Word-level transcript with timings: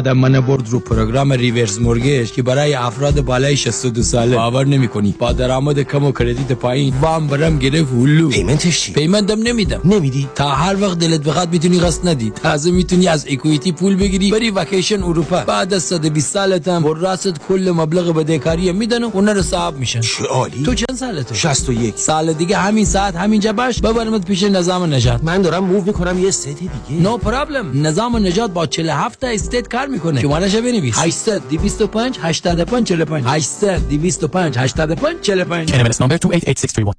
آدم 0.00 0.12
من 0.12 0.40
برد 0.40 0.68
رو 0.68 0.80
program 0.80 1.32
reverse 1.32 1.78
mortgage 1.78 2.32
که 2.32 2.42
برای 2.42 2.74
افراد 2.74 3.20
بالای 3.20 3.56
62 3.56 4.02
ساله 4.02 4.36
باور 4.36 4.66
نمی 4.66 4.88
کنی 4.88 5.14
با 5.18 5.32
درآمد 5.32 5.82
کم 5.82 6.04
و 6.04 6.12
credit 6.12 6.52
پایین 6.52 6.94
وام 7.00 7.26
برام 7.26 7.58
گرفت 7.58 7.92
هلو. 7.92 8.28
payment 8.28 8.68
ش 8.68 8.80
چی؟ 8.80 8.92
payment 8.92 9.36
م 9.36 9.42
نمیدم. 9.42 9.80
نمیدی؟ 9.84 10.28
تا 10.34 10.48
هر 10.48 10.82
وقت 10.82 10.98
دلت 10.98 11.20
بخواد 11.20 11.52
می‌تونی 11.52 11.80
قسط 11.80 12.04
ندی. 12.04 12.30
تازه 12.30 12.70
می‌تونی 12.70 13.08
از 13.08 13.26
equity 13.30 13.72
پول 13.72 13.96
بگیری 13.96 14.30
بری 14.30 14.50
وکیشن 14.50 15.02
اروپا. 15.02 15.40
بعد 15.40 15.74
از 15.74 15.82
120 15.82 16.32
سالت 16.32 16.68
هم 16.68 16.82
وراث 16.82 17.40
کل 17.48 17.72
مبلغ 17.76 18.14
بدهکاری 18.14 18.72
میدن 18.72 19.04
و 19.04 19.10
خونه 19.12 19.32
رو 19.32 19.42
صاحب 19.42 19.78
میشن. 19.78 20.00
چه 20.00 20.24
عالی. 20.24 20.62
تو 20.62 20.74
چند 20.74 20.96
سالته؟ 20.98 21.34
61 21.34 21.98
سال 21.98 22.32
دیگه 22.32 22.56
همین 22.56 22.84
ساعت 22.84 23.16
همینجا 23.16 23.52
باش 23.52 23.80
ببرمت 23.80 24.26
پیش 24.26 24.42
نظام 24.42 24.94
نجات. 24.94 25.24
من 25.24 25.42
دارم 25.42 25.64
move 25.64 25.84
می‌کنم 25.84 26.18
یه 26.24 26.30
state 26.30 26.48
دیگه. 26.48 26.70
نو 27.02 27.16
پرابلم 27.16 27.86
نظام 27.86 28.16
نجات 28.16 28.50
با 28.50 28.66
47 28.66 29.20
تا 29.20 29.26
استیت 29.26 29.68
کار 29.68 29.85
می‌کنه. 29.86 30.20
شمارش 30.20 30.54
بنویس. 30.54 30.98
800 30.98 31.48
225 31.48 32.18
85 32.22 32.88
45 32.88 33.24
800 33.26 33.88
225 33.88 34.58
85 34.58 35.20
45 35.20 35.72
NMLS 35.72 35.96
number 35.96 36.18
288631. 36.18 36.94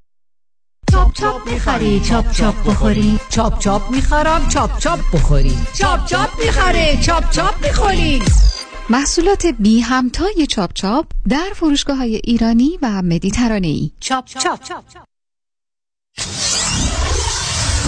چاپ 0.91 1.13
چاپ 1.13 1.49
می‌خری 1.51 1.99
چاپ 1.99 2.31
چاپ 2.31 2.67
بخوری. 2.67 3.19
چاپ 3.29 3.59
چاپ 3.59 3.91
می‌خرم 3.91 4.47
چاپ 4.49 4.79
چاپ 4.79 4.99
بخوری. 5.13 5.57
چاپ 5.73 6.05
چاپ 6.05 6.29
می‌خره 6.45 6.97
چاپ 7.01 7.29
چاپ 7.31 7.65
می‌خوری 7.65 8.21
محصولات 8.89 9.45
بی 9.45 9.79
همتای 9.79 10.47
چاپ 10.49 10.73
چاپ 10.73 11.05
در 11.29 11.49
فروشگاه 11.55 11.97
های 11.97 12.21
ایرانی 12.23 12.79
و 12.81 13.01
مدیترانه 13.01 13.67
ای 13.67 13.91
چاپ. 13.99 14.25
چاپ 14.25 14.59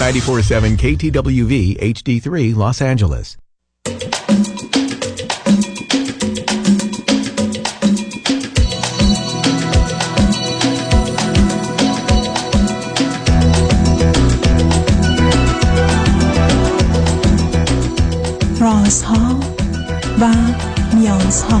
947 0.00 0.76
KTWV 0.76 1.76
HD3 1.82 2.54
Los 2.54 2.80
Angeles. 2.80 3.39
رازها 18.90 19.40
و 20.20 20.34
نیازها. 20.94 21.60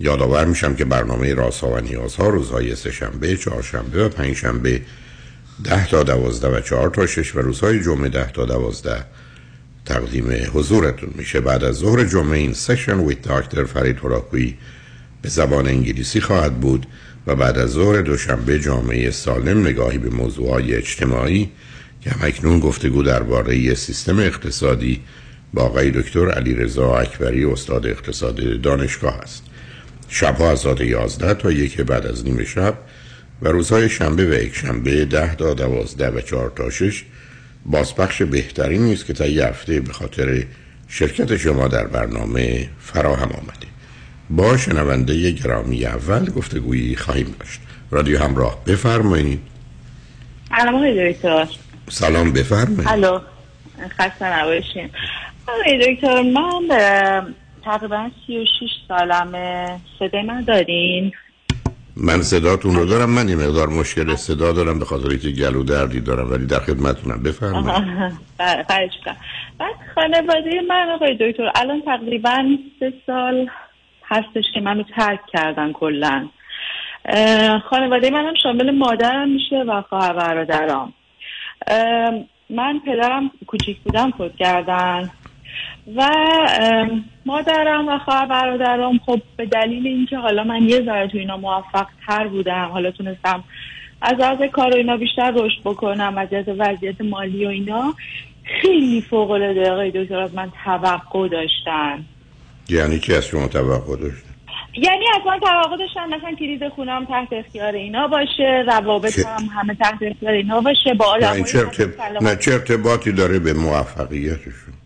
یادآور 0.00 0.44
میشم 0.44 0.74
که 0.74 0.84
برنامه 0.84 1.34
رازها 1.34 1.68
و 1.68 1.80
نیازها 1.80 2.28
روزهای 2.28 2.74
سهشنبه، 2.74 3.36
چهارشنبه 3.36 4.04
و 4.04 4.08
پنجشنبه 4.08 4.80
ده 5.64 5.86
تا 5.86 6.02
دوازده 6.02 6.48
و 6.48 6.60
چهار 6.60 6.90
تا 6.90 7.06
شش 7.06 7.36
و 7.36 7.38
روزهای 7.38 7.82
جمعه 7.82 8.08
ده 8.08 8.32
تا 8.32 8.44
دوازده 8.44 9.04
تقدیم 9.84 10.48
حضورتون 10.54 11.10
میشه. 11.14 11.40
بعد 11.40 11.64
از 11.64 11.74
ظهر 11.74 12.04
جمعه 12.04 12.38
این 12.38 12.52
سشن 12.52 13.00
ویت 13.00 13.22
داکتر 13.22 13.64
فرید 13.64 13.98
هراکویی 13.98 14.58
به 15.22 15.28
زبان 15.28 15.66
انگلیسی 15.66 16.20
خواهد 16.20 16.60
بود 16.60 16.86
و 17.26 17.36
بعد 17.36 17.58
از 17.58 17.70
ظهر 17.70 18.00
دوشنبه 18.00 18.58
جامعه 18.58 19.10
سالم 19.10 19.66
نگاهی 19.66 19.98
به 19.98 20.10
موضوعهای 20.10 20.74
اجتماعی 20.74 21.50
که 22.00 22.10
همکنون 22.10 22.60
گفتگو 22.60 23.02
درباره 23.02 23.74
سیستم 23.74 24.18
اقتصادی 24.18 25.00
با 25.54 25.62
آقای 25.62 25.90
دکتر 25.90 26.30
علی 26.30 26.54
رضا 26.54 26.96
اکبری 26.96 27.44
استاد 27.44 27.86
اقتصاد 27.86 28.60
دانشگاه 28.60 29.14
است. 29.14 29.47
شبها 30.08 30.50
از 30.50 30.60
ساعت 30.60 30.80
11 30.80 31.34
تا 31.34 31.50
یک 31.50 31.80
بعد 31.80 32.06
از 32.06 32.24
نیم 32.24 32.44
شب 32.44 32.74
و 33.42 33.48
روزهای 33.48 33.88
شنبه 33.88 34.24
و 34.24 34.42
یک 34.42 34.54
شنبه 34.54 35.04
10 35.04 35.34
تا 35.34 35.54
12 35.54 36.10
و 36.10 36.20
4 36.20 36.52
تا 36.56 36.70
6 36.70 37.04
بازپخش 37.66 38.22
بهترین 38.22 38.82
نیست 38.82 39.06
که 39.06 39.12
تا 39.12 39.26
یه 39.26 39.46
هفته 39.46 39.80
به 39.80 39.92
خاطر 39.92 40.44
شرکت 40.88 41.36
شما 41.36 41.68
در 41.68 41.86
برنامه 41.86 42.68
فراهم 42.78 43.28
آمده. 43.32 43.66
با 44.30 44.56
شنونده 44.56 45.30
گرامی 45.30 45.86
اول 45.86 46.30
گفتگویی 46.30 46.96
خواهیم 46.96 47.34
داشت. 47.40 47.60
رادیو 47.90 48.18
همراه 48.18 48.64
بفرمایید. 48.64 49.40
سلام 50.58 50.74
آقای 50.74 51.12
دکتر. 51.12 51.48
سلام 51.90 52.32
بفرمایید. 52.32 52.88
الو 52.88 53.20
خسته 53.98 54.40
نباشین. 54.40 54.90
آقای 55.46 55.94
دکتر 55.94 56.22
من 56.22 56.68
تقریبا 57.68 58.10
36 58.26 58.70
سالمه. 58.88 59.80
صدای 59.98 60.22
من 60.22 60.40
دارین؟ 60.44 61.12
من 61.96 62.22
صداتون 62.22 62.74
رو 62.74 62.84
دارم. 62.84 63.10
من 63.10 63.28
یه 63.28 63.36
مقدار 63.36 63.68
مشکل 63.68 64.14
صدا 64.14 64.52
دارم 64.52 64.78
به 64.78 64.84
خاطر 64.84 65.08
اینکه 65.08 65.30
گلو 65.30 65.62
دردی 65.62 66.00
دارم 66.00 66.30
ولی 66.30 66.46
در 66.46 66.58
خدمتونم 66.58 67.22
بفرمایید. 67.22 67.84
بله، 68.38 68.62
خواهش. 68.62 68.90
بعد 69.58 69.74
خانواده 69.94 70.60
من 70.68 70.88
آقای 70.94 71.14
دکتر 71.20 71.50
الان 71.54 71.82
تقریبا 71.82 72.44
سه 72.80 72.92
سال 73.06 73.50
هستش 74.04 74.44
که 74.54 74.60
منو 74.60 74.82
ترک 74.96 75.20
کردن 75.32 75.72
کلا. 75.72 76.28
خانواده 77.70 78.10
منم 78.10 78.34
شامل 78.42 78.70
مادرم 78.70 79.28
میشه 79.28 79.56
و 79.56 79.82
خواهر 79.82 80.12
برادرام. 80.12 80.92
من 82.50 82.80
پدرم 82.86 83.30
کوچیک 83.46 83.78
بودم 83.80 84.10
فوت 84.10 84.36
کردن 84.36 85.10
و 85.96 86.10
مادرم 87.26 87.88
و 87.88 87.98
خواهر 87.98 88.26
برادرام 88.26 89.00
خب 89.06 89.20
به 89.36 89.46
دلیل 89.46 89.86
اینکه 89.86 90.16
حالا 90.16 90.44
من 90.44 90.62
یه 90.62 90.82
ذره 90.84 91.08
تو 91.08 91.18
اینا 91.18 91.36
موفق 91.36 91.86
تر 92.06 92.28
بودم 92.28 92.68
حالا 92.72 92.90
تونستم 92.90 93.44
از 94.02 94.20
از 94.20 94.38
کار 94.52 94.70
و 94.70 94.76
اینا 94.76 94.96
بیشتر 94.96 95.30
رشد 95.30 95.60
بکنم 95.64 96.18
از 96.18 96.30
جهت 96.30 96.48
وضعیت 96.58 97.00
مالی 97.00 97.46
و 97.46 97.48
اینا 97.48 97.94
خیلی 98.62 99.00
فوق 99.00 99.30
العاده 99.30 99.70
آقای 99.70 99.90
دکتر 99.90 100.18
از 100.18 100.34
من 100.34 100.52
توقع 100.64 101.28
داشتن. 101.28 102.04
یعنی 102.68 102.98
چی 102.98 103.14
از 103.14 103.26
شما 103.26 103.48
توقع 103.48 103.96
داشت؟ 103.96 104.24
یعنی 104.74 105.04
از 105.14 105.26
من 105.26 105.40
توقع 105.40 105.76
داشتن 105.76 106.14
مثلا 106.14 106.34
کلید 106.38 106.68
خونم 106.68 107.04
تحت 107.04 107.28
اختیار 107.32 107.72
اینا 107.72 108.08
باشه 108.08 108.64
روابط 108.66 109.18
هم 109.18 109.44
همه 109.44 109.74
تحت 109.74 109.98
اختیار 110.00 110.32
اینا 110.32 110.60
باشه 110.60 110.94
با 110.94 111.04
آدم. 111.04 111.34
نه 112.20 112.36
چه 112.36 112.52
ارتباطی 112.52 113.12
داره 113.12 113.38
به 113.38 113.52
موفقیتشون. 113.52 114.77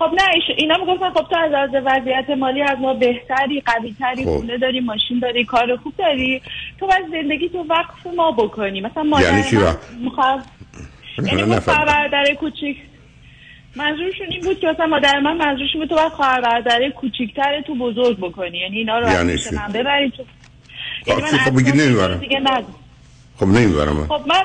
خب 0.00 0.10
نه 0.14 0.22
اینا 0.56 0.76
می‌گفتن 0.76 1.10
خب 1.10 1.26
تو 1.30 1.36
از 1.36 1.52
از 1.52 1.82
وضعیت 1.84 2.30
مالی 2.30 2.62
از 2.62 2.78
ما 2.80 2.94
بهتری 2.94 3.62
قوی 3.66 3.96
تری 3.98 4.24
خب. 4.24 4.36
خونه 4.36 4.58
داری 4.58 4.80
ماشین 4.80 5.18
داری 5.18 5.44
کار 5.44 5.76
خوب 5.76 5.92
داری 5.98 6.42
تو 6.78 6.86
باید 6.86 7.04
زندگی 7.22 7.48
تو 7.48 7.58
وقف 7.58 8.14
ما 8.16 8.32
بکنی 8.32 8.80
مثلا 8.80 9.02
مادر 9.02 9.24
یعنی 9.24 9.42
چی؟ 9.42 9.56
می‌خواست- 10.00 10.48
یعنی 11.18 11.42
برادر 11.66 12.34
کوچیک 12.40 12.76
منظورشون 13.76 14.26
این 14.30 14.44
بود 14.44 14.60
که 14.60 14.66
مثلا 14.66 14.86
مادر 14.86 15.18
من 15.20 15.36
منظورشون 15.36 15.80
بود 15.80 15.88
تو 15.88 15.94
باید 15.94 16.12
خواهر 16.12 16.40
برادر 16.40 16.90
کوچیکتر 16.90 17.60
تو 17.60 17.74
بزرگ 17.74 18.18
بکنی 18.18 18.58
یعنی 18.58 18.78
اینا 18.78 18.98
رو 18.98 19.08
یعنی؟ 19.08 19.36
من 19.52 19.72
ببری 19.72 20.10
تو 20.10 20.22
یعنی 21.06 21.22
من 21.22 21.28
خب 21.28 21.52
نمی‌برم. 21.76 22.20
خب 23.36 23.46
نمی‌برم 23.46 24.06
خب 24.06 24.26
من 24.26 24.42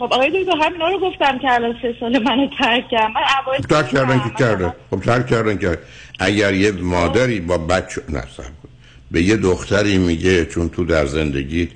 خب 0.00 0.12
آقای 0.12 0.30
دکتر 0.30 0.66
همینا 0.66 0.88
رو 0.88 1.00
گفتم 1.00 1.38
که 1.38 1.52
الان 1.52 1.76
سه 1.82 1.94
سال 2.00 2.18
منو 2.18 2.48
ترک 2.58 2.88
کرد 2.90 3.10
من 3.10 3.20
اوایل 3.44 3.62
ترک 3.62 3.88
کردن 3.88 4.18
که 4.18 4.30
کرده. 4.38 4.74
خب 4.90 5.00
ترک 5.00 5.26
کردن 5.26 5.58
که 5.58 5.78
اگر 6.18 6.54
یه 6.54 6.72
مادری 6.72 7.40
با 7.40 7.58
بچه 7.58 8.00
کن. 8.00 8.22
به 9.10 9.22
یه 9.22 9.36
دختری 9.36 9.98
میگه 9.98 10.46
چون 10.46 10.68
تو 10.68 10.84
در 10.84 11.06
زندگی 11.06 11.68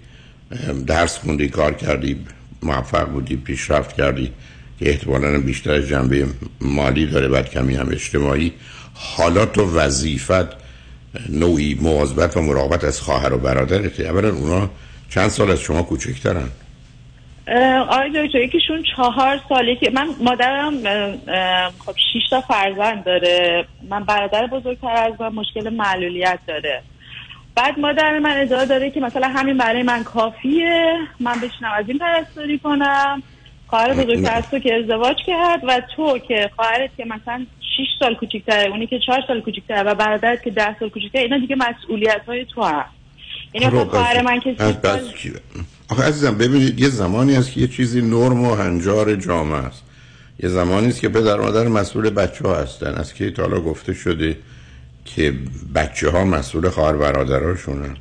درس 0.87 1.19
خوندی 1.19 1.49
کار 1.49 1.75
کردی 1.75 2.17
موفق 2.63 3.09
بودی 3.09 3.37
پیشرفت 3.37 3.97
کردی 3.97 4.33
که 4.79 4.91
احتمالا 4.91 5.39
بیشتر 5.39 5.81
جنبه 5.81 6.27
مالی 6.61 7.07
داره 7.07 7.29
بعد 7.29 7.51
کمی 7.51 7.77
هم 7.77 7.89
اجتماعی 7.89 8.53
حالا 8.95 9.47
تو 9.47 9.77
وظیفت 9.77 10.65
نوعی 11.29 11.75
مواظبت 11.75 12.37
و 12.37 12.43
مراقبت 12.43 12.85
از 12.85 13.01
خواهر 13.01 13.33
و 13.33 13.39
برادرته. 13.39 14.03
اولا 14.03 14.29
اونا 14.29 14.71
چند 15.11 15.29
سال 15.29 15.51
از 15.51 15.61
شما 15.61 15.83
کوچکترن؟ 15.83 16.49
آقای 17.89 18.11
دکتر 18.11 18.39
یکیشون 18.39 18.83
چهار 18.97 19.41
ساله 19.49 19.77
که 19.77 19.91
من 19.91 20.09
مادرم 20.21 20.83
خب 21.87 21.95
شیش 22.13 22.23
تا 22.31 22.41
فرزند 22.41 23.05
داره. 23.05 23.65
من 23.89 24.05
برادر 24.05 24.47
بزرگتر 24.47 24.97
از 24.97 25.21
من 25.21 25.29
مشکل 25.29 25.71
معلولیت 25.71 26.39
داره. 26.47 26.83
بعد 27.57 27.79
مادر 27.79 28.19
من 28.19 28.41
ادعا 28.41 28.65
داره 28.65 28.91
که 28.91 29.01
مثلا 29.01 29.29
همین 29.29 29.57
برای 29.57 29.83
من 29.83 30.05
کافیه. 30.05 30.99
من 31.21 31.35
بشنم 31.35 31.73
از 31.77 31.85
این 31.89 31.99
پرستاری 31.99 32.59
کنم. 32.59 33.23
خواهر 33.67 33.95
بزرگتر 33.95 34.35
از 34.35 34.51
تو 34.51 34.59
که 34.59 34.75
ازدواج 34.75 35.17
کرد 35.27 35.61
و 35.65 35.81
تو 35.97 36.19
که 36.19 36.51
خواهرت 36.57 36.91
که 36.97 37.05
مثلا 37.05 37.47
6 37.77 37.87
سال 37.99 38.15
کوچیک‌تره 38.15 38.71
اونی 38.71 38.87
که 38.87 38.99
4 39.07 39.25
سال 39.27 39.41
کوچیک‌تره 39.41 39.83
و 39.83 39.95
برادرت 39.95 40.43
که 40.43 40.51
10 40.51 40.77
سال 40.79 40.89
کوچیک‌تره 40.89 41.23
اینا 41.23 41.39
دیگه 41.39 41.57
مسئولیت 41.57 42.21
های 42.27 42.45
تو 42.45 42.63
هست. 42.63 42.91
یعنی 43.55 43.67
مثلا 43.67 43.85
خواهر 43.85 44.23
من 44.23 44.41
که 44.41 44.57
آخه 45.91 46.03
عزیزم 46.03 46.39
ببینید 46.39 46.81
یه 46.81 46.89
زمانی 46.89 47.35
هست 47.35 47.53
که 47.53 47.61
یه 47.61 47.69
چیزی 47.69 48.03
نرم 48.03 48.45
و 48.45 48.55
هنجار 48.55 49.17
جامعه 49.17 49.59
است 49.59 49.83
یه 50.43 50.49
زمانی 50.49 50.89
است 50.89 51.01
که 51.01 51.09
پدر 51.09 51.37
مادر 51.37 51.69
مسئول 51.69 52.11
بچه 52.11 52.49
ها 52.49 52.57
هستن. 52.57 52.95
از 52.95 53.15
که 53.15 53.33
حالا 53.39 53.61
گفته 53.61 53.95
شده 53.95 54.37
که 55.05 55.35
بچه 55.75 56.11
ها 56.11 56.25
مسئول 56.25 56.69
خواهر 56.69 56.97
برادراشونن. 56.97 57.97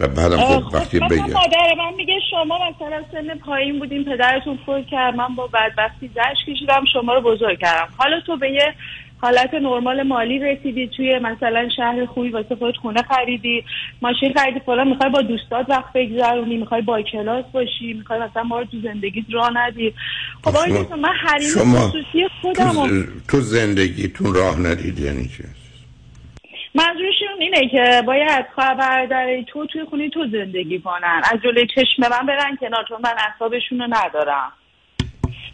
و 0.00 0.08
بعدم 0.08 0.36
خب 0.36 0.74
وقتی 0.74 1.00
بگه 1.00 1.22
مادر 1.22 1.74
من 1.78 1.94
میگه 1.96 2.14
شما 2.30 2.58
مثلا 2.70 3.02
سن 3.12 3.38
پایین 3.38 3.78
بودین 3.78 4.04
پدرتون 4.04 4.58
فوت 4.66 4.86
کرد 4.86 5.14
من 5.14 5.34
با 5.34 5.46
بدبختی 5.46 6.10
زش 6.14 6.52
کشیدم 6.52 6.84
شما 6.92 7.14
رو 7.14 7.20
بزرگ 7.20 7.58
کردم. 7.58 7.88
حالا 7.96 8.20
تو 8.26 8.36
به 8.36 8.50
یه 8.50 8.74
حالت 9.20 9.54
نرمال 9.54 10.02
مالی 10.02 10.38
رسیدی 10.38 10.88
توی 10.96 11.18
مثلا 11.18 11.68
شهر 11.76 12.06
خوبی 12.06 12.28
واسه 12.28 12.56
خودت 12.56 12.76
خونه 12.76 13.02
خریدی 13.02 13.64
ماشین 14.02 14.34
خریدی 14.34 14.60
فلان 14.60 14.88
می‌خوای 14.88 15.10
با 15.10 15.22
دوستات 15.22 15.70
وقت 15.70 15.92
بگذرونی 15.94 16.56
می‌خوای 16.56 16.82
با 16.82 17.02
کلاس 17.02 17.44
باشی 17.52 17.92
می‌خوای 17.92 18.20
مثلا 18.20 18.42
ما 18.42 18.58
رو 18.58 18.64
تو 18.64 18.76
زندگیت 18.82 19.24
راه 19.30 19.50
ندی. 19.54 19.94
خب 20.44 20.50
شما 20.66 20.96
من 20.96 21.08
حریم 21.08 21.48
شما 21.48 21.78
خصوصی 21.78 22.28
خودم 22.40 22.72
تو, 22.72 23.04
تو 23.28 23.40
زندگیتون 23.40 24.34
راه 24.34 24.60
ندید 24.60 24.98
یعنی 24.98 25.28
چی؟ 25.28 25.44
منظورشون 26.74 27.28
اینه 27.40 27.68
که 27.68 28.02
باید 28.06 28.46
خواهر 28.54 29.42
تو 29.42 29.66
توی 29.66 29.84
خونه 29.84 30.10
تو 30.10 30.26
زندگی 30.32 30.78
کنن. 30.78 31.22
از 31.32 31.40
جلوی 31.44 31.66
چشم 31.74 32.02
من 32.10 32.26
برن 32.26 32.56
کنار 32.60 32.84
چون 32.88 32.98
من 33.04 33.14
اصابشون 33.34 33.78
رو 33.78 33.86
ندارم. 33.90 34.52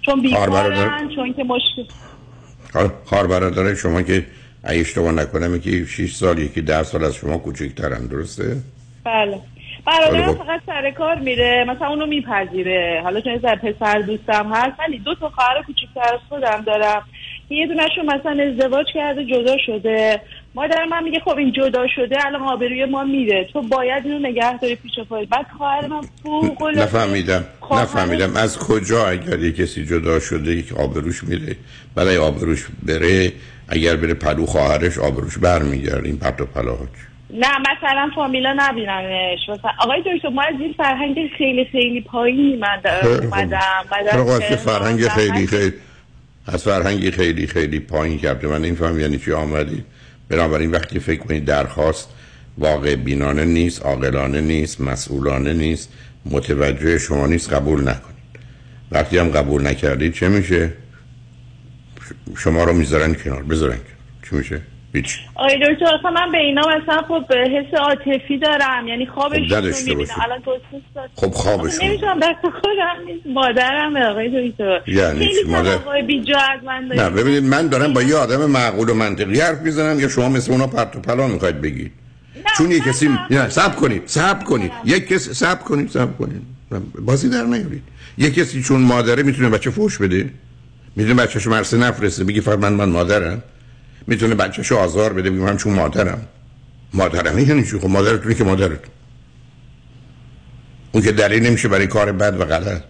چون 0.03 0.23
بیکارن 0.23 1.09
چون 1.15 1.33
که 1.33 1.45
مشکل 1.45 1.85
خواهر 3.05 3.27
برادر 3.27 3.75
شما 3.75 4.03
که 4.03 4.27
اگه 4.65 4.81
اشتباه 4.81 5.13
نکنم 5.13 5.59
که 5.59 5.85
6 5.85 6.15
سال 6.15 6.39
یکی 6.39 6.61
10 6.61 6.83
سال 6.83 7.05
از 7.05 7.15
شما 7.15 7.39
کوچکترن 7.39 8.07
درسته؟ 8.07 8.57
بله 9.05 9.41
برادرم. 9.87 10.35
فقط 10.35 10.61
سر 10.67 10.91
کار 10.91 11.19
میره 11.19 11.65
مثلا 11.69 11.89
اونو 11.89 12.07
میپذیره 12.07 13.01
حالا 13.05 13.21
چون 13.21 13.33
از 13.33 13.59
پسر 13.59 13.99
دوستم 13.99 14.53
هست 14.53 14.81
ولی 14.81 14.99
دو 14.99 15.15
تا 15.15 15.29
خواهر 15.29 15.63
کوچیکتر 15.67 16.15
از 16.15 16.21
خودم 16.29 16.63
دارم 16.67 17.03
یه 17.51 17.67
دونشون 17.67 18.07
مثلا 18.07 18.43
ازدواج 18.43 18.87
کرده 18.95 19.25
جدا 19.25 19.57
شده 19.67 20.21
مادر 20.55 20.85
من 20.85 21.05
میگه 21.05 21.21
خب 21.21 21.37
این 21.39 21.53
جدا 21.53 21.87
شده 21.97 22.27
الان 22.27 22.43
آبروی 22.43 22.85
ما 22.85 23.05
میره. 23.05 23.49
تو 23.53 23.63
باید 23.63 24.07
اینو 24.07 24.19
نگه 24.19 24.59
داری 24.59 24.77
پیش 24.77 24.93
خودت 25.09 25.29
بعد 25.29 25.47
خواهر 25.59 25.87
من 25.87 26.01
فوق 26.23 26.69
نفهمیدم 26.77 27.45
نفهمیدم. 27.71 28.37
از 28.37 28.59
کجا 28.59 29.07
اگر 29.07 29.39
یه 29.39 29.53
کسی 29.53 29.87
جدا 29.87 30.21
شده 30.21 30.53
یک 30.53 30.73
آبروش 30.73 31.25
میره. 31.25 31.57
برای 31.95 32.17
آبروش 32.17 32.67
بره 32.83 33.33
اگر 33.69 33.97
بره 33.97 34.15
پلو 34.15 34.47
خواهرش 34.47 34.99
آبروش 34.99 35.39
برمیگرده. 35.39 36.09
این 36.09 36.19
پرت 36.19 36.41
و 36.41 36.45
پلاهاش. 36.47 36.89
نه 37.31 37.59
مثلا 37.59 38.11
فامیلا 38.15 38.55
نبینمش. 38.57 39.39
مثلا 39.49 39.71
آقای 39.81 40.01
دکتر 40.01 40.29
ما 40.29 40.43
از 40.43 40.61
این 40.61 40.73
فرهنگ 40.73 41.31
خیلی 41.39 41.65
خیلی 41.65 42.01
پایینی 42.01 42.57
من 42.57 42.81
اومدم. 43.23 43.61
بعد 43.91 44.57
فرهنگ 44.57 45.09
خیلی 45.09 45.47
خیلی 45.47 45.73
از 46.47 46.65
فرهنگی 46.65 47.11
خیلی 47.11 47.47
خیلی 47.47 47.81
پایین 47.81 48.19
کرده. 48.19 48.47
من 48.49 48.65
این 48.65 48.75
فهم 48.75 49.01
یعنی 49.01 49.19
چی 49.19 49.33
آمدید 49.33 49.85
بنابراین 50.29 50.71
وقتی 50.71 50.99
فکر 50.99 51.21
کنید 51.21 51.45
درخواست 51.45 52.09
واقع 52.59 52.97
بینانه 52.97 53.45
نیست 53.45 53.83
عاقلانه 53.83 54.41
نیست 54.41 54.81
مسئولانه 54.81 55.53
نیست 55.53 55.89
متوجه 56.27 56.99
شما 56.99 57.27
نیست 57.27 57.53
قبول 57.53 57.81
نکنید. 57.81 58.15
وقتی 58.93 59.19
هم 59.19 59.29
قبول 59.29 59.67
نکردید 59.67 60.13
چه 60.13 60.29
میشه؟ 60.29 60.73
شما 62.37 62.65
رو 62.65 62.73
می‌ذارن 62.73 63.15
کنار 63.15 63.43
بذارن 63.43 63.77
کنار. 63.77 63.89
چی 64.31 64.37
میشه؟ 64.37 64.61
هیچ. 64.95 65.19
آقای 65.35 65.57
دکتر 65.57 66.11
من 66.11 66.33
به 66.33 66.39
اینا 66.39 66.63
مثلا 66.63 67.03
خب 67.03 67.33
حس 67.33 67.75
عاطفی 67.81 68.39
دارم 68.39 68.89
یعنی 68.89 69.07
خوابش 69.07 69.53
خب 69.53 69.91
رو 69.91 70.07
الان 70.25 70.43
خب 71.15 71.31
خوابش 71.31 71.73
نمی‌تونم 71.83 72.21
دست 72.21 72.43
خودم 72.43 73.07
نیست. 73.07 73.27
مادرم 73.27 73.97
آقای 73.97 74.51
دکتر. 74.51 74.81
یعنی 74.87 75.29
مادر 75.47 75.79
بیجا 76.07 76.39
از 76.39 76.65
من 76.65 76.85
نه 76.97 77.11
ببینید 77.11 77.45
من 77.45 77.69
دارم 77.69 77.93
با 77.93 78.03
یه 78.03 78.17
آدم 78.17 78.51
معقول 78.51 78.89
و 78.89 78.95
منطقی 78.95 79.41
حرف 79.41 79.61
می‌زنم 79.61 80.01
یا 80.01 80.09
شما 80.09 80.29
مثل 80.29 80.53
اونا 80.53 80.67
پرت 80.67 80.97
و 80.97 81.01
پلا 81.01 81.27
می‌خواید 81.27 81.61
بگید. 81.61 81.93
چون 82.59 82.71
یه 82.71 82.81
کسی 82.81 83.09
نه. 83.31 83.49
سب 83.49 83.77
کنید 83.77 84.03
سب 84.07 84.45
کنید. 84.45 84.73
یک 84.85 85.09
کسی 85.09 85.35
سب 85.35 85.61
کنید 85.61 85.89
سب 85.89 86.19
کنید. 86.19 86.43
بازی 86.99 87.29
در 87.29 87.43
نیارید. 87.43 87.83
یه 88.19 88.31
کسی 88.31 88.63
چون 88.63 88.81
مادره 88.81 89.23
می‌تونه 89.23 89.49
بچه 89.49 89.71
فوش 89.71 89.99
بده؟ 89.99 90.31
می‌دونه 90.97 91.23
بچه‌شو 91.23 91.51
مرسه 91.51 91.77
نفرسته 91.77 92.25
بگی 92.25 92.41
فقط 92.41 92.59
من 92.59 92.73
من 92.73 92.89
مادرم. 92.89 93.43
می‌تونه 94.07 94.35
بچه‌شو 94.35 94.77
آزار 94.77 95.13
بده 95.13 95.31
بگم 95.31 95.39
من 95.39 95.57
چون 95.57 95.75
مادرم. 95.75 96.29
مادرم 96.95 97.39
یعنی 97.39 97.65
چی؟ 97.65 97.79
خب 97.79 97.89
مادرتونه 97.89 98.35
که 98.35 98.45
مادرت 98.45 98.81
اون 100.93 101.03
که 101.03 101.13
دلیل 101.13 101.47
نمیشه 101.47 101.69
برای 101.69 101.87
کار 101.87 102.13
بد 102.13 102.41
و 102.41 102.45
غلط. 102.45 102.83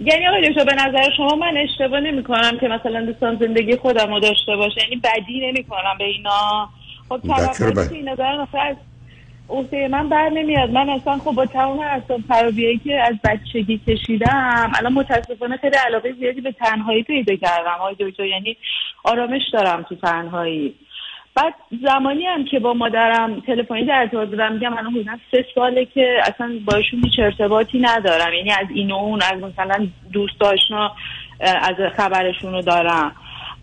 یعنی 0.00 0.26
آقای 0.28 0.50
دکتر 0.50 0.64
به 0.64 0.74
نظر 0.74 1.10
شما 1.16 1.36
من 1.36 1.54
اشتباه 1.56 2.00
نمی 2.00 2.22
کنم 2.22 2.58
که 2.60 2.68
مثلا 2.68 3.06
دوستان 3.06 3.38
زندگی 3.40 3.76
خودم 3.76 4.14
رو 4.14 4.20
داشته 4.20 4.56
باشه؟ 4.56 4.80
یعنی 4.80 4.96
بدی 4.96 5.46
نمی 5.46 5.64
کنم 5.64 5.98
به 5.98 6.04
اینا؟ 6.04 6.68
خب 7.08 7.20
توقعی 7.20 7.96
اینا 7.96 8.14
دارن 8.14 8.46
عهده 9.48 9.88
من 9.88 10.08
بر 10.08 10.28
نمیاد. 10.28 10.70
من 10.70 10.88
اصلا 10.88 11.18
خب 11.18 11.32
با 11.32 11.46
تمام 11.46 11.78
اصلا 11.78 12.18
خرابیایی 12.28 12.78
که 12.78 13.02
از 13.02 13.14
بچگی 13.24 13.80
کشیدم 13.88 14.72
الان 14.78 14.92
متاسفانه 14.92 15.56
خیلی 15.56 15.76
علاقه 15.86 16.12
زیادی 16.12 16.40
به 16.40 16.52
تنهایی 16.52 17.02
پیدا 17.02 17.36
کردم. 17.36 17.76
آقای 17.80 17.96
دکتر 18.00 18.24
یعنی 18.24 18.56
آرامش 19.04 19.42
دارم 19.52 19.82
تو 19.82 19.94
تنهایی. 19.94 20.74
بعد 21.34 21.54
زمانی 21.82 22.26
هم 22.26 22.44
که 22.44 22.58
با 22.58 22.74
مادرم 22.74 23.40
تلفنی 23.40 23.84
در 23.84 23.98
ارتباط 24.00 24.28
بودم 24.28 24.52
میگم 24.52 24.68
من 24.68 24.86
حدودا 24.86 25.12
سه 25.30 25.44
ساله 25.54 25.84
که 25.84 26.20
اصلا 26.22 26.58
باشون 26.64 27.04
هیچ 27.04 27.18
ارتباطی 27.18 27.78
ندارم. 27.80 28.32
یعنی 28.32 28.50
از 28.50 28.66
این 28.74 28.90
و 28.90 28.94
اون 28.94 29.22
از 29.22 29.42
مثلا 29.42 29.86
دوست 30.12 30.42
آشنا 30.42 30.92
از 31.40 31.74
خبرشون 31.96 32.52
رو 32.52 32.62
دارم. 32.62 33.12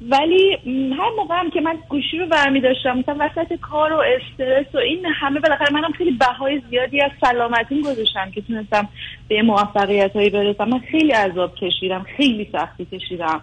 ولی 0.02 0.58
هر 0.98 1.10
موقع 1.18 1.40
هم 1.40 1.52
که 1.52 1.62
من 1.62 1.78
گوشی 1.90 2.18
رو 2.18 2.26
برمی 2.26 2.62
داشتم 2.62 2.98
مثلا 2.98 3.16
وسط 3.20 3.54
کار 3.54 3.94
و 3.94 3.98
استرس 3.98 4.76
و 4.76 4.78
این 4.78 5.06
همه 5.06 5.40
بالاخره 5.40 5.74
منم 5.74 5.92
خیلی 5.92 6.12
بهای 6.12 6.62
زیادی 6.70 7.02
از 7.02 7.12
سلامتیم 7.22 7.82
گذاشتم 7.82 8.32
که 8.32 8.42
تونستم 8.42 8.88
به 9.28 9.42
موفقیت 9.42 10.16
هایی 10.16 10.30
برسم. 10.30 10.70
من 10.70 10.80
خیلی 10.80 11.12
عذاب 11.12 11.56
کشیدم 11.56 12.06
خیلی 12.18 12.50
سختی 12.52 12.86
کشیدم. 12.86 13.42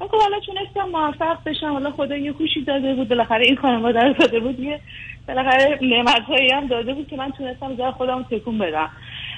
من 0.00 0.06
خب 0.08 0.16
حالا 0.16 0.40
تونستم 0.40 0.88
موفق 0.88 1.38
بشم 1.46 1.72
حالا 1.72 1.90
خدا 1.90 2.16
یه 2.16 2.32
خوشی 2.32 2.64
داده 2.64 2.94
بود. 2.94 3.08
بالاخره 3.08 3.46
این 3.46 3.56
خانواده 3.56 4.00
رو 4.00 4.12
داده 4.12 4.40
بود 4.40 4.60
یه 4.60 4.80
بالاخره 5.28 5.78
نعمت 5.82 6.22
هایی 6.22 6.52
هم 6.52 6.66
داده 6.66 6.94
بود 6.94 7.08
که 7.08 7.16
من 7.16 7.30
تونستم 7.30 7.76
زر 7.76 7.90
خودم 7.90 8.22
تکون 8.30 8.58
بدم. 8.58 8.90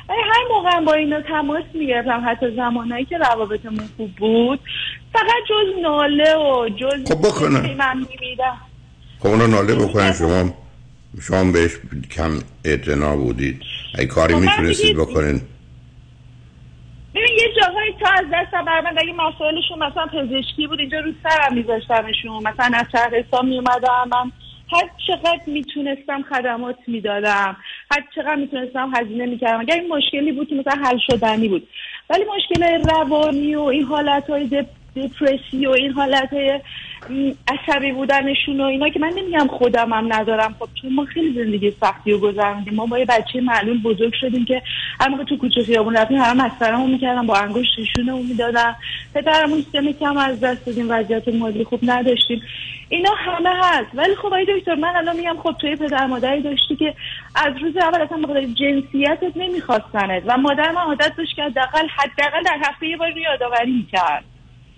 ولی 0.09 0.21
هر 0.21 0.45
موقع 0.51 0.81
با 0.81 0.93
اینا 0.93 1.21
تماس 1.21 1.65
می‌گرفتم 1.75 2.23
حتی 2.27 2.51
زمانهایی 2.57 3.05
که 3.05 3.19
روابطمون 3.19 3.89
خوب 3.97 4.11
بود 4.11 4.61
فقط 5.13 5.43
جز 5.49 5.83
ناله 5.83 6.37
و 6.37 6.69
جز 6.69 7.13
خب 7.13 7.29
بکنن 7.29 7.75
من 7.75 8.07
خب 9.21 9.27
اونا 9.27 9.47
ناله 9.47 9.75
بکنن 9.75 10.13
شما 10.13 10.55
شما 11.23 11.53
بهش 11.53 11.71
کم 12.17 12.39
اعتنا 12.65 13.17
بودید. 13.17 13.63
ای 13.99 14.07
کاری 14.07 14.35
خب 14.35 14.41
می‌تونستید 14.41 14.97
بکنین. 14.97 15.41
ببین 17.15 17.39
یه 17.39 17.49
جاهایی 17.61 17.93
تا 18.01 18.11
از 18.11 18.25
دست 18.33 18.51
بر 18.67 18.81
من 18.81 18.99
اگه 18.99 19.13
مسائلشون 19.13 19.79
مثلا 19.79 20.07
پزشکی 20.07 20.67
بود 20.67 20.81
اینجا 20.81 21.01
رو 21.01 21.13
سرم 21.23 21.55
میذاشتمشون. 21.55 22.37
مثلا 22.37 22.79
از 22.79 22.87
شهرستان 22.93 23.47
میومدم 23.47 24.09
من 24.13 24.33
هر 24.73 24.91
چقدر 25.07 25.41
می‌تونستم 25.47 26.25
خدمات 26.31 26.77
می‌دادم. 26.87 27.57
هر 27.91 28.05
چقدر 28.15 28.35
می‌تونستم 28.35 28.93
هزینه 28.97 29.27
می‌کردم. 29.27 29.61
اگر 29.61 29.75
این 29.75 29.93
مشکلی 29.93 30.33
بود 30.33 30.49
که 30.49 30.55
مثلا 30.55 30.83
حل 30.85 30.99
شدنی 31.07 31.49
بود. 31.49 31.69
ولی 32.11 32.25
مشکل 32.37 32.91
روانی 32.91 33.55
و 33.55 33.63
این 33.63 33.85
حالت 33.85 34.31
های 34.31 34.47
دپرسی 34.97 35.67
و 35.67 35.71
این 35.71 35.93
حالت 35.93 36.31
عصبی 37.49 37.93
بودنشون 37.93 38.61
و 38.61 38.65
اینا 38.65 38.89
که 38.89 38.99
من 38.99 39.13
نمیگم 39.17 39.47
خودم 39.47 39.93
هم 39.93 40.13
ندارم. 40.13 40.57
خب 40.59 40.69
چون 40.83 40.95
ما 40.95 41.05
خیلی 41.05 41.45
زندگی 41.45 41.71
سختی 41.81 42.13
رو 42.13 42.19
گذروندیم. 42.19 42.75
ما 42.75 42.87
با 42.87 42.99
یه 42.99 43.05
بچه 43.05 43.41
معلول 43.41 43.83
بزرگ 43.83 44.15
شدیم 44.21 44.45
که 44.45 44.63
هر 45.01 45.25
تو 45.25 45.37
کوچه 45.37 45.63
خیابون 45.63 45.97
رفتیم 45.97 46.19
هر 46.19 46.35
مسخرهمون 46.35 46.91
می‌کردم 46.91 47.27
با 47.27 47.37
انگشت 47.37 47.79
اون 47.99 48.27
می‌دادم 48.27 48.77
پدرمون 49.15 49.65
سن 49.73 49.93
کم 49.93 50.17
از 50.17 50.41
دست 50.41 50.67
دادیم 50.67 50.87
وضعیت 50.91 51.29
مالی 51.29 51.65
خوب 51.65 51.81
نداشتیم. 51.83 52.43
اینا 52.89 53.11
همه 53.15 53.51
هست. 53.63 53.91
ولی 53.95 54.15
خب 54.15 54.27
آقای 54.27 54.47
دکتر 54.59 54.75
من 54.75 54.97
الان 54.97 55.17
میگم 55.17 55.37
خب 55.43 55.55
توی 55.61 55.77
پدر 55.77 56.07
مادری 56.07 56.43
داشتی 56.43 56.77
که 56.77 56.95
از 57.35 57.53
روز 57.63 57.77
اول 57.77 58.01
اصلا 58.01 58.19
بخاطر 58.19 58.47
جنسیتت 58.47 59.37
نمیخواستنت 59.37 60.23
و 60.27 60.37
مادر 60.37 60.71
من 60.71 60.81
عادت 60.81 61.13
داشت 61.17 61.37
که 61.37 61.43
حداقل 61.43 61.87
حداقل 61.97 62.43
در 62.43 62.59
هفته 62.69 62.87
یه 62.87 62.97
بار 62.97 63.19
یادآوری 63.19 63.73
می‌کرد. 63.73 64.25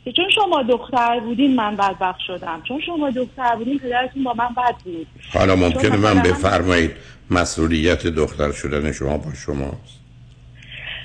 که 0.05 0.13
چون 0.13 0.25
شما 0.35 0.63
دختر 0.63 1.21
بودین 1.21 1.57
من 1.57 1.77
بدبخت 1.77 2.21
شدم. 2.27 2.63
چون 2.69 2.81
شما 2.87 3.11
دختر 3.11 3.57
بودین 3.57 3.79
پدرتون 3.79 4.25
با 4.25 4.35
من 4.35 4.49
بد 4.57 4.75
بود. 4.85 5.07
حالا 5.33 5.57
ممکنه 5.57 5.97
من 5.97 6.23
بفرمایید 6.23 6.91
مسئولیت 7.31 8.07
دختر 8.07 8.53
شدن 8.53 8.93
شما 8.93 9.17
با 9.17 9.33
شماست. 9.47 10.03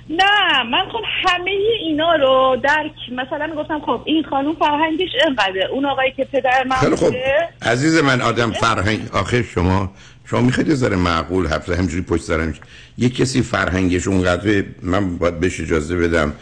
نه 0.10 0.63
من 0.72 0.89
خب 0.92 1.04
همه 1.24 1.51
اینا 1.82 2.16
رو 2.16 2.58
درک 2.63 2.92
مثلا 3.12 3.56
گفتم 3.56 3.80
خب 3.80 4.01
این 4.06 4.24
خانوم 4.24 4.56
فرهنگش 4.56 5.10
اینقدر 5.25 5.68
اون 5.72 5.86
آقایی 5.86 6.12
که 6.12 6.24
پدر 6.24 6.63
من 6.63 6.75
خیلی 6.75 6.96
خب. 6.96 7.13
عزیز 7.62 8.04
من 8.04 8.22
آدم 8.22 8.51
فرهنگ 8.51 9.10
آخر 9.13 9.42
شما 9.42 9.92
شما 10.25 10.42
می‌خواید 10.42 10.74
ذره 10.74 10.96
معقول 10.96 11.48
حرف 11.48 11.70
همجوری 11.70 12.04
پشت 12.04 12.22
سرم 12.22 12.54
یه 12.98 13.10
کسی 13.10 13.42
فرهنگش 13.42 14.08
اونقدر 14.08 14.63
من 14.82 15.18
باید 15.18 15.39
بهش 15.39 15.62
اجازه 15.62 15.98
بدم. 15.98 16.34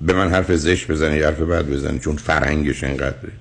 به 0.00 0.12
من 0.12 0.30
حرف 0.30 0.52
زشت 0.52 0.90
بزنی 0.90 1.16
یا 1.16 1.26
حرف 1.26 1.40
بعد 1.40 1.70
بزنی 1.70 1.98
چون 1.98 2.16
فرهنگش 2.16 2.84
اینقدره. 2.84 3.32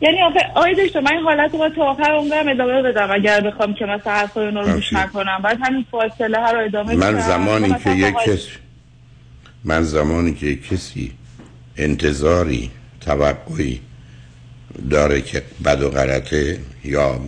یعنی 0.00 0.16
آقای 0.54 0.86
دکتر 0.86 1.00
من 1.00 1.12
این 1.12 1.20
حالت 1.20 1.54
رو 1.54 1.68
تا 1.76 1.82
آخر 1.82 2.10
عمرم 2.12 2.48
ادامه 2.48 2.82
بدم 2.82 3.10
اگر 3.10 3.40
بخوام 3.40 3.74
که 3.74 3.84
مثلا 3.84 4.12
حرف 4.12 4.36
اون 4.36 4.54
رو 4.54 4.72
گوش 4.72 4.92
نکنم. 4.92 5.40
بعد 5.44 5.58
همین 5.62 5.84
فاصله 5.90 6.38
ها 6.38 6.50
رو 6.50 6.64
ادامه 6.64 6.94
من 6.94 7.20
زمانی 7.20 7.74
که 7.84 7.90
یک 7.90 8.14
کس 8.26 8.46
من 9.64 9.82
زمانی 9.82 10.34
که 10.34 10.46
یک 10.46 10.68
کسی 10.68 11.12
انتظاری 11.76 12.70
توقعی 13.00 13.80
داره 14.90 15.20
که 15.20 15.42
بد 15.64 15.82
و 15.82 15.90
غلطه 15.90 16.58
یا 16.84 17.20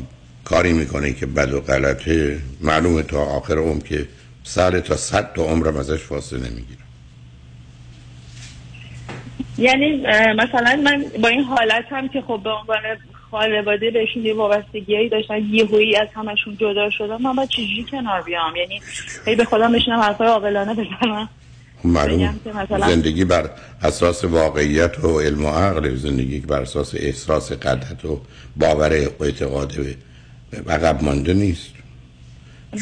کاری 0.45 0.73
می‌کنه 0.73 1.13
که 1.13 1.27
بد 1.27 1.53
و 1.53 1.61
غلطه 1.61 2.39
معلومه 2.61 3.03
تا 3.03 3.19
آخر 3.19 3.59
عمر 3.59 3.83
که 3.83 4.07
سال 4.45 4.81
تا 4.81 4.97
صد 4.97 5.33
تا 5.33 5.45
عمرم 5.45 5.77
ازش 5.77 5.99
فاصله 5.99 6.39
نمی‌گیرم 6.39 6.86
یعنی 9.59 9.97
مثلا 10.37 10.81
من 10.85 11.05
با 11.23 11.29
این 11.29 11.43
حالت 11.43 11.85
هم 11.91 12.09
که 12.09 12.21
خب 12.21 12.41
به 12.45 12.51
عنوان 12.51 12.81
خانواده 13.31 13.91
بهشون 13.91 14.27
یه 14.27 14.35
وابستگی 14.35 15.09
داشتن 15.09 15.39
یهویی 15.51 15.97
از 15.97 16.09
همشون 16.15 16.57
جدا 16.57 16.91
شدم 16.91 17.23
من 17.23 17.37
باید 17.37 17.49
چجوری 17.49 17.87
کنار 17.91 18.23
بیام؟ 18.23 18.57
یعنی 18.57 18.81
هی 19.27 19.35
به 19.35 19.45
خودم 19.45 19.73
بشینم 19.73 20.01
حرفای 20.01 20.27
عاقلانه 20.27 20.75
بزنم. 20.75 21.29
معلوم. 21.85 22.41
زندگی 22.89 23.25
بر 23.25 23.51
اساس 23.83 24.25
واقعیت 24.25 25.05
و 25.05 25.21
علم 25.21 25.45
و 25.45 25.49
عقل 25.49 25.95
زندگی 25.95 26.41
بر 26.41 26.63
اساس 26.63 26.95
احساس 26.95 27.53
قدرت 27.53 28.05
و 28.05 28.21
باور 28.57 28.93
اعتقاد 29.21 29.73
به 30.51 30.73
عقب 30.73 31.05
مانده 31.05 31.35
نیست. 31.35 31.76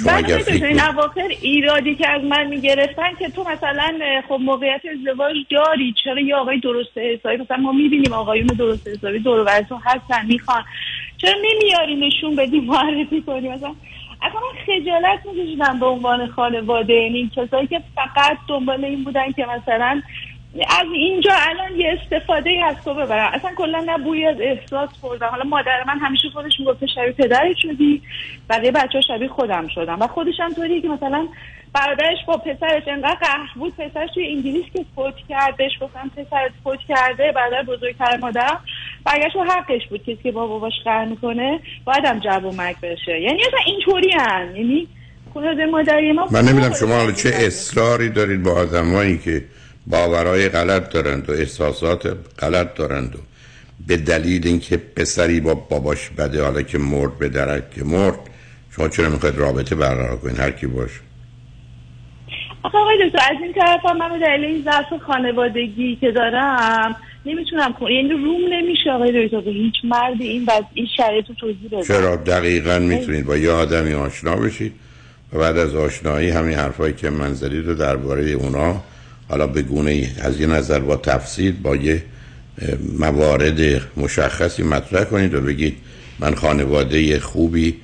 بعد 0.06 0.30
این 0.48 0.80
اواخر 0.80 1.28
ایرادی 1.40 1.94
که 1.94 2.08
از 2.08 2.24
من 2.24 2.46
می‌گرفتن 2.46 3.14
که 3.18 3.28
تو 3.28 3.42
مثلا 3.42 3.98
خب 4.28 4.38
موقعیت 4.40 4.80
ازدواج 4.92 5.36
داری 5.50 5.94
چرا 6.04 6.20
یه 6.20 6.36
آقای 6.36 6.60
درست 6.60 6.98
حسابی؟ 6.98 7.36
مثلا 7.36 7.56
ما 7.56 7.72
می‌بینیم 7.72 8.12
آقایون 8.12 8.46
درست 8.46 8.88
حسابی 8.88 9.18
دور 9.18 9.62
تو 9.62 9.78
هستن 9.84 10.26
می‌خوان. 10.26 10.64
چرا 11.16 11.34
نمیاری 11.44 12.06
نشون 12.06 12.36
بدی 12.36 12.60
معرفی 12.60 13.22
کنی؟ 13.22 13.48
مثلا 13.48 13.74
اصلا 14.22 14.40
من 14.40 14.58
خجالت 14.66 15.26
میکشیدم 15.26 15.78
به 15.80 15.86
عنوان 15.86 16.26
خانواده. 16.26 16.94
یعنی 16.94 17.30
کسایی 17.36 17.66
که 17.66 17.80
فقط 17.94 18.36
دنبال 18.48 18.84
این 18.84 19.04
بودن 19.04 19.32
که 19.32 19.46
مثلا 19.46 20.02
از 20.62 20.86
اینجا 20.94 21.30
الان 21.34 21.80
یه 21.80 21.98
استفاده 22.02 22.50
ای 22.50 22.62
از 22.62 22.76
تو 22.84 22.94
ببرم. 22.94 23.32
اصلا 23.34 23.50
کلا 23.56 23.80
نه 23.80 23.98
بوی 23.98 24.26
از 24.26 24.36
احساس 24.40 24.90
خوردم. 25.00 25.26
حالا 25.26 25.44
مادر 25.44 25.84
من 25.86 25.98
همیشه 25.98 26.28
خودش 26.32 26.52
می‌گفته 26.60 26.86
شبیه 26.86 27.12
پدرت 27.12 27.56
شدی 27.56 28.02
بقیه 28.50 28.70
بچه 28.70 28.98
ها 28.98 29.00
شبیه 29.00 29.28
خودم 29.28 29.68
شدم 29.68 30.02
و 30.02 30.06
خودش 30.06 30.34
هم 30.40 30.54
طوریه 30.54 30.80
که 30.80 30.88
مثلا 30.88 31.28
برادرش 31.72 32.18
با 32.26 32.36
پسرش 32.36 32.82
انقدر 32.86 33.14
قهر 33.20 33.48
بود 33.54 33.76
پسرش 33.76 34.10
توی 34.14 34.26
انگلیس 34.26 34.64
که 34.72 34.84
فوت 34.94 35.14
کردش 35.28 35.70
گفتم 35.80 36.10
پسرت 36.16 36.50
فوت 36.64 36.78
کرده 36.88 37.32
برادر 37.32 37.62
بزرگتر 37.62 38.16
مادرم. 38.16 38.60
برگشت 39.04 39.36
و 39.36 39.44
حقش 39.44 39.86
بود. 39.90 40.02
کسی 40.02 40.18
که 40.22 40.32
با 40.32 40.46
باباش 40.46 40.72
قهر 40.84 41.04
می‌کنه 41.04 41.60
باید 41.84 42.04
هم 42.04 42.18
جب 42.18 42.44
و 42.44 42.52
مک 42.52 42.80
بشه. 42.80 43.20
یعنی 43.20 43.42
اصلا 43.44 43.60
اینطوری 43.66 44.08
یعنی 44.56 44.88
مادری 45.70 46.12
ما 46.12 46.28
من 46.30 46.44
نمی‌دونم 46.44 46.74
شما 46.74 47.12
چه 47.12 47.28
اصراری 47.28 48.08
دارید 48.08 48.42
با 48.42 48.52
آدمایی 48.52 49.18
که 49.18 49.44
باورهای 49.86 50.48
غلط 50.48 50.90
دارند 50.90 51.30
و 51.30 51.32
احساسات 51.32 52.16
غلط 52.38 52.74
دارند 52.74 53.16
و 53.16 53.18
به 53.86 53.96
دلیل 53.96 54.46
اینکه 54.46 54.76
پسری 54.76 55.40
با 55.40 55.54
باباش 55.54 56.10
بده 56.10 56.42
حالا 56.42 56.62
که 56.62 56.78
مرد 56.78 57.18
به 57.18 57.28
درک 57.28 57.70
که 57.70 57.84
مرد 57.84 58.18
شما 58.76 58.88
چرا 58.88 59.10
می‌خواید 59.10 59.38
رابطه 59.38 59.74
برقرار 59.74 60.16
کنید؟ 60.16 60.40
هر 60.40 60.50
کی 60.50 60.66
باشه. 60.66 61.00
آقا 62.62 62.78
آقای 62.78 63.08
دکتر 63.08 63.18
از 63.18 63.42
این 63.42 63.52
طرف 63.52 63.84
من 63.84 64.18
به 64.18 64.26
دلیل 64.26 64.44
این 64.44 64.64
ضعف 64.64 65.02
خانوادگی 65.06 65.96
که 66.00 66.10
دارم 66.10 66.96
نمی‌تونم 67.26 67.72
کنم 67.72 67.90
یعنی 67.90 68.08
روم 68.10 68.40
نمیشه 68.50 68.90
آقای 68.90 69.26
دکتر 69.26 69.50
هیچ 69.50 69.74
مردی 69.84 70.28
این 70.28 70.44
بعد 70.44 70.64
این 70.74 70.86
شرایط 70.96 71.28
رو 71.28 71.34
توضیح 71.34 71.68
بده 71.72 71.82
چرا؟ 71.82 72.16
دقیقا 72.16 72.78
می‌تونید 72.78 73.26
با 73.26 73.36
یه 73.36 73.50
آدمی 73.50 73.94
آشنا 73.94 74.36
بشید 74.36 74.72
و 75.32 75.38
بعد 75.38 75.58
از 75.58 75.74
آشنایی 75.74 76.30
همین 76.30 76.54
حرفایی 76.58 76.94
که 76.94 77.10
من 77.10 77.34
زدید 77.34 77.66
رو 77.66 77.74
درباره 77.74 78.30
اونا 78.30 78.82
حالا 79.28 79.46
به 79.46 79.62
گونه 79.62 80.10
از 80.20 80.40
یه 80.40 80.46
نظر 80.46 80.80
با 80.80 80.96
تفسیر 80.96 81.54
با 81.62 81.76
یه 81.76 82.02
موارد 82.98 83.82
مشخصی 83.96 84.62
مطرح 84.62 85.04
کنید 85.04 85.34
و 85.34 85.40
بگید 85.40 85.76
من 86.18 86.34
خانواده 86.34 87.20
خوبی 87.20 87.74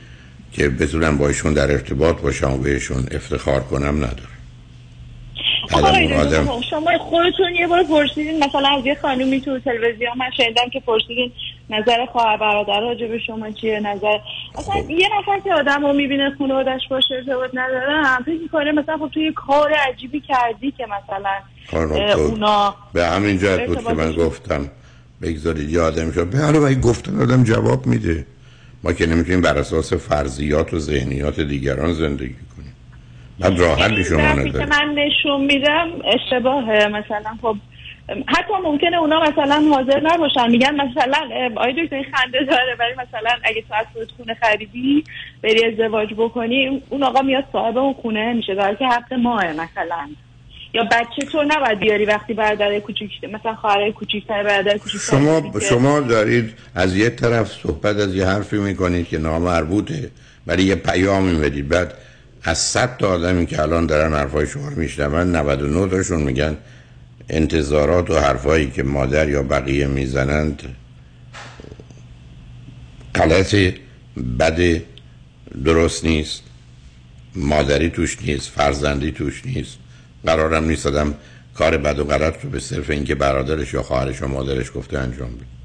که 0.52 0.68
بتونم 0.68 1.18
با 1.18 1.28
ایشون 1.28 1.54
در 1.54 1.70
ارتباط 1.70 2.20
باشم 2.20 2.52
و 2.52 2.58
بهشون 2.58 3.06
افتخار 3.10 3.60
کنم 3.60 3.96
ندارم. 3.96 4.30
آدم 5.72 6.44
خب، 6.46 6.60
شما 6.70 6.98
خودتون 6.98 7.54
یه 7.58 7.66
بار 7.66 7.84
پرسیدین 7.84 8.44
مثلا 8.44 8.68
از 8.78 8.86
یه 8.86 8.94
خانومی 9.02 9.40
تو 9.40 9.58
تلویزیون 9.58 10.12
من 10.18 10.30
شنیدم 10.36 10.68
که 10.72 10.80
پرسیدین 10.80 11.32
نظر 11.70 12.06
خواهر 12.06 12.36
برادر 12.36 12.80
راجع 12.80 13.06
به 13.06 13.18
شما 13.18 13.50
چیه؟ 13.50 13.80
نظر 13.80 14.18
اصلا 14.58 14.74
خب. 14.74 14.90
یه 14.90 15.08
نفر 15.18 15.40
که 15.44 15.54
آدم 15.54 15.86
رو 15.86 15.92
می‌بینه 15.92 16.34
خانوادش 16.38 16.80
باشه 16.90 17.14
ارتباط 17.14 17.50
نداره 17.54 18.04
هم 18.04 18.22
فکر 18.22 18.40
می‌کنه 18.42 18.72
مثلا 18.72 18.96
خب 18.98 19.08
توی 19.08 19.32
کار 19.32 19.72
عجیبی 19.72 20.20
کردی 20.20 20.70
که 20.70 20.86
مثلا 20.86 21.34
اونا 22.16 22.74
به 22.92 23.06
همین 23.06 23.38
جهت 23.38 23.66
بود 23.66 23.84
که 23.84 23.92
من 23.92 24.12
گفتم 24.12 24.70
بگذارید 25.22 25.70
یادم 25.70 26.12
شد 26.12 26.30
به 26.30 26.38
حالا 26.38 26.74
گفتن 26.74 27.22
آدم 27.22 27.44
جواب 27.44 27.86
میده. 27.86 28.26
ما 28.84 28.92
که 28.92 29.06
نمی‌تونیم 29.06 29.40
بر 29.40 29.58
اساس 29.58 29.92
فرضیات 29.92 30.74
و 30.74 30.78
ذهنیات 30.78 31.40
دیگران 31.40 31.92
زندگی 31.92 32.34
کنیم. 32.56 32.74
بعد 33.40 33.60
راه 33.60 33.82
حلی 33.82 34.04
شما 34.04 34.20
نداره. 34.20 34.66
من 34.66 34.94
نشون 34.94 35.44
میدم 35.44 35.88
اشتباهه. 36.04 36.88
مثلا 36.88 37.36
خب 37.42 37.56
حتی 38.26 38.52
ممکنه 38.64 38.96
اونا 38.96 39.20
مثلا 39.20 39.64
حاضر 39.74 40.00
نباشن. 40.00 40.50
میگن 40.50 40.74
مثلا 40.74 41.18
آیا 41.56 41.84
دکتر 41.84 41.96
این 41.96 42.04
خنده 42.14 42.44
داره 42.44 42.76
ولی 42.78 42.92
مثلا 42.92 43.30
اگه 43.44 43.64
تو 43.68 43.74
از 43.74 43.86
خونه 44.16 44.34
خریدی 44.34 45.04
بری 45.42 45.64
ازدواج 45.64 46.14
بکنی 46.14 46.82
اون 46.88 47.02
آقا 47.02 47.22
میاد 47.22 47.44
صاحب 47.52 47.78
اون 47.78 47.92
خونه 47.92 48.32
میشه 48.32 48.54
داره 48.54 48.76
که 48.76 48.86
حق 48.86 49.12
ماه 49.14 49.52
مثلا. 49.52 50.08
یا 50.74 50.84
بچه 50.84 51.26
تو 51.32 51.42
نباید 51.42 51.78
بیاری 51.78 52.04
وقتی 52.04 52.34
برادر 52.34 52.78
کوچیک 52.78 53.10
مثلا 53.24 53.54
خواهر 53.54 53.90
کوچیکتر 53.90 54.42
برادر 54.42 54.78
کوچیک 54.78 55.00
شما 55.00 55.42
شما 55.60 56.00
دارید 56.00 56.54
از 56.74 56.96
یه 56.96 57.10
طرف 57.10 57.52
صحبت 57.52 57.96
از 57.96 58.14
یه 58.14 58.26
حرفی 58.26 58.58
می‌کنید 58.58 59.08
که 59.08 59.18
نامربوطه 59.18 60.10
ولی 60.46 60.62
یه 60.62 60.74
پیامی 60.74 61.32
می‌دید. 61.36 61.68
بعد 61.68 61.94
از 62.44 62.58
صد 62.58 62.96
تا 62.96 63.08
آدمی 63.08 63.46
که 63.46 63.62
الان 63.62 63.86
دارن 63.86 64.12
حرفای 64.12 64.46
شما 64.46 64.68
رو 64.68 64.76
میشنون 64.76 65.36
99 65.36 65.88
تاشون 65.88 66.22
میگن 66.22 66.56
انتظارات 67.30 68.10
و 68.10 68.18
حرفایی 68.18 68.70
که 68.70 68.82
مادر 68.82 69.28
یا 69.28 69.42
بقیه 69.42 69.86
می‌زنند 69.86 70.76
غلط 73.14 73.54
بد 74.38 74.82
درست 75.64 76.04
نیست. 76.04 76.42
مادری 77.34 77.90
توش 77.90 78.22
نیست 78.22 78.50
فرزندی 78.50 79.12
توش 79.12 79.46
نیست. 79.46 79.78
قرارم 80.26 80.64
نیست 80.64 80.88
کار 81.54 81.76
بد 81.76 81.98
و 81.98 82.04
غلط 82.04 82.44
رو 82.44 82.50
به 82.50 82.60
صرف 82.60 82.90
اینکه 82.90 83.14
برادرش 83.14 83.74
یا 83.74 83.82
خواهرش 83.82 84.22
و 84.22 84.28
مادرش 84.28 84.72
گفته 84.74 84.98
انجام 84.98 85.30
بده. 85.30 85.59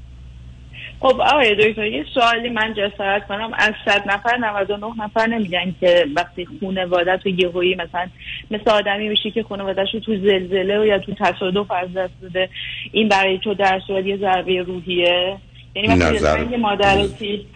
خب 1.00 1.20
آقای 1.20 1.54
دکتر 1.54 1.86
یه 1.86 2.04
سوالی 2.14 2.48
من 2.48 2.74
جسارت 2.74 3.26
کنم. 3.26 3.50
از 3.58 3.72
صد 3.84 4.02
نفر 4.06 4.36
99 4.36 4.86
نفر 5.04 5.26
نمیگن 5.26 5.74
که 5.80 6.06
وقتی 6.16 6.46
خونه 6.60 6.86
وادت 6.86 7.20
و 7.26 7.28
یهویی 7.28 7.74
مثلا 7.74 8.06
مثل 8.50 8.70
آدمی 8.70 9.08
میشی 9.08 9.30
که 9.30 9.42
خانوادهش 9.42 9.94
رو 9.94 10.00
تو 10.00 10.16
زلزله 10.16 10.80
و 10.80 10.84
یا 10.86 10.98
تو 10.98 11.14
تصادف 11.14 11.70
از 11.70 11.92
دست 11.96 12.12
داده 12.22 12.48
این 12.92 13.08
برای 13.08 13.38
تو 13.38 13.54
در 13.54 13.80
صورت 13.86 14.04
یه 14.06 14.16
ضربه 14.16 14.62
روحیه؟ 14.62 15.36
یعنی 15.74 15.88
نظر- 15.88 16.12
مثلا 16.12 16.50
یه 16.50 16.56
مادرتی 16.56 17.46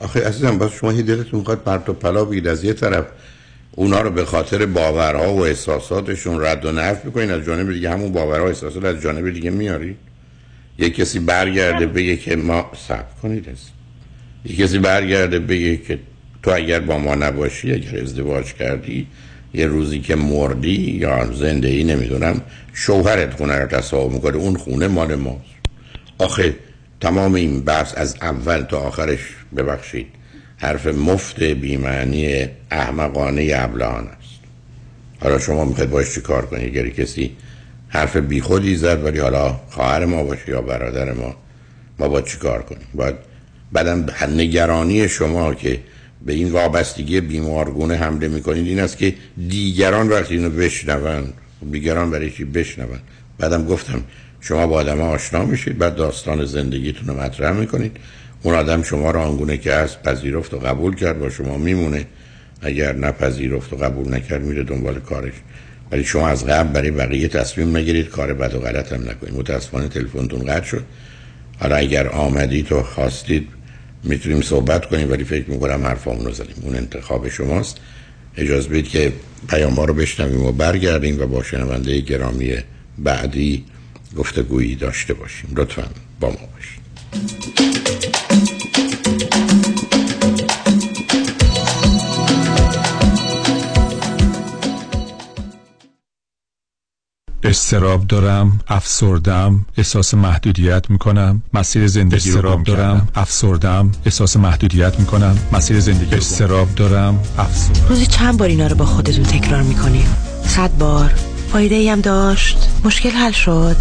آخه 0.00 0.26
عزیزم 0.28 0.58
باز 0.58 0.72
شما 0.72 0.90
هی 0.90 1.02
دلتون 1.02 1.40
می‌خواد 1.40 1.58
پرت 1.58 1.88
و 1.88 1.92
پلا 1.92 2.24
بگید 2.24 2.48
از 2.48 2.64
یه 2.64 2.72
طرف 2.72 3.06
اونا 3.76 4.00
رو 4.00 4.10
به 4.10 4.24
خاطر 4.24 4.66
باورها 4.66 5.32
و 5.34 5.44
احساساتشون 5.44 6.42
رد 6.44 6.64
و 6.64 6.72
نفی 6.72 7.06
می‌کنین. 7.06 7.30
از 7.30 7.44
جانب 7.44 7.72
دیگه 7.72 7.90
همون 7.90 8.12
باورها 8.12 8.44
و 8.44 8.48
احساسات 8.48 8.84
از 8.84 9.02
جانب 9.02 9.30
دیگه 9.30 9.50
میاری؟ 9.50 9.96
یه 10.78 10.90
کسی 10.90 11.18
برگرده 11.18 11.86
بگه 11.86 12.16
که 12.16 12.36
ما 12.36 12.70
صبر 12.88 13.20
کنید 13.22 13.48
است 13.48 13.72
یه 14.44 14.56
کسی 14.56 14.78
برگرده 14.78 15.38
بگه 15.38 15.76
که 15.76 15.98
تو 16.42 16.50
اگر 16.54 16.80
با 16.80 16.98
ما 16.98 17.14
نباشی 17.14 17.72
اگر 17.72 18.00
ازدواج 18.00 18.52
کردی 18.52 19.06
یه 19.54 19.66
روزی 19.66 20.00
که 20.00 20.14
مردی 20.14 20.98
یا 21.00 21.32
زنده 21.32 21.68
ای 21.68 21.84
نمی‌دونم 21.84 22.40
شوهرت 22.72 23.34
خونه 23.34 23.54
رو 23.54 23.66
تصاحب 23.66 24.12
می‌کنه 24.12 24.36
اون 24.36 24.56
خونه 24.56 24.88
مال 24.88 25.14
ماست. 25.14 25.40
آخه 26.18 26.54
تمام 27.00 27.34
این 27.34 27.60
بحث 27.60 27.92
از 27.96 28.16
اول 28.22 28.62
تا 28.62 28.78
آخرش 28.78 29.20
ببخشید 29.56 30.06
حرف 30.56 30.86
مفت 30.86 31.42
بیمعنی 31.42 32.46
احمقانه 32.70 33.52
ابلهان 33.54 34.08
است. 34.08 34.40
حالا 35.20 35.38
شما 35.38 35.64
می‌خواید 35.64 35.90
باش 35.90 36.14
چی 36.14 36.20
کار 36.20 36.46
کنید 36.46 36.78
اگر 36.78 36.88
کسی 36.88 37.36
حرف 37.88 38.16
بیخودی 38.16 38.76
زد 38.76 39.04
ولی 39.04 39.18
حالا 39.18 39.60
خواهر 39.70 40.04
ما 40.04 40.22
باشه 40.22 40.48
یا 40.48 40.60
برادر 40.60 41.12
ما 41.12 41.36
ما 41.98 42.08
باید 42.08 42.24
چی 42.24 42.38
کار 42.38 42.62
کنیم؟ 42.62 42.86
باید 42.94 43.14
بعدم 43.72 44.06
نگرانی 44.36 45.08
شما 45.08 45.54
که 45.54 45.80
به 46.26 46.32
این 46.32 46.52
وابستگی 46.52 47.20
بیمارگونه 47.20 47.96
حمله 47.96 48.28
می‌کنید 48.28 48.66
این 48.66 48.80
است 48.80 48.98
که 48.98 49.14
دیگران 49.48 50.08
وقتی 50.08 50.34
اینو 50.34 50.50
بشنوند 50.50 51.32
دیگران 51.72 52.10
برای 52.10 52.30
چی 52.30 52.44
بشنوند 52.44 53.00
بعدم 53.38 53.66
گفتم 53.66 54.02
شما 54.40 54.66
با 54.66 54.76
آدم 54.76 55.00
آشنا 55.00 55.44
میشید 55.44 55.78
بعد 55.78 55.94
داستان 55.94 56.44
زندگیتون 56.44 57.08
رو 57.08 57.20
مطرح 57.20 57.52
می‌کنید. 57.52 57.96
اون 58.42 58.54
آدم 58.54 58.82
شما 58.82 59.10
را 59.10 59.22
آنگونه 59.22 59.56
که 59.56 59.74
هست 59.74 60.02
پذیرفت 60.02 60.54
و 60.54 60.58
قبول 60.58 60.94
کرد 60.94 61.18
با 61.18 61.30
شما 61.30 61.58
میمونه. 61.58 62.06
اگر 62.60 62.92
نپذیرفت 62.92 63.72
و 63.72 63.76
قبول 63.76 64.14
نکرد 64.14 64.42
میره 64.42 64.62
دنبال 64.62 65.00
کارش. 65.00 65.32
ولی 65.92 66.04
شما 66.04 66.28
از 66.28 66.46
قبل 66.46 66.72
برای 66.72 66.90
بقیه 66.90 67.28
تصمیم 67.28 67.76
نگیرید 67.76 68.08
کار 68.08 68.34
بد 68.34 68.54
و 68.54 68.58
غلط 68.58 68.92
هم 68.92 69.02
نکنید. 69.10 69.34
متاسفانه 69.34 69.88
تلفنتون 69.88 70.44
قطع 70.44 70.66
شد. 70.66 70.84
حالا 71.58 71.76
اگر 71.76 72.08
آمدید 72.08 72.72
و 72.72 72.82
خواستید 72.82 73.48
می‌تونیم 74.04 74.40
صحبت 74.40 74.86
کنیم 74.86 75.10
ولی 75.10 75.24
فکر 75.24 75.50
می‌کنم 75.50 75.84
حرفامون 75.84 76.24
رو 76.24 76.32
زدیم. 76.32 76.56
اون 76.62 76.76
انتخاب 76.76 77.28
شماست. 77.28 77.76
اجازه 78.36 78.68
بدید 78.68 78.88
که 78.88 79.12
پیام 79.48 79.76
رو 79.76 79.94
بشنویم 79.94 80.42
و 80.42 80.52
برگردیم 80.52 81.20
و 81.20 81.26
با 81.26 81.42
شنونده 81.42 82.00
گرامی 82.00 82.54
بعدی 82.98 83.64
گفتگویی 84.16 84.74
داشته 84.74 85.14
باشیم. 85.14 85.50
لطفا 85.56 85.84
با 86.20 86.28
ما 86.28 86.38
باشید. 86.54 87.95
استراب 97.46 98.06
دارم 98.06 98.60
افسردم 98.68 99.66
احساس 99.76 100.14
محدودیت 100.14 100.90
می‌کنم. 100.90 101.42
مسیر 101.52 101.86
زندگی 101.86 102.30
رو 102.30 102.56
گم 102.56 102.62
دارم. 102.62 103.08
افسردم 103.14 103.92
احساس 104.04 104.36
محدودیت 104.36 105.00
می‌کنم. 105.00 105.38
مسیر 105.52 105.80
زندگی 105.80 106.14
استراب 106.14 106.74
دارم. 106.74 107.18
افسردم. 107.38 107.88
روزی 107.88 108.06
چند 108.06 108.38
بار 108.38 108.48
اینا 108.48 108.66
رو 108.66 108.76
با 108.76 108.84
خودتون 108.84 109.24
تکرار 109.24 109.62
می‌کنی؟ 109.62 110.06
صد 110.44 110.70
بار. 110.78 111.14
فایده 111.52 111.74
ای 111.74 111.88
هم 111.88 112.00
داشت. 112.00 112.68
مشکل 112.84 113.10
حل 113.10 113.32
شد. 113.32 113.76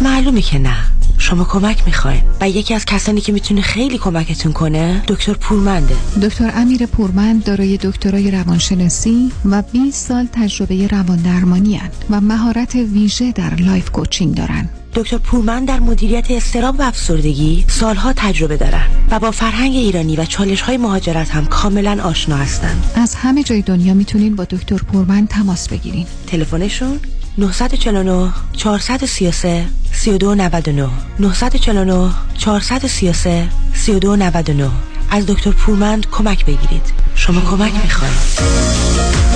معلومه 0.00 0.42
که 0.42 0.58
نه. 0.58 0.76
شما 1.18 1.44
کمک 1.44 1.82
می‌خواین 1.86 2.22
و 2.40 2.48
یکی 2.48 2.74
از 2.74 2.84
کسانی 2.84 3.20
که 3.20 3.32
می‌تونه 3.32 3.60
خیلی 3.60 3.98
کمکتون 3.98 4.52
کنه 4.52 5.02
دکتر 5.08 5.32
پورمنده 5.32 5.96
دکتر 6.22 6.52
امیر 6.54 6.86
پورمند 6.86 7.44
دارای 7.44 7.76
دکترای 7.76 8.30
روانشناسی 8.30 9.32
و 9.44 9.62
20 9.62 10.08
سال 10.08 10.28
تجربه 10.32 10.86
روان 10.86 11.16
درمانی 11.16 11.80
و 12.10 12.20
مهارت 12.20 12.74
ویژه 12.74 13.32
در 13.32 13.54
life 13.54 13.90
coaching 13.90 14.34
دارند. 14.34 14.70
دکتر 14.94 15.18
پورمند 15.18 15.64
در 15.64 15.80
مدیریت 15.80 16.30
اضطراب 16.30 16.80
و 16.80 16.82
افسردگی 16.82 17.64
سالها 17.68 18.12
تجربه 18.12 18.56
دارن 18.56 18.86
و 19.10 19.18
با 19.18 19.30
فرهنگ 19.30 19.74
ایرانی 19.74 20.16
و 20.16 20.24
چالش 20.24 20.60
های 20.60 20.76
مهاجرت 20.76 21.30
هم 21.30 21.46
کاملا 21.46 22.02
آشنا 22.02 22.36
هستند. 22.36 22.84
از 22.94 23.14
همه 23.14 23.42
جای 23.42 23.62
دنیا 23.62 23.94
می‌تونین 23.94 24.36
با 24.36 24.44
دکتر 24.44 24.76
پورمند 24.76 25.28
تماس 25.28 25.68
بگیرین. 25.68 26.06
تلفنشون 26.26 27.00
949 27.38 28.32
433 28.52 29.64
3299 29.92 30.88
949 31.18 32.10
433 32.38 33.48
3299 33.74 34.70
از 35.10 35.26
دکتر 35.26 35.50
پورمند 35.50 36.06
کمک 36.10 36.44
بگیرید 36.44 36.92
شما 37.14 37.40
کمک 37.40 37.72
می‌خواید 37.82 39.35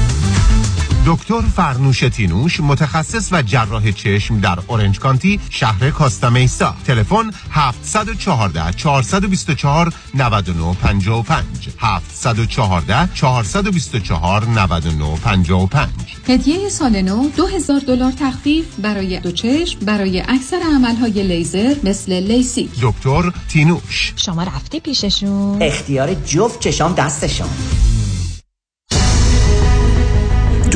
دکتر 1.05 1.41
فرنوش 1.41 1.99
تینوش 1.99 2.59
متخصص 2.59 3.33
و 3.33 3.41
جراح 3.41 3.91
چشم 3.91 4.39
در 4.39 4.59
اورنج 4.67 4.99
کانتی 4.99 5.39
شهر 5.49 5.89
کاستامیسا 5.89 6.75
تلفن 6.87 7.31
714 7.51 8.73
424 8.73 9.93
9955 10.13 11.45
714 11.79 13.13
424 13.13 14.45
9955 14.45 15.89
هدیه 16.27 16.69
سال 16.69 17.01
نو 17.01 17.29
2000 17.29 17.79
دلار 17.79 18.11
تخفیف 18.11 18.65
برای 18.79 19.19
دو 19.19 19.31
چشم 19.31 19.79
برای 19.79 20.23
اکثر 20.27 20.59
عملهای 20.75 21.23
لیزر 21.23 21.75
مثل 21.83 22.13
لیسیک. 22.13 22.69
دکتر 22.81 23.31
تینوش. 23.49 24.13
شما 24.15 24.43
رفتی 24.43 24.79
پیششون؟ 24.79 25.61
اختیار 25.61 26.13
جفت 26.13 26.59
چشام 26.59 26.93
دستشان 26.93 27.49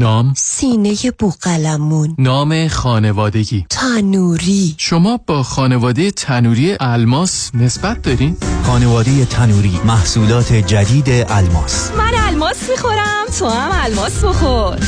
نام؟ 0.00 0.34
سینه 0.36 0.96
بوقلمون. 1.18 2.14
نام 2.18 2.68
خانوادگی. 2.68 3.66
تنوری. 3.70 4.74
شما 4.78 5.20
با 5.26 5.42
خانواده 5.42 6.10
تنوری 6.10 6.76
الماس 6.80 7.50
نسبت 7.54 8.02
دارین؟ 8.02 8.36
خانواده 8.62 9.24
تنوری 9.24 9.80
محصولات 9.84 10.52
جدید 10.52 11.08
الماس. 11.28 11.90
من 11.98 12.12
الماس 12.28 12.70
می‌خورم 12.70 13.24
تو 13.38 13.48
هم 13.48 13.70
الماس 13.84 14.24
بخور. 14.24 14.78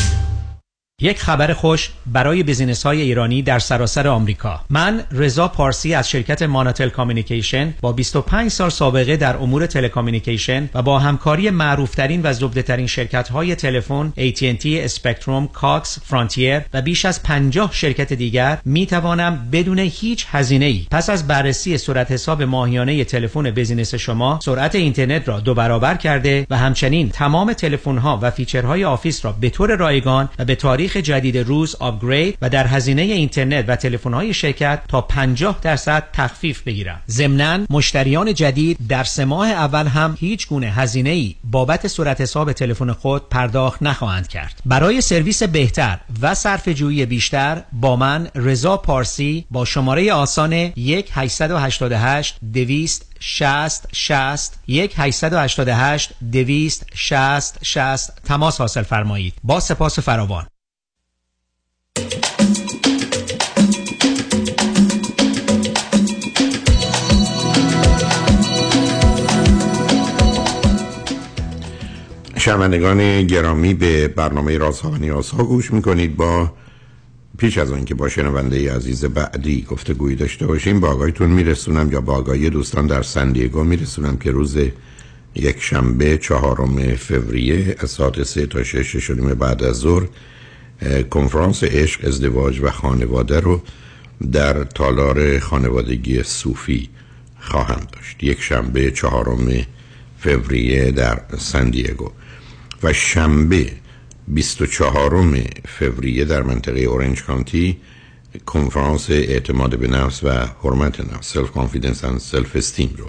یک 1.01 1.21
خبر 1.21 1.53
خوش 1.53 1.91
برای 2.07 2.43
business 2.43 2.83
های 2.83 3.01
ایرانی 3.01 3.43
در 3.43 3.59
سراسر 3.59 4.09
آمریکا. 4.09 4.61
من 4.71 5.03
رضا 5.13 5.49
پارسی 5.49 5.95
از 5.95 6.11
شرکت 6.11 6.43
ماناتل 6.43 6.89
Communication 6.89 7.75
با 7.81 7.93
25 7.93 8.51
سال 8.51 8.71
سابقه 8.71 9.17
در 9.17 9.37
امور 9.37 9.67
telecommunication 9.67 10.71
و 10.75 10.83
با 10.83 10.99
همکاری 10.99 11.51
معروفترین 11.51 12.21
و 12.25 12.33
زبدهترین 12.33 12.87
شرکت 12.87 13.29
های 13.29 13.55
تلفن 13.55 14.13
AT&T 14.17 14.67
Spectrum 14.67 15.49
Cox 15.49 15.99
Frontier 16.05 16.61
و 16.75 16.83
بیش 16.83 17.05
از 17.05 17.23
50 17.23 17.71
شرکت 17.73 18.13
دیگر 18.13 18.59
می 18.65 18.87
توانم 18.87 19.49
بدون 19.53 19.79
هیچ 19.79 20.27
هزینه 20.31 20.65
ای 20.65 20.87
پس 20.91 21.11
از 21.11 21.27
بررسی 21.27 21.79
صورت 21.79 22.13
حساب 22.13 22.43
ماهیانه 22.43 23.05
تلفن 23.05 23.51
business 23.51 23.95
شما 23.95 24.39
سرعت 24.43 24.75
اینترنت 24.75 25.29
را 25.29 25.41
دو 25.41 25.55
برابر 25.55 25.95
کرده 25.95 26.47
و 26.51 26.57
همچنین 26.57 27.09
تمام 27.09 27.53
تلفن 27.53 27.99
ها 27.99 28.19
و 28.23 28.31
feature 28.31 28.85
های 28.85 28.95
office 28.95 29.25
را 29.25 29.33
به 29.33 29.51
طور 29.51 29.77
رایگان 29.77 30.29
و 30.39 30.45
به 30.45 30.55
تاریخ 30.55 30.90
جدید 30.97 31.39
روز 31.39 31.75
upgrade 31.75 32.39
و 32.43 32.49
در 32.49 32.67
هزینه 32.67 33.03
اینترنت 33.03 33.65
و 33.69 33.77
تلفن 33.77 34.15
های 34.15 34.35
شرکت 34.35 34.81
تا 34.89 35.01
50 35.01 35.59
درصد 35.63 36.05
تخفیف 36.13 36.63
بگیرم. 36.63 37.01
ضمنا 37.11 37.59
مشتریان 37.71 38.35
جدید 38.35 38.79
در 38.89 39.05
سه 39.05 39.25
ماه 39.25 39.49
اول 39.49 39.87
هم 39.87 40.17
هیچ 40.21 40.49
گونه 40.49 40.71
هزینه 40.71 41.11
ای 41.11 41.35
بابت 41.45 41.89
صورت 41.89 42.21
حساب 42.21 42.53
تلفن 42.53 42.93
خود 42.93 43.29
پرداخت 43.29 43.83
نخواهند 43.83 44.29
کرد. 44.29 44.61
برای 44.67 45.01
سرویس 45.01 45.43
بهتر 45.43 45.99
و 46.23 46.35
صرفه 46.35 46.69
جویی 46.69 47.07
بیشتر 47.07 47.63
با 47.73 47.97
من 47.97 48.29
رضا 48.35 48.77
پارسی 48.77 49.45
با 49.51 49.65
شماره 49.65 50.13
آسان 50.13 50.53
1 50.53 51.11
888 51.13 52.37
200 52.53 53.07
60 53.21 53.89
60 53.93 54.59
1 54.67 54.95
888 54.97 56.13
200 56.33 56.87
60 56.95 57.59
60 57.63 58.23
تماس 58.25 58.59
حاصل 58.59 58.83
فرمایید. 58.83 59.35
با 59.45 59.61
سپاس 59.61 59.99
فراوان. 59.99 60.47
شنوندگان 72.51 73.27
گرامی 73.27 73.75
به 73.75 74.09
برنامه 74.09 74.59
رازها 74.59 74.91
و 74.91 74.97
نیازها 74.97 75.45
گوش 75.45 75.73
می‌کنید 75.73 76.17
با 76.17 76.53
پیش 77.39 77.59
از 77.59 77.73
آنکه 77.73 77.95
با 77.95 78.09
شنونده 78.09 78.75
عزیز 78.75 79.05
بعدی 79.05 79.63
گفتگویی 79.63 80.17
داشته 80.17 80.47
باشیم 80.47 80.81
با 80.81 80.89
آگاهیتون 80.89 81.31
میرسونم 81.31 81.93
یا 81.93 82.01
با 82.01 82.15
آگاهی 82.15 82.51
دوستان 82.51 82.87
در 82.87 83.03
سندیگو 83.03 83.65
میرسونم 83.65 84.17
که 84.17 84.31
روز 84.31 84.57
یک 85.35 85.57
شنبه 85.59 86.19
چهارم 86.19 86.95
فوریه 86.97 87.77
از 87.79 87.91
ساعت 87.91 88.23
سه 88.23 88.47
تا 88.47 88.63
شش 88.63 88.97
شدیم 88.97 89.35
بعد 89.35 89.63
از 89.63 89.77
ظهر 89.77 90.03
کنفرانس 91.11 91.65
عشق 91.65 92.05
ازدواج 92.05 92.61
و 92.63 92.71
خانواده 92.71 93.41
رو 93.41 93.63
در 94.33 94.65
تالار 94.65 95.39
خانوادگی 95.39 96.23
صوفی 96.23 96.89
خواهم 97.41 97.87
داشت. 97.93 98.25
یک 98.25 98.43
شنبه 98.43 98.91
چهارم 98.91 99.67
فوریه 100.19 100.91
در 100.91 101.21
سندیگو 101.39 102.11
و 102.83 102.93
شنبه 102.93 103.73
24 104.29 105.39
فوریه 105.69 106.25
در 106.25 106.43
منطقه 106.43 106.81
اورنج 106.81 107.23
کانتی 107.23 107.77
کنفرانس 108.47 109.11
اعتماد 109.11 109.79
به 109.79 109.89
نفس 109.89 110.25
و 110.25 110.31
حرمت 110.63 111.01
نفس 111.01 111.33
self 111.33 111.51
confidence 111.51 112.05
و 112.05 112.19
self 112.19 112.57
esteem 112.57 112.95
رو. 112.99 113.07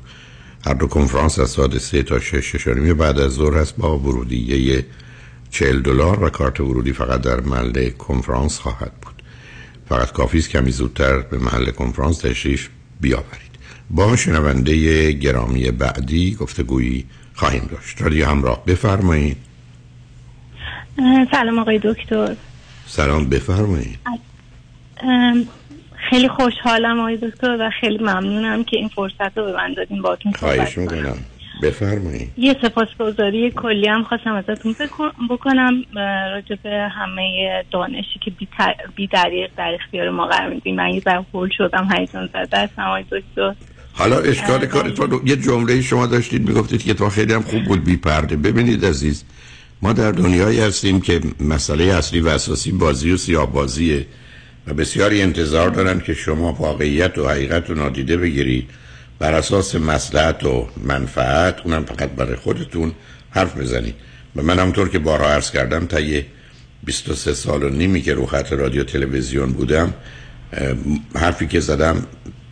هر 0.65 0.73
دو 0.73 0.88
کنفرانس 0.88 1.39
از 1.39 1.49
ساعت 1.49 1.77
3 1.77 2.03
تا 2.03 2.19
6 2.19 2.36
شش 2.36 2.64
و 2.64 2.72
نیم 2.72 2.93
بعد 2.93 3.19
از 3.19 3.31
ظهر 3.31 3.57
هست 3.57 3.75
با 3.77 3.99
ورودیه 3.99 4.86
40 5.51 5.81
دلار 5.81 6.23
و 6.23 6.29
کارت 6.29 6.59
ورودی 6.59 6.93
فقط 6.93 7.21
در 7.21 7.39
محل 7.39 7.89
کنفرانس 7.89 8.59
خواهد 8.59 8.91
بود. 9.01 9.23
فقط 9.89 10.11
کافی 10.11 10.37
است 10.37 10.49
کمی 10.49 10.71
زودتر 10.71 11.19
به 11.19 11.37
محل 11.37 11.71
کنفرانس 11.71 12.17
تشریف 12.17 12.69
بیاورید. 13.01 13.51
با 13.89 14.15
شنونده 14.15 15.11
گرامی 15.11 15.71
بعدی 15.71 16.35
گفتگویی 16.35 17.05
خواهیم 17.35 17.69
داشت. 17.71 18.01
رادیو 18.01 18.25
همراه 18.25 18.65
بفرمایید. 18.65 19.37
سلام 21.31 21.59
آقای 21.59 21.79
دکتر. 21.83 22.35
سلام 22.87 23.29
بفرمایید. 23.29 23.99
خیلی 26.09 26.27
خوشحالم 26.27 26.99
آقای 26.99 27.17
دکتر 27.17 27.57
و 27.59 27.69
خیلی 27.81 27.97
ممنونم 27.97 28.63
که 28.63 28.77
این 28.77 28.87
فرصت 28.87 29.37
رو 29.37 29.45
به 29.45 29.53
من 29.53 29.73
دادین 29.73 30.01
باتون 30.01 30.31
خواهش 30.31 30.77
می‌کنم. 30.77 31.17
بفرمایید. 31.63 32.31
یه 32.37 32.55
سپاسگزاری 32.61 33.51
کلی 33.51 33.87
هم 33.87 34.03
خواستم 34.03 34.33
ازتون 34.33 34.75
بکنم. 35.29 35.83
راجع 36.31 36.55
به 36.63 36.69
همه 36.69 37.49
دانشی 37.71 38.19
که 38.25 38.31
بی 38.95 39.07
دریق 39.07 39.51
در 39.57 39.77
اختیار 39.81 40.09
ما 40.09 40.27
قرار 40.27 40.53
میدیم 40.53 40.75
من 40.75 40.89
یه 40.89 40.99
ذره 40.99 41.25
هول 41.33 41.49
شدم 41.57 41.87
هیجان 41.97 42.29
زده 42.33 42.57
هستم 42.57 42.81
آقای 42.81 43.03
دکتر. 43.03 43.55
حالا 43.93 44.19
اشکال 44.19 44.65
کارتون 44.65 45.21
یه 45.25 45.35
جمله 45.35 45.81
شما 45.81 46.07
داشتید 46.07 46.47
می‌گفتید 46.47 46.83
که 46.83 46.93
تو 46.93 47.09
خیلی 47.09 47.33
هم 47.33 47.41
خوب 47.41 47.63
بود 47.63 47.83
بی 47.83 47.97
پرده. 47.97 48.35
ببینید 48.35 48.85
عزیز 48.85 49.23
ما 49.81 49.93
در 49.93 50.11
دنیایی 50.11 50.59
هستیم 50.59 51.01
که 51.01 51.21
مسئله 51.39 51.83
اصلی 51.83 52.19
و 52.19 52.27
اساسی 52.27 52.71
بازی 52.71 53.11
و 53.11 53.17
سیاه 53.17 53.53
بازیه 53.53 54.05
و 54.67 54.73
بسیاری 54.73 55.21
انتظار 55.21 55.69
دارن 55.69 55.99
که 55.99 56.13
شما 56.13 56.53
واقعیت 56.53 57.17
و 57.17 57.29
حقیقت 57.29 57.69
رو 57.69 57.75
نادیده 57.75 58.17
بگیرید. 58.17 58.69
بر 59.21 59.34
اساس 59.34 59.75
مسلحت 59.75 60.43
و 60.43 60.67
منفعت 60.84 61.55
اونم 61.65 61.86
فقط 61.86 62.10
برای 62.10 62.36
خودتون 62.36 62.91
حرف 63.29 63.57
بزنید. 63.57 63.95
و 64.36 64.41
من 64.43 64.60
همطور 64.60 64.89
که 64.89 64.99
بارها 64.99 65.27
عرض 65.27 65.51
کردم 65.51 65.86
تا 65.86 65.99
یه 65.99 66.25
23 66.84 67.34
سال 67.34 67.63
و 67.63 67.69
نیمی 67.69 68.01
که 68.01 68.13
رو 68.13 68.25
خط 68.25 68.53
رادیو 68.53 68.84
تلویزیون 68.84 69.51
بودم 69.53 69.93
حرفی 71.15 71.47
که 71.47 71.60
زدم 71.60 72.05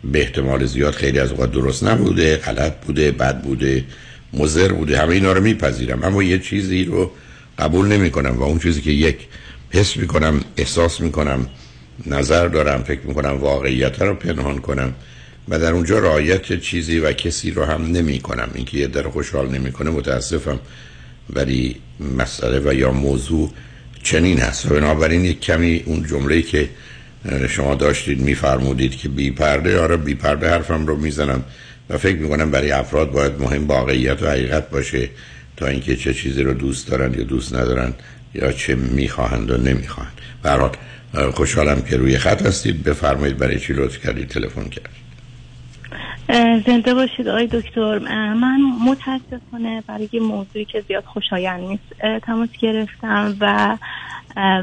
به 0.04 0.20
احتمال 0.20 0.66
زیاد 0.66 0.94
خیلی 0.94 1.18
از 1.18 1.30
اوقات 1.30 1.52
درست 1.52 1.84
نبوده 1.84 2.36
غلط 2.36 2.72
بوده 2.86 3.10
بد 3.10 3.42
بوده 3.42 3.84
مزر 4.32 4.72
بوده 4.72 4.98
همه 4.98 5.14
اینا 5.14 5.32
رو 5.32 5.42
میپذیرم. 5.42 6.04
اما 6.04 6.22
یه 6.22 6.38
چیزی 6.38 6.84
رو 6.84 7.10
قبول 7.58 7.88
نمی 7.88 8.10
کنم 8.10 8.38
و 8.38 8.42
اون 8.42 8.58
چیزی 8.58 8.80
که 8.80 8.90
یک 8.90 9.16
حس 9.70 9.96
می 9.96 10.06
کنم 10.06 10.40
احساس 10.56 11.00
می 11.00 11.12
کنم 11.12 11.46
نظر 12.06 12.48
دارم 12.48 12.82
فکر 12.82 13.00
می 13.00 13.14
کنم 13.14 13.36
واقعیت 13.40 14.02
رو 14.02 14.14
پنهان 14.14 14.58
کنم. 14.58 14.94
و 15.50 15.58
در 15.58 15.72
اونجا 15.72 15.98
رعایت 15.98 16.60
چیزی 16.60 16.98
و 16.98 17.12
کسی 17.12 17.50
رو 17.50 17.64
هم 17.64 17.86
نمی 17.86 18.18
کنم. 18.18 18.50
اینکه 18.54 18.78
یه 18.78 18.86
در 18.86 19.02
خوشحال 19.02 19.48
نمی‌کنه 19.48 19.90
متاسفم. 19.90 20.60
ولی 21.30 21.76
مسئله 22.18 22.60
و 22.64 22.74
یا 22.74 22.92
موضوع 22.92 23.50
چنین 24.02 24.38
هست. 24.38 24.66
و 24.66 24.68
بنابراین 24.68 25.24
یک 25.24 25.40
کمی 25.40 25.82
اون 25.86 26.06
جمله 26.06 26.42
که 26.42 26.68
شما 27.48 27.74
داشتید 27.74 28.20
میفرمودید 28.20 28.96
که 28.96 29.08
بی 29.08 29.30
پرده 29.30 29.80
آره 29.80 29.96
بی 29.96 30.14
پرده 30.14 30.50
حرفم 30.50 30.86
رو 30.86 30.96
می‌زنم 30.96 31.44
و 31.90 31.98
فکر 31.98 32.16
می‌کنم 32.16 32.50
برای 32.50 32.70
افراد 32.70 33.10
باید 33.10 33.32
مهم 33.40 33.66
واقعیت 33.66 34.22
و 34.22 34.30
حقیقت 34.30 34.70
باشه 34.70 35.08
تا 35.56 35.66
اینکه 35.66 35.96
چه 35.96 36.14
چیزی 36.14 36.42
رو 36.42 36.54
دوست 36.54 36.88
دارن 36.88 37.14
یا 37.14 37.22
دوست 37.24 37.54
ندارن 37.54 37.94
یا 38.34 38.52
چه 38.52 38.74
می‌خواهند 38.74 39.50
و 39.50 39.56
نمی‌خواهند. 39.56 40.12
برات 40.42 40.74
خوشحالم 41.32 41.82
که 41.82 41.96
روی 41.96 42.18
خط 42.18 42.46
هستید. 42.46 42.82
بفرمایید 42.82 43.38
برای 43.38 43.60
چی 43.60 43.72
لطف 43.72 44.06
کردید 44.06 44.28
تلفن 44.28 44.68
کردید 44.68 45.09
زنده 46.66 46.94
باشید 46.94 47.28
آقای 47.28 47.46
دکتر. 47.46 47.98
من 48.34 48.60
متاسفانه 48.84 49.82
برای 49.86 50.08
یه 50.12 50.20
موضوعی 50.20 50.64
که 50.64 50.84
زیاد 50.88 51.04
خوشایند 51.04 51.60
نیست 51.60 51.82
تماس 52.22 52.48
گرفتم 52.60 53.36
و 53.40 53.76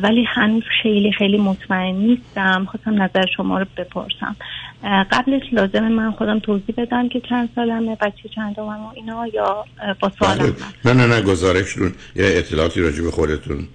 ولی 0.03 0.25
هنوز 0.27 0.63
خیلی 0.83 1.11
خیلی 1.11 1.37
مطمئن 1.37 1.95
نیستم. 1.95 2.67
خواستم 2.71 3.01
نظر 3.01 3.25
شما 3.37 3.59
رو 3.59 3.65
بپرسم. 3.77 4.35
قبلش 4.83 5.41
لازم 5.51 5.87
من 5.87 6.11
خودم 6.11 6.39
توضیح 6.39 6.75
بدم 6.77 7.09
که 7.09 7.21
چند 7.29 7.49
سالمه 7.55 7.95
بچه 7.95 8.29
چند 8.35 8.59
و 8.59 8.61
اینا 8.95 9.27
یا 9.27 9.65
با 9.99 10.11
سوالم 10.19 10.55
نه 10.85 10.93
نه 10.93 11.07
نه 11.07 11.21
گزارشتون. 11.21 11.93
یه 12.15 12.25
اطلاعاتی 12.25 12.81
راجع 12.81 13.03
به 13.03 13.11
خودتون 13.11 13.67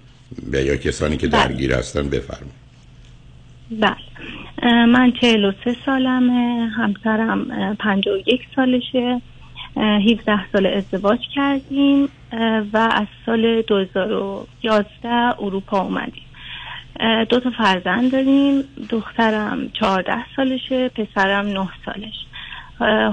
یا 0.52 0.76
کسانی 0.76 1.16
که 1.16 1.28
بله. 1.28 1.48
درگیر 1.48 1.74
هستن 1.74 2.09
بفرمایید. 2.11 2.55
بله. 3.70 3.96
من 4.62 5.12
43 5.20 5.77
سالمه 5.87 6.68
همسرم 6.77 7.51
اه، 7.51 7.75
51 7.75 8.40
سالشه. 8.57 9.20
اه، 9.77 9.85
17 9.85 10.51
سال 10.53 10.66
ازدواج 10.66 11.20
کردیم 11.35 12.09
و 12.72 12.77
از 12.92 13.07
سال 13.27 13.62
2011 13.62 15.09
اروپا 15.42 15.81
اومدیم. 15.81 16.22
دو 17.29 17.40
تا 17.40 17.51
فرزند 17.51 18.12
داریم. 18.12 18.64
دخترم 18.90 19.68
14 19.68 20.12
سالشه 20.37 20.88
پسرم 20.88 21.46
9 21.46 21.68
سالش. 21.85 22.14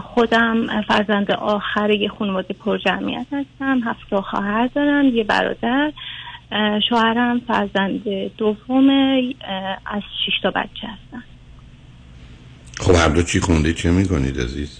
خودم 0.01 0.81
فرزند 0.81 1.31
آخر 1.31 1.89
یه 1.89 2.09
خانواده 2.09 2.53
پرجمعیت 2.53 3.27
هستم. 3.31 3.81
هفت 3.85 4.15
خواهر 4.15 4.67
دارم 4.67 5.05
یه 5.05 5.23
برادر. 5.23 5.91
شوهرم 6.89 7.39
فرزند 7.39 8.03
دومه 8.37 9.33
اه، 9.41 9.77
از 9.85 10.01
شش 10.25 10.39
تا 10.43 10.51
بچه 10.51 10.87
هستن 10.87 11.23
خب 12.79 12.95
هر 12.95 13.09
دو 13.09 13.23
چی 13.23 13.39
خوندید 13.39 13.75
چه 13.75 13.91
می‌کنید 13.91 14.39
عزیز؟ 14.39 14.79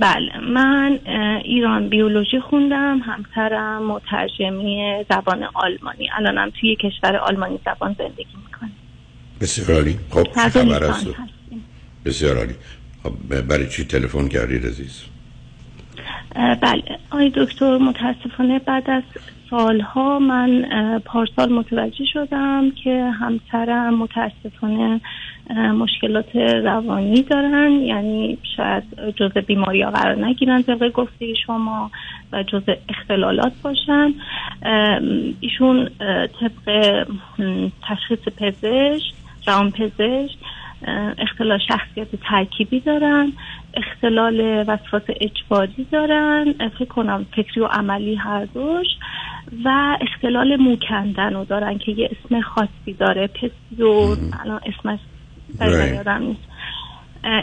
بله 0.00 0.40
من 0.52 0.98
ایران 1.44 1.88
بیولوژی 1.88 2.40
خوندم 2.40 2.98
همسرم 2.98 3.86
مترجمی 3.86 5.04
زبان 5.10 5.44
آلمانی. 5.54 6.10
الانم 6.16 6.52
توی 6.60 6.76
کشور 6.76 7.16
آلمانی 7.16 7.58
زبان 7.64 7.96
زندگی 7.98 8.36
می‌کنم 8.44 8.70
بسیار 9.40 9.76
عالی. 9.78 9.98
خب 10.10 10.28
خبر 10.34 10.84
است. 10.84 11.06
بسیار 12.04 12.36
عالی. 12.36 12.54
خب 13.02 13.40
برای 13.40 13.68
چی 13.68 13.84
تلفن 13.84 14.28
کردید 14.28 14.66
عزیز؟ 14.66 15.02
بله. 16.34 16.98
آی 17.10 17.32
دکتر 17.36 17.78
متاسفانه 17.78 18.58
بعد 18.58 18.90
از 18.90 19.02
سالها 19.50 20.18
من 20.18 20.68
پارسال 21.04 21.52
متوجه 21.52 22.04
شدم 22.12 22.70
که 22.84 23.10
همسرم 23.20 23.94
متاسفانه 23.94 25.00
مشکلات 25.56 26.36
روانی 26.36 27.22
دارن. 27.22 27.72
یعنی 27.72 28.38
شاید 28.56 28.84
جزء 29.16 29.40
بیماری 29.40 29.82
ها 29.82 29.90
قرار 29.90 30.24
نگیرن 30.24 30.62
طبق 30.62 30.92
گفته 30.92 31.34
شما 31.34 31.90
و 32.32 32.42
جزء 32.42 32.74
اختلالات 32.88 33.52
باشن. 33.62 34.14
ایشون 35.40 35.88
طبق 36.40 37.06
تشخیص 37.88 38.28
پزشک 38.38 39.14
روان 39.46 39.70
پزشک 39.70 40.36
اختلال 41.18 41.58
شخصیت 41.68 42.08
ترکیبی 42.30 42.80
دارن 42.80 43.32
اختلال 43.74 44.64
وسواس 44.66 45.02
اجباری 45.20 45.86
دارن 45.92 46.54
فکر 46.78 46.84
کنم 46.84 47.26
فکری 47.36 47.60
و 47.60 47.66
عملی 47.66 48.14
هر 48.14 48.44
دوش 48.44 48.86
و 49.64 49.96
اختلال 50.00 50.56
موکندن 50.56 51.34
رو 51.34 51.44
دارن 51.44 51.78
که 51.78 51.92
یه 51.92 52.10
اسم 52.10 52.40
خاصی 52.40 52.92
داره 52.98 53.26
پسیور 53.26 54.18
الان 54.44 54.60
اسمش 54.66 54.98
Right. 55.58 55.94
یادم 55.94 56.22
نیست. 56.22 56.40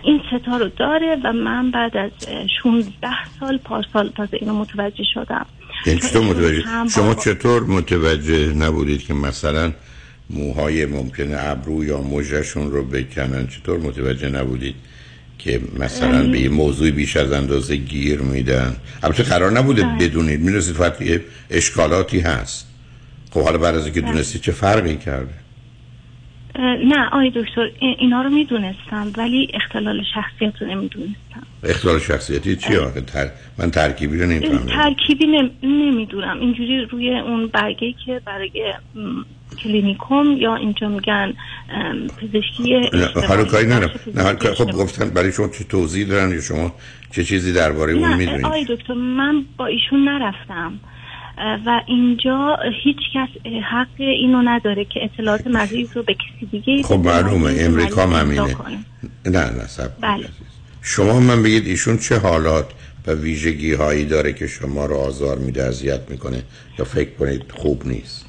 این 0.03 0.21
ستا 0.27 0.57
رو 0.57 0.69
داره 0.69 1.17
و 1.23 1.33
من 1.33 1.71
بعد 1.71 1.97
از 1.97 2.11
اه، 2.27 2.47
16 2.63 3.07
سال 3.39 3.57
پارسال 3.57 4.09
تازه 4.17 4.37
اینو 4.41 4.53
متوجه 4.53 5.03
شدم. 5.13 5.45
یعنی 5.85 5.99
چطور 5.99 6.21
متوجه؟ 6.21 6.63
شما 6.89 7.15
چطور 7.15 7.63
متوجه 7.63 8.53
نبودید 8.53 9.05
که 9.05 9.13
مثلا 9.13 9.73
موهای 10.29 10.85
ممکنه 10.85 11.35
ابرو 11.39 11.83
یا 11.83 12.01
مژهشون 12.01 12.71
رو 12.71 12.83
بکنن؟ 12.83 13.47
چطور 13.47 13.79
متوجه 13.79 14.29
نبودید 14.29 14.75
که 15.37 15.61
مثلا 15.79 16.31
به 16.31 16.39
یه 16.39 16.49
موضوع 16.49 16.91
بیش 16.91 17.17
از 17.17 17.31
اندازه 17.31 17.75
گیر 17.75 18.21
میدن؟ 18.21 18.75
البته 19.03 19.23
قرار 19.23 19.51
نبوده 19.51 19.83
بله. 19.83 20.07
بدونید. 20.07 20.39
می‌دونستید 20.39 20.75
فقط 20.75 20.93
اشکالاتی 21.49 22.19
هست. 22.19 22.67
خب 23.31 23.41
حالا 23.43 23.57
بعد 23.57 23.75
از 23.75 23.85
اینکه 23.85 24.01
بله. 24.01 24.11
دونستید 24.11 24.41
چه 24.41 24.51
فرقی 24.51 24.95
کرده؟ 24.95 25.33
نه 26.59 27.09
آی 27.11 27.29
دکتر 27.35 27.69
این- 27.79 27.95
اینا 27.99 28.21
رو 28.21 28.29
می‌دونستم 28.29 29.11
ولی 29.17 29.47
اختلال 29.53 30.03
شخصیت 30.13 30.61
رو 30.61 30.67
نمی‌دونستم. 30.67 31.43
اختلال 31.63 31.99
شخصیتی 31.99 32.55
چی 32.55 32.75
آخه؟ 32.75 33.01
تر... 33.01 33.29
من 33.57 33.71
ترکیبی 33.71 34.19
رو 34.19 34.25
نمی‌فهمم. 34.25 34.65
ترکیبی 34.65 35.25
نم... 35.25 35.49
نمی‌دونم. 35.63 36.39
اینجوری 36.39 36.85
روی 36.85 37.19
اون 37.19 37.47
برگه 37.47 37.93
که 38.05 38.21
برای 38.25 38.73
کلینیکوم 39.63 40.37
یا 40.37 40.55
اینجا 40.55 40.87
میگن 40.89 41.33
پزشکی. 42.21 42.89
حالا 43.27 43.43
کاری 43.45 43.67
بخش 43.67 44.07
نه 44.15 44.53
خب. 44.53 44.71
گفتن 44.71 45.09
برای 45.09 45.31
شما 45.31 45.47
چه 45.47 45.63
توضیح 45.63 46.07
دارن 46.07 46.31
یا 46.31 46.41
شما 46.41 46.73
چه 47.11 47.23
چیزی 47.23 47.53
درباره 47.53 47.93
اون 47.93 48.13
می‌دونید؟ 48.13 48.45
آی 48.45 48.65
دکتر 48.69 48.93
من 48.93 49.45
با 49.57 49.65
ایشون 49.65 50.09
نرفتم. 50.09 50.79
و 51.37 51.81
اینجا 51.87 52.57
هیچ 52.83 52.97
کس 53.13 53.29
حق 53.71 53.87
اینو 53.97 54.41
نداره 54.41 54.85
که 54.85 54.99
اطلاعات 55.03 55.47
مریض 55.47 55.87
رو 55.95 56.03
به 56.03 56.13
کسی 56.13 56.45
دیگه 56.51 56.83
خب 56.83 56.99
معلومه 56.99 57.55
امریکا 57.59 58.03
هم 58.03 58.13
همینه. 58.13 58.55
نه 59.25 59.51
نه 59.51 59.67
سب 59.67 59.91
بله. 60.01 60.25
شما 60.81 61.19
من 61.19 61.43
بگید 61.43 61.67
ایشون 61.67 61.97
چه 61.97 62.17
حالات 62.17 62.65
و 63.07 63.11
ویژگی 63.11 63.73
هایی 63.73 64.05
داره 64.05 64.33
که 64.33 64.47
شما 64.47 64.85
رو 64.85 64.95
آزار 64.95 65.37
میده 65.37 65.63
اذیت 65.63 66.01
می‌کنه 66.09 66.43
یا 66.79 66.85
فکر 66.85 67.09
کنید 67.09 67.51
خوب 67.51 67.87
نیست؟ 67.87 68.26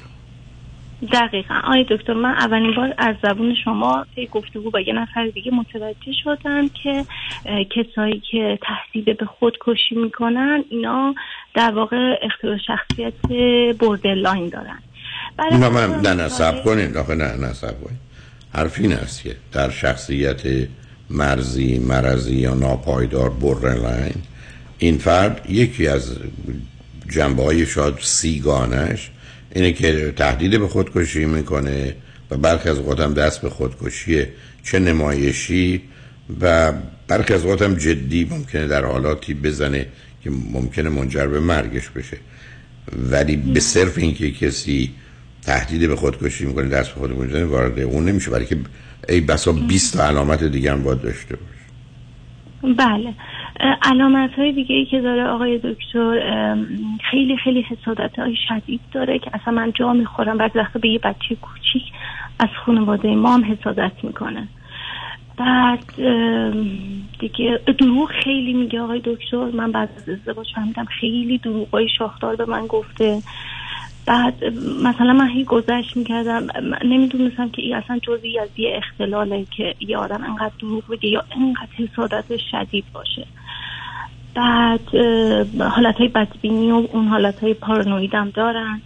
دقیقا. 1.11 1.55
آی 1.63 1.85
دکتر 1.89 2.13
من 2.13 2.29
اولین 2.29 2.75
بار 2.75 2.93
از 2.97 3.15
زبون 3.23 3.55
شما 3.63 4.05
طی 4.15 4.27
گفتگو 4.27 4.69
با 4.69 4.79
یه 4.79 4.93
نفر 4.93 5.27
دیگه 5.27 5.51
متوجه 5.51 6.11
شدم 6.23 6.69
که 6.83 7.05
کسایی 7.45 8.21
که 8.31 8.59
تهدید 8.61 9.17
به 9.17 9.25
خودکشی 9.25 9.95
می‌کنن 9.95 10.63
اینا 10.69 11.15
در 11.53 11.71
واقع 11.71 12.15
اختلال 12.21 12.59
شخصیت 12.67 13.13
borderline 13.79 14.49
دارن. 14.49 14.79
نه 15.51 15.69
من 15.69 16.01
نه 16.01 16.13
نه 16.13 16.63
کنید. 16.63 16.97
آخه 16.97 17.15
نه 17.15 17.35
نه 17.35 17.53
سب 17.53 17.83
کنید. 17.83 17.99
حرف 18.53 18.79
این 18.79 18.93
است 18.93 19.23
که 19.23 19.35
در 19.51 19.69
شخصیت 19.69 20.67
مرزی 21.09 21.79
مرزی 21.79 22.35
یا 22.35 22.53
ناپایدار 22.53 23.29
بورلاین 23.29 24.13
این 24.77 24.97
فرد 24.97 25.49
یکی 25.49 25.87
از 25.87 26.17
جنبه 27.09 27.43
های 27.43 27.65
شاید 27.65 27.95
سیگانش 27.99 29.11
اینه 29.55 29.71
که 29.71 30.13
تهدید 30.15 30.59
به 30.59 30.67
خودکشی 30.67 31.25
می‌کنه 31.25 31.95
و 32.31 32.37
برخی 32.37 32.69
از 32.69 32.77
اوقات 32.77 32.99
هم 32.99 33.13
دست 33.13 33.41
به 33.41 33.49
خودکشی 33.49 34.25
چه 34.63 34.79
نمایشی 34.79 35.81
و 36.41 36.73
برخی 37.07 37.33
از 37.33 37.43
اوقات 37.43 37.61
هم 37.61 37.75
جدی 37.75 38.27
ممکنه 38.31 38.67
در 38.67 38.85
حالاتی 38.85 39.33
بزنه 39.33 39.85
که 40.23 40.29
ممکنه 40.29 40.89
منجر 40.89 41.27
به 41.27 41.39
مرگش 41.39 41.89
بشه. 41.89 42.17
ولی 43.11 43.35
به 43.35 43.59
صرف 43.59 43.97
اینکه 43.97 44.31
کسی 44.31 44.91
تهدید 45.41 45.89
به 45.89 45.95
خودکشی 45.95 46.45
می‌کنه 46.45 46.67
دست 46.67 46.89
به 46.89 46.99
خودکشی 46.99 47.21
می‌زنه 47.21 47.45
وارد 47.45 47.79
اون 47.79 48.05
نمیشه. 48.05 48.31
برای 48.31 48.45
که 48.45 48.57
ای 49.09 49.21
بسا 49.21 49.51
20 49.51 49.93
تا 49.93 50.03
علامت 50.03 50.43
دیگه 50.43 50.71
هم 50.71 50.83
باید 50.83 51.01
داشته 51.01 51.35
باشه. 51.35 52.75
بله. 52.77 53.13
علامت 53.59 54.33
های 54.33 54.51
دیگه 54.51 54.75
ای 54.75 54.85
که 54.85 55.01
داره 55.01 55.23
آقای 55.23 55.57
دکتر 55.57 56.55
خیلی 57.11 57.37
خیلی 57.37 57.61
حسادت 57.61 58.19
های 58.19 58.35
شدید 58.47 58.81
داره 58.91 59.19
که 59.19 59.31
اصلا 59.33 59.53
من 59.53 59.71
جا 59.71 59.93
می‌خورم. 59.93 60.37
بعد 60.37 60.55
وقتا 60.55 60.79
به 60.79 60.89
یه 60.89 60.99
بچه 60.99 61.35
کوچیک 61.35 61.83
از 62.39 62.49
خانواده 62.65 63.15
ما 63.15 63.33
هم 63.33 63.43
حسادت 63.43 63.91
می‌کنه. 64.03 64.47
بعد 65.37 65.85
دیگه 67.19 67.59
دروغ 67.79 68.09
خیلی 68.23 68.53
میگه 68.53 68.81
آقای 68.81 69.01
دکتر. 69.05 69.45
من 69.45 69.71
بعد 69.71 69.89
از 69.97 70.09
ازدواج 70.09 70.47
فهمیدم 70.55 70.85
خیلی 70.85 71.37
دروغ 71.37 71.69
های 71.69 71.87
شاخدار 71.97 72.35
به 72.35 72.45
من 72.45 72.67
گفته. 72.67 73.21
بعد 74.05 74.43
مثلا 74.83 75.13
من 75.13 75.29
هی 75.29 75.43
گذشت 75.43 75.97
می‌کردم. 75.97 76.47
نمی‌دونستم 76.85 77.49
که 77.49 77.61
این 77.61 77.75
اصلا 77.75 77.99
جزئی 77.99 78.39
از 78.39 78.49
یه 78.57 78.73
اختلاله 78.77 79.45
که 79.57 79.75
یه 79.79 79.97
آدم 79.97 80.23
انقدر 80.23 80.53
دروغ 80.59 80.83
بگه 80.91 81.09
یا 81.09 81.23
انقدر 81.31 81.69
حسادت 81.77 82.37
شدید 82.51 82.85
باشه. 82.93 83.25
بعد 84.35 84.95
حالت 85.59 85.95
های 85.95 86.07
بدبینی 86.07 86.71
و 86.71 86.87
اون 86.93 87.07
حالت 87.07 87.39
های 87.39 87.53
پارانوید 87.53 88.13
هم 88.13 88.29
دارن. 88.29 88.81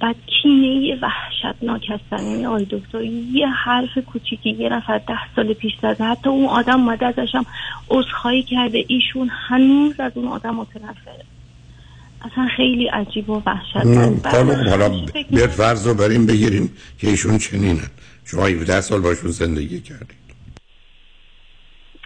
بعد 0.00 0.16
کینه 0.26 0.98
وحشتناک 1.02 1.90
هستن. 1.90 2.24
یعنی 2.24 2.46
آقای 2.46 2.66
دکتر 2.70 3.02
یه 3.32 3.46
حرف 3.46 3.98
کوچیکی 3.98 4.50
یه 4.50 4.68
نفر 4.68 4.98
ده 4.98 5.34
سال 5.36 5.52
پیش 5.52 5.72
زده 5.82 6.04
حتی 6.04 6.30
اون 6.30 6.46
آدم 6.46 6.80
اومده 6.80 7.06
ازش 7.06 7.34
هم 7.34 7.46
عذرخواهی 7.90 8.42
کرده. 8.42 8.84
ایشون 8.88 9.30
هنوز 9.48 10.00
از 10.00 10.12
اون 10.14 10.28
آدم 10.28 10.54
متنفره. 10.54 11.24
اصلا 12.22 12.48
خیلی 12.56 12.86
عجیب 12.86 13.30
و 13.30 13.42
وحشتناک. 13.46 14.26
حالا 14.68 14.88
بیاد 15.30 15.50
فرض 15.50 15.86
رو 15.86 15.94
بریم 15.94 16.26
بگیریم 16.26 16.70
که 16.98 17.08
ایشون 17.08 17.38
چنینن 17.38 17.90
شما 18.24 18.46
17 18.46 18.80
سال 18.80 19.00
باشون 19.00 19.30
زندگی 19.30 19.80
کردید 19.80 20.19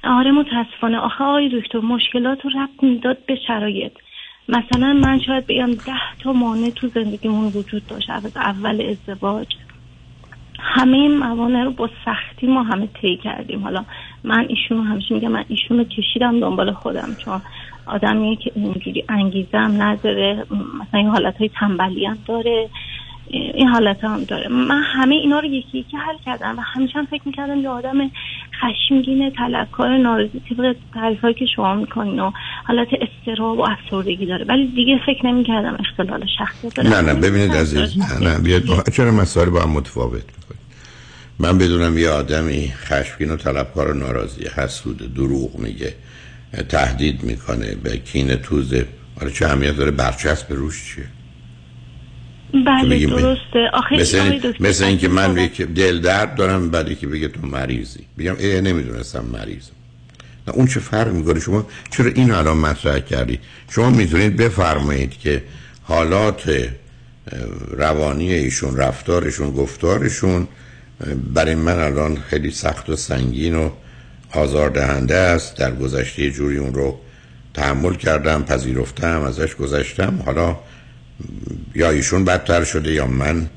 آره 0.07 0.31
متاسفانه. 0.31 0.99
آخه 0.99 1.25
آقای 1.25 1.61
دکتر 1.61 1.79
مشکلات 1.79 2.45
رو 2.45 2.51
ربط 2.51 2.83
می‌داد 2.83 3.19
به 3.27 3.39
شرایط. 3.47 3.93
مثلا 4.49 4.93
من 4.93 5.21
شاید 5.21 5.47
بگم 5.47 5.71
ده 5.71 6.23
تا 6.23 6.33
مانع 6.33 6.71
تو 6.71 6.89
زندگیمون 6.89 7.45
وجود 7.45 7.87
داشت. 7.87 8.11
از 8.11 8.37
اول 8.37 8.83
ازدواج. 8.91 9.47
همه 10.59 10.97
این 10.97 11.19
موانع 11.19 11.65
رو 11.65 11.71
با 11.71 11.91
سختی 12.05 12.47
ما 12.47 12.63
همه 12.63 12.89
طی 13.01 13.17
کردیم. 13.17 13.63
حالا 13.63 13.85
من 14.25 14.47
ایشونو 14.49 14.83
همیشه 14.83 15.15
میگم 15.15 15.33
من 15.33 15.45
ایشونو 15.49 15.85
کشیدم 15.85 16.41
دنبال 16.41 16.73
خودم. 16.73 17.09
چون 17.25 17.41
آدمیه 17.87 18.37
که 18.37 18.53
اینجوری 18.55 19.05
انگیزه 19.09 19.59
هم 19.59 19.83
نداره. 19.83 20.47
مثلا 20.51 21.01
این 21.01 21.09
حالت 21.09 21.37
های 21.37 21.51
تنبلی 21.61 22.07
هم 22.07 22.19
داره. 22.27 22.69
این 23.31 23.69
حالت 23.69 24.05
هم 24.05 24.25
داره. 24.25 24.49
من 24.49 24.83
همه 24.83 25.15
اینا 25.15 25.41
رو 25.41 25.47
یکی 25.47 25.79
یکی 25.79 25.97
حل 25.97 26.17
کردم 26.25 26.59
و 26.59 26.61
همیشه 26.61 26.99
هم 26.99 27.07
فکر 27.07 27.23
می‌کردم 27.27 27.59
یه 27.59 27.69
آدم 27.69 28.11
خشمگین 28.63 29.31
طلبکار 29.31 29.99
ناراضی 29.99 30.43
طبق 30.49 30.77
تعریفایی 30.95 31.35
که 31.35 31.47
شما 31.57 31.75
می‌کنین 31.75 32.21
و 32.21 32.31
حالت 32.65 32.89
استراب 33.01 33.59
و 33.59 33.63
افسردگی 33.71 34.27
داره. 34.27 34.45
ولی 34.45 34.67
دیگه 34.67 35.01
فکر 35.07 35.27
نمی‌کردم 35.27 35.77
اختلال 35.81 36.27
شخصیت 36.39 36.75
داره 36.75 36.89
نه 36.89 37.13
نه 37.13 37.21
ببینید 37.21 37.53
عزیز 37.53 37.99
نه 37.99 38.29
نه 38.29 38.39
بیاد 38.39 38.65
با... 38.65 38.83
چرا 38.93 39.11
مسائل 39.11 39.49
با 39.49 39.63
هم 39.63 39.71
متفاوت 39.71 40.13
می‌کنید 40.13 40.65
من 41.39 41.59
بدونم 41.59 41.99
یه 41.99 42.11
آدمی 42.11 42.73
خشمگین 42.77 43.31
و 43.31 43.37
طلبکار 43.37 43.91
و 43.91 43.95
ناراضی 43.95 44.45
حسود 44.57 45.15
دروغ 45.15 45.59
میگه 45.59 45.95
تهدید 46.69 47.23
می‌کنه 47.23 47.75
به 47.83 47.97
کین 47.97 48.35
توزه. 48.35 48.87
آره 49.21 49.31
چه 49.31 49.47
اهمیت 49.47 49.77
داره؟ 49.77 49.91
برچسب 49.91 50.53
روش 50.53 50.95
چیه؟ 50.95 51.05
بله 52.67 53.07
درسته. 53.07 53.71
آخه 53.73 53.97
مثل, 53.97 54.53
مثل 54.61 54.85
اینکه 54.85 55.09
من 55.09 55.39
یک 55.39 55.63
دل 55.63 56.01
درد 56.01 56.35
دارم 56.35 56.71
بعدی 56.71 56.95
که 56.95 57.07
بگه 57.07 57.29
تو 57.29 57.47
مریضی. 57.47 58.01
بگم 58.19 58.37
ای 58.39 58.61
نمی‌دونستم 58.61 59.25
مریضم. 59.33 59.73
نه 60.49 60.55
اون 60.55 60.67
چه 60.67 60.81
فرق 60.81 61.13
می‌کنه؟ 61.13 61.41
شما 61.41 61.67
چرا 61.91 62.11
این 62.15 62.31
الان 62.31 62.57
مطرح 62.57 62.99
کردی؟ 62.99 63.39
شما 63.71 63.91
می‌تونید 63.91 64.37
بفرمایید 64.37 65.19
که 65.19 65.43
حالات 65.83 66.69
روانی 67.71 68.33
ایشون 68.33 68.77
رفتارشون 68.77 69.51
گفتارشون 69.51 70.49
برای 71.35 71.55
من 71.55 71.79
الان 71.79 72.19
خیلی 72.31 72.51
سخت 72.51 72.91
و 72.91 72.97
سنگین 72.97 73.55
و 73.55 73.71
آزاردهنده 74.33 75.15
است. 75.15 75.57
در 75.57 75.75
گذشته 75.75 76.31
جوری 76.31 76.57
اون 76.57 76.75
رو 76.75 77.01
تحمل 77.55 77.95
کردم 77.95 78.43
پذیرفتم 78.43 79.23
ازش 79.23 79.55
گذشتم. 79.55 80.23
حالا 80.27 80.57
یا 81.75 81.91
ایشون 81.91 82.25
بدتر 82.25 82.65
شده 82.65 82.93
یا 82.93 83.07
من 83.07 83.49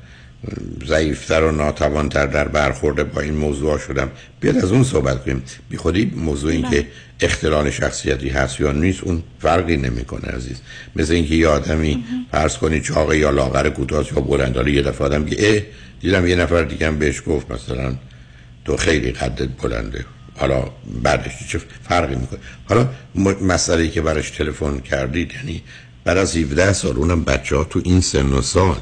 ضعیفتر 0.86 1.42
و 1.42 1.52
ناتوانتر 1.52 2.26
در 2.26 2.48
برخورده 2.48 3.04
با 3.04 3.20
این 3.20 3.34
موضوع 3.34 3.78
شدم. 3.78 4.10
بیاد 4.40 4.56
از 4.56 4.72
اون 4.72 4.84
صحبت 4.84 5.24
کنیم. 5.24 5.42
بی 5.70 5.76
خودی 5.76 6.12
موضوع 6.16 6.50
این 6.50 6.70
که 6.70 6.86
اختلال 7.20 7.70
شخصیتی 7.70 8.28
هست 8.28 8.60
یا 8.60 8.72
نیست 8.72 9.04
اون 9.04 9.22
فرقی 9.38 9.76
نمی‌کنه 9.76 10.28
عزیز. 10.28 10.56
مثل 10.96 11.12
اینکه 11.12 11.34
یه 11.34 11.48
آدمی 11.48 12.04
فرض 12.32 12.56
کنی 12.56 12.80
چاقه 12.80 13.18
یا 13.18 13.30
لاغر 13.30 13.68
کوتاه 13.68 14.06
یا 14.16 14.20
بلند 14.20 14.56
حالا 14.56 14.68
یه 14.68 14.82
دفعه 14.82 15.06
آدم 15.06 15.26
اه 15.38 15.62
دیدم 16.00 16.26
یه 16.26 16.36
نفر 16.36 16.62
دیگه 16.62 16.86
هم 16.86 16.98
بهش 16.98 17.22
گفت 17.26 17.50
مثلا 17.50 17.94
تو 18.64 18.76
خیلی 18.76 19.12
قدت 19.12 19.48
بلنده. 19.62 20.04
حالا 20.36 20.64
بعدش 21.02 21.32
چه 21.48 21.60
فرقی 21.88 22.14
می‌کنه؟ 22.14 22.38
حالا 22.68 22.88
مسئله 23.42 23.88
که 23.88 24.00
براش 24.00 24.30
تلفن 24.30 24.78
کردید 24.78 25.32
یعنی 25.32 25.62
بعد 26.08 26.18
از 26.18 26.36
17 26.36 26.72
سال 26.72 26.96
اونم 26.96 27.24
بچه 27.24 27.56
ها 27.56 27.64
تو 27.64 27.80
این 27.84 28.00
سن 28.00 28.32
و 28.32 28.40
سال. 28.42 28.76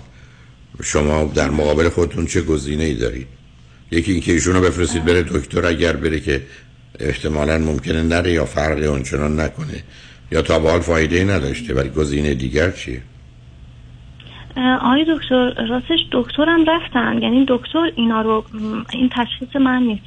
شما 0.82 1.24
در 1.34 1.50
مقابل 1.50 1.88
خودتون 1.88 2.26
چه 2.26 2.42
گزینه 2.42 2.84
ای 2.84 2.94
دارید؟ 2.94 3.26
یکی 3.90 4.12
اینکه 4.12 4.32
ایشون 4.32 4.54
رو 4.54 4.60
بفرستید 4.60 5.04
بره 5.04 5.22
دکتر 5.22 5.66
اگر 5.66 5.92
بره 5.96 6.20
که 6.20 6.42
احتمالا 7.00 7.58
ممکنه 7.58 8.02
نره 8.02 8.32
یا 8.32 8.44
فرقی 8.44 8.86
اونچنان 8.86 9.40
نکنه. 9.40 9.82
یا 10.32 10.42
تا 10.42 10.58
به 10.58 10.70
حال 10.70 10.80
فایده 10.80 11.24
نداشته 11.24 11.74
ولی 11.74 11.88
گزینه 11.88 12.34
دیگر 12.34 12.70
چیه؟ 12.70 13.02
آقای 14.56 15.04
دکتر 15.08 15.66
راستش 15.68 16.00
دکترم 16.12 16.64
رفتن. 16.68 17.22
یعنی 17.22 17.46
دکتر 17.48 17.90
اینا 17.96 18.22
رو 18.22 18.44
این 18.92 19.10
تشخیص 19.16 19.56
من 19.56 19.82
نیست. 19.82 20.02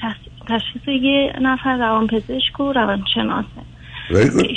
تشخیص 0.47 0.87
یه 0.87 1.33
نفر 1.41 1.77
روانپزشک 1.77 2.59
و 2.59 2.73
روانشناسه. 2.73 3.78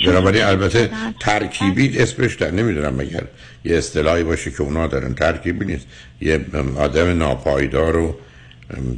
بنابراین 0.06 0.42
البته 0.42 0.90
ترکیبی 1.20 1.98
اسمش 1.98 2.34
در 2.34 2.50
نمی‌دونم 2.50 2.94
مگر 2.94 3.22
یه 3.64 3.76
اصطلاحی 3.76 4.22
باشه 4.24 4.50
که 4.50 4.62
اونا 4.62 4.86
دارن. 4.86 5.14
ترکیبی 5.14 5.64
نیست. 5.64 5.86
یه 6.20 6.40
آدم 6.76 7.18
ناپایدار 7.18 7.92
رو 7.92 8.14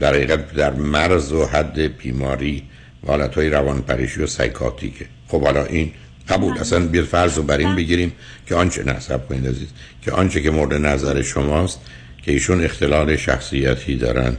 در 0.00 0.14
حقیقت 0.14 0.52
در 0.52 0.72
مرز 0.72 1.32
و 1.32 1.44
حد 1.44 1.96
بیماری 1.96 2.62
و 3.04 3.06
حالت 3.06 3.34
های 3.34 3.50
روانپریشی 3.50 4.22
و 4.22 4.26
سایکاتیکه. 4.26 5.04
خب 5.28 5.42
حالا 5.42 5.64
این 5.64 5.92
قبول. 6.28 6.58
اصلا 6.58 6.86
بیاد 6.86 7.04
فرض 7.04 7.36
رو 7.36 7.42
بر 7.42 7.58
این 7.58 7.76
بگیریم 7.76 8.12
که 8.46 8.54
آنچه 8.54 8.84
نصب 8.84 9.28
کنید 9.28 9.46
عزیز 9.46 9.68
که 10.02 10.12
آنچه 10.12 10.42
که 10.42 10.50
مورد 10.50 10.74
نظر 10.74 11.22
شماست 11.22 11.80
که 12.22 12.32
ایشون 12.32 12.64
اختلال 12.64 13.16
شخصیتی 13.16 13.96
دارن 13.96 14.36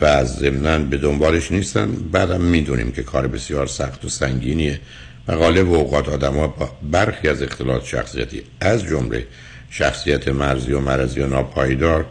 و 0.00 0.04
از 0.04 0.34
ضمنان 0.36 0.90
به 0.90 0.96
دنبالش 0.96 1.52
نیستن. 1.52 1.92
بعدم 2.12 2.40
می‌دونیم 2.40 2.92
که 2.92 3.02
کار 3.02 3.26
بسیار 3.26 3.66
سخت 3.66 4.04
و 4.04 4.08
سنگینیه. 4.08 4.80
و 5.28 5.36
غالب 5.36 5.72
اوقات 5.72 6.08
آدم 6.08 6.30
با 6.30 6.70
برخی 6.82 7.28
از 7.28 7.42
اختلالات 7.42 7.84
شخصیتی 7.84 8.42
از 8.60 8.84
جمله 8.84 9.26
شخصیت 9.70 10.28
مرزی 10.28 10.72
و 10.72 10.80
مرزی 10.80 11.20
و 11.20 11.26
ناپایدار 11.26 12.04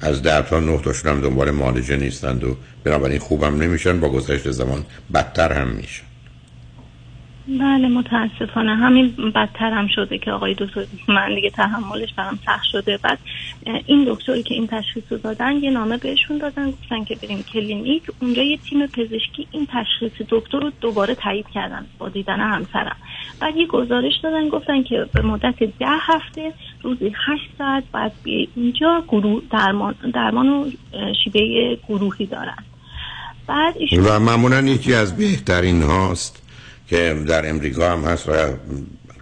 از 0.00 0.22
ده 0.22 0.42
تا 0.42 0.60
نه 0.60 0.78
تاشون 0.78 1.12
هم 1.12 1.20
دنبال 1.20 1.50
مالجه 1.50 1.96
نیستند 1.96 2.44
و 2.44 2.56
بنابراین 2.84 3.18
خوبم 3.18 3.62
نمیشن 3.62 4.00
با 4.00 4.08
گذشت 4.08 4.50
زمان 4.50 4.84
بدتر 5.14 5.52
هم 5.52 5.68
میشن. 5.68 6.05
بله 7.48 7.88
متاسفانه. 7.88 8.76
همین 8.76 9.14
بدتر 9.34 9.70
هم 9.70 9.86
شده 9.86 10.18
که 10.18 10.30
آقای 10.30 10.54
دکتر 10.58 10.84
من 11.08 11.34
دیگه 11.34 11.50
تحملش 11.50 12.12
برام 12.16 12.38
سخت 12.46 12.64
شده. 12.72 12.98
بعد 13.02 13.18
این 13.86 14.04
دکتری 14.08 14.42
که 14.42 14.54
این 14.54 14.66
تشخیص 14.66 15.04
رو 15.10 15.18
دادن 15.18 15.56
یه 15.56 15.70
نامه 15.70 15.96
بهشون 15.96 16.38
دادن 16.38 16.70
گفتن 16.70 17.04
که 17.04 17.14
بریم 17.14 17.42
کلینیک. 17.52 18.02
اونجا 18.22 18.42
یه 18.42 18.56
تیم 18.56 18.86
پزشکی 18.86 19.46
این 19.50 19.66
تشخیص 19.66 20.26
دکتر 20.28 20.58
رو 20.58 20.72
دوباره 20.80 21.14
تایید 21.14 21.46
کردن 21.54 21.86
با 21.98 22.08
دیدن 22.08 22.40
همسرم. 22.40 22.96
بعد 23.40 23.56
یه 23.56 23.66
گزارش 23.66 24.14
دادن 24.22 24.48
گفتن 24.48 24.82
که 24.82 25.06
به 25.14 25.22
مدت 25.22 25.58
ده 25.58 25.86
هفته 26.00 26.52
روزی 26.82 27.12
هشت 27.26 27.50
ساعت 27.58 27.84
بعد 27.92 28.12
بیای 28.22 28.48
اینجا 28.56 29.04
گروه 29.08 29.42
درمان 29.50 29.94
درمان 30.14 30.48
و 30.48 30.70
شیبه 31.24 31.78
گروهی 31.88 32.26
دارن. 32.26 32.64
بعد 33.46 33.74
و 34.06 34.20
معمولا 34.20 34.60
یکی 34.60 34.94
از 34.94 35.16
بهترین 35.16 35.82
هاست. 35.82 36.45
که 36.86 37.16
در 37.28 37.48
امریکا 37.48 37.92
هم 37.92 38.04
هست 38.04 38.28
و 38.28 38.32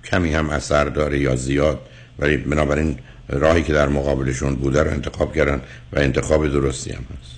کمی 0.05 0.35
هم 0.35 0.51
اثر 0.51 0.85
داره 0.85 1.19
یا 1.19 1.37
زیاد 1.37 1.81
ولی 2.19 2.37
بنابراین 2.37 2.99
راهی 3.29 3.63
که 3.63 3.73
در 3.73 3.89
مقابلشون 3.89 4.55
بوده 4.55 4.83
رو 4.83 4.91
انتخاب 4.91 5.35
کردن 5.35 5.61
و 5.93 5.99
انتخاب 5.99 6.49
درستی 6.49 6.93
هم 6.93 7.05
هست. 7.21 7.34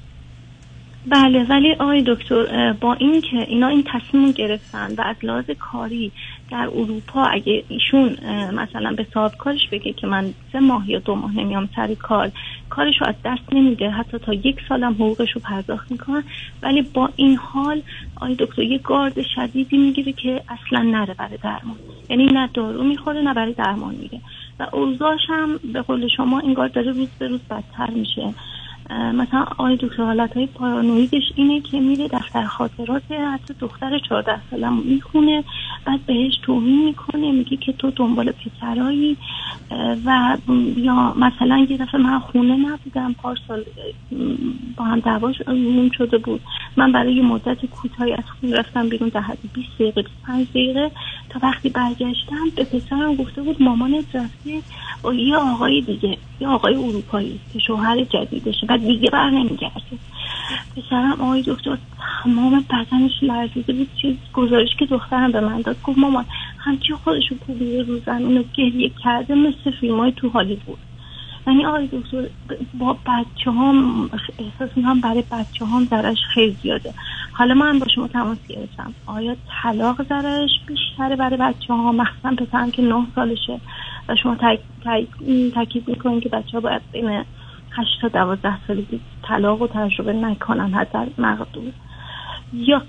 بله 1.08 1.44
ولی 1.44 1.72
آقای 1.72 2.02
دکتر 2.06 2.72
با 2.72 2.94
این 2.94 3.20
که 3.20 3.36
اینا 3.36 3.68
این 3.68 3.84
تصمیم 3.86 4.30
گرفتن 4.32 4.94
و 4.98 5.00
از 5.00 5.16
لحاظ 5.22 5.50
کاری 5.58 6.12
در 6.50 6.66
اروپا 6.74 7.24
اگه 7.24 7.64
ایشون 7.68 8.16
مثلا 8.52 8.92
به 8.92 9.06
صاحب 9.14 9.32
کارش 9.38 9.68
بگه 9.72 9.92
که 9.92 10.06
من 10.06 10.34
سه 10.52 10.60
ماه 10.60 10.90
یا 10.90 10.98
دو 10.98 11.14
ماه 11.14 11.36
نمیام 11.36 11.68
سر 11.76 11.94
کار 11.94 12.32
کارش 12.70 13.00
رو 13.00 13.06
از 13.06 13.14
دست 13.24 13.52
نمیده 13.52 13.90
حتی 13.90 14.18
تا 14.18 14.34
یک 14.34 14.56
سالم 14.68 14.92
حقوقش 14.92 15.32
رو 15.32 15.40
پرداخت 15.40 15.90
می‌کنن 15.90 16.24
ولی 16.62 16.82
با 16.82 17.10
این 17.16 17.36
حال 17.36 17.82
آقای 18.16 18.34
دکتر 18.38 18.62
یه 18.62 18.78
گارد 18.78 19.22
شدیدی 19.34 19.76
می‌گیره 19.76 20.12
که 20.12 20.42
اصلا 20.48 20.82
نره 20.82 21.14
برای 21.14 21.38
درمان. 21.42 21.76
یعنی 22.10 22.26
نه 22.26 22.50
دارو 22.54 22.84
می‌خوره 22.84 23.20
نه 23.22 23.34
برای 23.34 23.52
درمان 23.52 23.94
میره 23.94 24.20
و 24.60 24.66
اوضاعش 24.72 25.20
هم 25.28 25.60
به 25.72 25.82
قول 25.82 26.08
شما 26.16 26.38
این 26.38 26.54
گارد 26.54 26.72
داره 26.72 26.92
روز 26.92 27.08
به 27.18 27.28
روز 27.28 27.40
بدتر 27.50 27.90
میشه. 27.90 28.34
مثلا 28.90 29.42
آقای 29.42 29.76
دکتر 29.76 30.02
حالت 30.02 30.36
های 30.36 30.46
پارانویدش 30.46 31.22
اینه 31.34 31.60
که 31.60 31.80
میره 31.80 32.08
دفتر 32.08 32.44
خاطرات 32.44 33.02
حتی 33.12 33.54
دختر 33.60 33.98
14 34.08 34.40
سالم 34.50 34.76
می‌خونه 34.76 35.44
بعد 35.84 36.06
بهش 36.06 36.38
توهین 36.42 36.84
می‌کنه 36.84 37.32
میگه 37.32 37.56
که 37.56 37.72
تو 37.72 37.90
دنبال 37.90 38.32
پسرایی 38.32 39.16
و 40.06 40.36
یا 40.76 41.14
مثلا 41.16 41.66
یه 41.70 41.76
دفعه 41.76 42.00
من 42.00 42.18
خونه 42.18 42.56
نبودم 42.56 43.12
پارسال 43.12 43.64
با 44.76 44.84
هم 44.84 45.00
دعواش 45.00 45.48
نون 45.48 45.90
شده 45.98 46.18
بود. 46.18 46.40
من 46.76 46.92
برای 46.92 47.20
مدت 47.20 47.66
کوتاهی 47.66 48.12
از 48.12 48.24
خونه 48.40 48.56
رفتم 48.56 48.88
بیرون 48.88 49.08
در 49.08 49.20
حد 49.20 49.38
20 49.54 49.68
دقیقه 49.78 50.04
5 50.26 50.46
دقیقه. 50.48 50.90
تا 51.40 51.46
وقتی 51.46 51.68
برگشتم 51.68 52.50
به 52.56 52.64
پسرم 52.64 53.14
گفته 53.14 53.42
بود 53.42 53.62
مامانت 53.62 54.04
رفته 54.14 54.62
با 55.02 55.14
یه 55.14 55.36
آقای 55.36 55.80
دیگه 55.80 56.18
یه 56.40 56.48
آقای 56.48 56.74
اروپایی 56.74 57.40
که 57.52 57.58
شوهر 57.58 58.04
جدیدشه. 58.04 58.66
و 58.68 58.78
دیگه 58.78 59.10
بر 59.10 59.30
نمیگرده. 59.30 59.98
پسرم 60.76 61.12
آقای 61.20 61.42
دکتر 61.46 61.78
تمام 62.24 62.64
بدنش 62.70 63.22
لرزیده 63.22 63.72
بود 63.72 63.88
چیز 64.02 64.16
گزارش 64.32 64.68
که 64.78 64.86
دخترم 64.86 65.32
به 65.32 65.40
من 65.40 65.60
داد. 65.60 65.76
گفت 65.82 65.98
مامان 65.98 66.24
همچی 66.58 66.92
خودشو 67.04 67.38
کوبیده 67.46 67.82
رو 67.82 67.98
زمین 67.98 68.38
و 68.38 68.42
گریه 68.54 68.90
کرده 69.04 69.34
مثل 69.34 69.70
فیلم 69.80 69.96
های 70.00 70.12
تو 70.12 70.30
بود 70.66 70.78
یعنی 71.46 71.66
آقای 71.66 71.86
دکتر 71.92 72.28
با 72.78 72.92
بچه 72.92 73.50
هم 73.50 74.10
احساس 74.38 74.76
می‌کنم 74.76 75.00
برای 75.00 75.24
بچه 75.30 75.64
هم 75.64 75.86
ضررش 75.90 76.18
خیلی 76.34 76.56
زیاده. 76.62 76.94
حالا 77.38 77.54
من 77.54 77.78
با 77.78 77.86
شما 77.94 78.08
تماس 78.08 78.38
گرفتم. 78.48 78.94
آیا 79.06 79.36
طلاق 79.62 80.08
ضررش 80.08 80.50
بیشتره 80.66 81.16
برای 81.16 81.36
بچه 81.36 81.74
ها 81.74 81.92
مخصوصا 81.92 82.34
پسرم 82.44 82.70
که 82.70 82.82
نه 82.82 83.06
سالشه. 83.14 83.60
و 84.08 84.14
شما 84.22 84.36
تاکید 85.54 85.88
می‌کنین 85.88 86.20
که 86.20 86.28
بچه 86.28 86.50
ها 86.52 86.60
باید 86.60 86.82
بین 86.92 87.24
8 87.70 88.00
تا 88.02 88.08
12 88.08 88.66
سالگی 88.66 89.00
طلاق 89.28 89.62
و 89.62 89.66
تجربه 89.66 90.12
نکنن 90.12 90.74
حتی 90.74 90.98
مقدور 91.18 91.72
یا 92.52 92.82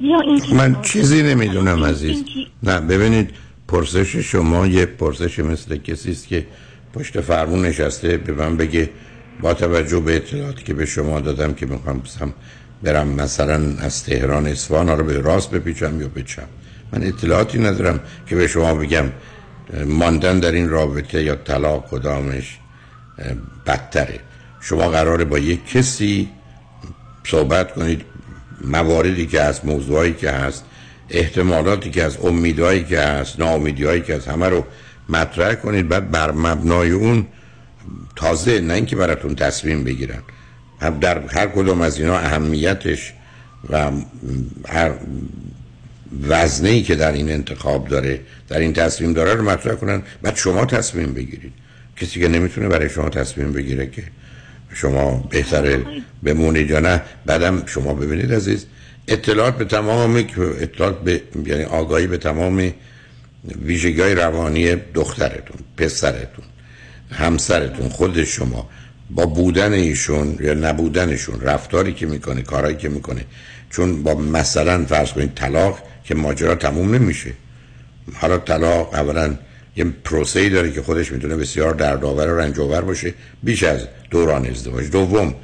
یا 0.00 0.20
این 0.20 0.40
من 0.56 0.82
چیزی 0.82 1.22
نمی‌دونم 1.22 1.84
عزیز. 1.84 2.24
نه 2.62 2.80
ببینید 2.80 3.30
پرسش 3.68 4.16
شما 4.16 4.66
یه 4.66 4.86
پرسش 4.86 5.38
مثل 5.38 5.76
کسی 5.76 6.10
است 6.10 6.28
که 6.28 6.46
پشت 6.94 7.20
فرمون 7.20 7.62
نشسته 7.62 8.16
به 8.16 8.32
من 8.32 8.56
بگه 8.56 8.90
با 9.42 9.54
توجه 9.54 10.00
به 10.00 10.16
اطلاعاتی 10.16 10.64
که 10.64 10.74
به 10.74 10.86
شما 10.86 11.20
دادم 11.20 11.54
که 11.54 11.66
می‌خوام 11.66 12.02
برم 12.82 13.08
مثلا 13.08 13.60
از 13.78 14.04
تهران 14.04 14.46
اصفهان 14.46 14.88
رو 14.88 15.04
به 15.04 15.20
راست 15.20 15.50
بپیچم 15.50 16.00
یا 16.00 16.08
به 16.08 16.24
من 16.92 17.02
اطلاعاتی 17.02 17.58
ندارم 17.58 18.00
که 18.26 18.36
به 18.36 18.46
شما 18.46 18.74
بگم 18.74 19.04
ماندن 19.86 20.38
در 20.38 20.52
این 20.52 20.68
رابطه 20.68 21.22
یا 21.22 21.34
طلاق 21.34 21.86
کدامش 21.90 22.58
بدتره. 23.66 24.20
شما 24.60 24.88
قراره 24.88 25.24
با 25.24 25.38
یک 25.38 25.68
کسی 25.68 26.28
صحبت 27.24 27.74
کنید 27.74 28.02
مواردی 28.64 29.26
که 29.26 29.42
هست 29.42 29.64
موضوعی 29.64 30.12
که 30.12 30.30
هست 30.30 30.64
احتمالاتی 31.10 31.90
که 31.90 32.02
از 32.02 32.16
امیدهایی 32.22 32.84
که 32.84 33.00
هست 33.00 33.40
ناامیدیهایی 33.40 34.00
که 34.00 34.16
هست 34.16 34.28
همه 34.28 34.48
رو 34.48 34.64
مطرح 35.08 35.54
کنید. 35.54 35.88
بعد 35.88 36.10
بر 36.10 36.30
مبنای 36.30 36.90
اون 36.90 37.26
تازه 38.16 38.60
نه 38.60 38.74
اینکه 38.74 38.96
براتون 38.96 39.34
تصمیم 39.34 39.84
بگیرن. 39.84 40.22
هم 40.82 40.98
در 40.98 41.26
هر 41.26 41.46
کدوم 41.46 41.80
از 41.80 41.98
اینا 41.98 42.18
اهمیتش 42.18 43.12
و 43.70 43.90
هر 44.68 44.92
وزنه 46.22 46.68
ای 46.68 46.82
که 46.82 46.94
در 46.94 47.12
این 47.12 47.30
انتخاب 47.30 47.88
داره 47.88 48.20
در 48.48 48.58
این 48.58 48.72
تصمیم 48.72 49.12
داره 49.12 49.34
رو 49.34 49.44
مطرح 49.50 49.74
کنن. 49.74 50.02
بعد 50.22 50.36
شما 50.36 50.64
تصمیم 50.64 51.14
بگیرید. 51.14 51.52
کسی 51.96 52.20
که 52.20 52.28
نمی‌تونه 52.28 52.68
برای 52.68 52.88
شما 52.88 53.08
تصمیم 53.08 53.52
بگیره 53.52 53.86
که 53.86 54.02
شما 54.74 55.28
بهتره 55.30 55.86
بمونید 56.24 56.70
یا 56.70 56.80
نه 56.80 57.02
بعدم 57.26 57.62
شما 57.66 57.94
ببینید 57.94 58.34
عزیز. 58.34 58.66
اطلاعات 59.08 59.58
به 59.58 59.64
تمام 59.64 60.16
اطلاعات 60.60 61.00
به 61.00 61.22
یعنی 61.46 61.64
آگاهی 61.64 62.06
به 62.06 62.16
تمام 62.16 62.72
ویژگی 63.62 64.02
روانی 64.02 64.76
دخترتون 64.94 65.56
پسرتون 65.76 66.44
همسرتون 67.10 67.88
خود 67.88 68.24
شما. 68.24 68.68
با 69.14 69.26
بودن 69.26 69.72
ایشون 69.72 70.36
یا 70.40 70.54
نبودنشون 70.54 71.40
رفتاری 71.40 71.92
که 71.92 72.06
می‌کنه 72.06 72.42
کارهایی 72.42 72.76
که 72.76 72.88
می‌کنه. 72.88 73.24
چون 73.70 74.02
با 74.02 74.14
مثلا 74.14 74.84
فرض 74.84 75.12
کنید 75.12 75.34
طلاق 75.34 75.78
که 76.04 76.14
ماجرا 76.14 76.54
تموم 76.54 76.94
نمیشه. 76.94 77.32
حالا 78.14 78.38
طلاق 78.38 78.94
اولا 78.94 79.34
یه 79.76 79.84
پروسه 80.04 80.48
داره 80.48 80.72
که 80.72 80.82
خودش 80.82 81.12
می‌تونه 81.12 81.36
بسیار 81.36 81.74
دردآور 81.74 82.28
و 82.28 82.38
رنجآور 82.38 82.80
باشه 82.80 83.14
بیش 83.42 83.62
از 83.62 83.80
دوران 84.10 84.46
ازدواج. 84.46 84.90
دوم 84.90 85.34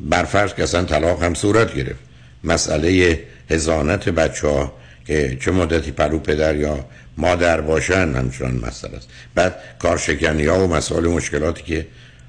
برفرض 0.00 0.54
که 0.54 0.62
اصلا 0.62 0.84
طلاق 0.84 1.22
هم 1.22 1.34
صورت 1.34 1.74
گرفت. 1.74 2.00
مسئله 2.44 3.20
هزانت 3.50 4.08
بچه 4.08 4.48
ها 4.48 4.72
که 5.06 5.36
چه 5.40 5.50
مدتی 5.50 5.90
پرو 5.90 6.18
پدر 6.18 6.56
یا 6.56 6.84
مادر 7.16 7.60
باشن 7.60 8.14
همچنان 8.14 8.60
مسئله 8.66 8.96
است. 8.96 9.08
بعد 9.34 9.56
کارشکنی 9.78 10.46
ها 10.46 10.64
و 10.64 10.74
مسائل 10.74 11.06
مشکلاتی 11.06 11.62
که 11.62 11.86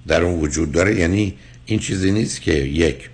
در 0.08 0.24
اون 0.24 0.40
وجود 0.40 0.72
داره 0.72 0.96
یعنی 0.96 1.34
این 1.66 1.80
چیزی 1.80 2.12
نیست 2.12 2.42
که 2.42 2.54
یک 2.54 3.10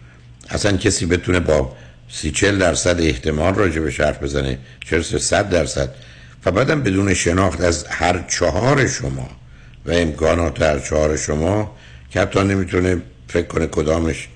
اصلا 0.50 0.78
کسی 0.78 1.06
بتونه 1.06 1.40
با 1.40 1.76
سی 2.10 2.32
چل 2.32 2.58
درصد 2.58 3.02
احتمال 3.02 3.56
راجع 3.56 3.82
به 3.82 3.92
حرف 3.92 4.24
بزنه 4.24 4.58
چرا 4.86 5.02
صد 5.02 5.50
درصد. 5.50 5.94
و 6.46 6.52
بعدم 6.52 6.84
بدون 6.84 7.14
شناخت 7.14 7.62
از 7.62 7.86
هر 7.90 8.26
چهار 8.28 8.88
شما 8.88 9.30
و 9.86 9.92
امکانات 9.92 10.62
هر 10.62 10.80
چهار 10.80 11.18
شما 11.18 11.78
که 12.10 12.22
حتی 12.22 12.44
نمی‌تونه 12.44 13.02
فکر 13.28 13.48
کنه 13.48 13.68
کدامش 13.68 14.28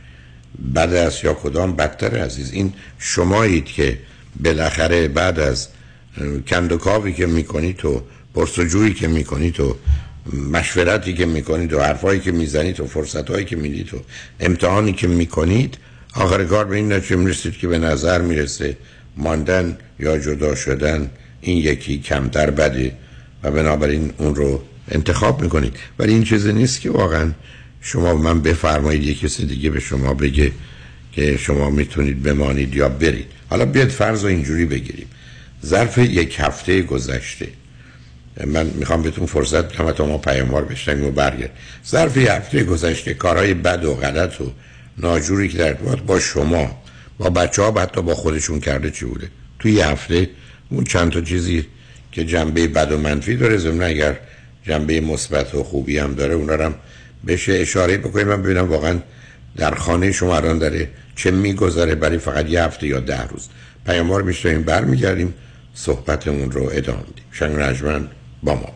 بد 0.75 0.93
است 0.93 1.23
یا 1.23 1.33
کدام 1.33 1.75
بدتر 1.75 2.17
عزیز. 2.17 2.51
این 2.51 2.73
شمایید 2.99 3.65
که 3.65 3.97
بالاخره 4.43 5.07
بعد 5.07 5.39
از 5.39 5.67
کندوکاوی 6.47 7.13
که 7.13 7.25
می‌کنید 7.25 7.77
تو 7.77 8.03
پرسجویی 8.33 8.93
که 8.93 9.07
می‌کنید 9.07 9.53
تو 9.53 9.75
مشورتی 10.33 11.13
که 11.13 11.25
می‌کنید 11.25 11.73
و 11.73 11.81
حرفایی 11.81 12.19
که 12.19 12.31
می‌زنید 12.31 12.79
و 12.79 12.85
فرصتهایی 12.85 13.45
که 13.45 13.55
می‌دید 13.55 13.93
و 13.93 13.97
امتحانی 14.39 14.93
که 14.93 15.07
می‌کنید 15.07 15.77
آخر 16.15 16.43
کار 16.43 16.65
به 16.65 16.75
این 16.75 16.93
نتیجه 16.93 17.15
می‌رسید 17.15 17.57
که 17.57 17.67
به 17.67 17.79
نظر 17.79 18.21
می‌رسه 18.21 18.77
ماندن 19.17 19.77
یا 19.99 20.17
جدا 20.17 20.55
شدن 20.55 21.09
این 21.41 21.57
یکی 21.57 21.99
کمتر 21.99 22.49
بده 22.49 22.91
و 23.43 23.51
بنابراین 23.51 24.13
اون 24.17 24.35
رو 24.35 24.63
انتخاب 24.91 25.41
می‌کنید. 25.41 25.75
ولی 25.99 26.13
این 26.13 26.23
چیزی 26.23 26.53
نیست 26.53 26.81
که 26.81 26.89
واقعا 26.91 27.31
شما 27.81 28.15
من 28.15 28.41
بفرمایید 28.41 29.03
یک 29.03 29.19
کسی 29.19 29.45
دیگه 29.45 29.69
به 29.69 29.79
شما 29.79 30.13
بگه 30.13 30.51
که 31.11 31.37
شما 31.37 31.69
می‌تونید 31.69 32.23
بمانید 32.23 32.75
یا 32.75 32.89
برید. 32.89 33.25
حالا 33.49 33.65
بیاد 33.65 33.89
فرض 33.89 34.23
رو 34.23 34.29
اینجوری 34.29 34.65
بگیریم. 34.65 35.07
ظرف 35.65 35.97
یک 35.97 36.35
هفته 36.39 36.81
گذشته 36.81 37.47
من 38.43 38.65
می‌خوام 38.65 39.01
بهتون 39.01 39.25
فرصت 39.25 39.73
بدم 39.73 39.91
تا 39.91 40.05
ما 40.05 40.17
پیاموار 40.17 40.65
بشنیم 40.65 41.05
و 41.05 41.11
برگرد. 41.11 41.51
ظرف 41.87 42.17
یک 42.17 42.27
هفته 42.29 42.63
گذشته 42.63 43.13
کارهای 43.13 43.53
بد 43.53 43.85
و 43.85 43.93
غلط 43.93 44.41
و 44.41 44.51
ناجوری 44.97 45.49
که 45.49 45.57
در 45.57 45.67
ارتباط 45.67 45.99
با 45.99 46.19
شما 46.19 46.81
با 47.17 47.29
بچه 47.29 47.61
ها 47.61 47.81
حتی 47.81 48.01
با 48.01 48.15
خودشون 48.15 48.59
کرده 48.59 48.91
چی 48.91 49.05
بوده؟ 49.05 49.27
توی 49.59 49.71
یه 49.71 49.87
هفته 49.87 50.29
اون 50.69 50.83
چند 50.83 51.11
تا 51.11 51.21
چیزی 51.21 51.65
که 52.11 52.25
جنبه 52.25 52.67
بد 52.67 52.91
و 52.91 52.97
منفی 52.97 53.35
داره 53.35 53.57
ضمن 53.57 53.83
اگر 53.83 54.15
جنبه 54.63 55.01
مثبت 55.01 55.55
و 55.55 55.63
خوبی 55.63 55.97
هم 55.97 56.13
داره 56.13 56.33
اون 56.33 56.61
هم 56.61 56.75
بشه 57.27 57.53
اشاره 57.53 57.97
بکنیم. 57.97 58.27
من 58.27 58.41
ببینم 58.41 58.69
واقعا 58.69 58.99
در 59.57 59.75
خانه 59.75 60.11
شما 60.11 60.35
الان 60.35 60.59
داره 60.59 60.89
چه 61.15 61.31
میگذره 61.31 61.95
برای 61.95 62.17
فقط 62.17 62.49
یه 62.49 62.63
هفته 62.63 62.87
یا 62.87 62.99
ده 62.99 63.27
روز. 63.27 63.47
پیاموار 63.85 64.21
میشتیم 64.21 64.61
برمیگردیم 64.61 65.33
صحبتمون 65.73 66.51
رو 66.51 66.69
ادامه 66.73 66.99
میدیم. 66.99 67.23
شنگ 67.31 67.55
رجمن 67.55 68.07
با 68.45 68.75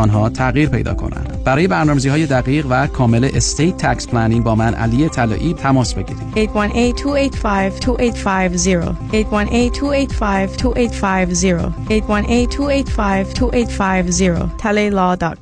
آنها 0.01 0.29
تغییر 0.29 0.69
پیدا 0.69 0.93
کنند. 0.93 1.43
برای 1.43 1.67
برنامه‌ریزی 1.67 2.09
های 2.09 2.25
دقیق 2.25 2.65
و 2.69 2.87
کامل 2.87 3.29
estate 3.33 3.77
tax 3.77 4.07
planning 4.07 4.43
با 4.43 4.55
من 4.55 4.73
علی 4.73 5.09
طلایی 5.09 5.53
تماس 5.53 5.93
بگیرید. 5.93 6.21
818-285-2850 6.35 6.41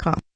818-285-2850 0.10 0.30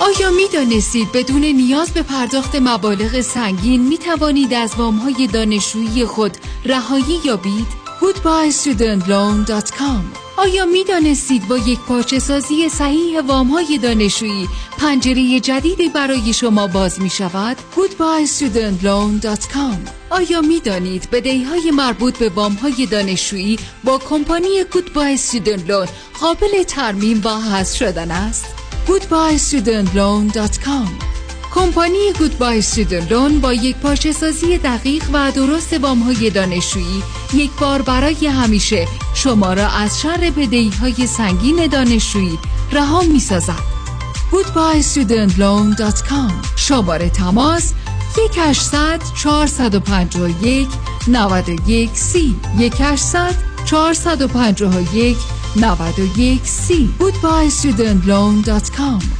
آیا 0.00 0.30
می 0.30 0.48
دانستید 0.52 1.08
بدون 1.14 1.40
نیاز 1.40 1.90
به 1.90 2.02
پرداخت 2.02 2.56
مبالغ 2.56 3.20
سنگین 3.20 3.88
می 3.88 3.98
توانید 3.98 4.54
از 4.54 4.74
وام 4.78 5.00
دانشجویی 5.32 6.04
خود 6.04 6.32
رهایی 6.64 7.18
یابید؟ 7.24 7.89
goodbyestudentloan.com 8.00 10.02
آیا 10.36 10.66
می 10.66 10.84
دانستید 10.84 11.48
با 11.48 11.58
یک 11.58 11.80
پارچه 11.80 12.18
سازی 12.18 12.68
صحیح 12.68 13.20
وام 13.20 13.48
های 13.48 13.78
دانشجویی 13.78 14.48
پنجره 14.78 15.40
جدیدی 15.40 15.88
برای 15.88 16.32
شما 16.32 16.66
باز 16.66 17.00
می 17.00 17.10
شود؟ 17.10 17.56
goodbyestudentloan.com 17.76 19.90
آیا 20.10 20.40
می 20.40 20.60
دانید 20.60 21.10
بدهی 21.10 21.44
های 21.44 21.70
مربوط 21.70 22.18
به 22.18 22.28
وام 22.28 22.52
های 22.52 22.86
دانشجویی 22.86 23.58
با 23.84 23.98
کمپانی 23.98 24.62
Goodbye 24.62 25.18
Student 25.30 25.68
Loan 25.68 25.88
قابل 26.20 26.62
ترمیم 26.62 27.20
و 27.24 27.28
حذف 27.28 27.76
شدن 27.76 28.10
است؟ 28.10 28.46
goodbyestudentloan.com 28.86 31.19
کمپانی 31.54 32.12
گودبای 32.18 32.62
لون 33.10 33.40
با 33.40 33.52
یک 33.52 33.76
پارچه 33.76 34.12
سازی 34.12 34.58
دقیق 34.58 35.04
و 35.12 35.30
درست 35.30 35.72
وام 35.72 35.98
های 35.98 36.30
دانشجویی 36.30 37.02
یک 37.34 37.50
بار 37.60 37.82
برای 37.82 38.26
همیشه 38.26 38.88
شما 39.14 39.52
را 39.52 39.68
از 39.68 40.00
شر 40.00 40.32
بدهی 40.36 40.72
های 40.80 41.06
سنگین 41.06 41.66
دانشجویی 41.66 42.38
رها 42.72 43.00
می 43.00 43.20
سازد. 43.20 43.80
goodbyestudentloan.com 44.32 46.32
شماره 46.56 47.10
تماس 47.10 47.72
1800 48.16 49.00
451 49.22 50.68
91 51.08 51.90
سی. 51.94 52.36
1800 52.58 53.34
451 53.64 55.16
91 55.56 56.40
سی. 56.44 56.94
goodbyestudentloan.com 57.00 59.19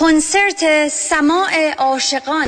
کنسرت 0.00 0.88
سماع 0.88 1.74
عاشقان. 1.78 2.46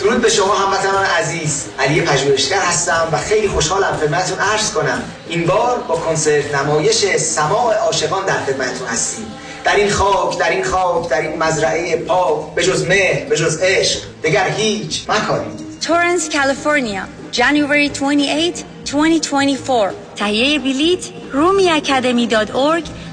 درود 0.00 0.20
به 0.20 0.28
شما 0.28 0.54
هموطنان 0.54 1.04
عزیز. 1.04 1.64
علی 1.78 2.00
پژوهشگر 2.00 2.60
هستم 2.60 3.08
و 3.12 3.18
خیلی 3.18 3.48
خوشحالم 3.48 3.96
خدمتتون 3.96 4.38
عرض 4.38 4.72
کنم. 4.72 5.02
این 5.28 5.46
بار 5.46 5.78
با 5.78 5.96
کنسرت 5.96 6.54
نمایش 6.54 7.16
سماع 7.16 7.74
عاشقان 7.74 8.26
در 8.26 8.44
خدمتتون 8.44 8.86
هستیم. 8.86 9.26
در 9.64 9.76
این 9.76 9.90
خاک 9.90 10.38
در 10.38 10.50
این 10.50 10.64
خاک 10.64 11.08
در 11.08 11.20
این 11.20 11.42
مزرعه 11.42 11.96
پاک 11.96 12.54
به 12.54 12.64
جز 12.64 12.86
مهر 12.86 13.24
به 13.24 13.36
جز 13.36 13.58
عشق 13.62 14.00
دگر 14.24 14.48
هیچ 14.48 15.10
مکاری 15.10 15.50
تورنس 15.80 16.30
کالیفرنیا. 16.30 17.02
January 17.32 17.88
28 17.88 18.64
2024 18.84 19.94
تهیه 20.16 20.58
بلیت 20.58 21.08
رومی 21.32 21.70
اکادمی 21.70 22.28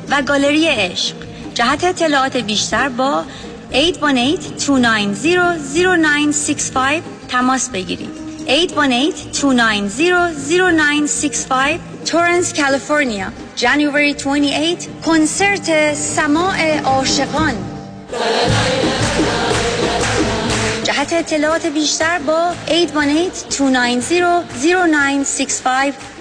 و 0.09 0.22
گالری 0.22 0.68
عشق. 0.68 1.16
جهت 1.53 1.84
اطلاعات 1.84 2.38
بیشتر 2.38 2.89
با 2.89 3.24
818-290-0965 3.72 3.82
تماس 7.30 7.70
بگیرید. 7.70 8.09
818-290-0965 8.47 8.49
تورنس 12.05 12.53
کالیفرنیا. 12.53 13.28
January 13.57 14.14
28 14.24 14.89
کنسرت 15.05 15.93
سماع 15.93 16.80
عاشقان. 16.80 17.53
جهت 20.84 21.13
اطلاعات 21.13 21.65
بیشتر 21.65 22.19
با 22.19 22.53
818-290-0965 22.67 22.71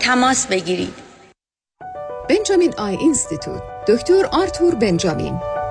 تماس 0.01 0.47
بگیرید. 0.47 0.95
Benjamin 2.29 2.75
Eye 2.79 2.97
Institute. 2.97 3.63
دکتر 3.89 4.27
آرتور 4.33 4.75
بنجامین. 4.75 5.52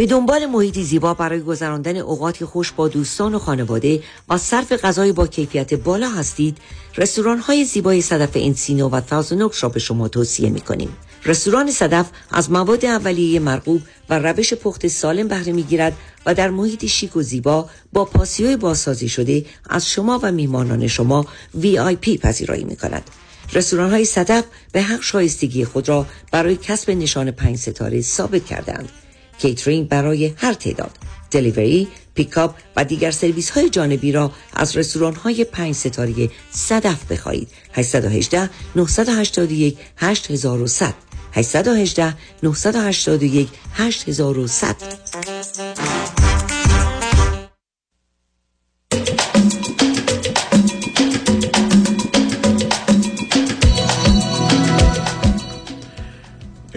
به 0.00 0.06
دنبال 0.06 0.46
محیطی 0.46 0.84
زیبا 0.84 1.14
برای 1.14 1.40
گذراندن 1.40 1.96
اوقاتی 1.96 2.44
خوش 2.44 2.72
با 2.72 2.88
دوستان 2.88 3.34
و 3.34 3.38
خانواده 3.38 4.02
و 4.28 4.38
صرف 4.38 4.72
غذای 4.72 5.12
با 5.12 5.26
کیفیت 5.26 5.74
بالا 5.74 6.10
هستید 6.10 6.58
رستوران 6.96 7.38
های 7.38 7.64
زیبای 7.64 8.02
صدف 8.02 8.30
انسینو 8.34 8.88
و 8.88 9.00
تازنوکس 9.00 9.62
را 9.62 9.68
به 9.68 9.80
شما 9.80 10.08
توصیه 10.08 10.50
می 10.50 10.60
کنیم 10.60 10.96
رستوران 11.24 11.70
صدف 11.70 12.06
از 12.30 12.50
مواد 12.50 12.84
اولیه 12.84 13.40
مرغوب 13.40 13.82
و 14.10 14.18
روش 14.18 14.54
پخت 14.54 14.88
سالم 14.88 15.28
بهره 15.28 15.52
می‌گیرد 15.52 15.96
و 16.26 16.34
در 16.34 16.50
محیط 16.50 16.86
شیک 16.86 17.16
و 17.16 17.22
زیبا 17.22 17.68
با 17.92 18.04
پاسیوی 18.04 18.56
بازسازی 18.56 19.08
شده 19.08 19.44
از 19.70 19.90
شما 19.90 20.20
و 20.22 20.32
میهمانان 20.32 20.86
شما 20.86 21.26
پی 22.00 22.18
پذیرایی 22.18 22.64
می 22.64 22.76
کند. 22.76 23.10
رستوران 23.52 23.90
های 23.90 24.04
صدف 24.04 24.44
به 24.72 24.82
حق 24.82 25.02
شایستگی 25.02 25.64
خود 25.64 25.88
را 25.88 26.06
برای 26.32 26.56
کسب 26.56 26.90
نشان 26.90 27.30
پنج 27.30 27.56
ستاره 27.56 28.02
ثابت 28.02 28.44
کردند. 28.44 28.88
کیترینگ 29.40 29.88
برای 29.88 30.32
هر 30.36 30.52
تعداد، 30.52 30.90
delivery، 31.30 31.88
pickup 32.14 32.54
و 32.76 32.84
دیگر 32.84 33.10
سرویس 33.10 33.50
های 33.50 33.70
جانبی 33.70 34.12
را 34.12 34.32
از 34.54 34.76
رستوران 34.76 35.14
های 35.14 35.44
پنج 35.44 35.74
ستاره 35.74 36.30
صدف 36.50 37.12
بخواهید. 37.12 37.48
818 37.72 38.50
981 38.76 39.78
8100 39.96 40.94
818 41.32 42.14
981 42.42 43.48
8100 43.74 44.76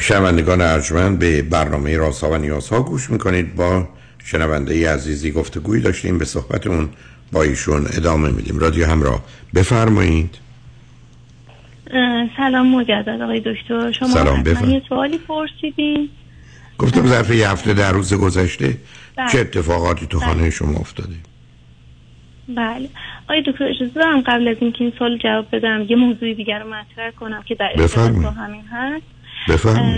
شنوندگان 0.04 0.62
ارجمند 0.62 1.20
به 1.20 1.42
برنامه 1.42 1.98
راسا 1.98 2.32
و 2.32 2.38
نیازها 2.38 2.82
گوش 2.82 3.10
می‌کنید. 3.10 3.56
با 3.56 3.88
شنونده 4.24 4.94
عزیزی 4.94 5.32
گفتگویی 5.32 5.82
داشتیم 5.82 6.18
به 6.18 6.26
صحبتمون 6.26 6.90
با 7.32 7.44
ایشون 7.44 7.88
ادامه 7.98 8.32
میدیم. 8.32 8.60
رادیو 8.60 8.86
همراه 8.86 9.24
بفرمایید. 9.56 10.38
سلام 12.38 12.68
مجدد 12.68 13.22
آقای 13.22 13.40
دکتر. 13.40 13.92
شما 13.92 14.08
سلام 14.08 14.44
یه 14.48 14.82
سوالی 14.90 15.18
پرسیدین؟ 15.18 16.10
گفتم 16.78 17.08
ظرف 17.08 17.32
یه 17.32 17.50
هفته 17.50 17.74
در 17.74 17.92
روز 17.92 18.14
گذشته 18.14 18.78
بله. 19.16 19.32
چه 19.32 19.40
اتفاقاتی 19.40 20.06
تو 20.06 20.20
خانه 20.20 20.42
بله. 20.42 20.50
شما 20.50 20.80
افتاده؟ 20.80 21.16
بله. 22.50 22.90
آقای 23.24 23.44
دکتر 23.48 23.64
اجازه 23.64 23.92
دارم 23.96 24.22
قبل 24.22 24.48
از 24.48 24.58
اینکه 24.60 24.84
این 24.84 24.94
سوال 25.00 25.18
جواب 25.18 25.56
بدم 25.56 25.86
یه 25.90 25.96
موضوع 25.96 26.34
دیگر 26.34 26.60
رو 26.60 26.70
مطرح 26.70 27.12
کنم 27.12 27.44
که 27.46 27.56
در 27.56 27.70
ارتباط 27.76 28.12
با 28.12 28.32
همین 28.32 28.64
هست. 28.72 29.13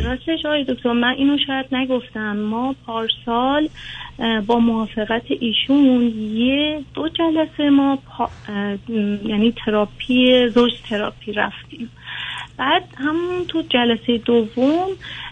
راستش 0.03 0.45
آقای 0.45 0.63
دکتر 0.63 0.91
من 0.91 1.13
اینو 1.17 1.37
شاید 1.47 1.65
نگفتم. 1.71 2.37
ما 2.37 2.75
پارسال 2.85 3.69
با 4.47 4.59
موافقت 4.59 5.23
ایشون 5.39 6.13
یه 6.33 6.81
دو 6.93 7.09
جلسه 7.09 7.69
ما 7.69 7.99
یعنی 9.25 9.53
تراپی 9.65 10.49
زوج 10.49 10.71
تراپی 10.89 11.31
رفتیم. 11.31 11.89
بعد 12.57 12.83
همون 12.97 13.45
تو 13.47 13.61
جلسه 13.61 14.17
دوم 14.17 14.87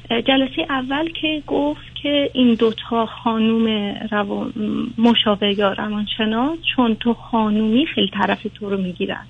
جلسه 0.09 0.66
اول 0.70 1.09
که 1.22 1.43
گفت 1.47 1.95
که 2.03 2.30
این 2.34 2.53
دوتا 2.53 3.05
خانوم 3.05 3.68
روان 4.11 4.53
مشاور 4.97 5.59
یا 5.59 5.74
روانشناس 5.74 6.57
چون 6.76 6.95
تو 6.95 7.14
خانومی 7.14 7.86
خیلی 7.86 8.09
طرف 8.14 8.47
تو 8.55 8.70
رو 8.70 8.78
می‌گیرن. 8.78 9.26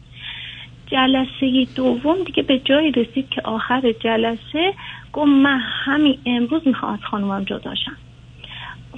جلسه 0.93 1.67
دوم 1.75 2.15
دیگه 2.25 2.43
به 2.43 2.59
جایی 2.59 2.91
رسید 2.91 3.29
که 3.29 3.41
آخر 3.41 3.91
جلسه 3.91 4.73
گفت 5.13 5.27
من 5.27 5.59
همین 5.59 6.17
امروز 6.25 6.61
می‌خوام 6.65 6.93
از 6.93 6.99
خانومم 7.11 7.43
جداشم 7.43 7.97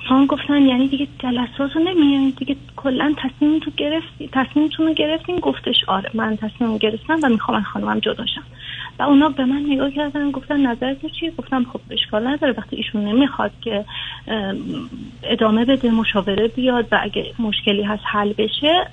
خانم 0.07 0.25
گفتن 0.25 0.61
یعنی 0.61 0.87
دیگه 0.87 1.07
جلسات 1.19 1.75
رو 1.75 1.83
نمیان 1.83 2.33
دیگه 2.37 2.55
کلا 2.75 3.13
تصمیم 3.17 3.59
تو 3.59 3.71
گرفتی 3.77 4.29
تصمیمتون 4.31 4.87
رو 4.87 4.93
گرفتین؟ 4.93 5.35
گفتش 5.35 5.75
آره 5.87 6.09
من 6.13 6.37
تصمیم 6.37 6.77
گرفتم 6.77 7.19
و 7.23 7.29
می‌خوام 7.29 7.57
از 7.57 7.63
خانومم 7.63 7.99
جداشم 7.99 8.43
و 8.99 9.03
اونا 9.03 9.29
به 9.29 9.45
من 9.45 9.65
نگاه 9.69 9.91
کردن 9.91 10.31
گفتن 10.31 10.65
نظرت 10.65 11.05
چیه؟ 11.05 11.31
گفتم 11.37 11.63
خب 11.73 11.79
اشکال 11.89 12.27
نداره 12.27 12.53
وقتی 12.57 12.75
ایشون 12.75 13.05
نمی‌خواد 13.05 13.51
که 13.61 13.85
ادامه 15.23 15.65
بده 15.65 15.91
مشاوره 15.91 16.47
بیاد 16.47 16.87
و 16.91 16.99
اگه 17.01 17.33
مشکلی 17.39 17.83
هست 17.83 18.03
حل 18.05 18.33
بشه 18.33 18.87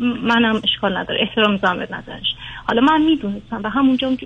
منم 0.00 0.60
اشکال 0.64 0.96
نداره 0.96 1.20
احترام 1.20 1.52
می‌ذارم 1.52 1.78
به 1.78 1.88
نظرش. 1.90 2.34
حالا 2.66 2.80
من 2.80 3.02
می‌دونستم 3.02 3.60
و 3.64 3.68
همونجا 3.68 4.16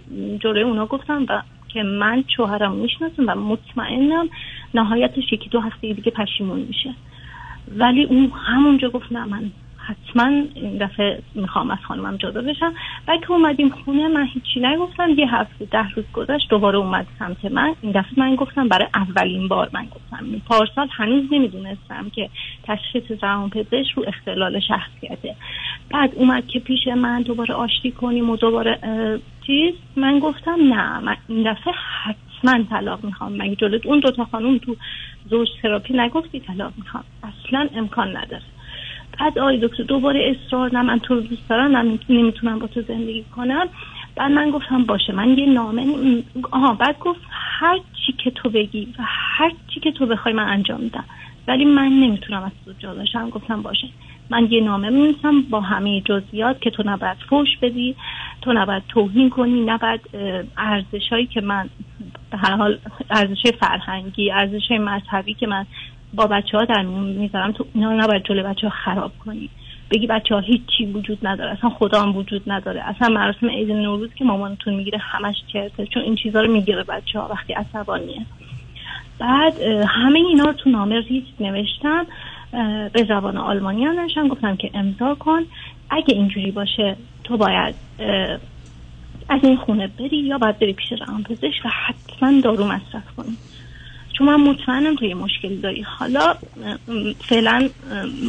جلوی 0.43 0.63
اونا 0.63 0.87
گفتم 0.87 1.27
و 1.29 1.43
که 1.69 1.83
من 1.83 2.25
شوهرم 2.37 2.73
می‌شناسم 2.73 3.25
و 3.27 3.35
مطمئنم 3.35 4.29
نهایتش 4.75 5.33
یکی 5.33 5.49
دو 5.49 5.61
هفته 5.61 5.93
دیگه 5.93 6.11
پشیمون 6.11 6.61
میشه. 6.61 6.95
ولی 7.77 8.05
اون 8.05 8.33
همونجا 8.47 8.91
گفت 8.91 9.13
نه 9.13 9.25
من 9.25 9.51
حتما 9.87 10.43
این 10.55 10.79
دفعه 10.79 11.23
می‌خوام 11.35 11.71
از 11.71 11.79
خانمم 11.89 12.17
جدا 12.17 12.43
بشم. 12.43 12.75
بعد 13.07 13.21
که 13.21 13.33
اومدیم 13.33 13.69
خونه 13.69 14.09
من 14.09 14.27
هیچی 14.27 14.61
نگفتم. 14.61 15.11
یه 15.11 15.35
هفته 15.35 15.65
ده 15.65 15.89
روز 15.91 16.05
گذشت 16.13 16.49
دوباره 16.51 16.79
اومد 16.79 17.07
سمت 17.19 17.45
من. 17.45 17.75
این 17.83 17.93
دفعه 17.93 18.13
من 18.17 18.35
گفتم 18.35 18.69
برای 18.69 18.89
اولین 18.95 19.49
بار 19.49 19.71
من 19.73 19.87
گفتم. 19.87 20.27
پارسال 20.47 20.89
هنوز 20.91 21.25
نمی‌دونستم 21.33 22.11
که 22.15 22.31
تشخیص 22.63 23.03
روان 23.23 23.51
پزشک 23.51 23.93
رو 23.95 24.05
اختلال 24.07 24.61
شخصیته. 24.61 25.37
بعد 25.91 26.13
اومد 26.15 26.47
که 26.47 26.61
پیش 26.61 26.87
من 26.87 27.23
دوباره 27.23 27.55
آشتی 27.55 27.91
کنیم 27.91 28.31
و 28.31 28.37
دوباره 28.37 28.79
چیز. 29.47 29.75
من 29.97 30.19
گفتم 30.19 30.57
نه 30.75 31.01
من 31.01 31.17
این 31.29 31.53
دفعه 31.53 31.75
حتما 32.03 32.65
طلاق 32.71 33.05
می‌خوام. 33.05 33.33
مگه 33.37 33.57
جلوت 33.57 33.87
اون 33.87 34.01
دوتا 34.01 34.25
خانوم 34.25 34.59
تو 34.59 34.77
زوج 35.31 35.49
تراپی 35.63 35.95
نگفتی 35.95 36.41
طلاق 36.41 36.73
می‌خوام؟ 36.79 37.05
اصلا 37.23 37.69
امکان 37.75 38.17
نداره. 38.17 38.43
بعد 39.23 39.39
آقای 39.39 39.59
دکتر 39.59 39.83
دوباره 39.83 40.37
اصرار 40.37 40.73
نه 40.73 40.83
من 40.83 40.99
تو 40.99 41.21
دوست 41.21 41.49
دارم 41.49 41.99
نمی‌تونم 42.09 42.59
با 42.59 42.67
تو 42.67 42.83
زندگی 42.83 43.25
کنم. 43.37 43.69
بعد 44.17 44.33
من 44.33 44.51
گفتم 44.51 44.85
باشه 44.85 45.13
من 45.13 45.39
یه 45.39 45.47
نامه 45.47 45.87
آها 46.51 46.75
بعد 46.75 46.99
گفت 46.99 47.21
هر 47.31 47.79
چی 48.07 48.13
که 48.13 48.31
تو 48.31 48.51
بگی 48.51 48.95
و 48.99 49.03
هر 49.07 49.53
چی 49.69 49.81
که 49.81 49.93
تو 49.93 50.07
بخوای 50.07 50.35
من 50.35 50.49
انجام 50.49 50.81
میدم. 50.81 51.05
ولی 51.49 51.65
من 51.65 51.89
نمی‌تونم 51.89 52.43
از 52.43 52.53
تو 52.65 52.73
جدا 52.79 53.05
شم. 53.05 53.31
گفتم 53.31 53.63
باشه. 53.63 53.89
من 54.31 54.49
یه 54.51 54.61
نامه 54.61 54.91
می‌نویسم 54.91 55.43
با 55.43 55.61
همه 55.61 56.01
جزئیات 56.01 56.61
که 56.61 56.71
تو 56.71 56.83
نباید 56.87 57.17
فوش 57.29 57.49
بدی 57.63 57.97
تو 58.41 58.53
نباید 58.53 58.83
توهین 58.89 59.31
کنی 59.31 59.61
نباید 59.61 60.01
ارزش 60.57 61.09
هایی 61.11 61.27
که 61.27 61.41
من 61.41 61.69
به 62.31 62.39
هر 62.39 62.57
حال 62.57 62.79
ارزش 63.11 63.47
فرهنگی 63.61 64.31
ارزش 64.31 64.71
مذهبی 64.71 65.35
که 65.35 65.47
من 65.47 65.67
با 66.15 66.27
بچه 66.27 66.59
ها 66.59 66.65
در 66.65 66.83
می‌ذارم. 66.83 67.53
تو 67.53 67.67
اینا 67.75 67.93
نباید 67.93 68.23
جلو 68.25 68.43
بچه 68.43 68.69
ها 68.69 68.75
خراب 68.85 69.13
کنی. 69.25 69.51
بگی 69.91 70.07
بچه 70.07 70.35
ها 70.35 70.41
هیچی 70.41 70.87
وجود 70.87 71.27
نداره. 71.27 71.51
اصلا 71.51 71.71
خدا 71.71 72.03
هم 72.03 72.17
وجود 72.17 72.43
نداره. 72.47 72.89
اصلا 72.89 73.09
مراسم 73.09 73.49
عید 73.49 73.71
نوروز 73.71 74.15
که 74.15 74.25
مامانتون 74.25 74.75
می‌گیره 74.75 74.99
همش 74.99 75.37
چرته 75.53 75.87
چون 75.87 76.03
این 76.03 76.17
چیزها 76.17 76.43
رو 76.43 76.53
می‌گیره 76.53 76.83
بچه 76.83 77.19
ها 77.19 77.29
وقتی 77.29 77.53
عصبانیه. 77.53 78.27
بعد 79.19 79.61
همه 79.89 80.19
اینا 80.19 80.45
رو 80.45 80.53
تو 80.53 80.71
نامه 80.71 81.01
ریز 81.01 81.25
نوشتم. 81.41 82.07
به 82.93 83.05
زبان 83.09 83.37
آلمانی 83.37 83.85
هم 83.85 84.29
گفتم 84.29 84.57
که 84.57 84.71
امضا 84.75 85.15
کن. 85.15 85.43
اگه 85.91 86.15
اینجوری 86.15 86.51
باشه 86.51 86.97
تو 87.25 87.37
باید 87.37 87.75
از 89.29 89.45
این 89.45 89.57
خونه 89.57 89.87
بری 89.87 90.17
یا 90.17 90.39
باید 90.39 90.59
بری 90.59 90.73
پیش 90.73 90.93
پزشک 91.29 91.65
و 91.65 91.69
حتما 91.69 92.41
دارو 92.41 92.65
مصرف 92.65 93.15
کنی. 93.17 93.37
چون 94.19 94.27
من 94.27 94.41
مطمئنم 94.41 94.97
تو 94.97 95.05
یه 95.05 95.15
مشکلی 95.15 95.57
داری. 95.57 95.83
حالا 95.83 96.35
فعلا 97.29 97.69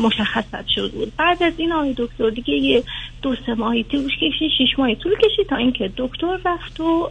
مشخص 0.03 0.45
شد 0.75 0.91
بود. 0.91 1.13
بعد 1.17 1.43
از 1.43 1.53
این 1.57 1.71
آقای 1.71 1.93
دکتر 1.97 2.29
دیگه 2.29 2.53
یه 2.53 2.83
دو 3.21 3.35
سه 3.45 3.53
ماهی 3.53 3.83
طول 3.83 4.09
کشید 4.09 4.51
شش 4.57 4.79
ماهی 4.79 4.95
طول 4.95 5.15
کشید 5.15 5.47
تا 5.49 5.55
اینکه 5.55 5.91
دکتر 5.97 6.39
رفت 6.45 6.79
و 6.79 7.09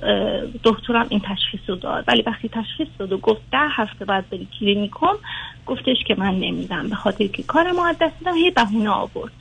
دکترم 0.64 1.06
این 1.08 1.20
تشخیص 1.20 1.60
رو 1.68 1.76
داد. 1.76 2.04
ولی 2.08 2.22
وقتی 2.22 2.48
تشخیص 2.48 2.88
داد 2.98 3.12
و 3.12 3.18
گفت 3.18 3.42
ده 3.52 3.68
هفته 3.70 4.04
بعد 4.04 4.30
بری 4.30 4.48
کلینیکم 4.60 5.16
گفتش 5.66 5.96
که 6.06 6.14
من 6.18 6.34
نمیدم. 6.34 6.88
به 6.88 6.94
خاطر 6.94 7.26
که 7.26 7.42
کارم 7.42 7.78
از 7.78 7.96
دست 8.00 8.24
دادم 8.24 8.36
یه 8.36 8.50
بهونه 8.50 8.90
آورد. 8.90 9.32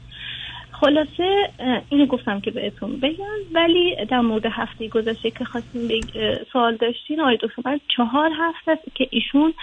خلاصه 0.82 1.50
اینو 1.90 2.06
گفتم 2.06 2.40
که 2.40 2.52
بهتون 2.52 3.00
بگم 3.00 3.26
ولی 3.54 3.96
در 4.10 4.22
مورد 4.22 4.46
هفته 4.46 4.88
گذشته 4.88 5.32
که 5.32 5.46
خواستیم 5.46 6.02
سوال 6.54 6.76
داشتین 6.76 7.22
آقای 7.22 7.38
دکتر 7.42 7.80
چهار 7.98 8.32
هفته 8.40 8.72
است 8.72 8.96
که 8.96 9.08
ایشون 9.10 9.54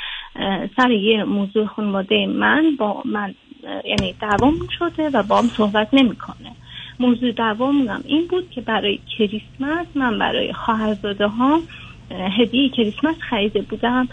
سر 0.77 0.91
یه 0.91 1.25
موضوع 1.25 1.67
خانواده 1.67 2.27
من 2.27 2.77
با 2.79 3.03
من 3.05 3.35
یعنی 3.85 4.15
دوام 4.21 4.55
شده 4.79 5.11
و 5.11 5.23
با 5.23 5.39
هم 5.39 5.45
صحبت 5.45 5.89
نمی‌کنه. 5.93 6.53
موضوع 7.01 7.33
دوامونم 7.33 8.03
این 8.07 8.27
بود 8.27 8.51
که 8.51 8.61
برای 8.61 8.99
کریسمس 9.19 9.87
من 9.95 10.19
برای 10.19 10.53
خواهرزاده 10.53 11.27
ها 11.27 11.61
هدیه 12.11 12.69
کریسمس 12.69 13.17
خریده 13.19 13.63
بودم. 13.63 14.09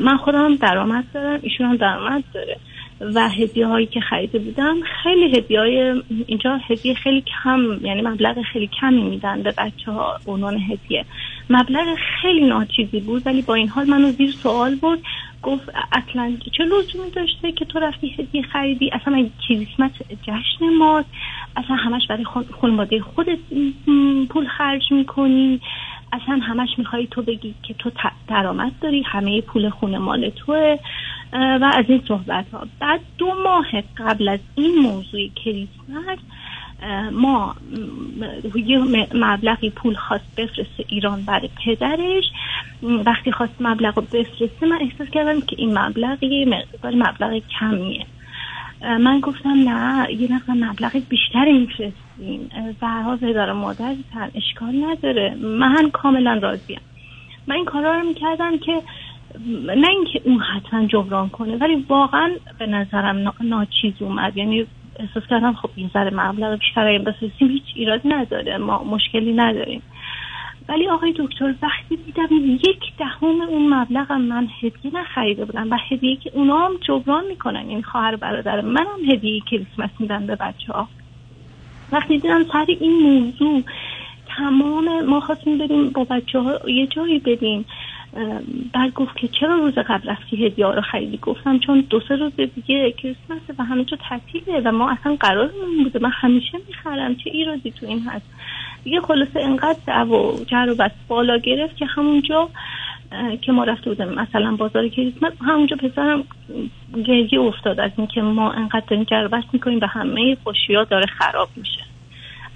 من 0.00 0.16
خودم 0.16 0.54
درآمد 0.54 1.04
دارم 1.14 1.40
ایشون 1.42 1.66
هم 1.66 1.76
درآمد 1.76 2.24
داره. 2.34 2.56
و 3.00 3.28
هدیه 3.28 3.66
هایی 3.66 3.86
که 3.86 4.00
خریده 4.00 4.38
بودم. 4.38 4.76
خیلی 5.02 5.36
هدیه 5.36 5.60
های 5.60 6.02
اینجا 6.26 6.56
هدیه 6.56 6.94
خیلی 6.94 7.24
کم 7.42 7.86
یعنی 7.86 8.02
مبلغ 8.02 8.42
خیلی 8.42 8.66
کمی 8.80 9.02
میدن 9.02 9.42
به 9.42 9.54
بچه 9.58 9.92
ها 9.92 10.18
عنوان 10.26 10.58
هدیه 10.58 11.04
مبلغ 11.50 11.86
خیلی 12.22 12.46
ناچیزی 12.46 13.00
بود 13.00 13.26
ولی 13.26 13.42
با 13.42 13.54
این 13.54 13.68
حال 13.68 13.86
منو 13.86 14.10
زیر 14.10 14.30
سوال 14.30 14.74
بود 14.74 14.98
گفت 15.42 15.68
اصلا 15.92 16.36
چه 16.56 16.64
لزومی 16.64 17.10
داشته 17.10 17.52
که 17.52 17.64
تو 17.64 17.78
رفتی 17.78 18.14
هدیه 18.18 18.42
خریدی؟ 18.42 18.90
اصلا 18.92 19.26
کریسمس 19.48 19.90
جشن 20.22 20.76
ماست؟ 20.78 21.08
اصلا 21.56 21.76
همش 21.76 22.06
برای 22.08 22.24
خانواده 22.60 23.00
خودت 23.00 23.38
پول 24.28 24.48
خرج 24.58 24.82
می‌کنی؟ 24.92 25.60
اصلا 26.12 26.40
همش 26.42 26.68
می‌خوای 26.78 27.06
تو 27.06 27.22
بگی 27.22 27.54
که 27.62 27.74
تو 27.74 27.90
درآمد 28.28 28.72
داری 28.80 29.02
همه 29.02 29.40
پول 29.40 29.70
خونه 29.70 29.98
مال 29.98 30.30
توه. 30.30 30.78
و 31.32 31.70
از 31.74 31.84
این 31.88 32.02
صحبت 32.08 32.50
ها 32.52 32.66
بعد 32.80 33.00
دو 33.18 33.34
ماه 33.44 33.66
قبل 33.96 34.28
از 34.28 34.40
این 34.54 34.78
موضوع 34.78 35.28
کریسمس 35.44 36.18
ما 37.12 37.56
یه 38.54 38.78
مبلغی 39.14 39.70
پول 39.70 39.94
خواست 39.94 40.36
بفرسته 40.36 40.84
ایران 40.88 41.22
برای 41.22 41.50
پدرش. 41.64 42.24
وقتی 42.82 43.32
خواست 43.32 43.54
مبلغ 43.60 43.96
رو 43.96 44.02
بفرسته 44.02 44.66
من 44.66 44.78
احساس 44.80 45.10
کردم 45.10 45.40
که 45.40 45.56
این 45.58 45.78
مبلغ 45.78 46.22
یه 46.22 46.46
مقدار 46.46 46.94
مبلغ 46.94 47.42
کمیه. 47.60 48.06
من 48.82 49.20
گفتم 49.20 49.68
نه 49.68 50.12
یه 50.12 50.32
مقدار 50.32 50.56
مبلغ 50.56 51.02
بیشتری 51.08 51.52
میفرستیم 51.52 52.50
زهراز 52.80 53.18
اداره 53.22 53.52
مادر 53.52 53.94
اشکال 54.34 54.84
نداره. 54.84 55.34
من 55.34 55.90
کاملا 55.90 56.38
راضیم. 56.42 56.80
من 57.46 57.54
این 57.54 57.64
کارا 57.64 58.00
رو 58.00 58.08
می‌کردم 58.08 58.58
که 58.58 58.82
نه 59.76 59.88
اینکه 59.88 60.20
اون 60.24 60.38
حتما 60.40 60.86
جبران 60.86 61.28
کنه 61.28 61.56
ولی 61.56 61.84
واقعا 61.88 62.30
به 62.58 62.66
نظرم 62.66 63.34
ناچیز 63.40 63.92
اومد. 64.00 64.36
یعنی 64.36 64.66
احساس 64.98 65.22
کردم 65.30 65.52
خب 65.52 65.70
این 65.74 65.90
ذره 65.94 66.10
مبلغ 66.14 66.58
بیشتر 66.58 66.84
این 66.84 67.04
بسازیم 67.04 67.48
هیچ 67.48 67.62
ایرادی 67.74 68.08
نداره 68.08 68.58
ما 68.58 68.84
مشکلی 68.84 69.32
نداریم. 69.32 69.82
ولی 70.68 70.88
آقای 70.88 71.14
دکتر 71.16 71.54
وقتی 71.62 71.96
دیدم 71.96 72.28
یک 72.68 72.96
دهم 72.98 73.40
اون 73.40 73.74
مبلغ 73.74 74.12
من 74.12 74.48
هدیه 74.62 74.94
نخریده 74.94 75.44
بودم 75.44 75.70
و 75.70 75.78
هدیه 75.90 76.16
که 76.16 76.30
اونا 76.34 76.58
هم 76.58 76.72
جبران 76.80 77.26
می‌کنن 77.26 77.70
یعنی 77.70 77.82
خواهر 77.82 78.16
برادر 78.16 78.60
من 78.60 78.86
هم 78.86 79.12
هدیه 79.12 79.40
کریسمس 79.40 79.90
میدن 79.98 80.26
به 80.26 80.36
بچه 80.36 80.72
ها 80.72 80.88
وقتی 81.92 82.18
دیدم 82.18 82.44
سر 82.44 82.66
این 82.68 83.02
موضوع 83.02 83.62
تمام 84.36 85.04
ما 85.04 85.20
خواستیم 85.20 85.58
بریم 85.58 85.90
با 85.90 86.04
بچه 86.04 86.40
ها 86.40 86.70
یه 86.70 86.86
جایی 86.86 87.18
بدیم 87.18 87.64
بعد 88.72 88.94
گفت 88.94 89.16
که 89.16 89.28
چرا 89.28 89.56
روز 89.56 89.74
قبل 89.74 90.08
رفتی 90.08 90.46
هدیه 90.46 90.66
رو 90.66 90.80
خریدی؟ 90.80 91.18
گفتم 91.22 91.58
چون 91.58 91.84
دو 91.90 92.00
سه 92.08 92.16
روز 92.16 92.32
دیگه 92.36 92.92
کریسمس 92.92 93.40
و 93.58 93.64
همه 93.64 93.84
جا 93.84 93.98
تعطیله 94.08 94.60
و 94.64 94.72
ما 94.72 94.90
اصلا 94.90 95.16
قرار 95.20 95.50
بوده. 95.82 95.98
من 95.98 96.10
همیشه 96.10 96.58
می‌خرم. 96.68 97.14
چه 97.16 97.30
ایرادی 97.30 97.70
تو 97.70 97.86
این 97.86 98.02
هست؟ 98.02 98.26
دیگه 98.84 99.00
خلاصه 99.00 99.40
انقدر 99.40 99.78
دعو 99.86 100.14
و 100.14 100.44
جر 100.44 100.70
و 100.70 100.74
بس 100.74 100.90
بالا 101.08 101.38
گرفت 101.38 101.76
که 101.76 101.86
همونجا 101.86 102.48
که 103.42 103.52
ما 103.52 103.64
رفته 103.64 103.90
بودم 103.90 104.08
مثلا 104.08 104.56
بازار 104.56 104.88
کریسمس 104.88 105.32
همونجا 105.40 105.76
پسرم 105.76 106.24
گریه 107.06 107.40
افتاد 107.40 107.80
از 107.80 107.90
اینکه 107.96 108.22
ما 108.22 108.52
انقدر 108.52 108.84
داریم 108.88 109.04
جر 109.04 109.24
و 109.24 109.28
بس 109.28 109.44
می‌کنیم 109.52 109.78
و 109.82 109.86
همه 109.86 110.36
خوشی 110.44 110.72
داره 110.90 111.06
خراب 111.06 111.48
میشه. 111.56 111.84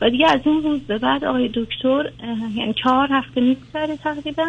و 0.01 0.11
دیگه 0.11 0.27
از 0.29 0.41
اون 0.45 0.63
روز 0.63 0.81
به 0.81 0.99
بعد 0.99 1.25
آقای 1.25 1.51
دکتر 1.55 2.11
یعنی 2.55 2.75
چهار 2.75 3.09
هفته 3.13 3.41
میگذره 3.41 3.97
تقریبا. 3.97 4.45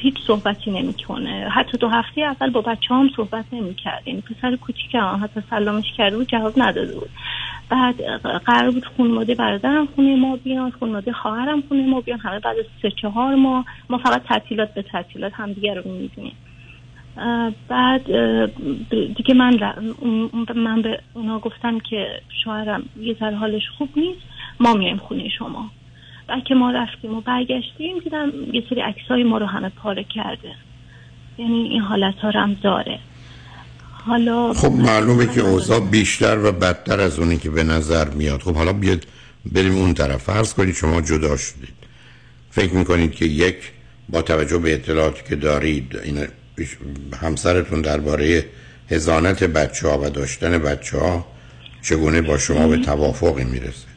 هیچ 0.00 0.14
صحبتی 0.26 0.70
نمی‌کنه. 0.70 1.48
حتی 1.50 1.78
دو 1.78 1.88
هفته 1.88 2.20
اول 2.20 2.50
با 2.50 2.60
بچه 2.60 2.94
هم 2.94 3.10
صحبت 3.16 3.44
نمی‌کرد 3.52 4.02
یعنی 4.06 4.20
پسر 4.20 4.56
کوچیک 4.56 4.94
هم 4.94 5.20
حتی 5.24 5.40
سلامش 5.50 5.92
کرده 5.96 6.16
بود 6.16 6.28
جواب 6.28 6.52
نداده 6.56 6.94
بود. 6.94 7.10
بعد 7.68 8.02
قرار 8.38 8.70
بود 8.70 8.84
خونواده 8.84 9.34
برادرم 9.34 9.86
خونه 9.86 10.16
ما 10.16 10.36
بیان 10.36 10.70
خونواده 10.70 11.12
خواهرم 11.12 11.62
خونه 11.68 11.86
ما 11.86 12.00
بیان. 12.00 12.18
همه 12.18 12.38
بعد 12.38 12.58
از 12.58 12.64
سه 12.82 12.90
چهار 12.90 13.34
ما 13.34 13.64
ما 13.90 13.98
فقط 13.98 14.22
تعطیلات 14.22 14.74
به 14.74 14.82
تعطیلات 14.82 15.32
هم 15.34 15.52
دیگه 15.52 15.74
رو 15.74 15.92
می‌دونیم 15.92 16.32
بعد 17.68 18.04
دیگه 18.90 19.34
من 19.34 19.74
من 20.56 20.82
به 20.82 21.00
اونا 21.14 21.38
گفتم 21.38 21.78
که 21.78 22.20
شوهرم 22.44 22.82
یه 23.00 23.16
ذره 23.20 23.36
حالش 23.36 23.62
خوب 23.78 23.88
نیست 23.96 24.20
ما 24.60 24.74
میایم 24.74 24.96
خونه 24.96 25.28
شما. 25.28 25.70
بعد 26.28 26.44
که 26.44 26.54
ما 26.54 26.70
رفتیم 26.70 27.14
و 27.14 27.20
برگشتیم 27.20 27.98
دیدم 28.04 28.32
یه 28.52 28.62
سری 28.70 28.80
عکسای 28.80 29.22
ما 29.22 29.38
رو 29.38 29.46
همه 29.46 29.68
پاره 29.68 30.04
کرده. 30.14 30.54
یعنی 31.38 31.68
این 31.68 31.80
حالت 31.80 32.14
ها 32.14 32.30
هم 32.30 32.54
داره. 32.62 32.98
حالا 34.06 34.52
خب 34.52 34.72
معلومه 34.72 35.26
که 35.26 35.40
اوضاع 35.40 35.80
بیشتر 35.80 36.38
و 36.38 36.52
بدتر 36.52 37.00
از 37.00 37.18
اونی 37.18 37.38
که 37.38 37.50
به 37.50 37.62
نظر 37.62 38.08
میاد. 38.08 38.40
خب 38.40 38.54
حالا 38.54 38.72
بیاد 38.72 39.06
بریم 39.52 39.74
اون 39.74 39.94
طرف. 39.94 40.22
فرض 40.22 40.54
کنید 40.54 40.74
شما 40.74 41.00
جدا 41.00 41.36
شدید. 41.36 41.74
فکر 42.50 42.74
می‌کنید 42.74 43.14
که 43.14 43.24
یک 43.24 43.56
با 44.08 44.22
توجه 44.22 44.58
به 44.58 44.74
اطلاعاتی 44.74 45.22
که 45.28 45.36
دارید 45.36 46.00
این 46.04 46.26
همسرتون 47.22 47.80
درباره 47.80 48.44
هزانت 48.90 49.44
بچه 49.44 49.88
ها 49.88 49.98
و 49.98 50.10
داشتن 50.10 50.58
بچه 50.58 50.98
ها 50.98 51.26
چگونه 51.82 52.22
با 52.22 52.38
شما 52.38 52.68
به 52.68 52.76
توافقی 52.76 53.44
می‌رسه؟ 53.44 53.95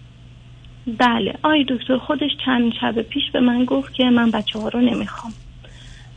بله. 0.98 1.34
آی 1.44 1.66
دکتر 1.70 1.98
خودش 1.98 2.32
چند 2.46 2.74
شب 2.82 3.02
پیش 3.02 3.24
به 3.34 3.40
من 3.40 3.66
گفت 3.66 3.94
که 3.94 4.04
من 4.04 4.32
بچه 4.32 4.60
ها 4.60 4.68
رو 4.68 4.82
نمی‌خوام. 4.82 5.34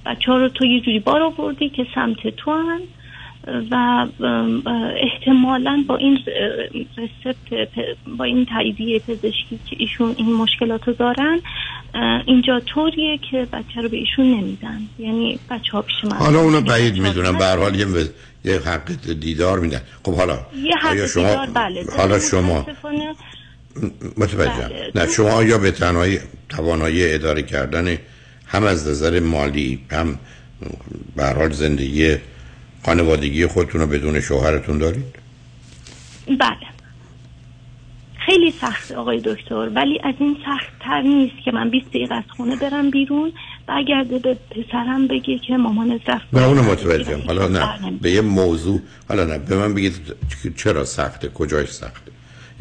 بچه 0.07 0.33
ها 0.33 0.39
رو 0.39 0.49
تو 0.49 0.65
یه 0.65 0.81
جوری 0.81 0.99
بار 0.99 1.23
آوردی 1.23 1.69
که 1.69 1.87
سمت 1.95 2.29
تو 2.37 2.51
هن 2.53 2.81
و 3.71 4.07
احتمالا 4.97 5.85
با 5.87 5.97
این 5.97 6.19
رسپت 6.97 7.37
با 8.19 8.25
این 8.25 8.45
تاییدیه 8.47 8.99
پزشکی 8.99 9.59
که 9.71 9.77
ایشون 9.79 10.15
این 10.19 10.33
مشکلات 10.35 10.89
رو 10.89 10.93
دارن 10.95 11.41
اینجا 12.27 12.61
طوریه 12.61 13.19
که 13.31 13.47
بچه 13.53 13.81
رو 13.81 13.89
به 13.89 13.97
ایشون 13.97 14.27
نمیدن. 14.27 14.81
یعنی 14.99 15.39
بچه 15.51 15.73
ها 15.73 15.83
پیش 15.83 16.05
من 16.05 16.17
حالا 16.17 16.41
اونو 16.41 16.61
بعید 16.61 16.99
می‌دونم. 16.99 17.39
به 17.39 17.45
هر 17.45 17.57
حال 17.57 17.75
یه, 17.75 17.87
یه 18.45 18.59
حق 18.59 18.93
دیدار 19.21 19.59
میدن 19.59 19.81
خب 20.05 20.15
حالا 20.15 20.39
یه 20.63 20.77
حق 20.77 21.07
شما 21.07 21.23
دیدار 21.23 21.47
بله. 21.47 21.85
حالا 21.97 22.19
شما 22.19 22.67
متوجهم. 24.17 24.69
بله. 24.69 24.93
نه 24.95 25.07
شما 25.13 25.31
آیا 25.31 25.59
به 25.59 25.71
تنهایی 25.71 26.19
توانایی 26.49 27.15
اداره 27.15 27.43
کردن 27.43 27.99
هم 28.47 28.65
از 28.65 28.89
نظر 28.89 29.21
مالی 29.21 29.81
هم 29.91 30.19
به 31.17 31.25
حال 31.25 31.53
زندگی 31.53 32.17
خانوادگی 32.85 33.47
خودتون 33.47 33.81
رو 33.81 33.87
بدون 33.87 34.21
شوهرتون 34.21 34.79
دارید؟ 34.79 35.05
بله. 36.27 36.73
خیلی 38.27 38.51
سخت 38.51 38.93
آقای 38.93 39.21
دکتر 39.25 39.55
ولی 39.55 40.01
از 40.05 40.15
این 40.19 40.37
سخت 40.47 40.73
تر 40.81 41.03
نیست 41.03 41.35
که 41.45 41.53
من 41.53 41.71
20 41.71 41.89
دقیقه 41.89 42.15
از 42.15 42.25
خونه 42.37 42.57
برم 42.57 42.91
بیرون 42.91 43.33
برگرده 43.67 44.19
به 44.19 44.37
پسرم 44.51 45.09
بگه 45.09 45.39
که 45.39 45.57
مامان 45.57 46.01
رفت 46.07 46.27
نه 46.33 46.43
اونو 46.43 46.63
متوجهم. 46.63 47.21
حالا 47.27 47.49
نه 47.49 47.99
به 48.01 48.11
یه 48.11 48.21
موضوع 48.21 48.81
حالا 49.09 49.25
نه 49.25 49.39
به 49.39 49.57
من 49.57 49.75
بگید 49.75 49.95
چرا 50.57 50.85
سخته؟ 50.85 51.29
کجاش 51.29 51.69
سخته؟ 51.69 52.13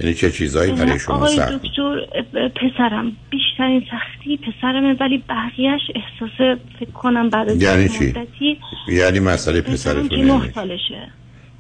یعنی 0.02 0.14
چه 0.14 0.32
چیزایی 0.32 0.72
برای 0.72 1.00
شما 1.00 1.28
سخت؟ 1.28 1.62
دکتر 1.62 2.08
پسرم 2.56 3.12
بیشترین 3.30 3.86
سختی 3.92 4.38
پسرمه 4.38 4.94
ولی 5.00 5.24
بقیهش 5.30 5.82
احساس 5.96 6.58
فکر 6.80 6.92
کنم 6.92 7.30
بعد 7.30 7.50
از 7.50 7.62
یعنی 7.62 7.90
چی؟ 7.90 8.08
مدتی 8.08 8.58
یعنی 8.88 9.20
مسئله 9.20 9.62
پسرتون 9.62 10.08
که 10.08 10.18
نه 10.18 10.52
سالشه. 10.52 11.08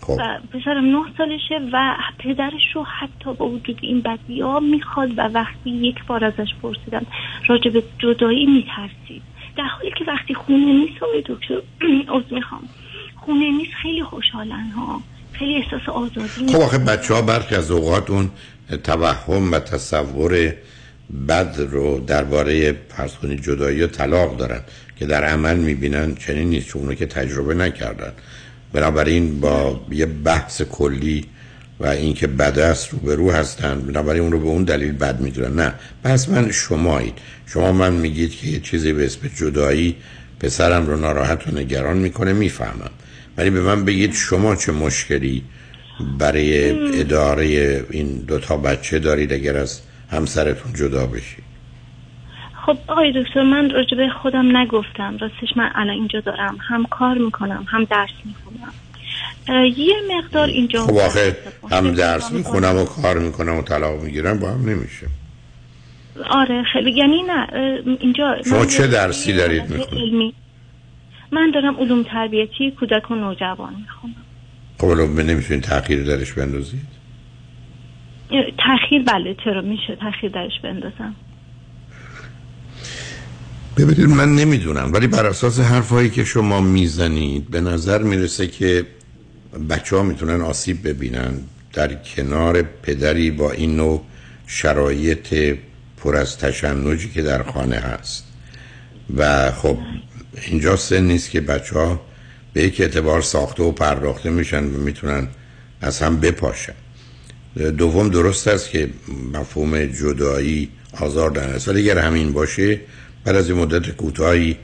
خب. 0.02 0.14
و 0.14 0.40
پسرم 0.54 0.86
نه 0.86 1.04
سالشه 1.18 1.70
و 1.74 1.96
پدرش 2.20 2.76
رو 2.76 2.84
حتی 2.84 3.34
با 3.34 3.48
وجود 3.48 3.80
این 3.82 4.02
بدی 4.02 4.42
ها 4.42 4.60
می‌خواد 4.60 5.10
و 5.18 5.22
وقتی 5.22 5.70
یک 5.70 6.06
بار 6.08 6.26
ازش 6.26 6.50
پرسیدم 6.62 7.06
راجع 7.48 7.72
به 7.72 7.84
جدایی 8.00 8.46
میترسید. 8.46 9.22
در 9.58 9.64
حالی 9.64 9.92
که 9.98 10.06
وقتی 10.08 10.34
خونه 10.34 10.74
نیست 10.74 11.04
آقای 11.04 11.24
دکتر 11.26 11.62
عذر 12.16 12.36
می‌خوام. 12.36 12.62
خونه 13.16 13.52
نیست 13.52 13.74
خیلی 13.74 14.04
خوشحالن 14.04 14.70
ها. 14.76 15.02
خیلی 15.42 15.56
احساس 15.56 15.90
آزادی 15.90 16.54
خب 16.54 16.62
آخه 16.62 16.78
بچه 16.78 17.14
ها 17.14 17.22
برخی 17.22 17.56
از 17.56 17.72
اوقات 17.72 18.10
اون 18.10 18.30
توهم 18.84 19.52
و 19.52 19.60
تصور 19.60 20.54
بد 21.28 21.56
رو 21.72 22.00
درباره 22.00 22.76
فرض 22.90 23.12
جدایی 23.42 23.84
و 23.84 23.88
طلاق 23.88 24.38
دارن 24.38 24.62
که 24.96 25.06
در 25.06 25.24
عمل 25.24 25.58
می‌بینن 25.58 26.16
چنین 26.16 26.50
نیست 26.50 26.68
چون 26.68 26.82
اونو 26.82 26.94
که 26.94 27.06
تجربه 27.06 27.54
نکردن. 27.54 28.12
بنابراین 28.74 29.40
با 29.40 29.82
یه 29.92 30.06
بحث 30.06 30.62
کلی 30.62 31.26
و 31.80 31.88
اینکه 31.88 32.28
بد 32.28 32.60
است 32.60 32.90
روبرو 32.90 33.32
هستن 33.32 33.82
بنابراین 33.82 34.22
اون 34.24 34.32
رو 34.32 34.40
به 34.40 34.48
اون 34.48 34.64
دلیل 34.64 34.92
بد 34.92 35.22
می‌دونن. 35.22 35.60
نه 35.60 35.74
پس 36.04 36.30
من 36.30 36.52
شمایید. 36.52 37.14
شما 37.46 37.72
من 37.72 37.94
میگید 37.94 38.32
که 38.32 38.48
یه 38.48 38.60
چیزی 38.60 38.94
به 38.94 39.06
اسم 39.06 39.20
جدایی 39.38 39.96
پسرم 40.40 40.88
رو 40.88 40.98
ناراحت 40.98 41.48
و 41.48 41.52
نگران 41.52 41.98
می‌کنه 41.98 42.34
می‌فهمم. 42.34 42.92
ولی 43.42 43.50
به 43.50 43.62
من 43.62 43.86
بگید 43.86 44.14
شما 44.14 44.56
چه 44.56 44.72
مشکلی 44.72 45.44
برای 46.18 46.72
اداره 47.00 47.46
این 47.90 48.26
دوتا 48.28 48.58
بچه 48.58 49.00
دارید 49.00 49.34
اگر 49.34 49.58
از 49.58 49.82
همسرتون 50.12 50.74
جدا 50.74 51.06
بشید؟ 51.08 51.44
خب 52.66 52.78
آقای 52.88 53.24
دکتر 53.24 53.44
من 53.44 53.70
راجبه 53.70 54.10
خودم 54.22 54.58
نگفتم. 54.58 55.18
راستش 55.22 55.58
من 55.58 55.72
الان 55.76 55.96
اینجا 55.96 56.20
دارم. 56.20 56.58
هم 56.70 56.86
کار 56.86 57.18
می‌کنم 57.18 57.66
هم 57.68 57.84
درس 57.84 58.10
می‌خونم. 58.26 58.74
یه 59.78 59.96
مقدار 60.18 60.48
اینجا 60.48 60.86
خب 60.86 60.98
آخه 60.98 61.38
هم 61.72 61.92
درس 61.92 62.32
می‌خونم 62.32 62.78
و 62.78 62.86
کار 62.86 63.20
می‌کنم 63.20 63.58
و 63.58 63.62
طلاق 63.62 64.04
می‌گیرم 64.04 64.40
با 64.40 64.52
هم 64.52 64.70
نمیشه. 64.70 65.08
آره 66.30 66.64
خیلی 66.74 66.92
یعنی 66.92 67.24
نه 67.24 67.48
اینجا 68.00 68.38
شما 68.50 68.66
چه 68.66 68.88
درسی 68.88 69.34
دارید 69.34 69.70
می‌خونید. 69.70 70.41
من 71.32 71.52
دارم 71.54 71.76
علوم 71.76 72.04
تربیتی 72.04 72.72
کودک 72.80 73.12
و 73.12 73.16
نوجوان 73.16 73.76
می‌خونم. 73.76 74.16
خب 74.78 74.88
الان 74.88 75.16
نمی‌تونید 75.16 75.64
تغییر 75.64 76.04
درش 76.04 76.34
بندازید؟ 76.34 76.88
تاخیر 78.58 79.04
بله 79.04 79.36
چرا؟ 79.44 79.62
میشه 79.62 79.96
تاخیر 79.96 80.32
درش 80.32 80.60
بندازم. 80.64 81.16
ببینید 83.78 84.10
من 84.10 84.36
نمی‌دونم 84.36 84.94
ولی 84.94 85.08
بر 85.08 85.26
اساس 85.26 85.60
حرفهایی 85.60 86.10
که 86.10 86.24
شما 86.24 86.62
می‌زنید 86.62 87.50
به 87.50 87.62
نظر 87.62 88.04
می‌رسه 88.04 88.48
که 88.48 88.86
بچه 89.70 89.96
ها 89.96 90.04
می‌تونن 90.04 90.42
آسیب 90.42 90.88
ببینن. 90.88 91.34
در 91.74 91.94
کنار 91.94 92.62
پدری 92.62 93.32
با 93.32 93.52
این 93.52 93.76
نوع 93.76 94.02
شرایط 94.48 95.58
پر 95.98 96.16
از 96.16 96.38
تشنجی 96.38 97.10
که 97.10 97.22
در 97.22 97.44
خانه 97.44 97.76
هست. 97.76 98.28
و 99.18 99.52
خب 99.52 99.78
اینجا 100.34 100.76
سن 100.76 101.04
نیست 101.04 101.30
که 101.30 101.42
بچه 101.42 101.76
ها 101.80 102.02
به 102.54 102.64
یک 102.64 102.82
اعتبار 102.82 103.22
ساخته 103.22 103.64
و 103.64 103.72
پرداخته 103.72 104.30
میشن 104.30 104.64
و 104.64 104.78
می‌تونن 104.78 105.28
از 105.82 106.00
هم 106.00 106.20
بپاشن. 106.20 106.74
دوم 107.78 108.10
درست 108.10 108.48
است 108.48 108.70
که 108.70 108.90
مفهوم 109.34 109.86
جدایی 109.86 110.70
آزار 111.00 111.30
دهنده 111.30 111.56
است. 111.56 111.68
ولی 111.68 111.92
اگر 111.92 112.02
همین 112.02 112.34
باشه 112.34 112.80
بعد 113.26 113.36
از 113.36 113.50
این 113.50 113.60
مدت 113.60 113.90
کوتاهی 113.90 114.58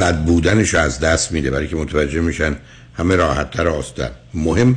بد 0.00 0.24
بودنش 0.24 0.74
از 0.74 1.00
دست 1.00 1.32
میده. 1.32 1.50
برای 1.50 1.68
که 1.68 1.76
متوجه 1.76 2.20
میشن 2.20 2.56
همه 2.94 3.16
راحت 3.16 3.50
تر 3.50 3.68
آستن 3.68 4.10
مهم 4.34 4.76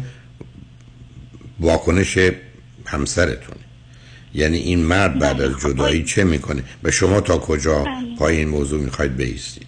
واکنش 1.59 2.19
همسرتونه. 2.85 3.66
یعنی 4.33 4.57
این 4.57 4.79
مرد 4.79 5.19
بعد 5.19 5.41
از 5.41 5.59
جدایی 5.59 6.03
چه 6.03 6.23
می‌کنه؟ 6.23 6.63
و 6.83 6.91
شما 6.91 7.21
تا 7.21 7.37
کجا 7.37 7.85
پای 8.19 8.37
این 8.37 8.49
موضوع 8.49 8.81
می‌خواید 8.83 9.17
بیستید؟ 9.17 9.67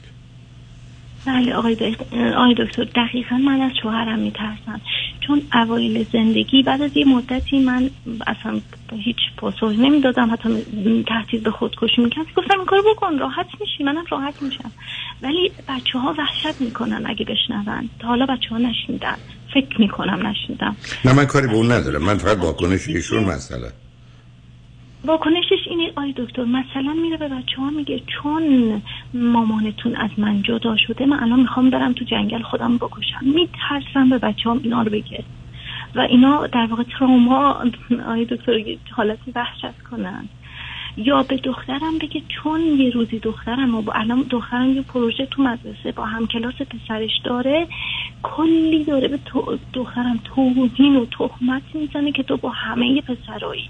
بله 1.25 1.53
آقای 1.53 1.75
دکتر, 1.75 2.33
آقای 2.33 2.55
دکتر 2.57 2.83
دقیقا 2.83 3.37
من 3.37 3.61
از 3.61 3.71
شوهرم 3.81 4.19
میترسم. 4.19 4.81
چون 5.27 5.41
اوایل 5.53 6.05
زندگی 6.13 6.63
بعد 6.63 6.81
از 6.81 6.91
یه 6.95 7.05
مدتی 7.05 7.59
من 7.59 7.89
اصلا 8.27 8.59
هیچ 8.91 9.15
پاسخ 9.37 9.63
نمی‌دادم 9.63 10.31
حتی 10.33 10.49
تهدید 11.07 11.43
به 11.43 11.51
خودکشی 11.51 12.01
می‌کرد 12.01 12.25
گفتم 12.35 12.57
این 12.57 12.65
کارو 12.65 12.83
بکن 12.95 13.17
راحت 13.17 13.45
میشی 13.59 13.83
منم 13.83 14.03
راحت 14.09 14.41
میشم. 14.41 14.71
ولی 15.21 15.51
بچه 15.67 15.99
ها 15.99 16.15
وحشت 16.17 16.61
می‌کنن 16.61 17.03
اگه 17.05 17.25
بشنون. 17.25 17.89
تا 17.99 18.07
حالا 18.07 18.25
بچه 18.25 18.49
ها 18.49 18.57
نشنیدن. 18.57 19.15
فکر 19.53 19.81
می‌کنم 19.81 20.27
نشنیدم. 20.27 20.75
نه 21.05 21.13
من 21.13 21.25
کاری 21.25 21.47
به 21.47 21.53
اون 21.53 21.71
ندارم. 21.71 22.03
من 22.03 22.17
فقط 22.17 22.37
واکنش 22.37 22.87
ایشون 22.87 23.23
مسئله. 23.23 23.71
واکنشش 25.05 25.67
اینه 25.69 25.91
آی 25.95 26.13
دکتر 26.17 26.43
مثلا 26.43 26.93
میره 26.93 27.17
به 27.17 27.27
بچه 27.27 27.57
ها 27.57 27.69
میگه 27.69 28.01
چون 28.07 28.81
مامانتون 29.13 29.95
از 29.95 30.09
من 30.17 30.41
جدا 30.41 30.77
شده 30.77 31.05
من 31.05 31.19
الان 31.19 31.39
می‌خوام 31.39 31.69
برم 31.69 31.93
تو 31.93 32.05
جنگل 32.05 32.41
خودم 32.41 32.77
بکشم. 32.77 33.19
میترسم 33.21 34.09
به 34.09 34.17
بچه 34.17 34.49
هم 34.49 34.59
اینا 34.63 34.81
رو 34.81 34.91
بگه. 34.91 35.23
و 35.95 35.99
اینا 35.99 36.47
در 36.47 36.65
واقع 36.65 36.83
تراما 36.83 37.63
آی 38.07 38.25
دکتر 38.25 38.53
حالتی 38.91 39.31
وحشت 39.35 39.81
کنن. 39.91 40.29
یا 40.97 41.23
به 41.23 41.37
دخترم 41.37 41.97
بگه 42.01 42.21
چون 42.27 42.61
یه 42.61 42.89
روزی 42.89 43.19
دخترم 43.19 43.75
و 43.75 43.81
با 43.81 43.93
الان 43.93 44.25
دخترم 44.29 44.69
یه 44.69 44.81
پروژه 44.81 45.25
تو 45.25 45.43
مدرسه 45.43 45.91
با 45.91 46.05
هم 46.05 46.27
کلاس 46.27 46.53
پسرش 46.53 47.21
داره 47.23 47.67
کلی 48.23 48.83
داره 48.83 49.07
به 49.07 49.19
تو 49.25 49.57
دخترم 49.73 50.19
توهین 50.23 50.95
و 50.95 51.05
تهمت 51.05 51.61
می‌زنه 51.73 52.11
که 52.11 52.23
تو 52.23 52.37
با 52.37 52.49
همه 52.49 53.01
پسرایی. 53.01 53.69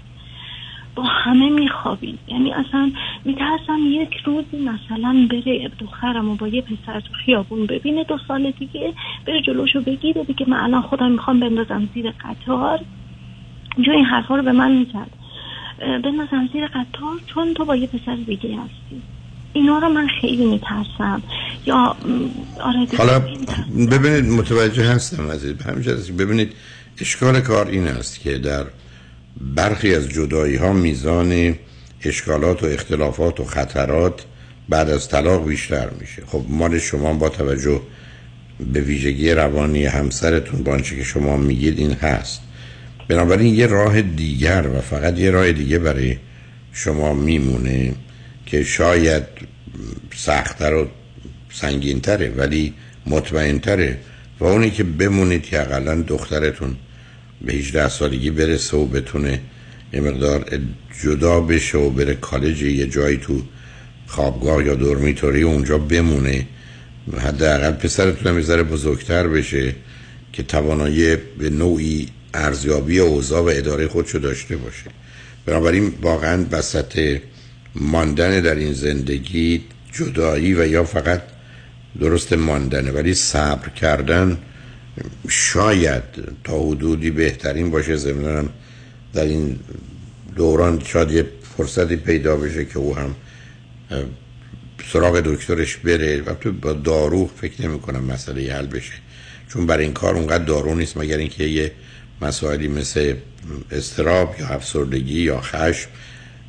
با 0.94 1.02
همه 1.02 1.50
میخوابی 1.50 2.18
یعنی 2.28 2.52
اصلا 2.52 2.92
میترسم 3.24 3.78
یک 3.86 4.16
روزی 4.24 4.56
مثلا 4.56 5.28
بره 5.30 5.70
دخترم 5.78 6.28
و 6.28 6.34
با 6.34 6.48
یه 6.48 6.62
پسر 6.62 7.00
تو 7.00 7.12
خیابون 7.24 7.66
ببینه 7.66 8.04
دو 8.04 8.18
سال 8.28 8.52
دیگه 8.58 8.92
بره 9.26 9.42
جلوشو 9.42 9.80
بگیره 9.80 10.22
بگه 10.22 10.48
من 10.48 10.56
الان 10.56 10.82
خودم 10.82 11.10
می‌خوام 11.10 11.40
بندازم 11.40 11.88
زیر 11.94 12.10
قطار. 12.10 12.80
جو 13.78 13.92
این 13.92 14.04
حرفا 14.04 14.36
رو 14.36 14.42
به 14.42 14.52
من 14.52 14.72
می‌زد. 14.72 15.10
بندازم 15.80 16.48
زیر 16.52 16.66
قطار 16.66 17.20
چون 17.26 17.54
تو 17.54 17.64
با 17.64 17.76
یه 17.76 17.86
پسر 17.86 18.14
دیگه 18.26 18.56
هستی. 18.56 19.02
اینا 19.52 19.78
رو 19.78 19.88
من 19.88 20.08
خیلی 20.20 20.46
میترسم. 20.46 21.22
یا 21.66 21.96
آره 22.60 22.86
حالا 22.98 23.18
ببینید 23.90 24.32
متوجه 24.32 24.84
هستم 24.84 25.30
عزیز 25.30 25.52
به 25.52 25.64
همین 25.64 25.82
جهت 25.82 25.94
است 25.94 26.06
که 26.06 26.12
ببینید 26.12 26.52
اشکال 27.00 27.40
کار 27.40 27.66
این 27.66 27.86
است 27.86 28.20
که 28.20 28.38
در 28.38 28.64
برخی 29.54 29.94
از 29.94 30.08
جدایی 30.08 30.56
ها 30.56 30.72
میزان 30.72 31.54
اشکالات 32.04 32.62
و 32.62 32.66
اختلافات 32.66 33.40
و 33.40 33.44
خطرات 33.44 34.24
بعد 34.68 34.90
از 34.90 35.08
طلاق 35.08 35.48
بیشتر 35.48 35.90
میشه. 36.00 36.22
خب 36.26 36.44
مال 36.48 36.78
شما 36.78 37.12
با 37.12 37.28
توجه 37.28 37.80
به 38.72 38.80
ویژگی 38.80 39.32
روانی 39.32 39.86
همسرتون 39.86 40.62
با 40.62 40.72
آنچه 40.72 40.96
که 40.96 41.04
شما 41.04 41.36
میگید 41.36 41.78
این 41.78 41.92
هست. 41.92 42.40
بنابراین 43.08 43.54
یه 43.54 43.66
راه 43.66 44.02
دیگر 44.02 44.66
و 44.74 44.80
فقط 44.80 45.18
یه 45.18 45.30
راه 45.30 45.52
دیگه 45.52 45.78
برای 45.78 46.16
شما 46.72 47.14
میمونه 47.14 47.94
که 48.46 48.64
شاید 48.64 49.22
سختتر 50.14 50.74
و 50.74 50.88
سنگینتره 51.52 52.30
ولی 52.30 52.74
مطمئنتره 53.06 53.98
و 54.40 54.44
اونی 54.44 54.70
که 54.70 54.84
بمونید 54.84 55.42
که 55.42 55.60
اقلا 55.60 56.02
دخترتون 56.02 56.76
به 57.44 57.52
18 57.52 57.88
سالگی 57.88 58.30
برسه 58.30 58.76
و 58.76 58.86
بتونه 58.86 59.40
یه 59.92 60.00
مقدار 60.00 60.44
جدا 61.02 61.40
بشه 61.40 61.78
و 61.78 61.90
بره 61.90 62.14
کالج 62.14 62.62
یه 62.62 62.86
جایی 62.86 63.16
تو 63.16 63.42
خوابگاه 64.06 64.64
یا 64.64 64.74
دورمیتوری 64.74 65.42
اونجا 65.42 65.78
بمونه. 65.78 66.46
حداقل 67.18 67.70
پسرتون 67.72 68.34
هم 68.34 68.42
ذره 68.42 68.62
بزرگتر 68.62 69.28
بشه 69.28 69.74
که 70.32 70.42
توانایی 70.42 71.16
به 71.38 71.50
نوعی 71.50 72.08
ارزیابی 72.34 72.98
اوضاع 72.98 73.42
و 73.42 73.50
اداره 73.54 73.88
خودشو 73.88 74.18
داشته 74.18 74.56
باشه. 74.56 74.90
بنابراین 75.46 75.92
واقعا 76.02 76.46
وسط 76.50 77.20
ماندن 77.74 78.40
در 78.40 78.54
این 78.54 78.72
زندگی 78.72 79.60
جدایی 79.92 80.54
و 80.54 80.66
یا 80.66 80.84
فقط 80.84 81.22
درست 82.00 82.32
ماندنه 82.32 82.90
ولی 82.90 83.14
صبر 83.14 83.68
کردن 83.68 84.38
شاید 85.28 86.02
تا 86.44 86.60
حدودی 86.62 87.10
بهترین 87.10 87.70
باشه 87.70 87.96
ضمن 87.96 88.48
در 89.12 89.24
این 89.24 89.58
دوران 90.36 90.82
شاید 90.84 91.10
یه 91.10 91.26
فرصتی 91.56 91.96
پیدا 91.96 92.36
بشه 92.36 92.64
که 92.64 92.78
او 92.78 92.96
هم 92.96 93.14
سراغ 94.92 95.20
دکترش 95.20 95.76
بره 95.76 96.22
و 96.22 96.34
تو 96.34 96.52
با 96.52 96.72
دارو 96.72 97.30
فکر 97.40 97.62
نمی 97.62 97.80
کنم 97.80 98.04
مسئله 98.04 98.52
حل 98.52 98.66
بشه. 98.66 98.92
چون 99.48 99.66
برای 99.66 99.84
این 99.84 99.92
کار 99.92 100.16
اونقدر 100.16 100.44
دارو 100.44 100.74
نیست 100.74 100.96
مگر 100.96 101.16
اینکه 101.16 101.44
یه 101.44 101.72
مسائلی 102.22 102.68
مثل 102.68 103.14
استراب 103.70 104.34
یا 104.40 104.46
افسردگی 104.46 105.20
یا 105.20 105.40
خشم 105.40 105.88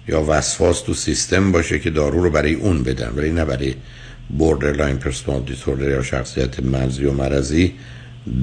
یا 0.08 0.26
وسواس 0.28 0.82
تو 0.82 0.94
سیستم 0.94 1.52
باشه 1.52 1.80
که 1.80 1.90
دارو 1.90 2.24
رو 2.24 2.30
برای 2.30 2.54
اون 2.54 2.84
بدن 2.84 3.14
ولی 3.16 3.32
نه 3.32 3.46
برای 3.46 3.76
borderline 4.30 4.98
personal 4.98 5.42
disorder 5.42 5.90
یا 5.90 6.04
شخصیت 6.04 6.60
مرزی 6.60 7.06
و 7.06 7.12
مرزی 7.12 7.74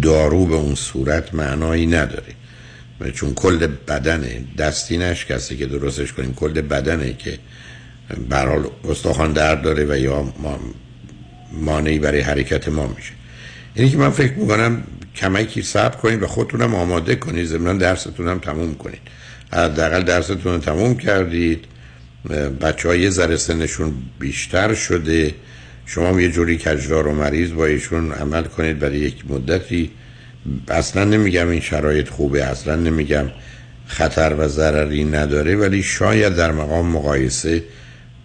دارو 0.02 0.46
به 0.46 0.54
اون 0.54 0.74
صورت 0.74 1.34
معنایی 1.34 1.86
نداره. 1.86 2.34
چون 3.14 3.34
کل 3.34 3.66
بدنه 3.66 4.44
دستی 4.58 4.98
نشکسته 4.98 5.56
که 5.56 5.66
درستش 5.66 6.12
کنیم 6.12 6.34
کل 6.34 6.60
بدنه 6.60 7.12
که 7.12 7.38
برحال 8.28 8.66
استخوان 8.90 9.32
درد 9.32 9.62
داره 9.62 9.86
و 9.88 9.98
یا 9.98 10.34
مانعی 11.52 11.98
برای 11.98 12.20
حرکت 12.20 12.68
ما 12.68 12.86
میشه. 12.86 13.12
اینی 13.74 13.90
که 13.90 13.96
من 13.96 14.10
فکر 14.10 14.32
می‌کنم 14.32 14.82
کمکی 15.16 15.62
صبر 15.62 15.96
کنید 15.96 16.22
و 16.22 16.26
خودتونم 16.26 16.74
آماده 16.74 17.16
کنید 17.16 17.46
ضمن 17.46 17.78
درستونم 17.78 18.38
تموم 18.38 18.74
کنید. 18.74 19.00
حداقل 19.52 20.02
درستون 20.02 20.38
رو 20.44 20.58
تموم 20.58 20.96
کردید. 20.96 21.64
بچه 22.60 22.88
های 22.88 23.10
ذره 23.10 23.36
سنشون 23.36 23.92
بیشتر 24.18 24.74
شده. 24.74 25.34
شما 25.88 26.20
یه 26.20 26.30
جوری 26.30 26.58
کجدار 26.58 27.06
و 27.06 27.14
مریض 27.14 27.52
با 27.52 27.66
ایشون 27.66 28.12
عمل 28.12 28.42
کنید 28.42 28.78
برای 28.78 28.98
یک 28.98 29.30
مدتی. 29.30 29.90
اصلا 30.68 31.04
نمیگم 31.04 31.48
این 31.48 31.60
شرایط 31.60 32.08
خوبه 32.08 32.44
اصلا 32.44 32.76
نمیگم 32.76 33.24
خطر 33.86 34.34
و 34.38 34.48
ضرری 34.48 35.04
نداره 35.04 35.56
ولی 35.56 35.82
شاید 35.82 36.36
در 36.36 36.52
مقام 36.52 36.86
مقایسه 36.86 37.64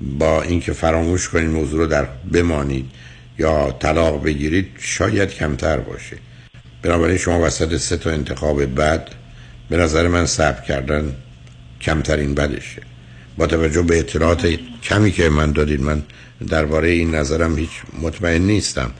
با 0.02 0.42
اینکه 0.42 0.74
فراموش 0.74 1.30
کنید 1.30 1.50
موضوع 1.50 1.80
رو 1.80 1.88
در 1.88 2.08
بمانید 2.32 2.86
یا 3.40 3.76
طلاق 3.80 4.24
بگیرید 4.24 4.68
شاید 4.80 5.30
کمتر 5.30 5.78
باشه. 5.78 6.18
بنابراین 6.82 7.18
شما 7.18 7.42
وسط 7.42 7.78
سه 7.78 7.98
تا 7.98 8.10
انتخاب 8.10 8.76
بد 8.76 9.08
به 9.70 9.78
نظر 9.78 10.08
من 10.08 10.26
صبر 10.26 10.62
کردن 10.62 11.16
کمترین 11.82 12.36
بدشه. 12.36 12.82
با 13.38 13.48
توجه 13.48 13.82
به 13.82 14.00
اطلاعات 14.00 14.48
کمی 14.84 15.12
که 15.12 15.30
من 15.30 15.52
دادید 15.52 15.82
من 15.82 16.04
درباره 16.50 16.90
این 16.90 17.16
نظرم 17.16 17.58
هیچ 17.58 17.70
مطمئن 18.02 18.42
نیستم. 18.42 18.92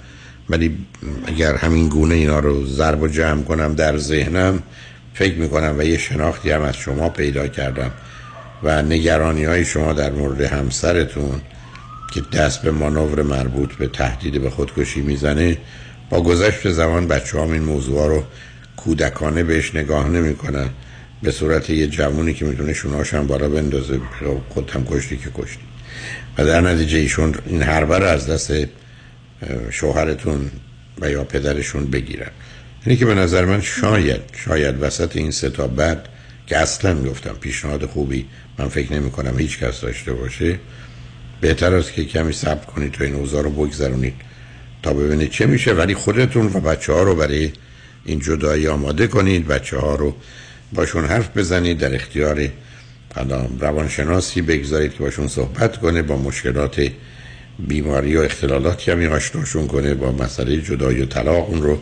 ولی 0.50 0.78
اگر 1.26 1.56
همین 1.56 1.90
گونه 1.90 2.16
اینا 2.16 2.40
رو 2.40 2.66
ضرب 2.66 3.02
و 3.02 3.08
جمع 3.08 3.44
کنم 3.44 3.74
در 3.74 3.98
ذهنم 3.98 4.64
فکر 5.14 5.36
می‌کنم 5.36 5.76
و 5.78 5.84
یه 5.84 5.98
شناختی 5.98 6.52
هم 6.52 6.62
از 6.62 6.78
شما 6.78 7.10
پیدا 7.10 7.48
کردم 7.48 7.92
و 8.64 8.82
نگرانی 8.82 9.44
های 9.44 9.66
شما 9.66 9.94
در 9.94 10.12
مورد 10.12 10.42
همسرتون 10.42 11.42
که 12.14 12.22
دست 12.34 12.62
به 12.62 12.72
مانور 12.72 13.22
مربوط 13.22 13.74
به 13.74 13.88
تهدید 13.88 14.42
به 14.42 14.50
خودکشی 14.50 15.02
می‌زنه 15.02 15.58
با 16.10 16.22
گذشت 16.22 16.72
زمان 16.72 17.08
بچه 17.08 17.42
هم 17.42 17.52
این 17.52 17.64
موضوع 17.64 18.08
رو 18.08 18.24
کودکانه 18.78 19.44
بهش 19.44 19.76
نگاه 19.76 20.10
نمی‌کنن. 20.10 20.70
به 21.24 21.32
صورت 21.32 21.70
یه 21.70 21.88
جوونی 21.88 22.34
که 22.34 22.46
می‌تونه 22.46 22.74
شوناش 22.74 23.14
هم 23.14 23.28
بالا 23.28 23.50
بندازه 23.50 24.00
خود 24.50 24.70
هم 24.70 24.86
کشتی 24.86 25.18
که 25.18 25.30
کشتی. 25.36 25.73
و 26.38 26.46
در 26.46 26.62
نتیجه 26.62 26.98
ایشون 26.98 27.36
این 27.46 27.62
حربه 27.62 27.96
از 27.96 28.28
دست 28.28 28.54
شوهرتون 29.70 30.52
و 31.02 31.12
یا 31.12 31.24
پدرشون 31.24 31.86
بگیرن. 31.86 32.32
اینه 32.86 33.00
که 33.00 33.06
به 33.06 33.14
نظر 33.14 33.46
من 33.46 33.62
شاید 33.62 34.22
شاید 34.46 34.76
وسط 34.82 35.18
این 35.18 35.32
سه 35.32 35.50
تا 35.50 35.68
بعد 35.68 36.10
که 36.48 36.58
اصلا 36.58 37.04
گفتم 37.04 37.34
پیشنهاد 37.34 37.86
خوبی 37.86 38.26
من 38.58 38.68
فکر 38.68 38.94
نمی 38.94 39.12
کنم 39.12 39.40
هیچ 39.40 39.60
کس 39.60 39.82
داشته 39.82 40.14
باشه 40.14 40.60
بهتر 41.42 41.74
است 41.74 41.94
که 41.94 42.06
کمی 42.06 42.34
صبر 42.34 42.66
کنید 42.66 42.92
تو 42.92 43.04
این 43.04 43.16
اوضاع 43.16 43.44
رو 43.44 43.50
بگذرونید 43.50 44.14
تا 44.84 44.94
ببینید 44.94 45.30
چه 45.30 45.46
میشه. 45.46 45.74
ولی 45.74 45.94
خودتون 45.94 46.46
و 46.46 46.60
بچه 46.60 46.94
ها 46.94 47.04
رو 47.04 47.16
برای 47.16 47.52
این 48.06 48.20
جدایی 48.20 48.68
آماده 48.68 49.08
کنید 49.08 49.48
بچه 49.48 49.78
ها 49.78 49.96
رو 49.96 50.16
باشون 50.74 51.06
حرف 51.06 51.38
بزنید 51.38 51.78
در 51.78 51.96
اختیار 51.96 52.50
روانشناسی 53.60 54.42
بگذارید 54.42 54.94
که 54.94 55.00
باشون 55.00 55.28
صحبت 55.28 55.78
کنه 55.78 56.02
با 56.02 56.18
مشکلات 56.18 56.92
بیماری 57.60 58.18
و 58.18 58.22
اختلالات 58.22 58.78
کمی 58.78 59.06
آشناشون 59.06 59.68
کنه 59.68 59.94
با 59.94 60.12
مسئله 60.12 60.62
جدایی 60.62 61.02
و 61.02 61.06
طلاق 61.06 61.50
اون 61.50 61.62
رو 61.62 61.80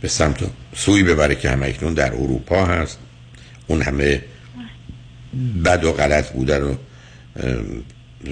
به 0.00 0.08
سمت 0.08 0.36
سوی 0.74 1.02
ببره 1.02 1.34
که 1.34 1.50
همکنون 1.50 1.94
در 1.94 2.12
اروپا 2.12 2.64
هست. 2.64 2.98
اون 3.66 3.82
همه 3.82 4.22
بد 5.64 5.84
و 5.84 5.92
غلط 5.92 6.32
بودن 6.32 6.62
و 6.62 6.74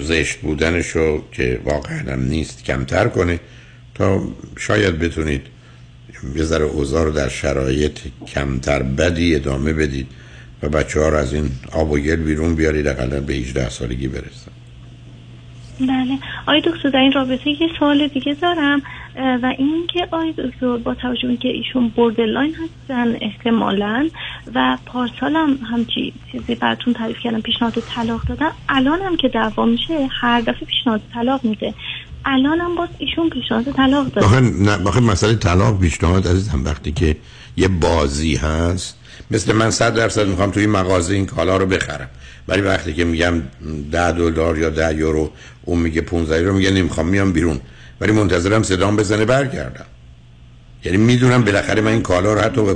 زشت 0.00 0.38
بودنش 0.38 0.88
رو 0.88 1.24
که 1.32 1.60
واقعا 1.64 1.98
هم 1.98 2.22
نیست 2.22 2.64
کمتر 2.64 3.08
کنه. 3.08 3.40
تا 3.94 4.28
شاید 4.56 4.98
بتونید 4.98 5.42
یه 6.34 6.44
ذره 6.44 6.64
اوضاع 6.64 7.10
در 7.10 7.28
شرایط 7.28 7.98
کمتر 8.26 8.82
بدی 8.82 9.34
ادامه 9.34 9.72
بدید. 9.72 10.06
و 10.62 10.68
بچه 10.68 11.00
ها 11.00 11.08
رو 11.08 11.16
از 11.16 11.34
این 11.34 11.50
آب 11.72 11.90
و 11.90 11.98
گل 11.98 12.16
بیرون 12.16 12.54
بیارید 12.54 12.86
اقلا 12.86 13.20
به 13.20 13.34
18 13.34 13.68
سالگی 13.68 14.08
برسن. 14.08 14.52
بله. 15.80 16.18
آقای 16.46 16.60
دکتر 16.60 16.90
در 16.90 16.98
این 16.98 17.12
رابطه 17.12 17.50
یه 17.50 17.68
سوال 17.78 18.08
دیگه 18.08 18.34
دارم 18.34 18.82
و 19.16 19.54
این 19.58 19.86
که 19.92 20.08
آقای 20.10 20.32
دکتر 20.32 20.76
با 20.76 20.94
توجه 20.94 21.36
که 21.36 21.48
ایشون 21.48 21.88
borderline 21.88 22.54
هستن 22.54 23.16
احتمالا 23.20 24.08
و 24.54 24.78
پارسال 24.86 25.36
هم 25.36 25.58
همچی 25.72 26.12
چیزی 26.32 26.54
براتون 26.54 26.94
تعریف 26.94 27.16
کردم 27.24 27.40
پیشنهاد 27.40 27.82
طلاق 27.94 28.22
دادن 28.24 28.50
الان 28.68 29.00
هم 29.00 29.16
که 29.16 29.28
دعوا 29.28 29.66
میشه 29.66 30.08
هر 30.20 30.40
دفعه 30.40 30.66
پیشنهاد 30.66 31.00
طلاق 31.14 31.44
میده. 31.44 31.74
الان 32.24 32.60
هم 32.60 32.74
باز 32.74 32.88
ایشون 32.98 33.30
پیشنهاد 33.30 33.72
طلاق 33.72 34.06
داده. 34.06 34.40
نه 34.40 35.00
مسئله 35.00 35.34
طلاق 35.34 35.80
پیشنهاد 35.80 36.28
عزیزم 36.28 36.64
وقتی 36.64 36.92
که 36.92 37.16
یه 37.56 37.68
بازی 37.68 38.36
هست 38.36 38.97
مثل 39.30 39.52
من 39.52 39.70
صد 39.70 39.94
درصد 39.94 40.26
می‌خوام 40.26 40.50
توی 40.50 40.66
مغازه 40.66 41.14
این 41.14 41.26
کالا 41.26 41.56
رو 41.56 41.66
بخرم. 41.66 42.08
ولی 42.48 42.62
وقتی 42.62 42.94
که 42.94 43.04
میگم 43.04 43.42
ده 43.92 44.12
دلار 44.12 44.58
یا 44.58 44.70
ده 44.70 44.94
یورو 44.94 45.32
اون 45.64 45.78
میگه 45.78 46.00
15 46.00 46.40
یورو 46.40 46.54
میگه 46.54 46.70
نمی‌خوام 46.70 47.08
میام 47.08 47.32
بیرون. 47.32 47.60
ولی 48.00 48.12
منتظرم 48.12 48.62
صدام 48.62 48.96
بزنه 48.96 49.24
برگردم. 49.24 49.86
یعنی 50.84 50.98
می‌دونم 50.98 51.44
بالاخره 51.44 51.80
من 51.80 51.92
این 51.92 52.02
کالا 52.02 52.34
رو 52.34 52.40
حتی 52.40 52.64
به 52.64 52.74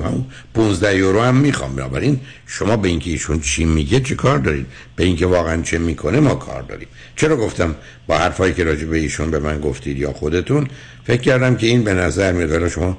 15 0.55 0.97
یورو 0.97 1.23
هم 1.23 1.37
می‌خوام. 1.37 1.77
بنابراین 1.77 2.21
شما 2.47 2.77
به 2.77 2.89
اینکه 2.89 3.11
ایشون 3.11 3.41
چی 3.41 3.65
میگه 3.65 4.01
چه 4.01 4.15
کار 4.15 4.39
دارید؟ 4.39 4.67
به 4.97 5.05
اینکه 5.05 5.27
واقعا 5.27 5.63
چه 5.63 5.79
می‌کنه 5.79 6.21
ما 6.21 6.35
کار 6.35 6.63
داریم. 6.63 6.89
چرا 7.17 7.37
گفتم 7.37 7.75
با 8.07 8.19
حرفایی 8.19 8.55
که 8.55 8.65
راجع 8.65 8.85
به 8.85 8.99
ایشون 8.99 9.31
به 9.31 9.39
من 9.39 9.61
گفتید 9.61 9.99
یا 9.99 10.13
خودتون 10.13 10.69
فکر 11.05 11.21
کردم 11.21 11.57
که 11.57 11.67
این 11.67 11.85
به 11.85 11.95
نظر 11.95 12.33
میاد 12.33 12.69
شما 12.69 12.99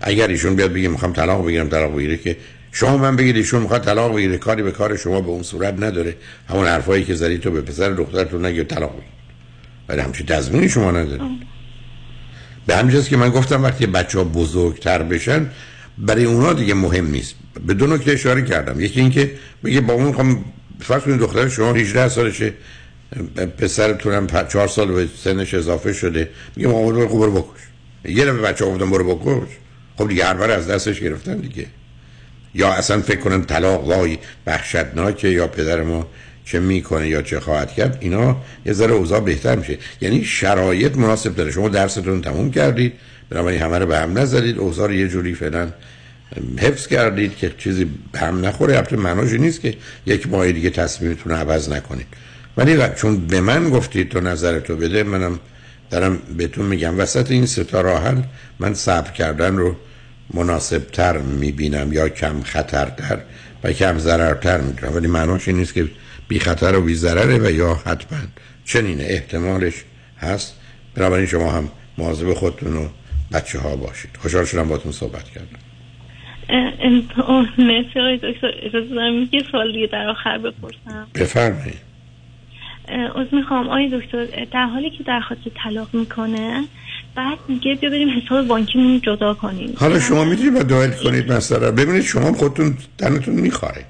اگر 0.00 0.28
ایشون 0.28 0.56
بیاد 0.56 0.72
بگه 0.72 0.88
می‌خوام 0.88 1.12
طلاق 1.12 1.46
بگیرم 1.46 1.68
طلاق 1.68 1.96
بگیره 1.96 2.16
که 2.16 2.36
شما 2.72 2.96
من 2.96 3.16
بگید 3.16 3.36
ایشون 3.36 3.62
می‌خواد 3.62 3.84
طلاق 3.84 4.16
بگیره 4.16 4.38
کاری 4.38 4.62
به 4.62 4.72
کار 4.72 4.96
شما 4.96 5.20
به 5.20 5.28
اون 5.28 5.42
صورت 5.42 5.74
نداره. 5.82 6.16
همون 6.48 6.66
حرفایی 6.66 7.04
که 7.04 7.14
زدید 7.14 7.40
تو 7.40 7.50
به 7.50 7.60
پسر 7.60 7.90
دخترتون 7.90 8.46
نگید 8.46 8.66
طلاق 8.66 8.90
بگیرید 8.90 9.12
ولی 9.88 10.00
همچین 10.00 10.26
تضمینی 10.26 10.68
شما 10.68 10.90
ندارید 10.90 11.52
به 12.66 12.76
همین 12.76 13.02
که 13.02 13.16
من 13.16 13.30
گفتم 13.30 13.62
وقتی 13.62 13.86
بچه 13.86 14.18
ها 14.18 14.24
بزرگتر 14.24 15.02
بشن 15.02 15.50
برای 15.98 16.24
اونا 16.24 16.52
دیگه 16.52 16.74
مهم 16.74 17.10
نیست. 17.10 17.34
به 17.66 17.74
دو 17.74 17.86
نکته 17.86 18.12
اشاره 18.12 18.42
کردم. 18.42 18.80
یکی 18.80 19.00
اینکه 19.00 19.30
بگه 19.64 19.80
با 19.80 19.94
اون 19.94 20.12
خواهم 20.12 20.44
فرض 20.80 21.02
کنید 21.02 21.18
دختر 21.18 21.48
شما 21.48 21.72
18 21.72 22.08
سالشه 22.08 22.52
پسرتون 23.58 24.12
هم 24.12 24.46
4 24.46 24.68
سال 24.68 24.92
به 24.92 25.08
سنش 25.16 25.54
اضافه 25.54 25.92
شده. 25.92 26.30
میگه 26.56 26.68
مامان 26.68 27.08
خوب 27.08 27.22
رو 27.22 27.32
بکش. 27.32 27.60
یه 28.04 28.24
دفعه 28.24 28.40
بچه 28.40 28.64
گفتم 28.64 28.90
برو 28.90 29.14
بکش. 29.14 29.48
خب 29.96 30.08
دیگه 30.08 30.24
هر 30.24 30.50
از 30.50 30.68
دستش 30.68 31.00
گرفتن 31.00 31.36
دیگه. 31.36 31.66
یا 32.54 32.72
اصلا 32.72 33.00
فکر 33.00 33.20
کنن 33.20 33.44
طلاق 33.44 33.88
وای 33.88 34.18
وحشتناکه 34.46 35.28
یا 35.28 35.46
پدر 35.46 35.82
ما 35.82 36.06
چه 36.44 36.60
می‌کنه 36.60 37.08
یا 37.08 37.22
چه 37.22 37.40
خواهد 37.40 37.72
کرد 37.72 37.98
اینا 38.00 38.36
یه 38.66 38.72
ذره 38.72 38.92
اوضاع 38.92 39.20
بهتر 39.20 39.56
میشه. 39.56 39.78
یعنی 40.00 40.24
شرایط 40.24 40.96
مناسب 40.96 41.34
داره. 41.34 41.50
شما 41.50 41.68
درستون 41.68 42.20
تموم 42.22 42.50
کردید 42.50 42.92
بنابراین 43.30 43.62
همه 43.62 43.78
رو 43.78 43.86
به 43.86 43.98
هم 43.98 44.18
نزدید 44.18 44.58
اوضاع 44.58 44.86
رو 44.86 44.94
یه 44.94 45.08
جوری 45.08 45.34
فعلا 45.34 45.68
حفظ 46.58 46.86
کردید 46.86 47.36
که 47.36 47.52
چیزی 47.58 47.86
به 48.12 48.18
هم 48.18 48.46
نخوره. 48.46 48.76
البته 48.76 48.96
معناش 48.96 49.32
نیست 49.32 49.60
که 49.60 49.74
یک 50.06 50.28
ماه 50.28 50.52
دیگه 50.52 50.70
تصمیمتون 50.70 51.32
رو 51.32 51.38
عوض 51.38 51.68
نکنید. 51.68 52.06
ولی 52.56 52.78
چون 52.96 53.26
به 53.26 53.40
من 53.40 53.70
گفتید 53.70 54.08
تو 54.08 54.20
نظرتو 54.20 54.76
بده 54.76 55.02
منم 55.02 55.40
دارم 55.90 56.18
بهتون 56.36 56.66
میگم. 56.66 56.98
وسط 56.98 57.30
این 57.30 57.46
ستا 57.46 57.80
راه 57.80 58.14
من 58.58 58.74
صبر 58.74 59.10
کردن 59.10 59.56
رو 59.56 59.76
مناسب 60.34 60.78
تر 60.78 61.18
می‌بینم 61.18 61.92
یا 61.92 62.08
کم 62.08 62.42
خطرتر 62.42 63.18
و 63.64 63.72
کم 63.72 63.98
ضررتر 63.98 64.60
می‌دونم 64.60 64.94
ولی 64.94 65.06
معناش 65.06 65.48
این 65.48 65.56
نیست 65.56 65.74
که 65.74 65.88
بی 66.28 66.38
خطر 66.38 66.76
و 66.76 66.82
بی 66.82 66.94
ضرره 66.94 67.38
و 67.38 67.50
یا 67.50 67.74
حتما 67.74 68.18
چنینه. 68.64 69.04
احتمالش 69.04 69.74
هست. 70.18 70.60
بنابراین 70.94 71.26
شما 71.26 71.52
هم 71.52 71.68
مواظب 71.98 72.34
خودتون 72.34 72.76
و 72.76 72.88
بچه 73.32 73.58
ها 73.58 73.76
باشید. 73.76 74.10
خوشحال 74.18 74.44
شدم 74.44 74.68
باتون 74.68 74.92
صحبت 74.92 75.24
کردم. 75.24 75.58
مرسی 77.58 78.00
آقای 78.00 78.16
دکتر. 78.16 78.50
اجازه 78.62 78.94
دارم 78.94 79.28
یه 79.32 79.42
سوال 79.50 79.72
دیگه 79.72 79.86
در 79.86 80.08
آخر 80.08 80.38
بپرسم. 80.38 81.06
بفرمایید. 81.14 81.92
از 82.88 83.26
می‌خوام 83.32 83.66
آقای 83.66 84.00
دکتر. 84.00 84.24
در 84.52 84.66
حالی 84.66 84.90
که 84.90 85.04
درخواست 85.04 85.42
طلاق 85.64 85.88
می‌کنه 85.92 86.64
بعد 87.14 87.38
میگه 87.48 87.74
بیا 87.74 87.90
بریم 87.90 88.08
حساب 88.08 88.46
بانکیمون 88.46 89.00
جدا 89.00 89.34
کنیم. 89.34 89.74
حالا 89.76 90.00
شما 90.00 90.24
می‌تونید 90.24 90.54
با 90.54 90.62
دایل 90.62 90.90
کنید 90.90 91.32
مثلا؟ 91.32 91.70
ببینید 91.70 92.02
شما 92.02 92.32
خودتون 92.32 92.76
تنتون 92.98 93.34
میخواره 93.34 93.84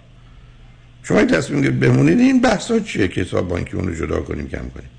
شما 1.02 1.18
این 1.18 1.26
تصمیم 1.26 1.80
بمونید 1.80 2.18
این 2.18 2.40
بحثا 2.40 2.80
چیه 2.80 3.08
که 3.08 3.20
حساب 3.20 3.48
بانکیمون 3.48 3.88
رو 3.88 3.94
جدا 3.94 4.20
کنیم 4.20 4.48
کم 4.48 4.68
کنیم؟ 4.68 4.90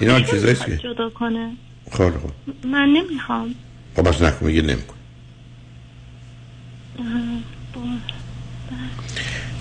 اینا 0.00 0.20
چیزاییست 0.20 0.66
که 0.66 0.76
جدا 0.76 1.10
کنه. 1.10 1.52
خب 1.90 2.10
خب. 2.10 2.66
من 2.66 2.88
نمی‌خوام. 2.88 3.54
خب 3.96 4.08
بس 4.08 4.22
نکن 4.22 4.46
میگه 4.46 4.62
نمیکن 4.62 4.94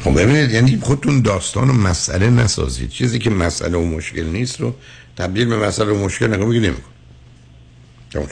خب 0.03 0.21
ببینید 0.21 0.51
یعنی 0.51 0.79
خودتون 0.81 1.21
داستان 1.21 1.69
و 1.69 1.73
مسئله 1.73 2.29
نسازید. 2.29 2.89
چیزی 2.89 3.19
که 3.19 3.29
مسئله 3.29 3.77
و 3.77 3.85
مشکل 3.85 4.23
نیست 4.23 4.61
رو 4.61 4.75
تبدیل 5.17 5.47
به 5.47 5.57
مسئله 5.57 5.91
و 5.91 6.05
مشکل 6.05 6.33
نکن 6.33 6.45
میگه 6.45 6.59
نمیکن 6.59 6.90
تمام 8.11 8.27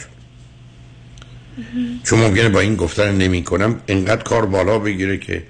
چون 2.03 2.19
ممکنه 2.19 2.49
با 2.49 2.59
این 2.59 2.75
گفتن 2.75 3.15
نمی 3.15 3.43
کنم 3.43 3.81
انقدر 3.87 4.23
کار 4.23 4.45
بالا 4.45 4.79
بگیره 4.79 5.17
که 5.17 5.43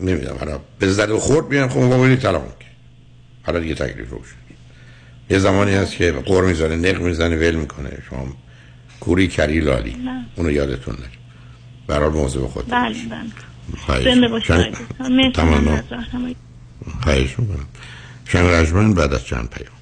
نمی‌دونم 0.00 0.36
حالا 0.38 0.60
به 0.78 0.88
زد 0.88 1.10
و 1.10 1.18
خورد 1.18 1.48
بیان 1.48 1.68
خب 1.68 1.80
برید 1.80 2.20
طلاق 2.20 2.54
حالا 3.42 3.60
دیگه 3.60 3.74
تکلیف 3.74 4.10
روش 4.10 4.34
یه 5.30 5.38
زمانی 5.38 5.74
هست 5.74 5.96
که 5.96 6.12
قور 6.12 6.44
می‌زنه 6.44 6.76
نق 6.76 7.00
می‌زنه 7.00 7.36
ول 7.36 7.54
می‌کنه. 7.54 8.02
شما 8.10 8.26
کوری 9.00 9.28
کری 9.28 9.60
لالی. 9.60 9.94
نه. 10.04 10.24
اونو 10.36 10.50
یادتون 10.50 10.94
نره. 10.94 11.08
برای 11.86 12.10
موضوع 12.10 12.48
خود 12.48 12.68
بله 12.68 12.96
بله. 13.88 14.04
زنده 14.04 14.28
باشید. 14.28 15.32
تمام 15.34 15.82
خواهش 17.02 17.38
می‌کنم. 17.38 17.66
شنگ 18.28 18.46
رجمن 18.46 18.94
بعد 18.94 19.14
از 19.14 19.24
چند 19.24 19.50
پیام. 19.50 19.77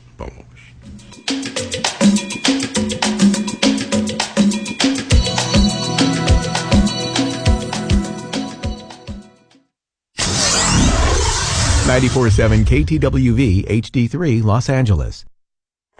947 11.86 12.64
KTWV 12.64 13.64
HD3 13.68 14.42
Los 14.42 14.68
Angeles. 14.68 15.24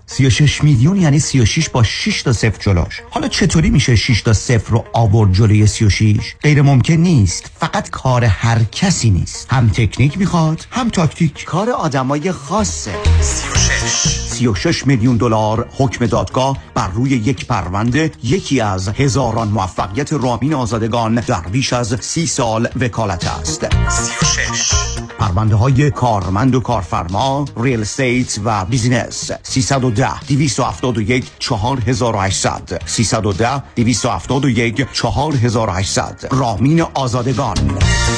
36 0.07 0.65
میلیون 0.65 0.97
یعنی 0.97 1.19
36 1.19 1.69
با 1.69 1.83
6 1.83 2.23
تا 2.23 2.33
صفر 2.33 2.63
جلوش 2.63 3.01
حالا 3.11 3.29
چطوری 3.29 3.71
میشه 3.71 3.97
6 3.97 4.23
تا 4.23 4.33
صفر 4.33 4.73
رو 4.73 4.85
آورد 4.93 5.33
جلوی 5.33 5.67
36 5.67 6.35
غیر 6.43 6.63
ممکن 6.63 6.95
نیست. 6.95 7.51
فقط 7.61 7.91
کار 7.91 8.25
هر 8.25 8.65
کسی 8.73 9.11
نیست. 9.11 9.47
هم 9.51 9.69
تکنیک 9.69 10.19
می‌خواد 10.19 10.67
هم 10.71 10.89
تاکتیک. 10.89 11.45
کار 11.45 11.71
آدمای 11.71 12.33
خاصه. 12.33 12.93
36 13.21 14.26
36 14.37 14.87
میلیون 14.87 15.17
دلار 15.17 15.69
حکم 15.79 16.07
دادگاه 16.07 16.59
بر 16.75 16.89
روی 16.89 17.11
یک 17.11 17.47
پرونده 17.47 18.11
یکی 18.23 18.61
از 18.61 18.89
هزاران 18.89 19.49
موفقیت 19.49 20.13
رامین 20.13 20.55
آزادگان 20.55 21.15
در 21.15 21.41
بیش 21.41 21.73
از 21.73 21.97
سی 22.01 22.27
سال 22.27 22.69
وکالت 22.81 23.27
است 23.27 23.67
36 23.91 24.75
پرونده 25.19 25.57
های 25.57 25.91
کارمند 25.91 26.55
و 26.55 26.61
کارفرما 26.61 27.45
ریل 27.57 27.81
استیت 27.81 28.39
و 28.45 28.65
بیزینس 28.65 29.31
310 29.43 30.21
271 30.21 31.31
4800 31.39 32.83
310 32.87 33.63
271 33.77 34.87
4800 34.93 36.29
رامین 36.31 36.81
آزادگان 36.81 37.57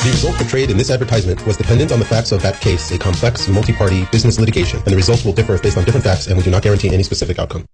The 0.04 0.10
result 0.10 0.36
portrayed 0.38 0.70
in 0.70 0.76
this 0.76 0.90
advertisement 0.90 1.44
was 1.46 1.56
dependent 1.56 1.90
on 1.92 1.98
the 1.98 2.04
facts 2.04 2.30
of 2.30 2.40
that 2.42 2.60
case, 2.60 2.84
a 2.94 2.98
complex 2.98 3.48
multi-party 3.48 4.00
business 4.12 4.38
litigation, 4.38 4.78
and 4.84 4.90
the 4.94 5.00
results 5.02 5.24
will 5.24 5.36
differ 5.40 5.58
based 5.58 5.76
on 5.78 5.84
different 5.84 6.06
facts 6.08 6.26
and 6.28 6.34
we 6.38 6.42
do 6.48 6.52
not 6.56 6.62
guarantee 6.66 6.90
any 6.98 7.04
specific 7.10 7.38
outcome. 7.42 7.64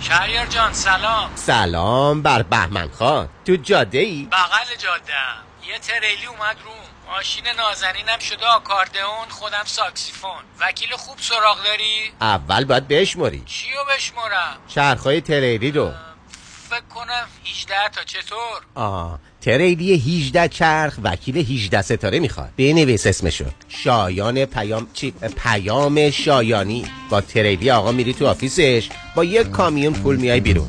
شهریار 0.00 0.46
جان 0.46 0.72
سلام 0.72 1.30
سلام 1.34 2.22
بر 2.22 2.42
بهمن 2.42 2.88
خان 2.88 3.28
تو 3.44 3.56
جاده 3.56 3.98
ای؟ 3.98 4.28
بغل 4.32 4.76
جاده 4.78 5.12
یه 5.68 5.78
تریلی 5.78 6.26
اومد 6.26 6.56
روم 6.64 7.14
ماشین 7.16 7.44
نازنینم 7.58 8.18
شده 8.18 8.46
آکاردئون 8.46 9.28
خودم 9.28 9.64
ساکسیفون 9.64 10.42
وکیل 10.60 10.90
خوب 10.90 11.18
سراغ 11.18 11.64
داری؟ 11.64 12.12
اول 12.20 12.64
باید 12.64 12.88
بشموری 12.88 13.42
چیو 13.46 13.76
بشمورم؟ 13.96 14.56
چرخهای 14.68 15.20
تریلی 15.20 15.70
رو 15.70 15.92
فکر 16.70 16.80
کنم 16.94 17.26
18 17.50 17.74
تا 17.94 18.04
چطور؟ 18.04 18.62
آه 18.74 19.18
تریلی 19.40 19.94
18 19.94 20.48
چرخ 20.48 20.98
وکیل 21.02 21.36
18 21.36 21.82
ستاره 21.82 22.18
می‌خواد. 22.18 22.50
بنویس 22.56 23.06
اسمشو. 23.06 23.44
شایان 23.68 24.44
پیام 24.44 24.86
چی؟ 24.92 25.10
پیام 25.10 26.10
شایانی. 26.10 26.84
با 27.10 27.20
تریلی 27.20 27.70
آقا 27.70 27.92
میری 27.92 28.14
تو 28.14 28.26
office 28.26 28.67
ش. 28.67 28.88
با 29.14 29.24
یک 29.24 29.50
کامیون 29.50 29.92
پول 29.92 30.16
میای 30.16 30.40
بیرون. 30.40 30.68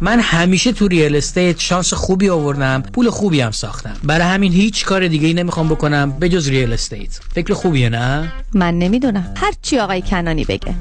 من 0.00 0.20
همیشه 0.20 0.72
تو 0.72 0.88
real 0.88 1.16
estate 1.16 1.60
شانس 1.60 1.94
خوبی 1.94 2.28
آوردم 2.28 2.82
پول 2.92 3.10
خوبی 3.10 3.40
هم 3.40 3.50
ساختم. 3.50 3.96
برای 4.04 4.26
همین 4.26 4.52
هیچ 4.52 4.84
کار 4.84 5.08
دیگه 5.08 5.26
ای 5.26 5.34
نمی‌خوام 5.34 5.68
بکنم 5.68 6.10
به 6.10 6.28
جز 6.28 6.48
real 6.48 6.72
estate 6.72 7.20
فکر 7.34 7.54
خوبیه 7.54 7.88
نه؟ 7.88 8.32
من 8.54 8.78
نمی‌دونم. 8.78 9.34
هر 9.36 9.52
چی 9.62 9.78
آقای 9.78 10.02
کنانی 10.02 10.44
بگه. 10.44 10.74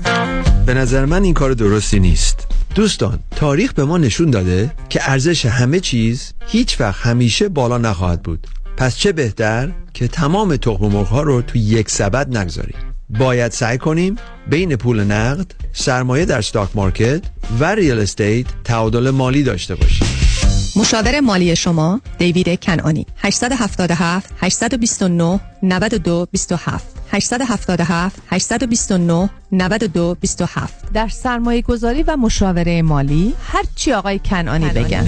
به 0.66 0.74
نظر 0.74 1.06
من 1.06 1.24
این 1.24 1.34
کار 1.34 1.54
درستی 1.54 2.00
نیست. 2.00 2.48
دوستان 2.76 3.20
تاریخ 3.36 3.74
به 3.74 3.86
ما 3.86 3.98
نشون 3.98 4.30
داده 4.32 4.72
که 4.90 5.10
ارزش 5.10 5.46
همه 5.46 5.80
چیز 5.80 6.34
هیچ 6.48 6.82
وقت 6.82 7.02
همیشه 7.02 7.50
بالا 7.50 7.78
نخواهد 7.78 8.24
بود. 8.24 8.48
پس 8.78 8.98
چه 8.98 9.12
بهتر 9.12 9.72
که 9.94 10.08
تمام 10.08 10.56
تخم 10.56 10.86
مرغ 10.86 11.08
ها 11.08 11.22
رو 11.22 11.42
تو 11.42 11.58
یک 11.58 11.90
سبد 11.90 12.38
نگذاریم. 12.38 12.76
باید 13.10 13.52
سعی 13.52 13.78
کنیم 13.78 14.16
بین 14.50 14.76
پول 14.76 15.04
نقد 15.04 15.52
سرمایه 15.74 16.26
در 16.26 16.42
stock 16.42 16.70
market 16.76 17.22
و 17.60 17.76
real 17.76 18.00
estate 18.00 18.46
تعادل 18.64 19.10
مالی 19.10 19.44
داشته 19.44 19.76
باشیم. 19.76 20.08
مشاور 20.76 21.20
مالی 21.20 21.56
شما 21.56 22.02
دیوید 22.18 22.60
کنانی 22.60 23.06
877 23.18 24.34
829 24.38 25.40
92 25.64 26.28
27 26.32 26.86
877 27.12 28.22
829 28.30 29.30
92 29.52 30.18
27 30.22 30.94
در 30.94 31.08
سرمایه 31.08 31.62
گذاری 31.62 32.04
و 32.04 32.18
مشاوره 32.18 32.82
مالی 32.82 33.34
هرچی 33.52 33.94
آقای 33.94 34.20
کنانی 34.20 34.70
بگن. 34.70 35.08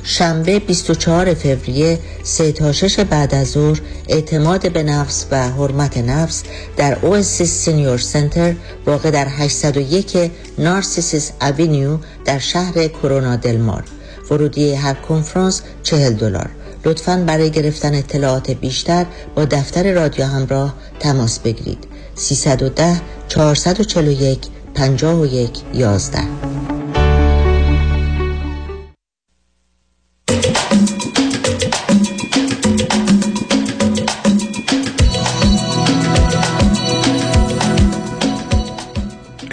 شنبه 0.04 0.58
24 0.58 1.34
فوریه 1.34 1.98
3 2.22 2.52
تا 2.52 2.72
6 2.72 3.00
بعد 3.00 3.34
از 3.34 3.50
ظهر 3.50 3.80
اعتماد 4.08 4.72
به 4.72 4.82
نفس 4.82 5.26
و 5.30 5.48
حرمت 5.48 5.98
نفس 5.98 6.42
در 6.76 6.98
Oasis 7.02 7.50
Senior 7.50 7.98
Center 7.98 8.54
واقع 8.86 9.10
در 9.10 9.26
801 9.28 10.30
Narcissus 10.58 11.32
Avenue 11.40 11.98
در 12.24 12.38
شهر 12.38 12.88
کرونا 12.88 13.36
دلمار. 13.36 13.84
ورودی 14.30 14.74
هر 14.74 14.94
کنفرانس 14.94 15.62
40 15.82 16.12
دلار. 16.12 16.50
لطفا 16.84 17.24
برای 17.26 17.50
گرفتن 17.50 17.94
اطلاعات 17.94 18.50
بیشتر 18.50 19.06
با 19.34 19.44
دفتر 19.44 19.92
رادیو 19.92 20.24
همراه 20.24 20.74
تماس 21.00 21.38
بگیرید. 21.38 21.86
310 22.14 23.00
441 23.28 24.38
51 24.74 25.50
11 25.74 26.18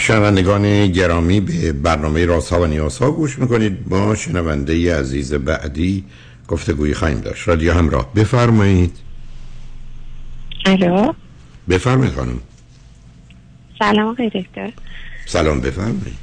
شنوندگان 0.09 0.87
گرامی 0.87 1.39
به 1.39 1.71
برنامه 1.71 2.25
راست 2.25 2.53
ها 2.53 2.61
و 2.61 2.65
نیاز 2.65 2.97
ها 2.97 3.11
گوش 3.11 3.39
می‌کنید. 3.39 3.89
با 3.89 4.15
شنونده 4.15 4.95
عزیز 4.99 5.33
بعدی 5.33 6.05
گفتگویی 6.49 6.93
خواهیم 6.93 7.19
داشت. 7.19 7.47
رادیو 7.47 7.73
همراه. 7.73 8.13
بفرمایید. 8.13 8.97
الو؟ 10.65 11.13
بفرمایید 11.69 12.13
خانم. 12.13 12.39
سلام 13.79 14.07
آقای 14.07 14.29
دکتر. 14.29 14.71
سلام 15.25 15.61
بفرمایید. 15.61 16.17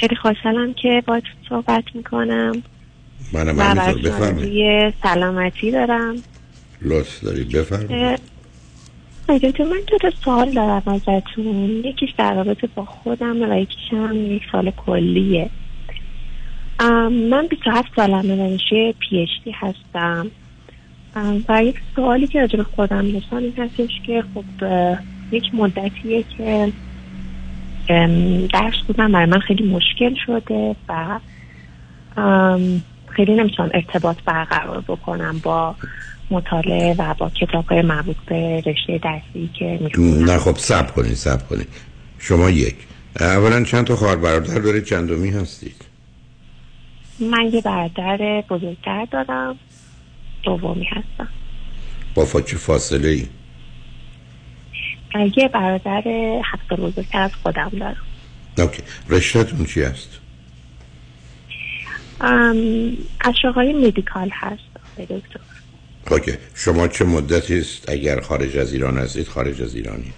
خیلی 0.00 0.16
خوشحالم 0.16 0.74
که 0.74 1.02
با 1.06 1.20
صحبت 1.48 1.84
می‌کنم. 1.94 2.62
منم 3.32 3.60
همینطور. 3.60 4.10
بفرمایید. 4.10 4.94
سلامتی 5.02 5.70
دارم. 5.70 6.14
لطف 6.82 7.24
دارید. 7.24 7.52
بفرمایید. 7.52 8.20
دکتر 9.28 9.64
من 9.64 9.80
دو 9.86 9.98
تا 9.98 10.10
سوال 10.24 10.50
دارم 10.52 10.82
ازتون. 10.86 11.82
یکیش 11.84 12.10
در 12.18 12.34
رابطه 12.34 12.68
با 12.74 12.84
خودم 12.84 13.50
و 13.50 13.60
یکیش 13.60 13.92
هم 13.92 14.16
یک 14.16 14.42
سال 14.52 14.70
کلیه. 14.70 15.50
من 17.30 17.46
27 17.50 17.88
سالمه 17.96 18.36
دانشجوی 18.36 18.94
پی 18.98 19.18
اچ 19.22 19.28
دی 19.44 19.54
هستم. 19.54 20.30
و 21.48 21.64
یک 21.64 21.76
سوالی 21.96 22.26
که 22.26 22.40
راجع 22.40 22.56
به 22.56 22.64
خودم 22.64 23.12
داشتم 23.12 23.36
این 23.36 23.54
هستش 23.58 23.90
که 24.06 24.24
خب 24.34 24.44
یک 25.32 25.44
مدتیه 25.54 26.24
که 26.36 26.72
درس 28.52 28.74
بودم 28.86 29.12
برای 29.12 29.26
من 29.26 29.38
خیلی 29.38 29.64
مشکل 29.64 30.14
شده 30.26 30.76
و 30.88 31.18
خیلی 33.06 33.34
نمی‌تونم 33.34 33.70
ارتباط 33.74 34.16
برقرار 34.24 34.84
بکنم 34.88 35.40
با 35.42 35.74
مطالعه 36.30 36.94
و 36.98 37.14
با 37.18 37.30
کتاب 37.30 37.72
مربوط 37.72 38.16
به 38.26 38.62
رشته 38.66 38.98
درسی 38.98 39.50
که 39.58 39.78
می‌خونم. 39.80 40.24
نه 40.24 40.38
خب 40.38 40.56
سب 40.56 40.94
کنید 40.94 41.14
سب 41.14 41.48
کنید. 41.48 41.68
شما 42.18 42.50
یک. 42.50 42.76
اولا 43.20 43.64
چند 43.64 43.84
تا 43.84 43.96
خواهر 43.96 44.16
برادر 44.16 44.58
دارید؟ 44.58 44.84
چندمی 44.84 45.30
هستید؟ 45.30 45.87
من 47.20 47.50
یه 47.52 47.60
برادر 47.60 48.44
بزرگتر 48.50 49.04
دارم. 49.10 49.58
دومی 50.42 50.84
هستم. 50.84 51.28
با 52.14 52.40
چه 52.40 52.56
فاصله 52.56 53.08
ای؟ 53.08 53.26
یه 55.36 55.48
برادر 55.48 56.02
هفت 56.44 56.68
سال 56.68 56.78
بزرگتر 56.78 57.18
از 57.18 57.30
خودم 57.42 57.70
دارم. 57.80 57.96
Okay. 58.58 58.82
رشته‌تون 59.08 59.66
چی 59.66 59.82
هست؟ 59.82 60.20
از 63.20 63.34
شغلای 63.42 63.72
medical 63.72 64.30
هست 64.32 64.62
دکتر. 64.98 65.40
Okay. 66.10 66.32
شما 66.54 66.88
چه 66.88 67.04
مدتی 67.04 67.58
است؟ 67.58 67.88
اگر 67.88 68.20
خارج 68.20 68.56
از 68.56 68.72
ایران 68.72 68.98
هستید 68.98 69.28
خارج 69.28 69.62
از 69.62 69.74
ایرانید. 69.74 70.14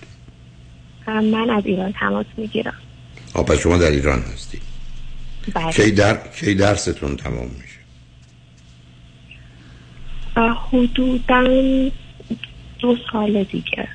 من 1.07 1.51
از 1.51 1.67
ایران 1.67 1.93
تماس 1.93 2.27
می‌گیرم. 2.37 2.75
آه 3.35 3.45
پس 3.45 3.59
شما 3.59 3.79
در 3.79 3.91
ایران 3.91 4.19
هستید. 4.19 4.70
بله. 5.55 5.73
کی 5.73 5.91
در 5.91 6.19
کی 6.41 6.55
درستون 6.55 7.17
تمام 7.17 7.51
میشه؟ 7.61 7.81
حدودا 10.73 11.45
دو 12.79 12.97
سال 13.13 13.45
دیگه. 13.45 13.89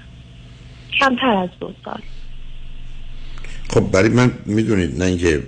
کمتر 1.00 1.28
از 1.28 1.50
دو 1.60 1.74
سال. 1.86 2.02
خب 3.70 3.92
برای 3.92 4.10
من 4.10 4.32
می‌دونید 4.46 5.00
نه 5.00 5.06
اینکه 5.06 5.44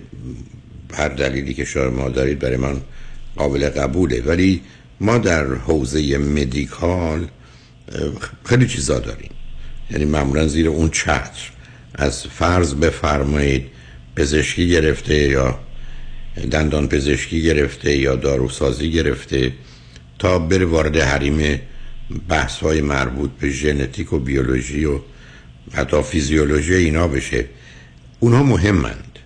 هر 0.94 1.10
دلیلی 1.10 1.54
که 1.54 1.66
شما 1.66 2.10
دارید 2.10 2.40
برای 2.40 2.58
من 2.58 2.82
قابل 3.36 3.70
قبوله 3.70 4.22
ولی 4.22 4.62
ما 5.00 5.18
در 5.18 5.46
حوزه 5.46 6.18
مدیکال 6.18 7.28
خیلی 8.46 8.68
چیزا 8.68 9.00
داریم. 9.00 9.32
یعنی 9.92 10.06
معمولا 10.06 10.48
زیر 10.48 10.68
اون 10.68 10.90
چتر. 10.90 11.52
از 11.96 12.28
فرض 12.28 12.74
بفرمایید 12.76 13.66
پزشکی 14.16 14.70
گرفته 14.70 15.16
یا 15.16 15.60
دندان 16.52 16.88
پزشکی 16.88 17.42
گرفته 17.42 17.98
یا 17.98 18.16
داروسازی 18.16 18.92
گرفته 18.92 19.52
تا 20.20 20.40
بره 20.40 20.66
وارد 20.66 20.98
حریم 20.98 21.60
بحث 22.30 22.58
های 22.58 22.82
مربوط 22.82 23.30
به 23.40 23.50
ژنتیک 23.50 24.14
و 24.14 24.20
بیولوژی 24.20 24.86
و 24.86 25.00
حتی 25.74 26.02
فیزیولوژی 26.02 26.74
اینا 26.74 27.08
بشه. 27.08 27.46
اونها 28.20 28.44
مهمند. 28.44 29.20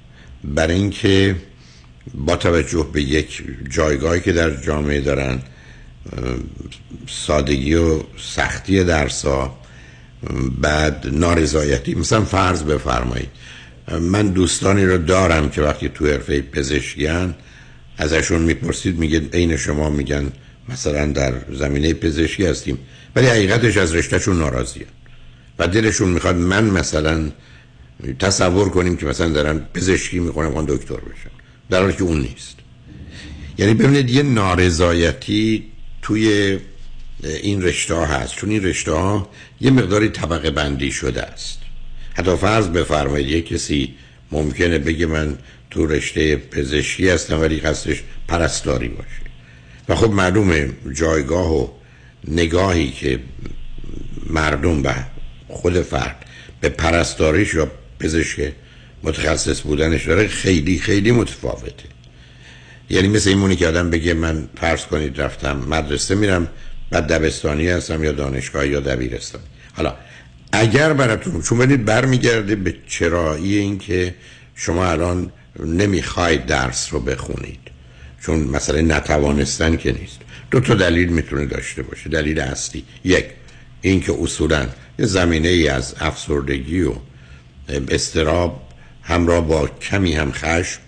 برای 0.44 0.76
اینکه 0.76 1.36
با 2.14 2.36
توجه 2.36 2.88
به 2.94 3.02
یک 3.02 3.44
جایگاهی 3.69 4.22
که 4.22 4.31
در 4.31 4.61
جامعه 4.61 5.02
دارن 5.02 5.40
سادگی 7.07 7.76
و 7.76 7.99
سختی 8.18 8.84
درسا 8.84 9.56
بعد 10.61 11.07
نارضایتی. 11.11 11.95
مثلا 11.95 12.26
فرض 12.26 12.64
بفرمایید. 12.64 13.30
من 13.99 14.27
دوستانی 14.27 14.85
رو 14.85 14.97
دارم 14.97 15.49
که 15.49 15.61
وقتی 15.61 15.89
تو 15.89 16.07
حرفه 16.07 16.41
پزشکیان 16.41 17.35
ازشون 17.97 18.41
می‌پرسید 18.41 18.99
میگه 18.99 19.22
عین 19.34 19.57
شما 19.57 19.89
میگن 19.89 20.31
مثلا 20.69 21.05
در 21.05 21.34
زمینه 21.51 21.93
پزشکی 21.93 22.45
هستیم 22.45 22.77
ولی 23.15 23.27
حقیقتش 23.27 23.77
از 23.77 23.95
رشتهشون 23.95 24.38
ناراضیه 24.38 24.85
و 25.59 25.68
دلشون 25.68 26.09
می‌خواد 26.09 26.35
من 26.35 26.63
مثلا 26.63 27.31
تصور 28.19 28.69
کنیم 28.69 28.97
که 28.97 29.05
مثلا 29.05 29.30
دارن 29.30 29.59
پزشکی 29.73 30.19
می‌کنم 30.19 30.51
اون 30.51 30.65
دکتر 30.65 30.95
بشن. 30.95 31.31
در 31.69 31.81
حالی 31.81 31.93
که 31.93 32.03
اون 32.03 32.22
نیست. 32.22 32.55
یعنی 33.57 33.73
ببینید 33.73 34.09
یه 34.09 34.23
نارضایتی 34.23 35.65
توی 36.01 36.57
این 37.23 37.61
رشته 37.61 37.93
ها 37.93 38.05
هست. 38.05 38.35
چون 38.35 38.49
این 38.49 38.63
رشته 38.63 38.91
ها 38.91 39.30
یه 39.61 39.72
مقداری 39.72 40.09
طبقه 40.09 40.51
بندی 40.51 40.91
شده 40.91 41.22
است. 41.22 41.61
حتی 42.14 42.36
فرض 42.36 42.68
بفرمایید 42.68 43.28
یه 43.28 43.42
کسی 43.42 43.96
ممکنه 44.32 44.78
بگه 44.80 45.06
من 45.06 45.38
تو 45.72 45.86
رشته 45.86 46.36
پزشکی 46.36 47.10
هستم 47.10 47.42
ولی 47.42 47.60
قصدش 47.60 48.04
پرستاری 48.28 48.88
باشه. 48.88 49.32
و 49.90 49.96
خب 49.96 50.12
معلومه 50.12 50.70
جایگاه 50.94 51.54
و 51.54 51.68
نگاهی 52.28 52.92
که 52.92 53.20
مردم 54.30 54.82
به 54.82 54.96
خود 55.48 55.82
فرد 55.82 56.26
به 56.62 56.70
پرستاریش 56.70 57.54
یا 57.54 57.72
پزشک 58.00 58.52
متخصص 59.04 59.62
بودنش 59.62 60.08
داره 60.08 60.28
خیلی 60.28 60.80
خیلی 60.80 61.12
متفاوته. 61.12 61.92
یعنی 62.90 63.08
مثل 63.08 63.30
این 63.30 63.56
که 63.56 63.68
آدم 63.68 63.90
بگه 63.90 64.14
من 64.14 64.50
فرض 64.56 64.86
کنید 64.86 65.22
رفتم 65.22 65.58
مدرسه 65.68 66.16
میرم 66.16 66.48
بعد 66.90 67.08
دبستانی 67.08 67.68
هستم 67.68 68.04
یا 68.04 68.12
دانشگاه 68.12 68.68
یا 68.68 68.80
دبیرستان. 68.80 69.42
حالا 69.74 69.96
اگر 70.52 70.94
براتون 70.94 71.41
چون 71.41 71.57
ببینید 71.57 71.86
برمیگرده 71.86 72.56
به 72.56 72.76
چرایی 72.88 73.57
این 73.57 73.78
که 73.78 74.15
شما 74.56 74.86
الان 74.86 75.32
نمی‌خواید 75.65 76.45
درس 76.45 76.94
رو 76.94 76.99
بخونید. 76.99 77.60
چون 78.22 78.40
مثلا 78.40 78.82
نتوانستن 78.82 79.78
که 79.78 79.91
نیست. 79.91 80.19
دو 80.52 80.60
تا 80.60 80.73
دلیل 80.76 81.10
می‌تونه 81.10 81.45
داشته 81.45 81.84
باشه. 81.84 82.10
دلیل 82.10 82.40
اصلی. 82.40 82.84
یک 83.03 83.26
اینکه 83.82 84.14
اصولا 84.22 84.68
یه 84.99 85.06
زمینه 85.06 85.48
ای 85.48 85.68
از 85.68 85.95
افسردگی 85.99 86.82
و 86.82 86.94
استراب 87.90 88.61
همراه 89.03 89.48
با 89.48 89.68
کمی 89.68 90.14
هم 90.14 90.32
خشم 90.32 90.80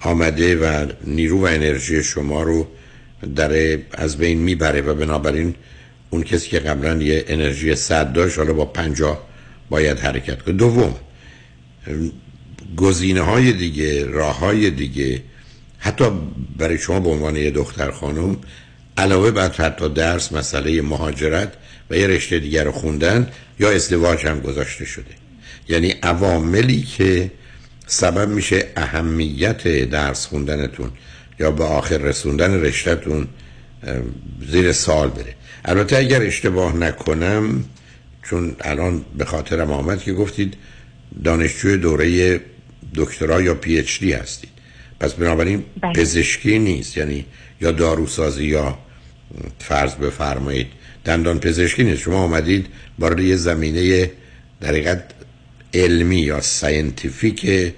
آمده 0.00 0.56
و 0.56 0.86
نیرو 1.04 1.40
و 1.40 1.44
انرژی 1.44 2.02
شما 2.02 2.42
رو 2.42 2.68
در 3.36 3.78
از 3.92 4.16
بین 4.16 4.38
می‌بره 4.38 4.80
و 4.80 4.94
بنابراین 4.94 5.54
اون 6.10 6.22
کسی 6.22 6.50
که 6.50 6.58
قبلا 6.58 7.02
یه 7.02 7.24
انرژی 7.28 7.74
صد 7.74 8.12
داشت 8.12 8.38
حالا 8.38 8.52
با 8.52 8.64
پنجاه 8.64 9.28
باید 9.70 9.98
حرکت 9.98 10.42
کنه. 10.42 10.54
دوم 10.54 10.94
گزینه 12.76 13.20
های 13.20 13.52
دیگه 13.52 14.06
راه 14.06 14.38
های 14.38 14.70
دیگه. 14.70 15.22
حتی 15.78 16.04
برای 16.56 16.78
شما 16.78 17.00
به 17.00 17.08
عنوان 17.08 17.36
یه 17.36 17.50
دختر 17.50 17.90
خانم 17.90 18.36
علاوه 18.96 19.30
بر 19.30 19.48
حتی 19.48 19.88
درس 19.88 20.32
مسئله 20.32 20.82
مهاجرت 20.82 21.52
و 21.90 21.96
یه 21.96 22.06
رشته 22.06 22.38
دیگر 22.38 22.64
رو 22.64 22.72
خوندن 22.72 23.28
یا 23.60 23.70
ازدواج 23.70 24.26
هم 24.26 24.40
گذاشته 24.40 24.84
شده. 24.84 25.14
یعنی 25.68 25.90
عواملی 26.02 26.82
که 26.82 27.30
سبب 27.86 28.28
میشه 28.28 28.66
اهمیت 28.76 29.68
درس 29.90 30.26
خوندنتون 30.26 30.90
یا 31.40 31.50
به 31.50 31.64
آخر 31.64 31.98
رسوندن 31.98 32.60
رشتهتون 32.60 33.28
زیر 34.50 34.72
سال 34.72 35.08
بره. 35.08 35.34
البته 35.64 35.96
اگر 35.96 36.22
اشتباه 36.22 36.76
نکنم 36.76 37.64
چون 38.22 38.56
الان 38.60 39.04
به 39.18 39.24
خاطرم 39.24 39.70
آمد 39.70 40.02
که 40.02 40.12
گفتید 40.12 40.54
دانشجوی 41.24 41.76
دوره 41.76 42.40
دکترا 42.94 43.42
یا 43.42 43.54
پی 43.54 43.78
اچ 43.78 44.00
دی 44.00 44.12
هستید 44.12 44.50
پس 45.00 45.12
بنابراین 45.12 45.64
بله. 45.80 45.92
پزشکی 45.92 46.58
نیست 46.58 46.96
یعنی 46.96 47.26
یا 47.60 47.72
داروسازی 47.72 48.44
یا 48.44 48.78
فرض 49.58 49.94
بفرمایید 49.94 50.66
دندان 51.04 51.40
پزشکی 51.40 51.84
نیست 51.84 52.02
شما 52.02 52.16
آمدید 52.16 52.66
وارد 52.98 53.20
یه 53.20 53.36
زمینه 53.36 54.10
در 54.60 55.02
علمی 55.74 56.20
یا 56.20 56.40
scientific 56.40 57.72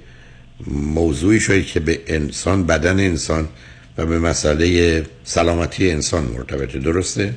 موضوعی 0.66 1.40
شدید 1.40 1.66
که 1.66 1.80
به 1.80 2.00
انسان 2.06 2.66
بدن 2.66 3.00
انسان 3.00 3.48
و 3.98 4.06
به 4.06 4.18
مسئله 4.18 5.02
سلامتی 5.24 5.90
انسان 5.90 6.24
مرتبطه 6.24 6.78
درسته؟ 6.78 7.34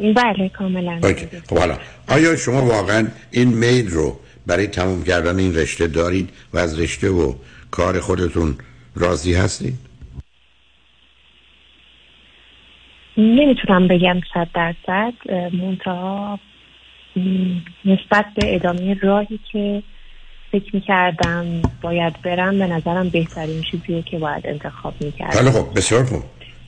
بله 0.00 0.48
کاملا 0.48 1.00
خب 1.48 1.58
حالا 1.58 1.78
آیا 2.08 2.36
شما 2.36 2.66
واقعا 2.66 3.08
این 3.30 3.48
میل 3.48 3.90
رو 3.90 4.20
برای 4.46 4.66
تموم 4.66 5.04
کردن 5.04 5.38
این 5.38 5.54
رشته 5.54 5.86
دارید 5.86 6.30
و 6.52 6.58
از 6.58 6.80
رشته 6.80 7.10
و 7.10 7.34
کار 7.70 8.00
خودتون 8.00 8.54
راضی 8.96 9.34
هستید؟ 9.34 9.74
نمی‌تونم 13.16 13.88
بگم 13.88 14.20
صد 14.34 14.48
درصد 14.54 15.12
منتها 15.52 16.38
نسبت 17.84 18.26
به 18.34 18.54
ادامه 18.54 18.94
راهی 19.02 19.40
که 19.52 19.82
فکر 20.52 20.76
می‌کردم 20.76 21.62
باید 21.82 22.22
برم 22.22 22.58
به 22.58 22.66
نظرم 22.66 23.08
بهترین 23.08 23.62
چیزیه 23.62 24.02
که 24.02 24.18
باید 24.18 24.46
انتخاب 24.46 24.94
می‌کردم 25.00 25.34
حالا 25.34 25.50
خب 25.50 25.76
بسیار 25.76 26.04
خوب 26.04 26.22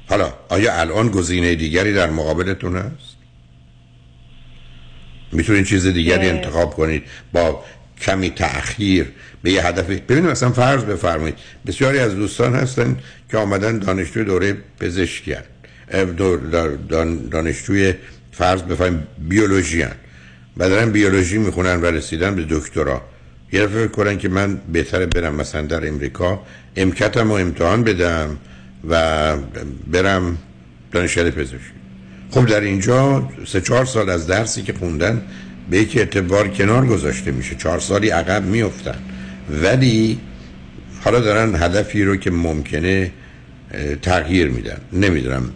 حالا 0.09 0.33
آیا 0.49 0.81
الان 0.81 1.09
گزینه 1.09 1.55
دیگری 1.55 1.93
در 1.93 2.11
مقابلتون 2.11 2.77
هست؟ 2.77 3.18
می‌تونید 5.33 5.65
چیز 5.65 5.87
دیگری 5.87 6.29
انتخاب 6.29 6.75
کنید 6.75 7.03
با 7.33 7.65
کمی 8.01 8.31
تأخیر 8.31 9.07
به 9.43 9.51
یه 9.51 9.67
هدف. 9.67 9.85
ببینید 9.91 10.31
مثلا 10.31 10.51
فرض 10.51 10.85
بفرمایید. 10.85 11.35
بسیاری 11.67 11.99
از 11.99 12.15
دوستان 12.15 12.55
هستن 12.55 12.97
که 13.31 13.37
آمدن 13.37 13.79
دانشجوی 13.79 14.25
دوره 14.25 14.57
پزشکی 14.81 15.37
دانشجوی 17.31 17.95
فرض 18.33 18.63
بفرمایید 18.63 19.07
بیولوژی 19.19 19.83
هن. 19.83 19.95
و 20.57 20.87
بیولوژی 20.87 21.39
می‌خونن 21.39 21.81
و 21.81 21.87
رسیدن 21.87 22.35
به 22.35 22.47
دکترا. 22.51 23.03
یه 23.53 23.67
دفعه 23.67 23.89
کنن 23.89 24.19
که 24.19 24.29
من 24.29 24.61
بهتره 24.73 25.07
برم 25.07 25.35
مثلا 25.35 25.63
در 25.63 25.89
امریکا. 25.89 26.43
امکتم 26.77 27.31
و 27.31 27.35
امتحان 27.35 27.85
بدم 27.85 28.37
و 28.89 29.37
برم 29.87 30.39
دانشگاه 30.93 31.31
پزشکی. 31.31 31.78
خب 32.31 32.47
در 32.47 32.61
اینجا 32.61 33.29
سه 33.47 33.61
چهار 33.61 33.85
سال 33.85 34.11
از 34.11 34.27
درسی 34.27 34.63
که 34.63 34.73
خوندن 34.73 35.23
به 35.71 35.79
یک 35.79 35.97
اعتبار 35.97 36.49
کنار 36.49 36.87
گذاشته 36.87 37.31
میشه. 37.31 37.55
چهار 37.55 37.81
سالی 37.81 38.11
عقب 38.11 38.45
میفتن 38.45 38.99
ولی 39.63 40.21
حالا 41.05 41.21
دارن 41.21 41.55
هدفی 41.55 42.03
رو 42.03 42.17
که 42.17 42.31
ممکنه 42.31 43.13
تغییر 44.03 44.49
میدن. 44.49 44.81
نمی‌دونم 44.93 45.51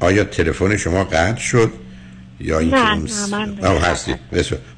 آیا 0.00 0.24
تلفن 0.24 0.76
شما 0.76 1.04
قطع 1.04 1.40
شد 1.40 1.70
یا 2.40 2.58
این 2.58 2.74
نه, 2.74 2.94
نه 3.62 3.80
هستید 3.80 4.16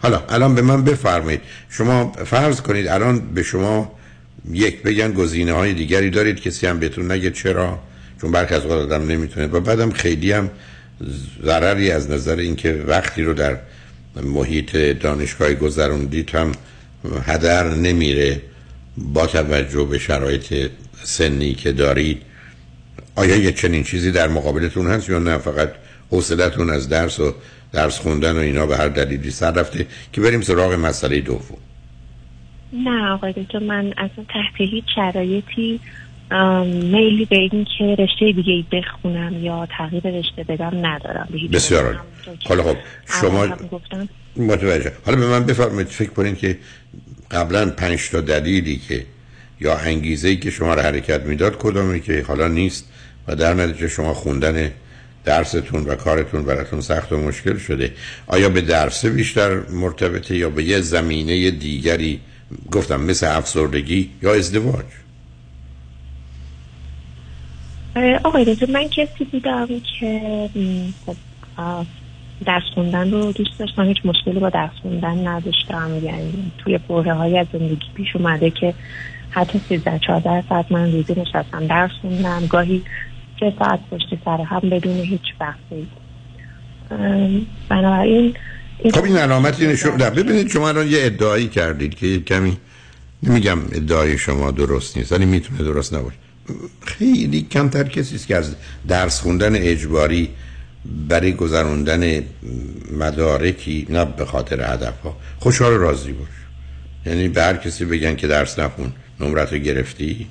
حالا 0.02 0.22
الان 0.28 0.54
به 0.54 0.62
من 0.62 0.84
بفرمایید. 0.84 1.40
شما 1.70 2.12
فرض 2.24 2.60
کنید 2.60 2.88
الان 2.88 3.20
به 3.20 3.42
شما 3.42 3.92
یک 4.52 4.82
بگن 4.82 5.12
گزینه 5.12 5.52
های 5.52 5.74
دیگری 5.74 6.10
دارید. 6.10 6.40
کسی 6.40 6.66
هم 6.66 6.78
بهتون 6.78 7.12
نگه 7.12 7.30
چرا؟ 7.30 7.78
چون 8.20 8.32
برخی 8.32 8.54
از 8.54 8.66
آدم 8.66 9.06
نمی‌تونه. 9.06 9.46
و 9.46 9.60
بعدم 9.60 9.90
خیلی 9.90 10.32
هم 10.32 10.50
ضرری 11.42 11.90
از 11.90 12.10
نظر 12.10 12.36
اینکه 12.36 12.84
وقتی 12.86 13.22
رو 13.22 13.34
در 13.34 13.58
محیط 14.22 14.76
دانشگاه 14.76 15.54
گذروندید 15.54 16.30
هم 16.30 16.52
هدر 17.26 17.74
نمیره 17.74 18.42
با 18.96 19.26
توجه 19.26 19.84
به 19.84 19.98
شرایط 19.98 20.70
سنی 21.02 21.54
که 21.54 21.72
دارید 21.72 22.22
آیا 23.16 23.36
یه 23.36 23.52
چنین 23.52 23.84
چیزی 23.84 24.10
در 24.10 24.28
مقابلتون 24.28 24.86
هست 24.86 25.08
یا 25.10 25.18
نه؟ 25.18 25.38
فقط 25.38 25.72
حوصلتون 26.10 26.70
از 26.70 26.88
درس 26.88 27.20
و 27.20 27.34
درس 27.72 27.98
خوندن 27.98 28.36
و 28.36 28.38
اینا 28.38 28.66
به 28.66 28.76
هر 28.76 28.88
دلیلی 28.88 29.30
سر 29.30 29.50
رفته 29.50 29.86
که 30.12 30.20
بریم 30.20 30.40
سراغ 30.40 30.72
مسئله 30.72 31.20
دوم. 31.20 31.58
نه 32.72 33.10
آقای 33.10 33.32
دکتر 33.32 33.58
من 33.58 33.86
اصلا 33.86 34.24
تحت 34.24 34.54
هیچ 34.56 34.84
شرایطی 34.94 35.80
میلی 36.64 37.24
به 37.24 37.36
این 37.36 37.66
که 37.78 37.84
رشته 37.84 38.32
دیگه 38.32 38.52
ای 38.52 38.64
بخونم 38.72 39.44
یا 39.44 39.68
تغییر 39.78 40.02
رشته 40.18 40.44
بدم 40.48 40.86
ندارم. 40.86 41.28
بسیار 41.52 42.00
حالا 42.44 42.62
خب 42.62 42.76
شما 43.20 43.46
متوجه. 44.36 44.92
حالا 45.06 45.18
به 45.18 45.26
من 45.26 45.44
بفرمایید 45.44 45.88
فکر 45.88 46.10
کنید 46.10 46.38
که 46.38 46.58
قبلا 47.30 47.70
پنج 47.70 48.10
تا 48.10 48.20
دلیلی 48.20 48.76
که 48.88 49.06
یا 49.60 49.76
انگیزه 49.76 50.28
ای 50.28 50.36
که 50.36 50.50
شما 50.50 50.74
رو 50.74 50.80
حرکت 50.80 51.22
می‌داد 51.22 51.56
کدومی 51.58 52.00
که 52.00 52.24
حالا 52.28 52.48
نیست 52.48 52.88
و 53.28 53.36
در 53.36 53.54
نتیجه 53.54 53.88
شما 53.88 54.14
خوندن 54.14 54.70
درستون 55.24 55.84
و 55.84 55.94
کارتون 55.94 56.42
براتون 56.42 56.80
سخت 56.80 57.12
و 57.12 57.16
مشکل 57.16 57.58
شده. 57.58 57.92
آیا 58.26 58.48
به 58.48 58.60
درس 58.60 59.06
بیشتر 59.06 59.60
مرتبطه 59.70 60.36
یا 60.36 60.50
به 60.50 60.64
یه 60.64 60.80
زمینه 60.80 61.50
دیگری؟ 61.50 62.20
گفتم 62.72 63.00
مثل 63.00 63.36
افسردگی 63.36 64.10
یا 64.22 64.34
ازدواج. 64.34 64.84
آقای 68.24 68.44
دکتر 68.44 68.70
من 68.70 68.88
کسی 68.88 69.24
بودم 69.32 69.66
که 70.00 70.48
خب 71.06 71.16
درس 72.46 72.62
خوندن 72.74 73.10
رو 73.10 73.32
دوست 73.32 73.58
داشتم 73.58 73.82
هیچ 73.84 73.96
مشکلی 74.04 74.40
با 74.40 74.50
درس 74.50 74.70
خوندن 74.82 75.26
نداشتم. 75.26 75.90
یعنی 76.02 76.52
توی 76.58 76.78
بره 76.78 77.14
های 77.14 77.38
از 77.38 77.46
زندگی 77.52 77.86
پیش 77.94 78.16
اومده 78.16 78.50
که 78.50 78.74
حتی 79.30 79.60
13 79.68 79.98
14 80.06 80.44
ساعت 80.48 80.72
من 80.72 80.92
روزی 80.92 81.14
نشستم 81.20 81.66
درس 81.66 81.90
خوندم. 82.00 82.46
گاهی 82.46 82.82
سه 83.40 83.52
ساعت 83.58 83.80
پشت 83.90 84.18
سر 84.24 84.40
هم 84.40 84.60
بدون 84.60 84.96
هیچ 84.96 85.34
وقتی. 85.40 85.86
بنابراین 87.68 88.34
خب 88.94 89.04
این 89.04 89.16
علامتی 89.16 89.66
نشون 89.66 89.96
ببینید 89.96 90.48
شما 90.48 90.68
الان 90.68 90.88
یه 90.88 90.98
ادعایی 91.02 91.48
کردید 91.48 91.94
که 91.94 92.20
کمی 92.20 92.56
نمیگم 93.22 93.58
ادعای 93.72 94.18
شما 94.18 94.50
درست 94.50 94.96
نیست 94.96 95.12
ولی 95.12 95.26
می‌تونه 95.26 95.58
درست 95.58 95.94
نباشه. 95.94 96.16
خیلی 96.86 97.42
کمتر 97.50 97.84
کسی 97.84 98.14
است 98.14 98.26
که 98.26 98.36
از 98.36 98.54
درس 98.88 99.20
خوندن 99.20 99.54
اجباری 99.54 100.30
برای 101.08 101.32
گذراندن 101.32 102.22
مدارکی 102.98 103.86
نه 103.90 104.04
به 104.04 104.24
خاطر 104.24 104.72
هدف 104.72 105.00
ها 105.00 105.16
خوشحال 105.38 105.72
راضی 105.72 106.12
باش. 106.12 106.28
یعنی 107.06 107.28
به 107.28 107.42
هر 107.42 107.56
کسی 107.56 107.84
بگن 107.84 108.16
که 108.16 108.26
درس 108.26 108.58
نخون 108.58 108.92
نمرت 109.20 109.52
رو 109.52 109.58
گرفتی. 109.58 110.26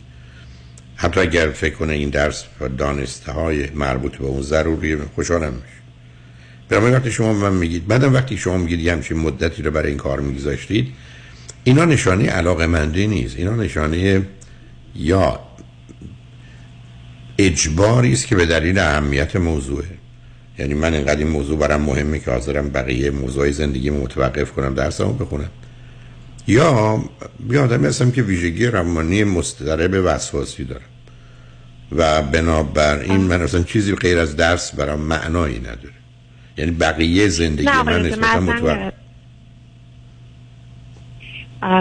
حتی 0.95 1.19
اگر 1.19 1.49
فکر 1.49 1.75
کنه 1.75 1.93
این 1.93 2.09
درس 2.09 2.45
دانسته 2.77 3.31
های 3.31 3.69
مربوط 3.69 4.15
به 4.15 4.25
اون 4.25 4.41
ضروری 4.41 4.97
خوشحالم 5.15 5.53
میشه 5.53 5.77
برای 6.69 6.91
وقتی 6.91 7.11
شما 7.11 7.33
من 7.33 7.53
میگید 7.53 7.87
بعدم 7.87 8.13
وقتی 8.13 8.37
شما 8.37 8.57
میگید 8.57 8.79
یه 8.79 8.91
همچین 8.91 9.17
مدتی 9.17 9.61
رو 9.61 9.71
برای 9.71 9.89
این 9.89 9.97
کار 9.97 10.19
میگذاشتید 10.19 10.93
اینا 11.63 11.85
نشانه 11.85 12.25
علاقه 12.25 12.67
مندی 12.67 13.07
نیست. 13.07 13.37
اینا 13.37 13.55
نشانه 13.55 14.21
یا 14.95 15.39
اجباری 17.37 18.13
است 18.13 18.27
که 18.27 18.35
به 18.35 18.45
دلیل 18.45 18.79
اهمیت 18.79 19.35
موضوعه 19.35 19.87
یعنی 20.59 20.73
من 20.73 20.93
اینقدر 20.93 21.15
این 21.15 21.27
موضوع 21.27 21.59
برام 21.59 21.81
مهمه 21.81 22.19
که 22.19 22.31
حاضرم 22.31 22.69
بقیه 22.69 23.11
موضوع 23.11 23.51
زندگی 23.51 23.89
متوقف 23.89 24.51
کنم 24.51 24.73
درسمو 24.73 25.13
بخونم. 25.13 25.49
یا 26.47 26.99
یه 27.49 27.59
آدمی 27.59 27.87
هستم 27.87 28.11
که 28.11 28.21
ویژگی 28.21 28.65
روانی 28.65 29.23
مستدرب 29.23 30.01
وسواسی 30.05 30.63
دارم. 30.63 30.81
و 31.91 32.21
بنابراین 32.21 33.17
من 33.17 33.41
اصلا 33.41 33.63
چیزی 33.63 33.95
غیر 33.95 34.19
از 34.19 34.35
درس 34.35 34.75
برام 34.75 34.99
معنایی 34.99 35.59
نداره. 35.59 35.93
یعنی 36.57 36.71
بقیه 36.71 37.27
زندگی 37.27 37.67
من 37.85 38.01
نسبتا 38.01 38.39
متوقف. 38.39 38.93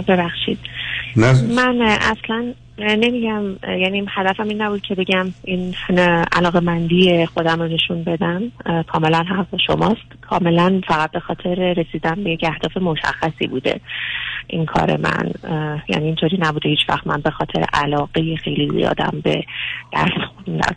ببخشید. 0.09 0.59
من 1.17 1.81
اصلا 1.83 2.55
نمیگم 2.79 3.45
یعنی 3.63 4.07
هدفم 4.09 4.49
این 4.49 4.63
نبود 4.63 4.83
که 4.83 4.95
بگم 4.95 5.27
این 5.45 5.75
علاقه 6.33 6.61
مندی 6.61 7.27
خودم 7.27 7.63
رو 7.63 7.69
نشون 7.69 8.05
بدم. 8.05 8.53
کاملا 8.87 9.19
حق 9.19 9.61
شماست. 9.67 10.21
کاملا 10.21 10.81
فقط 10.89 11.11
به 11.11 11.21
خاطر 11.21 11.73
رسیدن 11.73 12.25
به 12.25 12.31
یک 12.31 12.45
اهداف 12.45 12.77
مشخصی 12.77 13.47
بوده 13.47 13.81
این 14.47 14.67
کار 14.67 14.97
من. 14.97 15.31
یعنی 15.89 16.07
اینطوری 16.07 16.39
نبوده 16.41 16.69
هیچ 16.69 16.89
وقت 16.89 17.07
من 17.07 17.21
به 17.21 17.31
خاطر 17.31 17.65
علاقه 17.73 18.37
خیلی 18.37 18.71
زیادم 18.71 19.21
به 19.25 19.45
درس 19.93 20.13
خوندن 20.35 20.77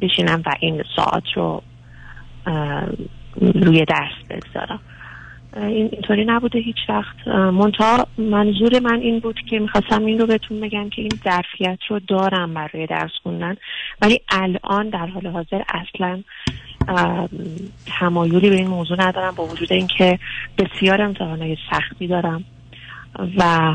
بشینم 0.00 0.42
و 0.46 0.54
این 0.60 0.82
ساعت 0.96 1.24
رو 1.34 1.62
روی 3.36 3.84
درس 3.84 4.12
بگذارم. 4.30 4.80
این 5.56 5.88
اینطوری 5.92 6.24
نبوده 6.24 6.58
هیچ 6.58 6.76
وقت. 6.88 7.28
منتها 7.28 8.06
منظور 8.18 8.78
من 8.78 9.00
این 9.00 9.18
بود 9.18 9.40
که 9.50 9.58
می‌خواستم 9.58 10.04
این 10.04 10.18
رو 10.18 10.26
بهتون 10.26 10.60
بگم 10.60 10.90
که 10.90 11.02
این 11.02 11.12
ظرفیت 11.24 11.78
رو 11.88 11.98
دارم 11.98 12.54
برای 12.54 12.86
درس 12.86 13.10
خوندن. 13.22 13.56
ولی 14.02 14.20
الان 14.28 14.88
در 14.88 15.06
حال 15.06 15.26
حاضر 15.26 15.62
اصلا 15.68 16.22
تمایلی 17.86 18.50
به 18.50 18.56
این 18.56 18.66
موضوع 18.66 19.02
ندارم 19.02 19.34
با 19.34 19.44
وجود 19.46 19.72
اینکه 19.72 20.18
بسیار 20.58 21.02
امتحانهای 21.02 21.56
سختی 21.70 22.06
دارم. 22.06 22.44
و 23.36 23.74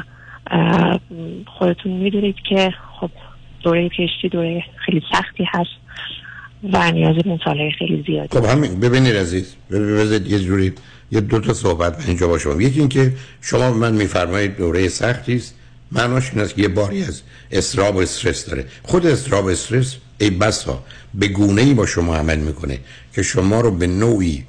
خودتون 1.45 1.91
می‌دونید 1.91 2.35
که 2.49 2.73
خب 2.99 3.09
دوره 3.63 3.89
پیشتی 3.89 4.29
دوره 4.29 4.63
خیلی 4.75 5.01
سختی 5.11 5.47
هست. 5.53 5.85
و 6.63 6.91
نیاز 6.91 7.15
مطالعه 7.27 7.71
خیلی 7.79 8.03
زیادی. 8.07 8.37
خب 8.37 8.45
همین 8.45 8.79
ببینید 8.79 9.15
عزیز 9.15 9.45
ببینید 9.71 10.27
یه 10.27 10.39
جوری 10.39 10.73
یه 11.11 11.21
دو 11.21 11.39
تا 11.39 11.53
صحبت 11.53 12.07
اینجا 12.07 12.27
با 12.27 12.37
شما. 12.37 12.61
یکی 12.61 12.79
اینکه 12.79 13.13
شما 13.41 13.73
من 13.73 13.93
میفرمایید 13.93 14.57
دوره 14.57 14.87
سختی 14.87 15.35
است. 15.35 15.55
معناش 15.91 16.31
این 16.31 16.41
است 16.41 16.55
که 16.55 16.61
یه 16.61 16.67
باری 16.67 17.03
از 17.03 17.21
استراب 17.51 17.95
و 17.95 17.99
استرس 17.99 18.45
داره. 18.45 18.65
خود 18.83 19.05
استراب 19.05 19.45
و 19.45 19.49
استرس 19.49 19.95
ای 20.17 20.29
بسا 20.29 20.83
به 21.13 21.27
گونه 21.27 21.61
ای 21.61 21.73
با 21.73 21.85
شما 21.85 22.15
عمل 22.15 22.39
می‌کنه 22.39 22.79
که 23.13 23.23
شما 23.23 23.61
رو 23.61 23.71
به 23.71 23.87
نوعی 23.87 24.43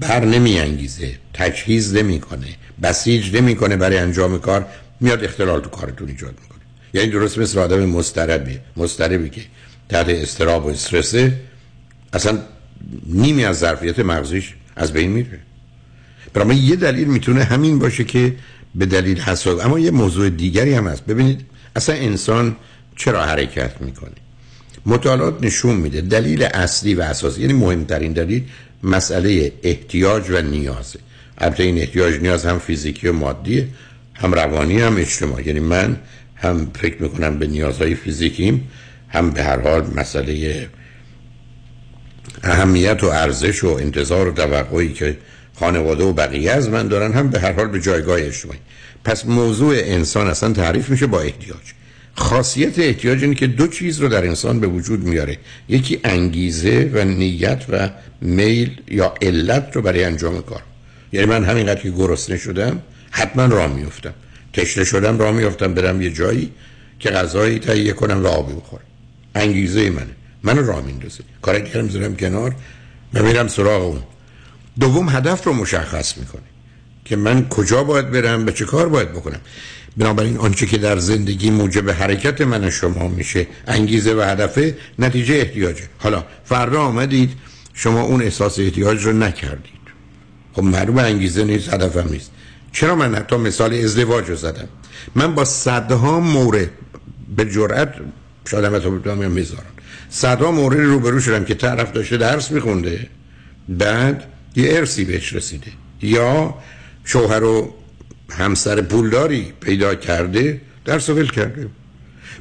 بر 0.00 0.24
نمی 0.24 0.58
انگیزه 0.58 1.14
تجهیز 1.34 1.94
نمی‌کنه 1.94 2.46
بسیج 2.82 3.36
نمی‌کنه 3.36 3.76
برای 3.76 3.98
انجام 3.98 4.38
کار 4.38 4.66
میاد 5.00 5.24
اختلال 5.24 5.60
تو 5.60 5.70
کارتون 5.70 6.08
ایجاد 6.08 6.34
می‌کنه. 6.42 6.60
یعنی 6.94 7.10
درست 7.10 7.38
مثل 7.38 7.58
آدم 7.58 7.84
مضطربی 7.86 8.58
مضطربی 8.76 9.30
که 9.30 9.40
تحت 9.88 10.08
استراب 10.08 10.66
و 10.66 10.68
استرسه 10.68 11.40
اصلا 12.12 12.38
نیمی 13.06 13.44
از 13.44 13.58
ظرفیت 13.58 13.98
مغزیش 13.98 14.54
از 14.76 14.92
بین 14.92 15.10
میره. 15.10 15.38
برای 16.34 16.56
یه 16.56 16.76
دلیل 16.76 17.08
می‌تونه 17.08 17.44
همین 17.44 17.78
باشه 17.78 18.04
که 18.04 18.36
به 18.74 18.86
دلیل 18.86 19.20
حساس 19.20 19.64
اما 19.64 19.78
یه 19.78 19.90
موضوع 19.90 20.30
دیگری 20.30 20.74
هم 20.74 20.88
هست. 20.88 21.04
ببینید 21.04 21.40
اصلا 21.76 21.94
انسان 21.94 22.56
چرا 22.96 23.24
حرکت 23.24 23.80
می‌کنه؟ 23.80 24.10
مطالعات 24.86 25.44
نشون 25.44 25.76
میده 25.76 26.00
دلیل 26.00 26.42
اصلی 26.42 26.94
و 26.94 27.00
اساسی 27.00 27.40
یعنی 27.40 27.52
مهمترین 27.52 28.12
دلیل 28.12 28.42
مسئله 28.82 29.52
احتیاج 29.62 30.30
و 30.30 30.42
نیازه. 30.42 30.98
البته 31.38 31.62
این 31.62 31.78
احتیاج 31.78 32.14
نیاز 32.14 32.46
هم 32.46 32.58
فیزیکی 32.58 33.08
و 33.08 33.12
مادیه 33.12 33.68
هم 34.14 34.34
روانی 34.34 34.80
هم 34.80 34.96
اجتماعی. 34.96 35.44
یعنی 35.44 35.60
من 35.60 35.96
هم 36.36 36.70
فکر 36.74 37.02
می‌کنم 37.02 37.38
به 37.38 37.46
نیازهای 37.46 37.94
فیزیکیم 37.94 38.68
هم 39.14 39.30
به 39.30 39.42
هر 39.42 39.60
حال 39.60 39.86
مسئله 39.96 40.68
اهمیت 42.42 43.04
و 43.04 43.06
ارزش 43.06 43.64
و 43.64 43.68
انتظار 43.68 44.28
و 44.28 44.32
توقعی 44.32 44.92
که 44.92 45.16
خانواده 45.54 46.04
و 46.04 46.12
بقیه 46.12 46.50
از 46.50 46.68
من 46.68 46.88
دارن 46.88 47.12
هم 47.12 47.30
به 47.30 47.40
هر 47.40 47.52
حال 47.52 47.66
به 47.66 47.80
جایگاه 47.80 48.20
اجتماعی. 48.20 48.58
پس 49.04 49.26
موضوع 49.26 49.74
انسان 49.76 50.26
اصلا 50.26 50.52
تعریف 50.52 50.90
میشه 50.90 51.06
با 51.06 51.20
احتیاج. 51.20 51.72
خاصیت 52.14 52.78
احتیاج 52.78 53.22
اینه 53.22 53.34
که 53.34 53.46
دو 53.46 53.66
چیز 53.66 54.00
رو 54.00 54.08
در 54.08 54.26
انسان 54.26 54.60
به 54.60 54.66
وجود 54.66 55.04
میاره. 55.04 55.38
یکی 55.68 56.00
انگیزه 56.04 56.90
و 56.94 57.04
نیت 57.04 57.64
و 57.68 57.90
میل 58.20 58.80
یا 58.88 59.14
علت 59.22 59.70
رو 59.72 59.82
برای 59.82 60.04
انجام 60.04 60.42
کار. 60.42 60.62
یعنی 61.12 61.26
من 61.26 61.44
همینقدر 61.44 61.80
که 61.80 61.90
گرسنه 61.90 62.36
شدم 62.36 62.82
حتما 63.10 63.46
راه 63.46 63.74
میفتم 63.74 64.14
تشنه 64.52 64.84
شدم 64.84 65.18
راه 65.18 65.32
میفتم 65.32 65.74
برم 65.74 66.02
یه 66.02 66.10
جایی 66.10 66.52
که 66.98 67.10
غذایی 67.10 67.58
تهیه 67.58 67.92
کنم 67.92 68.24
و 68.24 68.26
آبی 68.26 68.52
بخورم. 68.52 68.84
انگیزه 69.34 69.90
منه. 69.90 70.16
منو 70.42 70.66
راه 70.66 70.84
میندازه. 70.84 71.24
کار 71.42 71.60
کردم 71.60 71.84
می‌ذارم 71.84 72.16
کنار. 72.16 72.54
و 73.14 73.22
میرم 73.22 73.48
سراغ 73.48 73.82
اون. 73.82 74.02
دوم 74.80 75.08
هدف 75.08 75.44
رو 75.44 75.52
مشخص 75.52 76.18
می‌کنه 76.18 76.42
که 77.04 77.16
من 77.16 77.48
کجا 77.48 77.84
باید 77.84 78.10
برم 78.10 78.44
به 78.44 78.52
چه 78.52 78.64
کار 78.64 78.88
باید 78.88 79.12
بکنم. 79.12 79.40
بنابراین 79.96 80.36
آنچه 80.36 80.66
که 80.66 80.78
در 80.78 80.98
زندگی 80.98 81.50
موجب 81.50 81.90
حرکت 81.90 82.40
من 82.40 82.70
شما 82.70 83.08
میشه 83.08 83.46
انگیزه 83.66 84.14
و 84.14 84.20
هدفه 84.20 84.76
نتیجه 84.98 85.34
احتیاجه 85.34 85.84
حالا 85.98 86.24
فردا 86.44 86.80
آمدید 86.80 87.30
شما 87.74 88.02
اون 88.02 88.22
احساس 88.22 88.58
احتیاج 88.58 89.04
رو 89.04 89.12
نکردید. 89.12 89.84
خب 90.52 90.62
معلوم 90.62 90.98
انگیزه 90.98 91.44
نیست 91.44 91.74
هدفم 91.74 92.08
نیست. 92.10 92.30
چرا 92.72 92.94
من 92.94 93.14
حتی 93.14 93.36
مثال 93.36 93.74
ازدواج 93.74 94.28
رو 94.28 94.36
زدم؟ 94.36 94.68
من 95.14 95.34
با 95.34 95.44
صدها 95.44 96.20
مورد 96.20 96.70
به 97.36 97.44
جرأت 97.44 97.94
شاید 98.44 98.64
هم 98.64 98.98
تو 98.98 99.14
می‌ذارم 99.14 99.64
صدها 100.10 100.50
مورد 100.50 100.80
روبرو 100.80 101.20
شدم 101.20 101.44
که 101.44 101.54
طرف 101.54 101.92
داشته 101.92 102.16
درس 102.16 102.50
میخونده. 102.50 103.06
بعد 103.68 104.24
یه 104.56 104.76
ارسی 104.78 105.04
بهش 105.04 105.32
رسیده. 105.32 105.70
یا 106.02 106.54
شوهر 107.04 107.44
و 107.44 107.74
همسر 108.30 108.80
پولداری 108.80 109.52
پیدا 109.60 109.94
کرده 109.94 110.60
درس 110.84 111.10
ول 111.10 111.26
کرده. 111.26 111.66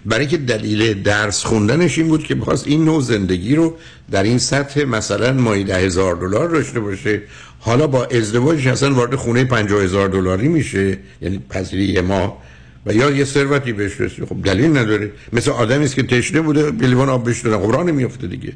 برای 0.06 0.28
که 0.28 0.38
دلیل 0.38 1.04
درس 1.04 1.46
خوندنش 1.46 1.98
این 1.98 2.08
بود 2.08 2.24
که 2.24 2.36
بخواست 2.36 2.68
این 2.68 2.86
نوع 2.86 3.02
زندگی 3.02 3.56
رو 3.56 3.78
در 4.12 4.24
این 4.24 4.38
سطح 4.38 4.84
مثلا 4.84 5.34
مایی 5.34 5.64
ده 5.64 5.76
هزار 5.76 6.16
دلار 6.16 6.50
داشته 6.50 6.80
باشه. 6.80 7.22
حالا 7.60 7.88
با 7.88 8.06
ازدواجش 8.06 8.68
اصلا 8.68 8.94
وارد 8.94 9.16
خونه 9.16 9.44
پنجاه 9.44 9.84
هزار 9.84 10.08
دلاری 10.08 10.48
میشه. 10.48 10.98
یعنی 11.22 11.42
پذیری 11.50 11.86
یه 11.86 12.02
ماه. 12.02 12.38
و 12.86 12.94
یا 12.94 13.12
یه 13.12 13.26
ثروتی 13.26 13.74
بهش 13.74 14.02
رسید. 14.02 14.26
خب 14.26 14.42
دلیل 14.44 14.78
نداره. 14.78 15.12
مثل 15.34 15.52
آدمی 15.52 15.86
است 15.86 15.96
که 15.96 16.04
تشنه 16.04 16.42
بوده 16.42 16.72
بلیوان 16.72 17.10
آب 17.10 17.24
بهش 17.24 17.42
دادن 17.42 17.66
خب 17.66 17.72
راه 17.72 17.84
نمیافته 17.84 18.28
دیگه. 18.28 18.54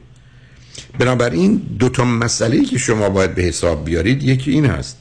بنابراین 0.99 1.61
دو 1.79 1.89
تا 1.89 2.05
مسئله 2.05 2.63
که 2.63 2.77
شما 2.77 3.09
باید 3.09 3.35
به 3.35 3.41
حساب 3.41 3.85
بیارید 3.85 4.23
یکی 4.23 4.51
این 4.51 4.65
هست 4.65 4.97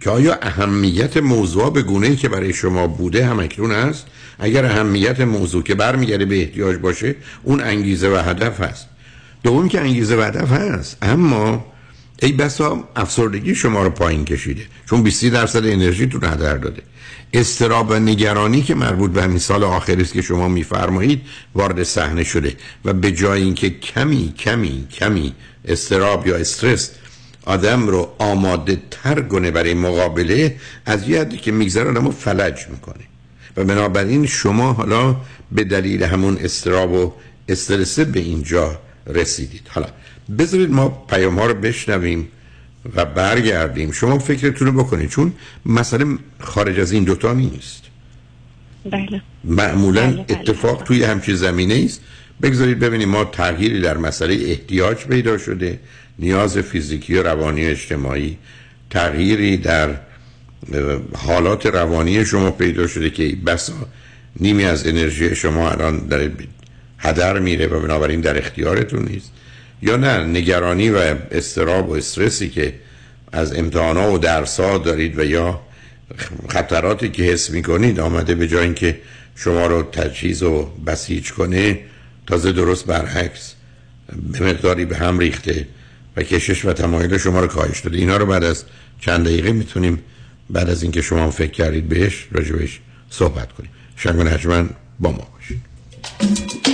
که 0.00 0.10
آیا 0.10 0.38
اهمیت 0.42 1.16
موضوع 1.16 1.72
به 1.72 1.82
گونه 1.82 2.16
که 2.16 2.28
برای 2.28 2.52
شما 2.52 2.86
بوده 2.86 3.26
هم 3.26 3.40
اکنون 3.40 3.72
است؟ 3.72 4.06
اگر 4.38 4.64
اهمیت 4.64 5.20
موضوع 5.20 5.62
که 5.62 5.74
برمیگرده 5.74 6.24
به 6.24 6.40
احتیاج 6.40 6.76
باشه 6.76 7.14
اون 7.42 7.60
انگیزه 7.60 8.08
و 8.08 8.16
هدف 8.16 8.60
هست. 8.60 8.86
دوم 9.42 9.68
که 9.68 9.80
انگیزه 9.80 10.16
و 10.16 10.20
هدف 10.20 10.52
هست 10.52 10.96
اما 11.02 11.66
ای 12.22 12.32
بسا 12.32 12.88
افسردگی 12.96 13.54
شما 13.54 13.82
رو 13.82 13.90
پایین 13.90 14.24
کشیده. 14.24 14.62
چون 14.90 15.02
20 15.02 15.24
درصد 15.24 15.66
انرژی 15.66 16.06
تو 16.06 16.26
هدر 16.26 16.56
داده. 16.56 16.82
استراب 17.34 17.90
و 17.90 17.94
نگرانی 17.94 18.62
که 18.62 18.74
مربوط 18.74 19.10
به 19.10 19.22
همین 19.22 19.38
سال 19.38 19.64
آخری 19.64 20.02
است 20.02 20.12
که 20.12 20.22
شما 20.22 20.48
میفرمایید 20.48 21.22
وارد 21.54 21.82
صحنه 21.82 22.24
شده 22.24 22.56
و 22.84 22.92
به 22.92 23.12
جای 23.12 23.42
اینکه 23.42 23.70
کمی 23.70 24.34
کمی 24.38 24.86
کمی 24.90 25.34
استراب 25.64 26.26
یا 26.26 26.36
استرس 26.36 26.90
آدم 27.44 27.88
رو 27.88 28.08
آماده 28.18 28.82
تر 28.90 29.20
کنه 29.20 29.50
برای 29.50 29.74
مقابله 29.74 30.56
از 30.86 31.08
یه 31.08 31.20
حدی 31.20 31.36
که 31.36 31.52
میگذره 31.52 31.90
آدم 31.90 32.04
رو 32.04 32.10
فلج 32.10 32.68
می‌کنه. 32.70 33.04
و 33.56 33.64
بنابراین 33.64 34.26
شما 34.26 34.72
حالا 34.72 35.16
به 35.52 35.64
دلیل 35.64 36.02
همون 36.02 36.38
استراب 36.40 36.92
و 36.92 37.12
استرسه 37.48 38.04
به 38.04 38.20
اینجا 38.20 38.80
رسیدید. 39.06 39.68
حالا 39.68 39.86
بذارید 40.38 40.70
ما 40.70 40.88
پیام 40.88 41.38
ها 41.38 41.46
رو 41.46 41.54
بشنویم. 41.54 42.28
و 42.96 43.04
برگردیم. 43.04 43.92
شما 43.92 44.18
فکرتون 44.18 44.66
رو 44.66 44.84
بکنید 44.84 45.08
چون 45.10 45.32
مسئله 45.66 46.18
خارج 46.40 46.80
از 46.80 46.92
این 46.92 47.04
دوتا 47.04 47.32
نیست. 47.32 47.82
بله. 48.90 49.22
معمولا 49.44 50.06
بله، 50.06 50.22
بله. 50.22 50.26
اتفاق 50.28 50.82
توی 50.82 51.04
همچین 51.04 51.34
زمینه 51.34 51.82
است. 51.84 52.00
بگذارید 52.42 52.78
ببینیم 52.78 53.08
ما 53.08 53.24
تغییری 53.24 53.80
در 53.80 53.96
مسئله 53.96 54.34
احتیاج 54.34 54.96
پیدا 54.96 55.38
شده 55.38 55.80
نیاز 56.18 56.58
فیزیکی 56.58 57.14
و 57.14 57.22
روانی 57.22 57.66
و 57.66 57.68
اجتماعی 57.68 58.38
تغییری 58.90 59.56
در 59.56 59.96
حالات 61.16 61.66
روانی 61.66 62.24
شما 62.24 62.50
پیدا 62.50 62.86
شده 62.86 63.10
که 63.10 63.36
بسا 63.46 63.72
نیمی 64.40 64.64
از 64.64 64.86
انرژی 64.86 65.36
شما 65.36 65.70
الان 65.70 65.98
در 65.98 66.30
هدر 66.98 67.38
میره 67.38 67.66
و 67.66 67.80
بنابراین 67.80 68.20
در 68.20 68.38
اختیارتون 68.38 69.04
نیست. 69.04 69.32
یا 69.82 69.96
نه 69.96 70.24
نگرانی 70.24 70.90
و 70.90 71.14
استراب 71.30 71.88
و 71.90 71.92
استرسی 71.92 72.48
که 72.48 72.74
از 73.32 73.54
امتحانا 73.54 74.12
و 74.12 74.18
درسا 74.18 74.78
دارید 74.78 75.18
و 75.18 75.24
یا 75.24 75.60
خطراتی 76.48 77.08
که 77.08 77.22
حس 77.22 77.50
می‌کنید 77.50 78.00
آمده 78.00 78.34
به 78.34 78.48
جای 78.48 78.64
اینکه 78.64 79.00
شما 79.36 79.66
رو 79.66 79.82
تجهیز 79.82 80.42
و 80.42 80.68
بسیج 80.86 81.32
کنه 81.32 81.80
تازه 82.26 82.52
درست 82.52 82.86
برعکس 82.86 83.54
به 84.32 84.46
مقداری 84.46 84.84
به 84.84 84.96
هم 84.96 85.18
ریخته 85.18 85.66
و 86.16 86.22
کشش 86.22 86.64
و 86.64 86.72
تمایل 86.72 87.18
شما 87.18 87.40
رو 87.40 87.46
کاهش 87.46 87.80
داده. 87.80 87.98
اینا 87.98 88.16
رو 88.16 88.26
بعد 88.26 88.44
از 88.44 88.64
چند 89.00 89.24
دقیقه 89.24 89.52
می‌تونیم 89.52 89.98
بعد 90.50 90.70
از 90.70 90.82
اینکه 90.82 91.02
شما 91.02 91.30
فکر 91.30 91.50
کردید 91.50 91.88
بهش 91.88 92.26
راجبش 92.32 92.80
صحبت 93.10 93.52
کنیم. 93.52 93.70
شنگ 93.96 94.46
و 94.46 94.64
با 95.00 95.10
ما 95.10 95.28
باشید. 95.34 96.73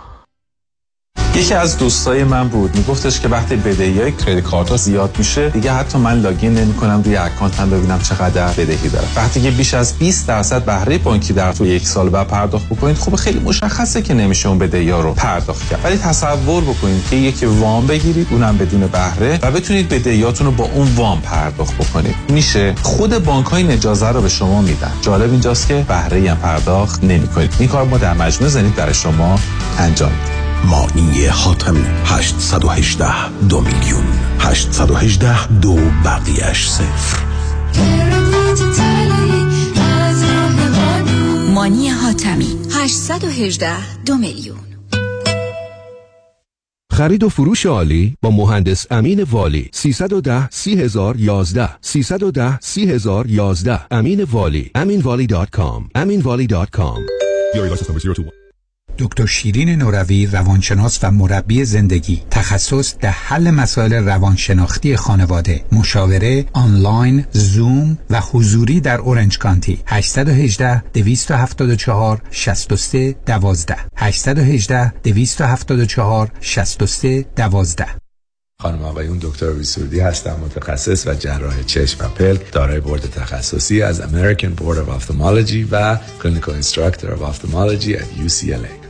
یکی 1.35 1.53
از 1.53 1.77
دوستای 1.77 2.23
من 2.23 2.47
بود. 2.47 2.75
میگفتش 2.75 3.19
که 3.19 3.27
وقتی 3.27 3.55
بدهی 3.55 4.01
های 4.01 4.11
کریدیت 4.11 4.43
کارت 4.43 4.69
ها 4.69 4.77
زیاد 4.77 5.15
میشه 5.17 5.49
دیگه 5.49 5.73
حتی 5.73 5.97
من 5.97 6.21
لاگین 6.21 6.53
نمی 6.53 6.73
کنم 6.73 7.01
روی 7.05 7.17
اکانتم 7.17 7.69
ببینم 7.69 7.99
چقدر 7.99 8.47
بدهی 8.47 8.89
دارم 8.89 9.07
وقتی 9.15 9.41
که 9.41 9.51
بیش 9.51 9.73
از 9.73 9.97
20 9.97 10.27
درصد 10.27 10.65
بهره 10.65 10.97
بانکی 10.97 11.33
در 11.33 11.53
تو 11.53 11.65
یک 11.65 11.87
سال 11.87 12.09
بعد 12.09 12.27
پرداخت 12.27 12.65
بکنید 12.65 12.97
خب 12.97 13.15
خیلی 13.15 13.39
مشخصه 13.39 14.01
که 14.01 14.13
نمیشه 14.13 14.49
اون 14.49 14.57
بدهی 14.57 14.89
ها 14.89 15.01
رو 15.01 15.13
پرداخت 15.13 15.69
کرد. 15.69 15.79
ولی 15.83 15.97
تصور 15.97 16.63
بکنید 16.63 17.09
که 17.09 17.15
یکی 17.15 17.45
وام 17.45 17.87
بگیرید 17.87 18.27
اونم 18.31 18.57
بدون 18.57 18.87
بهره 18.87 19.39
و 19.41 19.51
بتونید 19.51 19.89
بدهیاتون 19.89 20.47
رو 20.47 20.53
با 20.53 20.69
اون 20.73 20.95
وام 20.95 21.21
پرداخت 21.21 21.73
بکنید. 21.77 22.15
میشه 22.29 22.75
خود 22.83 23.25
بانک 23.25 23.45
های 23.45 23.71
اجازه 23.71 24.09
رو 24.09 24.21
به 24.21 24.29
شما 24.29 24.61
میدن. 24.61 24.91
جالب 25.01 25.31
اینجاست 25.31 25.67
که 25.67 25.85
بهره 25.87 26.31
هم 26.31 26.37
پرداخت 26.37 27.03
نمی‌کنید. 27.03 27.55
این 27.59 27.69
کار 27.69 27.85
ما 27.85 27.97
در 27.97 28.13
مجموعه 28.13 28.49
زنید 28.49 28.75
برای 28.75 28.93
شما 28.93 29.39
انجام 29.79 30.11
میدیم 30.11 30.40
مانی 30.65 31.25
حاتمی 31.25 31.83
818 32.05 33.29
دو 33.49 33.61
میلیون 33.61 34.03
818 34.39 35.47
دو 35.47 35.75
بقیهش 36.05 36.69
صفر. 36.69 37.17
مانی 41.53 41.89
حاتمی 41.89 42.57
818 42.71 44.03
دو 44.05 44.17
میلیون. 44.17 44.57
خرید 46.91 47.23
و 47.23 47.29
فروش 47.29 47.65
عالی 47.65 48.17
با 48.21 48.31
مهندس 48.31 48.85
امین 48.91 49.23
والی 49.23 49.69
310 49.73 50.49
30 50.49 50.89
11 51.17 51.69
310 51.81 52.59
30 52.61 52.99
11 53.27 53.79
امین 53.91 54.23
والی. 54.23 54.71
aminvali.com 54.75 55.89
aminvali.com 55.95 56.99
دکتر 58.97 59.25
شیرین 59.25 59.69
نوروی 59.69 60.25
روانشناس 60.25 60.99
و 61.03 61.11
مربی 61.11 61.65
زندگی. 61.65 62.21
تخصص 62.31 62.95
در 62.99 63.09
حل 63.09 63.51
مسائل 63.51 63.93
روانشناختی 63.93 64.95
خانواده. 64.95 65.65
مشاوره 65.71 66.45
آنلاین 66.53 67.25
زوم 67.31 67.97
و 68.09 68.19
حضوری 68.19 68.79
در 68.79 68.97
اورنج 68.97 69.37
کانتی. 69.37 69.79
818 69.85 70.83
274 70.93 72.21
63 72.31 73.15
12 73.25 73.75
818 73.95 74.93
274 75.03 76.31
63 76.41 77.25
12 77.35 77.85
خانم 78.61 78.81
آقایون 78.81 79.17
دکتر 79.21 79.51
ویسوردی 79.51 79.99
هستم 79.99 80.39
متخصص 80.45 81.07
و 81.07 81.13
جراح 81.13 81.63
چشم 81.63 82.05
و 82.05 82.07
پلک 82.07 82.51
دارای 82.51 82.79
بورد 82.79 83.01
تخصصی 83.01 83.81
از 83.81 84.01
American 84.01 84.61
Board 84.61 84.77
of 84.77 85.01
Ophthalmology 85.01 85.67
و 85.71 85.97
Clinical 86.23 86.63
Instructor 86.63 87.05
of 87.05 87.21
Ophthalmology 87.21 87.95
at 87.95 88.27
UCLA 88.27 88.80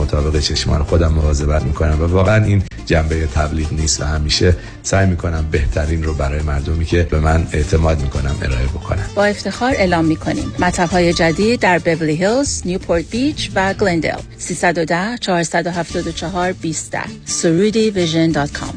مطابق 0.00 0.40
چشمان 0.40 0.82
خودم 0.82 1.12
مواظبت 1.12 1.62
می‌کنم 1.62 2.02
و 2.02 2.06
واقعا 2.06 2.44
این 2.44 2.62
جنبه 2.86 3.26
تبلیغ 3.26 3.72
نیست 3.72 4.00
و 4.00 4.04
همیشه 4.04 4.56
سعی 4.82 5.06
می‌کنم 5.06 5.46
بهترین 5.50 6.02
رو 6.04 6.14
برای 6.14 6.42
مردمی 6.42 6.84
که 6.84 7.02
به 7.02 7.20
من 7.20 7.46
اعتماد 7.52 8.02
می‌کنم 8.02 8.36
ارائه 8.42 8.66
بکنم. 8.66 9.06
با 9.14 9.24
افتخار 9.24 9.72
اعلام 9.72 10.04
می‌کنیم. 10.04 10.52
مطب 10.58 10.88
های 10.88 11.12
جدید 11.12 11.60
در 11.60 11.78
بیبلی 11.78 12.16
هیلز، 12.16 12.62
نیوپورت 12.64 13.04
بیچ 13.10 13.50
و 13.54 13.74
گلندل 13.74 14.20
310 14.38 15.18
474 15.20 16.52
20 16.52 16.96
سرودی 17.24 17.90
vision 17.90 18.30
dot 18.30 18.52
com. 18.52 18.74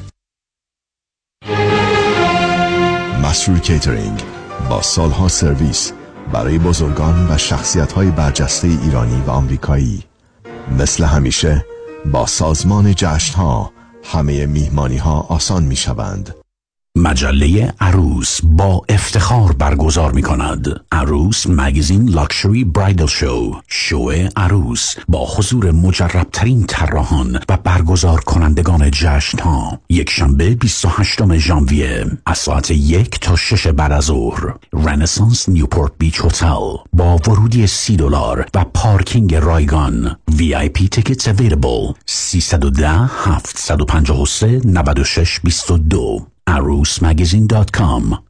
مسرور 3.23 3.59
کیترینگ 3.59 4.23
با 4.69 4.81
سالها 4.81 5.27
سرویس 5.27 5.91
برای 6.33 6.57
بزرگان 6.57 7.27
و 7.31 7.37
شخصیت 7.37 7.91
های 7.91 8.11
برجسته 8.11 8.67
ایرانی 8.67 9.21
و 9.27 9.29
آمریکایی. 9.29 10.03
مثل 10.71 11.03
همیشه 11.03 11.65
با 12.05 12.25
سازمان 12.25 12.93
جشن 12.95 13.33
ها 13.37 13.73
همه 14.03 14.45
میهمانی 14.45 14.97
ها 14.97 15.25
آسان 15.29 15.63
می 15.63 15.75
شوند 15.75 16.35
مجله 16.97 17.73
عروس 17.79 18.39
با 18.43 18.81
افتخار 18.89 19.51
برگزار 19.51 20.11
می 20.11 20.21
کند 20.21 20.85
عروس 20.91 21.47
Magazine 21.47 22.09
Luxury 22.09 22.63
Bridal 22.63 23.05
Show. 23.05 23.55
شو 23.67 24.11
عروس 24.35 24.95
با 25.07 25.27
حضور 25.27 25.71
مجربترین 25.71 26.65
طراحان 26.65 27.39
و 27.49 27.57
برگزار 27.57 28.19
کنندگان 28.19 28.91
جشن 28.91 29.39
ها 29.39 29.79
یک 29.89 30.09
شنبه 30.09 30.55
28 30.55 31.37
ژانویه 31.37 32.05
از 32.25 32.37
ساعت 32.37 32.71
یک 32.71 33.19
تا 33.19 33.35
شش 33.35 33.67
بعد 33.67 33.91
از 33.91 34.03
ظهر. 34.03 34.53
Renaissance 34.73 35.49
Newport 35.49 35.91
Beach 35.99 36.21
Hotel 36.25 36.75
با 36.93 37.15
ورودی 37.27 37.67
سی 37.67 37.97
دلار 37.97 38.45
و 38.53 38.65
پارکینگ 38.73 39.35
رایگان. 39.35 40.17
وی 40.37 40.55
آی 40.55 40.69
پی 40.69 40.87
تیکتس 40.87 41.27
اویلیبل. 41.27 41.93
310 42.05 42.89
753 42.89 44.61
96 44.65 45.39
22 45.39 46.32
arusmagazine.com 46.49 48.23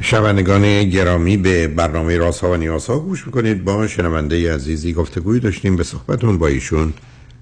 شنوندگان 0.00 0.84
گرامی 0.84 1.36
به 1.36 1.68
برنامه 1.68 2.16
راست 2.16 2.40
ها 2.40 2.50
و 2.50 2.56
نیاز 2.56 2.86
ها 2.86 2.98
گوش 2.98 3.26
می‌کنید. 3.26 3.64
با 3.64 3.86
شنونده 3.86 4.54
عزیزی 4.54 4.92
گفتگوی 4.92 5.40
داشتیم. 5.40 5.76
به 5.76 5.84
صحبتون 5.84 6.38
با 6.38 6.46
ایشون 6.46 6.92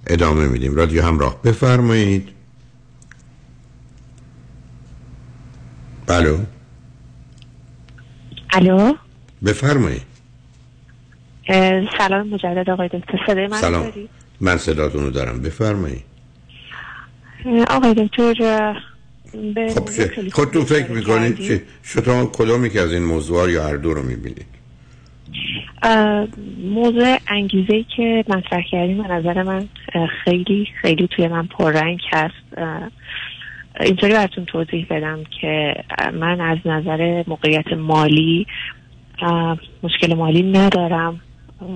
ادامه 0.07 0.49
میدیم. 0.49 0.75
رادیو 0.75 1.03
همراه 1.03 1.43
بفرمایید. 1.43 2.29
الو؟ 6.09 6.39
الو؟ 8.51 8.95
بفرمایید. 9.45 10.03
سلام 11.99 12.29
مجدد 12.29 12.71
آقای 12.71 12.89
دکتر. 12.89 13.19
صدای 13.27 13.47
من 13.47 13.57
سلام. 13.57 13.83
داری؟ 13.83 14.09
من 14.41 14.57
صداتون 14.57 15.03
رو 15.03 15.11
دارم. 15.11 15.43
بفرمایید. 15.43 16.03
آقای 17.71 17.95
دکتر 17.95 18.75
خب 19.75 19.89
خودتون 20.33 20.65
فکر 20.65 20.91
می‌کنید 20.91 21.39
چه 21.39 21.63
شما 21.83 22.27
کدومی 22.27 22.71
که 22.71 22.81
از 22.81 22.93
این 22.93 23.03
موضوع 23.03 23.51
یا 23.51 23.65
هر 23.69 23.77
دو 23.77 23.95
رو 23.95 24.03
می‌بینید؟ 24.03 24.47
موضوع 26.65 27.17
انگیزه 27.29 27.75
ای 27.75 27.87
که 27.97 28.25
مطرح 28.29 28.63
کردیم 28.71 29.03
به 29.03 29.09
نظر 29.09 29.43
من 29.43 29.69
خیلی 30.25 30.69
خیلی 30.83 31.09
توی 31.17 31.29
من 31.29 31.47
پررنگ 31.47 32.01
هست. 32.13 32.59
اینطوری 33.81 34.13
براتون 34.13 34.45
توضیح 34.45 34.87
بدم 34.91 35.25
که 35.41 35.75
من 36.13 36.41
از 36.41 36.59
نظر 36.65 37.25
موقعیت 37.27 37.73
مالی 37.73 38.47
مشکل 39.83 40.15
مالی 40.15 40.43
ندارم 40.43 41.21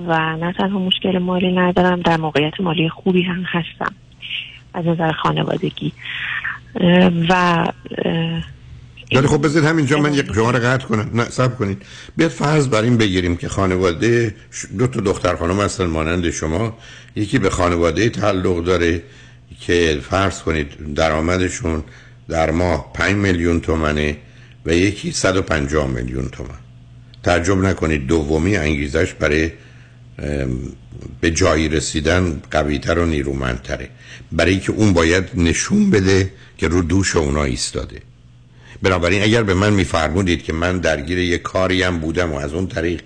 و 0.07 0.37
نه 0.37 0.53
تنها 0.53 0.79
مشکل 0.79 1.17
مالی 1.17 1.51
ندارم 1.51 2.01
در 2.01 2.17
موقعیت 2.17 2.61
مالی 2.61 2.89
خوبی 2.89 3.23
هم 3.23 3.43
هستم 3.47 3.93
از 4.73 4.85
نظر 4.85 5.11
خانوادگی. 5.11 5.91
و 7.29 7.65
ولی 9.15 9.27
خب 9.27 9.45
بذارید 9.45 9.69
همینجا 9.69 9.99
من 9.99 10.13
یک 10.13 10.33
شما 10.35 10.51
رو 10.51 10.59
قطع 10.59 10.87
کنم. 10.87 11.09
نه 11.13 11.23
سب 11.23 11.57
کنید. 11.57 11.81
بیاد 12.17 12.31
فرض 12.31 12.67
بر 12.67 12.81
این 12.81 12.97
بگیریم 12.97 13.37
که 13.37 13.47
خانواده 13.49 14.35
دو 14.77 14.87
تا 14.87 14.99
دختر 14.99 15.35
خانم 15.35 15.59
هستن 15.59 15.85
مانند 15.85 16.29
شما. 16.29 16.77
یکی 17.15 17.39
به 17.39 17.49
خانواده 17.49 18.09
تعلق 18.09 18.63
داره 18.63 19.03
که 19.59 19.99
فرض 20.09 20.41
کنید 20.41 20.93
درآمدشون 20.95 21.83
در 22.29 22.51
ماه 22.51 22.93
5 22.93 23.15
میلیون 23.15 23.59
تومنه 23.59 24.17
و 24.65 24.73
یکی 24.73 25.11
150 25.11 25.87
میلیون 25.87 26.29
تومن. 26.29 26.62
تعجب 27.23 27.57
نکنید 27.57 28.07
دومی 28.07 28.57
انگیزش 28.57 29.13
برای 29.13 29.51
به 31.21 31.31
جایی 31.31 31.69
رسیدن 31.69 32.41
قویتر 32.51 32.99
و 32.99 33.05
نیرومندتره. 33.05 33.89
برای 34.31 34.59
که 34.59 34.71
اون 34.71 34.93
باید 34.93 35.23
نشون 35.35 35.89
بده 35.89 36.31
که 36.57 36.67
رو 36.67 36.81
دوش 36.81 37.15
اونا 37.15 37.43
ایستاده. 37.43 38.01
بنابراین 38.81 39.23
اگر 39.23 39.43
به 39.43 39.53
من 39.53 39.73
میفرمودید 39.73 40.43
که 40.43 40.53
من 40.53 40.77
درگیر 40.77 41.17
یه 41.17 41.37
کاری 41.37 41.89
بودم 41.89 42.31
و 42.31 42.35
از 42.35 42.53
اون 42.53 42.67
طریق 42.67 43.01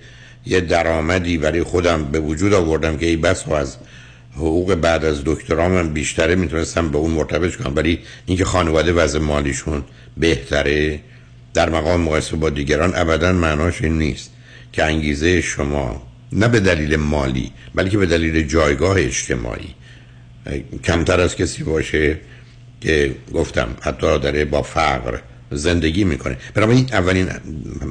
یه 0.46 0.62
درآمدی 0.62 1.38
برای 1.38 1.64
خودم 1.64 2.06
به 2.06 2.20
وجود 2.20 2.54
آوردم 2.54 2.98
که 2.98 3.06
ای 3.06 3.18
بس 3.18 3.48
و 3.48 3.54
از 3.54 3.78
حقوق 4.36 4.76
بعد 4.76 5.06
از 5.06 5.22
دکترام 5.26 5.72
من 5.72 5.94
بیشتره 5.94 6.36
می‌تونستم 6.36 6.90
به 6.90 6.98
اون 6.98 7.12
مرتبط 7.12 7.56
کنم. 7.56 7.76
ولی 7.76 8.00
اینکه 8.26 8.46
خانواده 8.46 8.94
وضع 8.94 9.20
مالیشون 9.20 9.84
بهتره 10.18 11.00
در 11.58 11.70
مقام 11.70 12.02
مقایسه 12.02 12.36
با 12.36 12.50
دیگران 12.50 12.96
ابدا 12.96 13.34
معناش 13.34 13.82
این 13.82 13.98
نیست 13.98 14.32
که 14.72 14.84
انگیزه 14.84 15.42
شما 15.42 16.08
نه 16.32 16.48
به 16.48 16.60
دلیل 16.60 16.96
مالی 16.96 17.52
بلکه 17.76 17.98
به 17.98 18.06
دلیل 18.06 18.48
جایگاه 18.48 18.98
اجتماعی. 18.98 19.76
کمتر 20.84 21.20
از 21.20 21.36
کسی 21.36 21.64
باشه 21.64 22.20
که 22.82 23.16
گفتم 23.34 23.68
حتی 23.82 24.20
داره 24.20 24.46
با 24.46 24.62
فقر 24.62 25.20
زندگی 25.52 26.04
می‌کنه. 26.04 26.38
بنابراین 26.54 26.90
اولین 26.92 27.30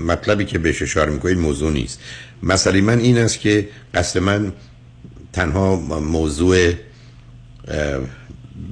مطلبی 0.07 0.45
که 0.45 0.59
بهش 0.59 0.83
اشاره 0.83 1.13
می‌کنید 1.13 1.39
موضوع 1.39 1.73
نیست. 1.73 2.01
مسئله 2.43 2.81
من 2.81 2.99
این 2.99 3.19
است 3.19 3.41
که 3.41 3.69
قصد 3.95 4.21
من 4.21 4.53
تنها 5.33 5.77
موضوع 6.01 6.73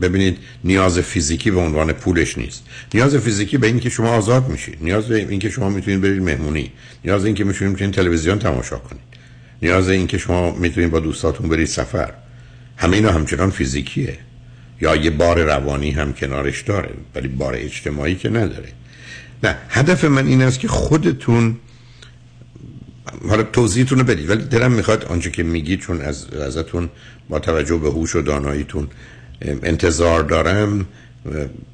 ببینید 0.00 0.38
نیاز 0.64 0.98
فیزیکی 0.98 1.50
به 1.50 1.60
عنوان 1.60 1.92
پولش 1.92 2.38
نیست. 2.38 2.64
نیاز 2.94 3.16
فیزیکی 3.16 3.58
به 3.58 3.66
اینکه 3.66 3.90
شما 3.90 4.08
آزاد 4.08 4.48
میشید. 4.48 4.78
نیاز 4.80 5.08
به 5.08 5.18
اینکه 5.18 5.50
شما 5.50 5.68
می‌تونید 5.68 6.00
برید 6.00 6.22
مهمونی. 6.22 6.72
نیاز 7.04 7.24
اینکه 7.24 7.44
می‌تونید 7.44 7.72
می‌تونید 7.72 7.94
تلویزیون 7.94 8.38
تماشا 8.38 8.76
کنید. 8.76 9.02
نیاز 9.62 9.88
اینکه 9.88 10.18
شما 10.18 10.54
می‌تونید 10.54 10.90
با 10.90 11.00
دوستاتون 11.00 11.48
برید 11.48 11.66
سفر. 11.66 12.12
همه 12.76 12.96
اینا 12.96 13.12
همچنان 13.12 13.50
فیزیکیه. 13.50 14.18
یا 14.80 14.96
یه 14.96 15.10
بار 15.10 15.42
روانی 15.42 15.90
هم 15.90 16.12
کنارش 16.12 16.62
داره 16.62 16.90
ولی 17.14 17.28
بار 17.28 17.54
اجتماعی 17.54 18.14
که 18.14 18.28
نداره. 18.28 18.68
نه 19.42 19.56
هدف 19.68 20.04
من 20.04 20.26
این 20.26 20.42
است 20.42 20.60
که 20.60 20.68
خودتون 20.68 21.56
حالا 23.28 23.42
توضیحتون 23.42 23.98
رو 23.98 24.04
بدید. 24.04 24.30
ولی 24.30 24.44
دلم 24.44 24.72
می‌خواد 24.72 25.04
آنچه 25.04 25.30
که 25.30 25.42
میگید 25.42 25.80
چون 25.80 26.00
از 26.00 26.30
ازتون 26.30 26.90
با 27.28 27.38
توجه 27.38 27.76
به 27.76 27.88
هوش 27.88 28.16
و 28.16 28.22
داناییتون 28.22 28.88
انتظار 29.42 30.22
دارم 30.22 30.86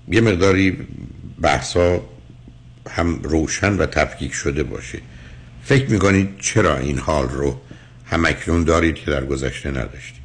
یه 0.08 0.20
مقداری 0.20 0.78
بحثا 1.40 2.00
هم 2.90 3.20
روشن 3.22 3.76
و 3.76 3.86
تفکیک 3.86 4.32
شده 4.32 4.62
باشه. 4.62 4.98
فکر 5.62 5.90
می‌کنید 5.90 6.28
چرا 6.38 6.78
این 6.78 6.98
حال 6.98 7.28
رو 7.28 7.60
همکنون 8.06 8.64
دارید 8.64 8.94
که 8.94 9.10
در 9.10 9.24
گذشته 9.24 9.70
نداشتید؟ 9.70 10.20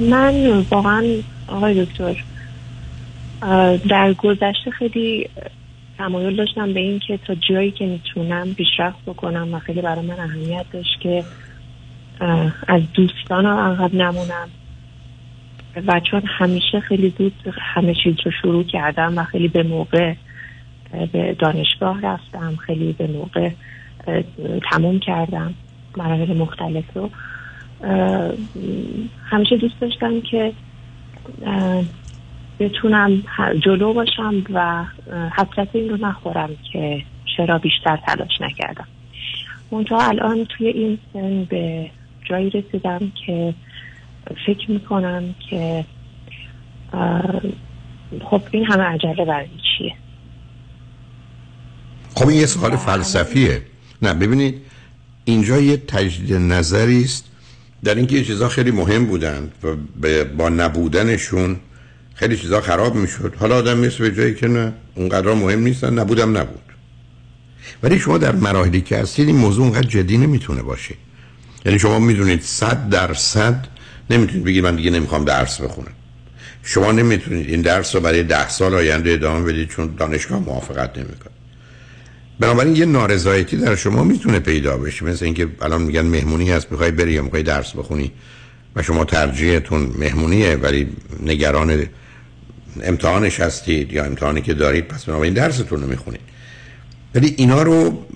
من 0.00 0.64
واقعا 0.70 1.04
آقای 1.48 1.84
دکتر 1.84 2.24
در 3.88 4.14
گذشته 4.18 4.70
خیلی 4.78 5.28
تمایل 5.98 6.36
داشتم 6.36 6.72
به 6.72 6.80
این 6.80 7.00
که 7.08 7.18
تا 7.26 7.34
جایی 7.34 7.70
که 7.70 7.86
می‌تونم 7.86 8.54
پیشرفت 8.54 8.98
بکنم 9.06 9.54
و 9.54 9.58
خیلی 9.58 9.80
برای 9.82 10.06
من 10.06 10.20
اهمیت 10.20 10.66
داشت 10.72 11.00
که 11.00 11.24
از 12.68 12.82
دوستانم 12.94 13.56
عقب 13.56 13.94
نمونم. 13.94 14.48
و 15.86 16.00
چون 16.00 16.22
همیشه 16.26 16.80
خیلی 16.80 17.14
زود 17.18 17.32
همه 17.74 17.94
چیز 17.94 18.14
رو 18.24 18.30
شروع 18.42 18.64
کردم 18.64 19.18
و 19.18 19.24
خیلی 19.24 19.48
به 19.48 19.62
موقع 19.62 20.14
به 21.12 21.36
دانشگاه 21.38 22.00
رفتم 22.00 22.56
خیلی 22.56 22.92
به 22.92 23.06
موقع 23.06 23.50
تموم 24.70 24.98
کردم 24.98 25.54
مراحل 25.96 26.36
مختلف 26.36 26.84
رو. 26.94 27.10
همیشه 29.24 29.56
دوست 29.56 29.80
داشتم 29.80 30.20
که 30.20 30.52
بتونم 32.60 33.22
جلو 33.64 33.92
باشم 33.92 34.34
و 34.50 34.84
حسرت 35.36 35.68
این 35.72 35.88
رو 35.88 35.96
نخورم 36.06 36.50
که 36.72 37.02
چرا 37.36 37.58
بیشتر 37.58 37.96
تلاش 37.96 38.40
نکردم. 38.40 38.86
منتها 39.70 40.08
الان 40.08 40.44
توی 40.44 40.66
این 40.66 40.98
سن 41.12 41.44
به 41.44 41.90
جایی 42.30 42.50
رسیدم 42.50 43.12
که 43.26 43.54
فکر 44.46 44.70
می‌کنم 44.70 45.34
که 45.50 45.84
خب 48.30 48.42
این 48.50 48.64
همه 48.64 48.82
عجله 48.82 49.24
برای 49.24 49.46
چیه؟ 49.46 49.92
خب 52.14 52.28
این 52.28 52.40
یه 52.40 52.46
سوال 52.46 52.76
فلسفیه. 52.76 53.62
نه 54.02 54.14
ببینید 54.14 54.62
اینجا 55.24 55.58
یه 55.60 55.76
تجدید 55.76 56.32
نظری 56.34 57.02
است. 57.02 57.24
در 57.84 57.94
اینکه 57.94 58.16
یه 58.16 58.24
چیزا 58.24 58.48
خیلی 58.48 58.70
مهم 58.70 59.06
بودن 59.06 59.50
و 59.62 59.76
با 60.24 60.48
نبودنشون 60.48 61.56
خیلی 62.14 62.36
چیزا 62.36 62.60
خراب 62.60 62.94
می‌شد. 62.94 63.34
حالا 63.38 63.56
آدم 63.56 63.76
می‌رسه 63.76 63.98
به 64.10 64.16
جایی 64.16 64.34
که 64.34 64.48
نه 64.48 64.72
اونقدر 64.94 65.34
مهم 65.34 65.60
نیستن 65.60 65.98
نبودم 65.98 66.36
نبود. 66.36 66.62
ولی 67.82 67.98
شما 67.98 68.18
در 68.18 68.32
مراحلی 68.32 68.80
که 68.80 68.98
هستید 68.98 69.28
این 69.28 69.36
موضوع 69.36 69.64
اونقدر 69.64 69.88
جدی 69.88 70.18
نمی‌تونه 70.18 70.62
باشه. 70.62 70.94
یعنی 71.66 71.78
شما 71.78 71.98
می‌دونید 71.98 72.42
صد 72.42 72.88
درصد 72.88 73.66
نمی‌تونید 74.10 74.44
بگید 74.44 74.64
من 74.64 74.76
دیگه 74.76 74.90
نمی‌خوام 74.90 75.24
درس 75.24 75.60
بخونم. 75.60 75.92
شما 76.62 76.92
نمی‌تونید 76.92 77.50
این 77.50 77.60
درس 77.60 77.94
رو 77.94 78.00
برای 78.00 78.22
ده 78.22 78.48
سال 78.48 78.74
آینده 78.74 79.12
ادامه 79.12 79.52
بدید 79.52 79.68
چون 79.68 79.94
دانشگاه 79.98 80.38
موافقت 80.38 80.98
نمی‌کنه. 80.98 81.32
بنابراین 82.40 82.76
یه 82.76 82.84
نارضایتی 82.84 83.56
در 83.56 83.76
شما 83.76 84.04
می‌تونه 84.04 84.38
پیدا 84.38 84.76
بشه. 84.76 85.04
مثل 85.04 85.24
اینکه 85.24 85.48
الان 85.62 85.82
میگن 85.82 86.00
مهمونی 86.00 86.50
هست 86.50 86.72
می‌خوای 86.72 86.90
بری 86.90 87.12
یا 87.12 87.22
می‌خوای 87.22 87.42
درس 87.42 87.76
بخونی 87.76 88.12
و 88.76 88.82
شما 88.82 89.04
ترجیحتون 89.04 89.92
مهمونیه 89.98 90.56
ولی 90.56 90.88
نگران 91.22 91.86
امتحانش 92.82 93.40
هستید 93.40 93.92
یا 93.92 94.04
امتحانی 94.04 94.42
که 94.42 94.54
دارید 94.54 94.88
پس 94.88 95.04
بنابراین 95.04 95.34
درستون 95.34 95.80
رو 95.80 95.86
می‌خونید. 95.86 96.20
ولی 97.14 97.34
اینا 97.36 97.62
رو 97.62 98.06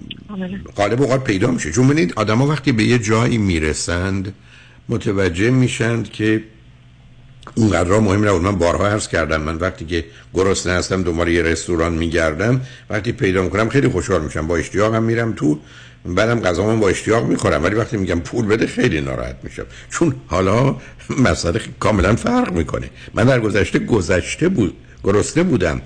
غالب 0.77 1.03
اوقات 1.03 1.25
پیدا 1.25 1.51
میشه. 1.51 1.73
چون 1.73 1.87
ببینید 1.87 2.13
آدما 2.17 2.47
وقتی 2.47 2.73
به 2.73 2.85
یه 2.85 2.99
جایی 2.99 3.39
می‌رسند 3.39 4.35
متوجه 4.89 5.51
میشند 5.51 6.11
که 6.11 6.43
اونقدر 7.55 7.99
مهم 7.99 8.29
نبود. 8.29 8.43
من 8.43 8.57
بارها 8.59 8.89
عرض 8.89 9.09
کردم 9.09 9.41
من 9.41 9.57
وقتی 9.57 9.85
که 9.85 10.05
گرسنه 10.35 10.73
هستم 10.73 11.03
دنبال 11.03 11.29
یه 11.29 11.43
رستوران 11.43 11.93
میگردم 11.93 12.61
وقتی 12.91 13.13
پیدا 13.13 13.43
می‌کنم 13.43 13.69
خیلی 13.69 13.89
خوشحال 13.89 14.23
میشم. 14.23 14.47
با 14.47 14.57
اشتیاقم 14.57 15.03
میرم 15.03 15.33
تو 15.33 15.59
بعدم 16.07 16.41
غذا 16.41 16.77
با 16.77 16.89
اشتیاق 16.89 17.27
می‌خورم. 17.27 17.65
ولی 17.65 17.75
وقتی 17.75 17.97
میگم 17.97 18.21
پول 18.21 18.47
بده 18.47 18.67
خیلی 18.67 19.01
ناراحت 19.01 19.37
میشم. 19.43 19.67
چون 19.91 20.15
حالا 20.27 20.77
مسئله 21.19 21.61
کاملا 21.81 22.17
فرق 22.17 22.53
می‌کنه. 22.53 22.91
من 23.15 23.25
در 23.25 23.41
گذشته 23.41 23.79
گذشته 23.79 24.49
بود 24.49 24.77
گرسنه 25.05 25.43
بودم 25.43 25.83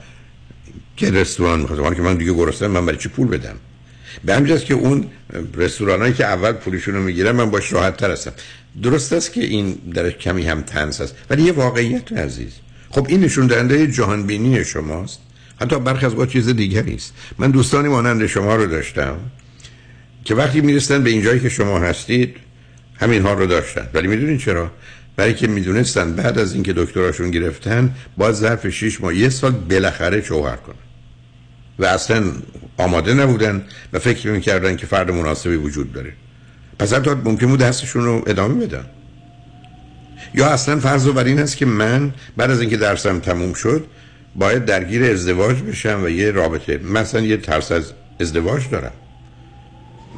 که 0.97 1.11
رستوران 1.11 1.61
می‌خواستم 1.61 1.95
که 1.95 2.03
من 2.03 2.15
دیگه 2.15 2.33
گرسنه 2.33 2.69
من 2.69 2.87
برای 2.87 2.99
چی 2.99 3.09
پول 3.09 3.27
بدم؟ 3.27 3.57
به 4.25 4.35
همجاست 4.35 4.65
که 4.65 4.75
اون 4.75 5.07
رستورانایی 5.55 6.13
که 6.13 6.25
اول 6.25 6.53
پولشون 6.53 6.95
رو 6.95 7.03
می‌گیرم 7.03 7.37
من 7.37 7.51
باش 7.51 7.73
راحت 7.73 7.97
تر 7.97 8.11
هستم. 8.11 8.33
درست 8.83 9.13
است 9.13 9.33
که 9.33 9.45
این 9.45 9.73
در 9.95 10.11
کمی 10.11 10.47
هم 10.47 10.63
تنس 10.63 11.01
است 11.01 11.15
ولی 11.31 11.43
یه 11.43 11.53
واقعیت 11.53 12.13
عزیز. 12.13 12.53
خب 12.91 13.07
این 13.09 13.21
نشون 13.21 13.47
دهنده 13.47 13.87
جهان 13.87 14.27
بینی 14.27 14.65
شماست. 14.65 15.19
حتی 15.61 15.79
برخی 15.81 16.07
از 16.07 16.13
چیز 16.29 16.49
دیگری 16.49 16.95
است. 16.95 17.13
من 17.39 17.51
دوستانی 17.51 17.89
مانند 17.89 18.27
شما 18.27 18.57
رو 18.57 18.67
داشتم 18.67 19.17
که 20.25 20.35
وقتی 20.35 20.61
می‌رسن 20.61 21.03
به 21.03 21.11
اینجایی 21.11 21.41
که 21.41 21.49
شما 21.49 21.79
هستید 21.79 22.37
همین 23.01 23.23
ها 23.23 23.33
رو 23.33 23.47
داشتن. 23.47 23.89
ولی 23.95 24.09
می‌دونین 24.09 24.39
چرا؟ 24.39 24.71
برای 25.17 25.35
که 25.35 25.47
می‌دونستن 25.47 26.13
بعد 26.13 26.39
از 26.39 26.55
اینکه 26.55 26.73
دکتراشون 26.73 27.31
گرفتن 27.31 27.95
باز 28.17 28.39
ظرف 28.39 28.69
6 28.69 29.01
ماه 29.01 29.15
یه 29.15 29.29
سال 29.29 29.51
بالاخره 29.51 30.23
شوهر 30.23 30.57
کنن. 30.57 30.84
و 31.79 31.85
اصلا 31.85 32.33
آماده 32.77 33.15
نبودن 33.15 33.65
و 33.93 33.99
فکر 33.99 34.31
می‌کردن 34.31 34.77
که 34.77 34.87
فرد 34.87 35.11
مناسبی 35.11 35.57
وجود 35.57 35.93
داره. 35.93 36.13
پس 36.79 36.93
حتی 36.93 37.11
ممکن 37.11 37.47
بود 37.47 37.61
دستشون 37.61 38.05
رو 38.05 38.23
ادامه 38.27 38.67
بدن. 38.67 38.85
یا 40.35 40.47
اصلا 40.47 40.81
فرض 40.81 41.09
بر 41.09 41.25
این 41.25 41.39
است 41.39 41.57
که 41.57 41.67
من 41.67 42.15
بعد 42.37 42.51
از 42.51 42.61
اینکه 42.61 42.77
درسم 42.77 43.21
تموم 43.21 43.55
شد 43.55 43.87
باید 44.37 44.65
درگیر 44.65 45.05
ازدواج 45.05 45.57
بشم 45.57 46.01
و 46.05 46.09
یه 46.09 46.31
رابطه. 46.31 46.79
مثلا 46.79 47.21
یه 47.21 47.37
ترس 47.37 47.73
از 47.73 47.93
ازدواج 48.21 48.71
دارم. 48.71 48.93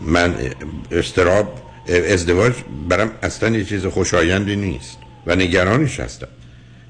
من 0.03 0.35
استراب 0.93 1.63
ازدواج 2.09 2.53
برام 2.89 3.11
اصلا 3.23 3.57
یه 3.57 3.65
چیز 3.65 3.87
خوشایندی 3.87 4.57
نیست 4.57 4.99
و 5.27 5.37
نگرانش 5.37 6.01
هستم. 6.01 6.29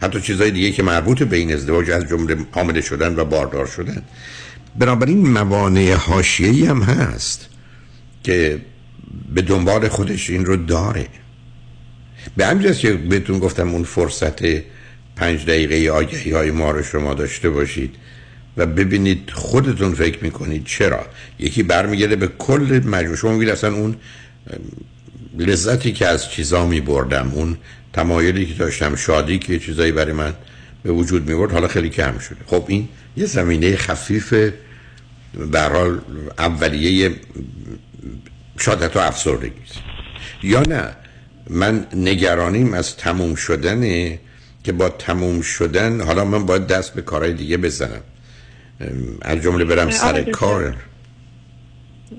حتی 0.02 0.20
چیزهای 0.20 0.51
دیگه 0.51 0.72
که 0.72 0.82
مربوط 0.82 1.22
به 1.22 1.36
این 1.36 1.52
ازدواج 1.52 1.90
از 1.90 2.09
جمله 2.09 2.36
حامله 2.52 2.80
شدن 2.80 3.16
و 3.16 3.24
باردار 3.24 3.66
شدن. 3.66 4.02
بنابراین 4.78 5.28
موانع 5.28 5.93
حاشیه‌ای 5.93 6.65
هم 6.65 6.82
هست 6.82 7.48
که 8.24 8.61
به 9.35 9.43
دنبال 9.43 9.89
خودش 9.89 10.31
این 10.31 10.44
رو 10.44 10.57
داره. 10.57 11.07
به 12.36 12.47
همین 12.47 12.73
که 12.73 12.93
بهتون 12.93 13.39
گفتم 13.39 13.69
اون 13.69 13.85
فرصت 13.85 14.43
پنج 15.16 15.44
دقیقه 15.44 15.90
آگهی 15.90 16.31
های 16.31 16.51
ما 16.51 16.70
رو 16.70 16.82
شما 16.82 17.15
داشته 17.15 17.51
باشید 17.51 17.94
و 18.57 18.66
ببینید 18.66 19.31
خودتون 19.31 19.94
فکر 19.94 20.24
می‌کنید 20.24 20.65
چرا. 20.65 21.07
یکی 21.39 21.62
برمیگرده 21.62 22.16
به 22.16 22.27
کل 22.27 22.81
مجموع 22.86 23.16
شما 23.16 23.32
میگید 23.32 23.48
اصلا 23.48 23.74
اون 23.74 23.97
لذتی 25.39 25.93
که 25.93 26.07
از 26.07 26.31
چیزا 26.31 26.66
می 26.66 26.81
بردم 26.81 27.32
اون 27.35 27.57
تمایلی 27.93 28.47
که 28.47 28.55
داشتم 28.55 28.97
شادی 28.97 29.39
که 29.39 29.59
چیزایی 29.59 29.93
برای 29.93 30.12
من 30.12 30.35
به 30.82 30.93
وجود 30.93 31.31
می 31.31 31.36
برد 31.36 31.53
حالا 31.53 31.69
خیلی 31.69 31.89
کم 31.89 32.19
شده. 32.19 32.39
خب 32.47 32.65
این 32.69 32.89
یه 33.16 33.27
زمینه 33.27 33.77
خفیف 33.77 34.35
در 35.53 35.73
حال 35.73 36.01
اولیه 36.39 37.11
شادت 38.59 38.97
و 38.97 38.99
افسردگی 38.99 39.53
یا 40.43 40.63
نه 40.63 40.89
من 41.51 41.87
نگرانیم 41.95 42.75
از 42.75 42.97
تموم 42.97 43.35
شدنه 43.35 44.19
که 44.65 44.73
با 44.73 44.89
تموم 44.89 45.41
شدن 45.41 46.01
حالا 46.01 46.25
من 46.25 46.47
باید 46.47 46.67
دست 46.67 46.95
به 46.95 47.03
کارهای 47.03 47.33
دیگه 47.33 47.57
بزنم. 47.57 48.01
از 49.23 49.43
جمله 49.43 49.65
برم 49.65 49.91
سر 49.91 50.23
کار. 50.23 50.77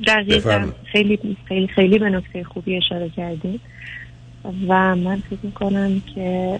دقیقا. 0.07 0.69
خیلی 0.91 1.37
خیلی 1.47 1.67
خیلی 1.67 1.99
به 1.99 2.09
نکته 2.09 2.43
خوبی 2.43 2.77
اشاره 2.77 3.09
کردیم 3.09 3.59
و 4.67 4.95
من 4.95 5.23
فکر 5.29 5.39
می‌کنم 5.43 6.01
که 6.15 6.59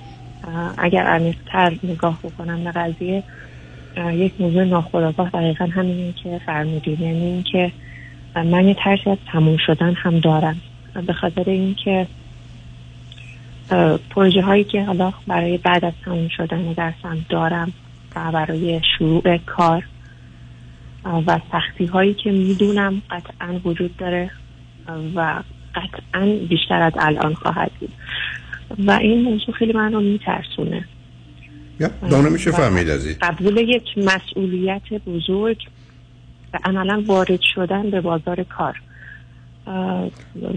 اگر 0.78 1.04
عمیقتر 1.04 1.78
نگاه 1.84 2.20
بکنم 2.24 2.64
به 2.64 2.72
قضیه 2.72 3.24
یک 3.98 4.34
موضوع 4.40 4.64
ناخودآگاه 4.64 5.30
دقیقا 5.30 5.66
همینه 5.66 6.14
که 6.24 6.42
فرمودید. 6.46 7.00
یعنی 7.00 7.26
اینکه 7.26 7.72
من 8.36 8.68
یه 8.68 8.74
ترسی 8.74 9.10
از 9.10 9.18
تموم 9.32 9.58
شدن 9.58 9.94
هم 9.94 10.20
دارم. 10.20 10.62
به 11.08 11.14
خاطر 11.14 11.44
اینکه 11.50 12.08
پروژه 14.10 14.42
هایی 14.42 14.64
که 14.64 14.84
حالا 14.84 15.14
برای 15.28 15.58
بعد 15.58 15.86
از 15.86 15.94
تموم 16.06 16.28
شدن 16.28 16.74
درسم 16.74 17.26
دارم 17.30 17.74
و 18.16 18.32
برای 18.32 18.82
شروع 18.98 19.38
کار 19.38 19.84
و 21.28 21.40
سختی 21.52 21.86
هایی 21.86 22.14
که 22.14 22.32
می‌دونم 22.32 23.02
قطعا 23.10 23.60
وجود 23.66 23.98
داره 23.98 24.32
و 25.16 25.42
قطعا 25.76 26.26
بیشتر 26.50 26.82
از 26.82 26.94
الان 27.00 27.34
خواهد 27.34 27.72
بود. 27.80 27.92
و 28.88 28.92
این 28.92 29.22
موضوع 29.22 29.56
خیلی 29.56 29.74
من 29.74 29.94
رو 29.94 30.02
میترسونه. 30.02 30.86
دانه 32.10 32.30
میشه 32.30 32.52
فهمید 32.52 32.90
از 32.90 33.08
قبول 33.22 33.58
یک 33.58 33.84
مسئولیت 33.98 34.94
بزرگ 35.08 35.58
و 36.54 36.60
عملا 36.64 37.04
وارد 37.08 37.40
شدن 37.56 37.90
به 37.90 38.02
بازار 38.02 38.44
کار. 38.44 38.82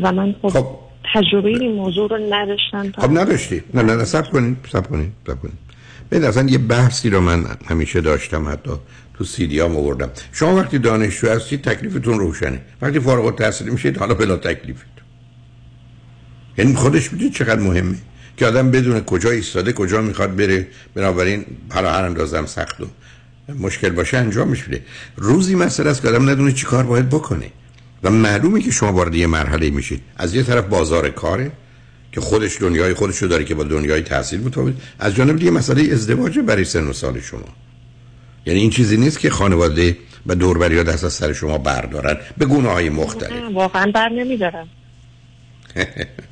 و 0.02 0.12
من 0.12 0.34
خب, 0.42 0.48
خب. 0.48 0.66
تجربه 1.14 1.48
این 1.48 1.72
موضوع 1.72 2.08
رو 2.10 2.18
نداشتم 2.30 2.92
خب 3.02 3.18
نداشتی. 3.18 3.62
نه 3.74 3.82
نه 3.82 4.04
سب 4.04 4.30
کنید 4.30 4.56
سب 4.72 4.88
کنید 4.88 5.12
سب 5.26 5.40
کنید 5.40 5.58
ببین 6.10 6.24
اصلا 6.24 6.48
یه 6.48 6.58
بحثی 6.58 7.10
رو 7.10 7.20
من 7.20 7.44
همیشه 7.66 8.00
داشتم 8.00 8.48
حتی 8.48 8.70
تو 9.14 9.24
سیدی 9.24 9.60
هم 9.60 9.76
آوردم. 9.76 10.10
شما 10.32 10.56
وقتی 10.56 10.78
دانشجو 10.78 11.28
هستید 11.28 11.62
تکلیفتون 11.62 12.18
روشنه. 12.18 12.60
وقتی 12.82 13.00
فارغ 13.00 13.24
التحصیل 13.24 13.68
میشید 13.68 13.98
حالا 13.98 14.14
بلا 14.14 14.36
تکلیفید 14.36 14.90
یعنی 16.58 16.74
خودش 16.74 17.12
می‌دید 17.12 17.32
چقدر 17.32 17.60
مهمه؟ 17.60 17.96
که 18.40 18.46
آدم 18.46 18.70
بدون 18.70 19.00
کجا 19.00 19.30
ایستاده 19.30 19.72
کجا 19.72 20.00
می‌خواد 20.00 20.36
بره. 20.36 20.66
بنابراین 20.94 21.44
حالا 21.70 21.92
هر 21.92 22.04
اندازم 22.04 22.46
سخت 22.46 22.80
و 22.80 22.86
مشکل 23.58 23.88
باشه 23.88 24.16
انجام 24.16 24.48
میشه. 24.48 24.80
روزی 25.16 25.54
مسئله 25.54 25.90
است 25.90 26.02
که 26.02 26.08
آدم 26.08 26.30
ندونه 26.30 26.52
چی 26.52 26.66
کار 26.66 26.84
باید 26.84 27.08
بکنه. 27.08 27.50
و 28.02 28.10
معلومه 28.10 28.60
که 28.60 28.70
شما 28.70 28.92
وارد 28.92 29.14
یه 29.14 29.26
مرحله 29.26 29.70
میشید. 29.70 30.02
از 30.16 30.34
یه 30.34 30.42
طرف 30.42 30.64
بازار 30.64 31.10
کاره 31.10 31.50
که 32.12 32.20
خودش 32.20 32.60
دنیای 32.60 32.94
خودشو 32.94 33.26
داره 33.26 33.44
که 33.44 33.54
با 33.54 33.64
دنیای 33.64 34.02
تحصیل 34.02 34.40
مطابق 34.40 34.72
از 34.98 35.14
جانب 35.14 35.38
دیگه 35.38 35.50
مسئله 35.50 35.92
ازدواج 35.92 36.38
برای 36.38 36.64
سن 36.64 36.86
و 36.86 36.92
سال 36.92 37.20
شما. 37.20 37.48
یعنی 38.46 38.60
این 38.60 38.70
چیزی 38.70 38.96
نیست 38.96 39.18
که 39.18 39.30
خانواده 39.30 39.96
و 40.26 40.34
دوربری 40.34 40.76
ها 40.76 40.82
دست 40.82 41.04
از 41.04 41.12
سر 41.12 41.32
شما 41.32 41.58
بردارن. 41.58 42.16
به 42.38 42.46
گونه 42.46 42.68
های 42.68 42.88
مختلف 42.88 43.32
واقعا 43.52 43.90
بر 43.94 44.08
نمیدارم. 44.08 44.68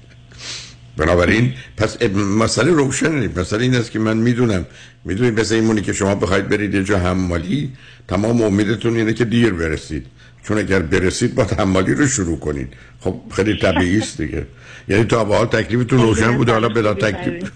بنابراین 0.99 1.53
پس 1.77 2.03
مسئله 2.43 2.71
روشنه 2.71 3.29
مسئله 3.37 3.63
این 3.63 3.75
است 3.75 3.91
که 3.91 3.99
من 3.99 4.17
می‌دونم. 4.17 4.67
می‌دونید 5.05 5.41
مثل 5.41 5.55
اینمونی 5.55 5.81
که 5.81 5.93
شما 5.93 6.15
بخواید 6.15 6.49
برید 6.49 6.75
یه 6.75 6.85
جا 6.85 6.99
حمالی 6.99 7.73
تمام 8.09 8.43
امیدتون 8.43 8.97
اینه 8.97 9.13
که 9.13 9.25
دیر 9.25 9.53
برسید. 9.53 10.07
چون 10.45 10.59
اگر 10.59 10.79
برسید 10.79 11.35
با 11.35 11.45
حمالی 11.45 11.95
رو 11.95 12.07
شروع 12.07 12.39
کنید. 12.39 12.69
خب 13.01 13.21
خیلی 13.31 13.59
طبیعی 13.59 13.99
است 13.99 14.21
دیگه. 14.21 14.47
یعنی 14.89 15.05
تا 15.05 15.25
به 15.25 15.37
حال 15.37 15.47
تکلیفتون 15.47 16.03
روشن 16.03 16.37
بوده. 16.37 16.53
حالا 16.53 16.69
بلا 16.69 16.95
تکلیف. 16.95 17.51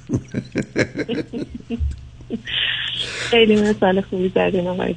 خیلی 3.31 3.62
مسئله 3.62 4.01
خوبی 4.01 4.32
زدین 4.35 4.66
آقای 4.66 4.94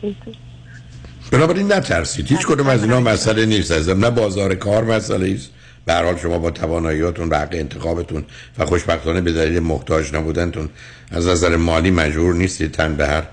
بنابراین 1.32 1.74
نترسید. 1.74 2.28
هیچ 2.28 2.48
کدوم 2.48 2.68
از 2.68 2.84
اینا 2.84 3.00
مسئله 3.00 3.46
نیست 3.46 3.72
از 3.72 3.90
نه 3.90 4.10
بازار 4.10 4.56
کار 4.56 4.84
مسئله 4.84 5.34
است 5.34 5.52
به 5.86 5.94
حال 5.94 6.18
شما 6.18 6.40
با 6.40 6.52
تواناییاتون 6.52 7.30
و 7.30 7.36
حق 7.38 7.50
انتخابتون 7.52 8.24
و 8.58 8.66
خوشبختانه 8.66 9.22
به 9.22 9.32
دلیل 9.32 9.60
محتاج 9.60 10.16
نبودنتون 10.16 10.70
از 11.12 11.28
نظر 11.28 11.56
مالی 11.56 11.92
مجبور 11.92 12.36
نیستید 12.36 12.72
تن 12.72 12.96
به 12.96 13.08
هر 13.08 13.24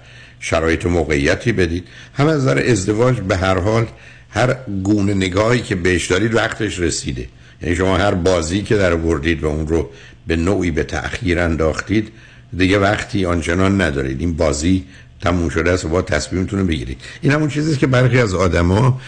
شرایط 0.40 0.86
و 0.86 0.88
موقعیتی 0.88 1.52
بدید. 1.52 1.88
هم 2.14 2.26
از 2.26 2.42
نظر 2.42 2.58
ازدواج 2.58 3.20
به 3.20 3.36
هر 3.36 3.58
حال 3.58 3.86
هر 4.30 4.56
گونه 4.82 5.14
نگاهی 5.14 5.60
که 5.60 5.74
بهش 5.74 6.06
دارید 6.06 6.34
وقتش 6.34 6.78
رسیده. 6.78 7.28
یعنی 7.62 7.76
شما 7.76 7.96
هر 7.96 8.14
بازی 8.14 8.62
که 8.62 8.76
در 8.76 8.94
بردید 8.94 9.42
و 9.42 9.46
اون 9.46 9.68
رو 9.68 9.90
به 10.26 10.36
نوعی 10.36 10.70
به 10.70 10.84
تأخیر 10.84 11.38
انداختید 11.38 12.12
دیگه 12.56 12.78
وقتی 12.78 13.26
آنچنان 13.26 13.80
ندارید. 13.80 14.20
این 14.20 14.36
بازی 14.36 14.84
تموم 15.20 15.48
شده 15.48 15.70
است 15.70 15.84
و 15.84 15.88
با 15.88 16.02
تصمیمتون 16.02 16.58
رو 16.58 16.66
بگیرید. 16.66 17.00
این 17.22 17.32
همون 17.32 17.48
چیزیست 17.48 17.78
که 17.78 17.86
برخی 17.86 18.18
از 18.18 18.34
آدما 18.34 19.00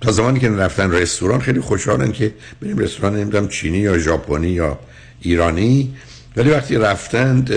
تا 0.00 0.12
زمانی 0.12 0.40
که 0.40 0.48
رفتن 0.50 0.92
رستوران 0.92 1.40
خیلی 1.40 1.60
خوشحالن 1.60 2.12
که 2.12 2.34
بریم 2.62 2.78
رستوران 2.78 3.16
نمی‌دونم 3.16 3.48
چینی 3.48 3.78
یا 3.78 3.98
ژاپنی 3.98 4.48
یا 4.48 4.78
ایرانی. 5.20 5.94
ولی 6.36 6.50
وقتی 6.50 6.76
رفتند 6.76 7.50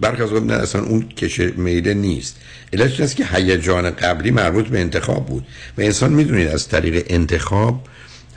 برخی 0.00 0.22
از 0.22 0.32
نه 0.32 0.54
اصلا 0.54 0.82
اون 0.82 1.08
کش 1.08 1.40
میله 1.40 1.94
نیست. 1.94 2.36
علتش 2.72 3.00
است 3.00 3.16
که 3.16 3.24
هیجان 3.32 3.90
قبلی 3.90 4.30
مربوط 4.30 4.66
به 4.66 4.80
انتخاب 4.80 5.26
بود. 5.26 5.46
و 5.78 5.80
انسان 5.80 6.12
می‌دونید 6.12 6.48
از 6.48 6.68
طریق 6.68 7.06
انتخاب 7.08 7.84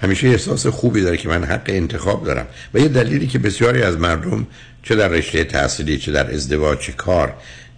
همیشه 0.01 0.27
احساس 0.27 0.67
خوبی 0.67 1.01
داره 1.01 1.17
که 1.17 1.29
من 1.29 1.43
حق 1.43 1.65
انتخاب 1.67 2.25
دارم. 2.25 2.47
و 2.73 2.79
یه 2.79 2.87
دلیلی 2.87 3.27
که 3.27 3.39
بسیاری 3.39 3.81
از 3.81 3.97
مردم 3.97 4.47
چه 4.83 4.95
در 4.95 5.07
رشته 5.07 5.43
تحصیلی 5.43 5.97
چه 5.97 6.11
در 6.11 6.33
ازدواج 6.33 6.79
چه 6.79 6.91
کار 6.91 7.33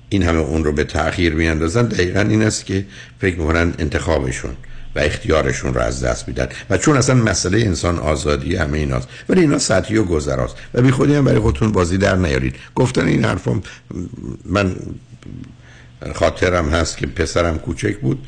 این 0.09 0.23
همه 0.23 0.39
اون 0.39 0.63
رو 0.63 0.71
به 0.71 0.83
تأخیر 0.83 1.33
میاندازن 1.33 1.85
دقیقا 1.85 2.19
این 2.19 2.41
است 2.43 2.65
که 2.65 2.85
فکر 3.21 3.39
می‌کنن 3.39 3.73
انتخابشون. 3.79 4.55
و 4.95 4.99
اختیارشون 4.99 5.73
رو 5.73 5.81
از 5.81 6.03
دست 6.03 6.27
میدن. 6.27 6.47
و 6.69 6.77
چون 6.77 6.97
اصلا 6.97 7.15
مسئله 7.15 7.59
انسان 7.59 7.99
آزادی 7.99 8.55
همه 8.55 8.77
ایناست. 8.77 9.07
ولی 9.29 9.41
اینا 9.41 9.59
سطحی 9.59 9.97
و 9.97 10.03
گذراست. 10.03 10.55
و 10.73 10.81
بی 10.81 10.91
خودی 10.91 11.15
هم 11.15 11.25
برای 11.25 11.39
خودتون 11.39 11.71
بازی 11.71 11.97
در 11.97 12.15
نیارید. 12.15 12.55
گفتن 12.75 13.07
این 13.07 13.25
حرفم 13.25 13.61
من 14.45 14.75
خاطرم 16.15 16.69
هست 16.69 16.97
که 16.97 17.07
پسرم 17.07 17.57
کوچک 17.57 17.97
بود. 17.97 18.27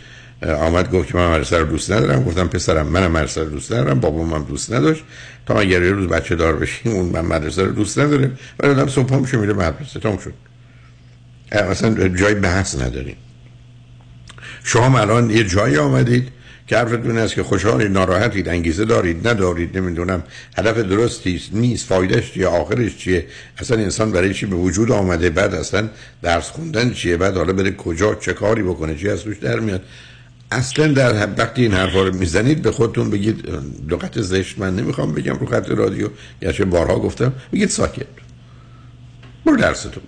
آمد 0.59 0.91
گفت 0.91 1.07
که 1.11 1.17
من 1.17 1.31
مدرسه 1.31 1.57
رو 1.57 1.65
دوست 1.65 1.91
ندارم. 1.91 2.23
گفتم 2.23 2.47
پسرم 2.47 2.87
منم 2.87 3.11
مدرسه 3.11 3.43
رو 3.43 3.49
دوست 3.49 3.71
ندارم. 3.71 3.99
بابام 3.99 4.33
هم 4.33 4.43
دوست 4.43 4.73
نداشت. 4.73 5.03
تا 5.45 5.59
اگر 5.59 5.83
یه 5.83 5.91
روز 5.91 6.07
بچه 6.07 6.35
دار 6.35 6.55
بشیم 6.55 6.91
اون 6.91 7.05
من 7.05 7.21
مدرسه 7.21 7.63
رو 7.63 7.71
دوست 7.71 7.99
نداره 7.99 8.31
ولی 8.59 8.71
آدم 8.71 8.87
صبح 8.87 9.15
میشه 9.15 9.37
میره 9.37 9.53
مدرسه. 9.53 9.99
تام 9.99 10.17
شد. 10.17 10.33
اصلا 11.51 12.07
جای 12.07 12.35
بحث 12.35 12.75
نداریم. 12.81 13.15
شما 14.63 14.99
الان 14.99 15.29
یه 15.29 15.43
جایی 15.43 15.77
آمدید. 15.77 16.27
که 16.67 16.77
حرفتون 16.77 17.17
است 17.17 17.35
که 17.35 17.43
خوشحالید 17.43 17.91
ناراحتید 17.91 18.49
انگیزه 18.49 18.85
دارید 18.85 19.27
ندارید 19.27 19.77
نمی‌دونم 19.77 20.23
هدف 20.57 20.77
درستی 20.77 21.41
نیست 21.51 21.87
فایدهش 21.87 22.31
چیه 22.31 22.47
آخرش 22.47 22.97
چیه؟ 22.97 23.27
اصلا 23.57 23.77
انسان 23.77 24.11
برای 24.11 24.33
چی 24.33 24.45
به 24.45 24.55
وجود 24.55 24.91
آمده؟ 24.91 25.29
بعد 25.29 25.53
اصلا 25.53 25.89
درس 26.21 26.49
خوندن 26.49 26.93
چیه؟ 26.93 27.17
بعد 27.17 27.37
حالا 27.37 27.53
بره 27.53 27.71
کجا؟ 27.71 28.15
چه 28.15 28.33
کاری 28.33 28.63
بکنه؟ 28.63 28.95
چی 28.95 29.09
از 29.09 29.23
روش 29.23 29.37
در 29.37 29.59
میاد؟ 29.59 29.81
اصلا 30.51 30.87
در 30.87 31.27
وقتی 31.37 31.61
این 31.61 31.73
حرفا 31.73 32.03
رو 32.03 32.15
می‌زنید 32.15 32.61
به 32.61 32.71
خودتون 32.71 33.09
بگید 33.09 33.49
لغت 33.89 34.21
زشت 34.21 34.59
من 34.59 34.75
نمی‌خوام 34.75 35.13
بگم 35.13 35.37
رو 35.37 35.45
خط 35.45 35.69
رادیو 35.69 36.09
یا 36.41 36.51
چه 36.51 36.65
بارها 36.65 36.99
گفتم 36.99 37.33
بگید 37.53 37.69
ساکت. 37.69 38.05
برو 39.45 39.57
درستون. 39.57 40.03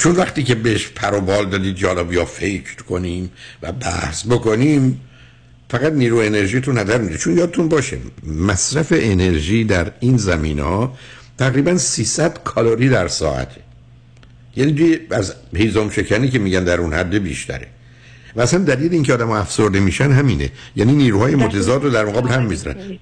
چون 0.00 0.16
وقتی 0.16 0.42
که 0.42 0.54
بهش 0.54 0.88
پر 0.88 1.14
و 1.14 1.20
بال 1.20 1.48
دادید 1.48 1.76
جالا 1.76 2.04
بیا 2.04 2.24
فکر 2.24 2.76
کنیم 2.76 3.30
و 3.62 3.72
بحث 3.72 4.26
بکنیم 4.26 5.00
فقط 5.70 5.92
نیرو 5.92 6.16
انرژیتون 6.16 6.78
هدر 6.78 6.98
میده 6.98 7.18
چون 7.18 7.38
یادتون 7.38 7.68
باشه 7.68 7.98
مصرف 8.26 8.92
انرژی 8.96 9.64
در 9.64 9.92
این 10.00 10.16
زمین 10.16 10.58
ها 10.58 10.94
تقریبا 11.38 11.76
300 11.76 12.42
کالری 12.42 12.88
در 12.88 13.08
ساعته. 13.08 13.60
یعنی 14.56 14.98
از 15.10 15.34
هیزم 15.54 15.90
شکنی 15.90 16.28
که 16.28 16.38
میگن 16.38 16.64
در 16.64 16.80
اون 16.80 16.92
حد 16.92 17.14
بیشتره. 17.14 17.66
و 18.36 18.40
اصلا 18.40 18.64
دلیل 18.64 18.92
اینکه 18.92 19.12
آدم 19.14 19.30
افسرده 19.30 19.80
میشن 19.80 20.12
همینه. 20.12 20.50
یعنی 20.76 20.92
نیروهای 20.92 21.34
متضاد 21.34 21.84
رو 21.84 21.90
در 21.90 22.04
مقابل 22.04 22.28
هم 22.28 22.46
می‌ذارن. 22.46 22.98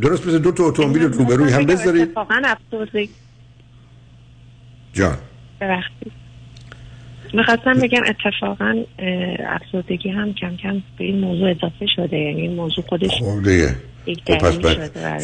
درست 0.00 0.26
مثل 0.26 0.38
دو 0.38 0.52
تا 0.52 0.64
اتومبیل 0.64 1.02
روبروی 1.02 1.52
هم 1.52 1.66
بذارید. 1.66 2.10
جان. 4.92 5.18
ببخشید. 5.60 6.21
می‌خواستم 7.32 7.72
بگم 7.72 8.02
اتفاقا 8.08 8.84
افسردگی 9.46 10.08
هم 10.08 10.34
کم 10.34 10.56
کم 10.56 10.82
به 10.98 11.04
این 11.04 11.20
موضوع 11.20 11.50
اضافه 11.50 11.86
شده 11.96 12.16
یعنی 12.16 12.40
این 12.40 12.54
موضوع 12.54 12.84
خودش 12.88 13.10
خب 13.10 13.42
دیگه. 13.44 13.76
پس 14.40 14.58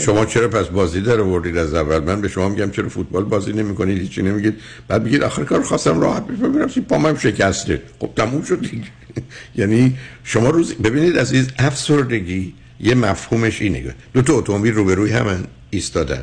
شما 0.05 0.25
چرا 0.25 0.49
پس 0.49 0.69
بازی 0.69 1.01
در 1.01 1.21
آوردید 1.21 1.57
از 1.57 1.75
اول؟ 1.75 1.99
من 1.99 2.21
به 2.21 2.29
شما 2.29 2.49
میگم 2.49 2.71
چرا 2.71 2.89
فوتبال 2.89 3.25
بازی 3.25 3.53
نمی‌کنید 3.53 3.99
هیچی 3.99 4.23
نمیگید؟ 4.23 4.55
بعد 4.89 5.03
میگید 5.03 5.23
آخر 5.23 5.45
کار 5.45 5.63
خواستم 5.63 6.01
راحت 6.01 6.25
سی 6.75 6.81
پامم 6.81 7.17
شکسته. 7.17 7.83
خب 8.01 8.11
تموم 8.17 8.43
شد 8.43 8.67
یعنی 9.57 9.97
شما 10.25 10.51
روز 10.51 10.75
ببینید 10.75 11.19
عزیز 11.19 11.51
افسردگی 11.59 12.55
یه 12.81 12.95
مفهومش 12.95 13.63
اینه. 13.63 13.95
دو 14.15 14.23
تا 14.23 14.33
اتومبیل 14.33 14.75
روبروی 14.75 15.13
هم 15.13 15.45
ایستادن. 15.71 16.23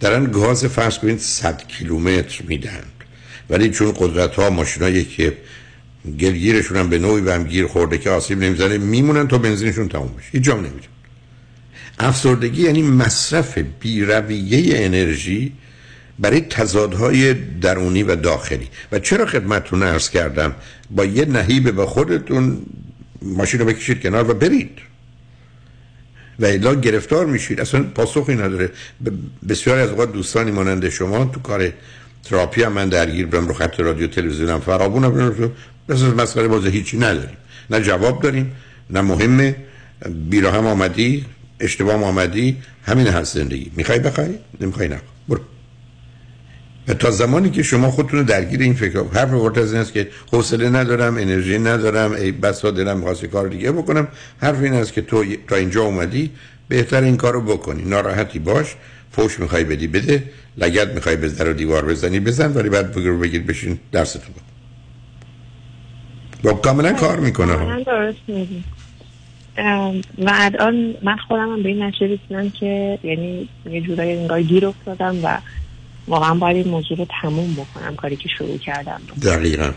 دارن 0.00 0.30
گاز 0.30 0.64
فرض 0.64 0.98
کنید 0.98 1.18
100 1.18 1.68
کیلومتر 1.68 2.44
میدن. 2.48 2.84
ولی 3.50 3.70
چون 3.70 3.92
قدرت 3.96 4.34
ها 4.34 4.50
ماشینایی 4.50 5.04
که 5.04 5.36
گلگیرشون 6.20 6.76
هم 6.76 6.88
به 6.88 6.98
نوعی 6.98 7.22
به 7.22 7.34
هم 7.34 7.44
گیر 7.44 7.66
خورده 7.66 7.98
که 7.98 8.10
آسیب 8.10 8.38
نمی‌زنه 8.38 8.78
میمونن 8.78 9.28
تا 9.28 9.38
بنزینشون 9.38 9.88
تموم 9.88 10.14
بشه. 10.18 10.28
هیچ 10.32 10.42
جام 10.42 10.58
نمیره 10.58 10.88
افسردگی 11.98 12.62
یعنی 12.62 12.82
مصرف 12.82 13.58
بیرویه 13.80 14.84
انرژی 14.84 15.52
برای 16.18 16.40
تضادهای 16.40 17.34
درونی 17.34 18.02
و 18.02 18.16
داخلی. 18.16 18.68
و 18.92 18.98
چرا 18.98 19.26
خدمتتون 19.26 19.82
ارز 19.82 20.10
کردم؟ 20.10 20.54
با 20.90 21.04
یه 21.04 21.24
نهیب 21.24 21.70
به 21.70 21.86
خودتون 21.86 22.58
ماشین 23.22 23.60
رو 23.60 23.66
بکشید 23.66 24.02
کنار 24.02 24.30
و 24.30 24.34
برید. 24.34 24.78
و 26.38 26.46
الا 26.46 26.74
گرفتار 26.74 27.26
میشید. 27.26 27.60
اصلا 27.60 27.82
پاسخی 27.82 28.34
نداره. 28.34 28.70
بسیاری 29.48 29.80
از 29.80 29.90
اوقات 29.90 30.12
دوستانی 30.12 30.50
مانند 30.50 30.88
شما 30.88 31.24
تو 31.24 31.40
کار 31.40 31.72
تراپی 32.24 32.62
هم 32.62 32.72
من 32.72 32.88
درگیر 32.88 33.26
برم 33.26 33.48
رو 33.48 33.54
خط 33.54 33.80
رادیو 33.80 34.06
تلویزیونم. 34.06 34.60
فرابونم 34.60 35.50
بس 35.88 36.02
مسئله 36.02 36.48
بازه 36.48 36.68
هیچی 36.68 36.96
نداریم. 36.96 37.36
نه 37.70 37.80
جواب 37.80 38.22
داریم 38.22 38.52
نه 38.90 39.00
مهمه. 39.00 39.56
بیرا 40.30 40.50
هم 40.50 40.66
آمدی 40.66 41.24
اشتباه 41.60 42.04
آمدی. 42.04 42.56
همین 42.86 43.06
هست 43.06 43.34
زندگی. 43.34 43.70
می‌خوای 43.76 43.98
بخوای؟ 43.98 44.38
نمی‌خوای 44.60 44.88
نه 44.88 45.00
برو. 45.28 45.40
و 46.88 46.94
تا 46.94 47.10
زمانی 47.10 47.50
که 47.50 47.62
شما 47.62 47.90
خودتون 47.90 48.22
درگیر 48.22 48.60
این 48.60 48.74
فکر 48.74 49.04
حرف 49.14 49.32
ورد 49.32 49.58
از 49.58 49.72
این 49.72 49.80
است 49.80 49.92
که 49.92 50.08
حوصله 50.32 50.70
ندارم 50.70 51.16
انرژی 51.16 51.58
ندارم 51.58 52.12
ای 52.12 52.32
بسا 52.32 52.70
دلم 52.70 52.96
می‌خواد 52.96 53.24
کار 53.24 53.48
دیگه 53.48 53.72
بکنم. 53.72 54.08
حرف 54.38 54.62
این 54.62 54.72
است 54.72 54.92
که 54.92 55.02
تو 55.02 55.24
تا 55.48 55.56
اینجا 55.56 55.82
اومدی 55.82 56.30
بهتر 56.68 57.02
این 57.02 57.16
کارو 57.16 57.40
بکنی. 57.40 57.82
ناراحتی 57.82 58.38
باش. 58.38 58.76
فوش 59.16 59.40
می‌خوای 59.40 59.64
بدی 59.64 59.86
بده. 59.86 60.22
لگت 60.56 60.88
می‌خوای 60.88 61.16
به 61.16 61.28
در 61.28 61.50
و 61.50 61.52
دیوار 61.52 61.84
بزنی 61.84 62.20
بزن 62.20 62.52
ولی 62.52 62.68
بعد 62.68 62.94
بگیر 62.94 63.12
بگیر 63.12 63.42
بشین 63.42 63.78
درستو 63.92 64.20
با 66.42 66.52
کاملا 66.52 66.92
کار 66.92 67.20
می‌کنه. 67.20 67.84
درست 67.84 68.18
و 70.18 70.30
الان 70.34 70.94
من 71.02 71.16
خودم 71.28 71.52
هم 71.52 71.62
به 71.62 71.68
این 71.68 71.82
نتیجه 71.82 72.06
رسیدم 72.06 72.50
که 72.50 72.98
یعنی 73.02 73.48
یه 73.70 73.80
جورایی 73.80 74.12
انگار 74.12 74.42
گیر 74.42 74.66
افتادم 74.66 75.24
و 75.24 75.38
واقعا 76.08 76.34
باید 76.34 76.56
این 76.56 76.68
موضوع 76.68 76.98
رو 76.98 77.06
تموم 77.22 77.54
بکنم 77.54 77.96
کاری 77.96 78.16
که 78.16 78.28
شروع 78.38 78.58
کردم. 78.58 79.00
دقیقا. 79.22 79.70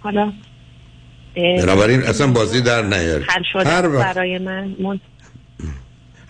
حالا 0.00 0.32
بنابراین 1.36 2.02
اصلا 2.02 2.26
بازی 2.26 2.60
در 2.60 2.82
نیاری 2.82 3.24
هر 3.66 3.88
برای 3.88 4.38
من. 4.38 4.74
من... 4.78 5.00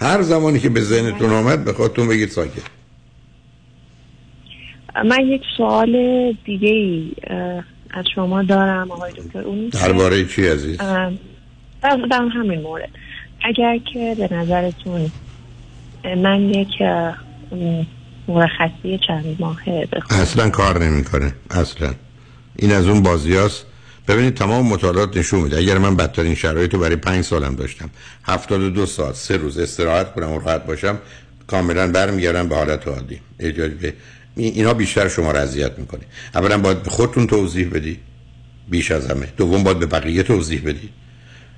هر 0.01 0.23
زمانی 0.23 0.61
که 0.61 0.69
به 0.69 0.81
ذهنتون 0.81 1.31
آمد 1.33 1.65
به 1.65 1.73
خودتون 1.73 2.09
بگید 2.09 2.29
ساکت. 2.29 2.63
من 5.05 5.21
یک 5.27 5.43
سوال 5.57 5.93
دیگه 6.45 6.69
ای 6.69 7.13
از 7.91 8.05
شما 8.15 8.43
دارم 8.43 8.91
آقای 8.91 9.13
دکتر 9.13 9.41
اون 9.41 9.69
درباره 9.69 10.25
چی 10.25 10.47
عزیز؟ 10.47 10.79
در 10.81 12.29
همین 12.35 12.61
مورد. 12.61 12.89
اگر 13.45 13.79
که 13.93 14.17
به 14.19 14.35
نظرتون 14.35 15.11
من 16.05 16.41
یک 16.41 16.69
مرخصی 18.29 18.99
چند 19.07 19.37
ماهه 19.41 19.89
بخونم 19.93 20.21
اصلا 20.21 20.51
کار 20.51 20.85
نمی‌کنه. 20.85 21.33
اصلا. 21.51 21.95
این 22.57 22.73
از 22.73 22.89
اون 22.89 23.03
بازی 23.03 23.37
هست. 23.37 23.67
ببینید 24.09 24.35
تمام 24.35 24.67
مطالعات 24.67 25.17
نشون 25.17 25.41
میده. 25.41 25.59
اگر 25.59 25.79
من 25.79 25.97
بدترین 25.97 26.35
شرایط 26.35 26.75
رو 26.75 26.81
برای 26.81 26.97
پنج 26.97 27.25
سالم 27.25 27.55
داشتم 27.55 27.91
هفتاد 28.25 28.61
و 28.61 28.71
دو 28.71 28.87
ساعت 28.87 29.15
سه 29.15 29.37
روز 29.37 29.59
استراحت 29.59 30.15
کنم 30.15 30.33
و 30.33 30.39
راحت 30.39 30.67
باشم 30.67 30.99
کاملا 31.47 31.93
برمیگردم 31.93 32.49
به 32.49 32.57
حالت 32.57 32.89
عادی. 32.89 33.21
اجازه 33.39 33.75
به 33.75 33.95
اینا 34.37 34.75
بیشتر 34.75 35.09
شما 35.09 35.31
را 35.31 35.41
اذیت 35.41 35.79
می‌کنه. 35.79 36.01
اولا 36.35 36.59
باید 36.59 36.83
به 36.83 36.91
خودتون 36.91 37.27
توضیح 37.27 37.71
بدی. 37.71 37.99
بیش 38.71 38.91
از 38.91 39.07
همه. 39.07 39.29
دوم 39.37 39.65
باید 39.65 39.79
به 39.79 39.87
بقیه 39.87 40.23
توضیح 40.23 40.63
بدی. 40.67 40.91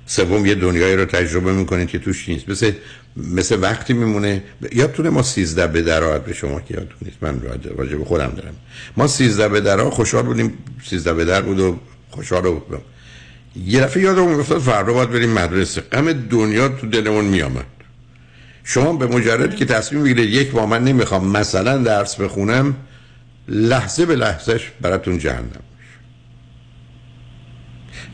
سوم 0.05 0.45
یه 0.45 0.55
دنیایی 0.55 0.95
رو 0.95 1.05
تجربه 1.05 1.53
می‌کنید 1.53 1.87
که 1.87 1.99
توش 1.99 2.29
نیست. 2.29 2.49
مثل 2.49 2.71
مثل 3.17 3.57
وقتی 3.61 3.93
میمونه. 3.93 4.43
یادتونه 4.71 5.09
ما 5.09 5.23
سیزده 5.23 5.67
به 5.67 5.81
درات 5.81 6.25
به 6.25 6.33
شما 6.33 6.61
که 6.61 6.73
یادتون 6.73 6.97
نیست. 7.01 7.17
من 7.21 7.41
راجع 7.77 7.95
به 7.95 8.05
خودم 8.05 8.33
دارم. 8.35 8.55
ما 8.97 9.07
سیزده 9.07 9.47
به 9.47 9.61
درا 9.61 9.89
خوشحال 9.89 10.23
بودیم. 10.23 10.57
سیزده 10.89 11.13
به 11.13 11.25
در 11.25 11.41
بود 11.41 11.59
و 11.59 11.79
خوشحال 12.09 12.41
بودم. 12.41 12.81
یه 13.55 13.81
دفعه 13.81 14.03
یادمون 14.03 14.39
افتاد 14.39 14.61
فردا 14.61 14.93
باید 14.93 15.09
بریم 15.09 15.29
مدرسه. 15.29 15.81
غم 15.81 16.13
دنیا 16.13 16.69
تو 16.69 16.87
دلمون 16.87 17.25
میامد 17.25 17.65
شما 18.63 18.93
به 18.93 19.07
مجرد 19.07 19.55
که 19.55 19.65
تصمیم 19.65 20.03
بگیرید 20.03 20.29
یک 20.29 20.51
با 20.51 20.65
من 20.65 20.83
نمی‌خوام 20.83 21.27
مثلا 21.27 21.77
درس 21.77 22.15
بخونم 22.15 22.75
لحظه 23.47 24.05
به 24.05 24.15
لحظهش 24.15 24.71
براتون 24.81 25.17
جهنم 25.17 25.63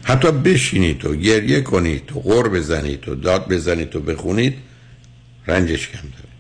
حتی 0.03 0.31
بشینید 0.31 1.05
و 1.05 1.15
گریه 1.15 1.61
کنید 1.61 2.11
و 2.11 2.19
غور 2.19 2.49
بزنید 2.49 3.09
و 3.09 3.15
داد 3.15 3.47
بزنید 3.47 3.95
و 3.95 3.99
بخونید 3.99 4.57
رنجش 5.47 5.89
کم 5.89 6.01
داره 6.01 6.34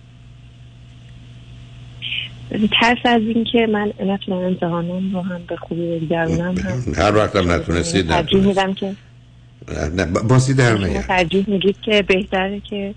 ترس 2.79 2.97
از 3.05 3.21
این 3.21 3.43
که 3.51 3.67
من 3.67 3.93
نتونم 4.05 4.37
امتحانم 4.37 5.13
رو 5.15 5.21
هم 5.21 5.41
به 5.47 5.55
خوبی 5.55 5.99
بگذرونم 5.99 6.55
هر 6.97 7.15
وقت 7.15 7.35
هم 7.35 7.51
نتونستید 7.51 8.07
ترجیح 8.07 8.47
میدم 8.47 8.73
که 8.73 8.95
نه 9.95 10.05
بازی 10.05 10.53
در 10.53 10.77
نیار. 10.77 11.03
ترجیح 11.03 11.45
میگید 11.47 11.75
که 11.81 12.01
بهتره 12.01 12.59
که 12.69 12.95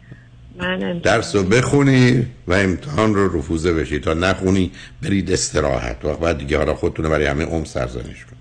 من 0.58 0.98
درس 0.98 1.36
رو 1.36 1.42
بخونی 1.42 2.26
و 2.46 2.52
امتحان 2.52 3.14
رو 3.14 3.38
رفوزه 3.38 3.72
بشی. 3.72 3.98
تا 3.98 4.14
نخونی 4.14 4.70
برید 5.02 5.32
استراحت. 5.32 6.04
و 6.04 6.14
بعد 6.14 6.38
دیگه 6.38 6.58
حالا 6.58 6.74
خودتون 6.74 7.04
رو 7.04 7.10
برای 7.10 7.26
همه 7.26 7.44
عمر 7.44 7.64
سرزنش 7.64 8.24
کن. 8.24 8.36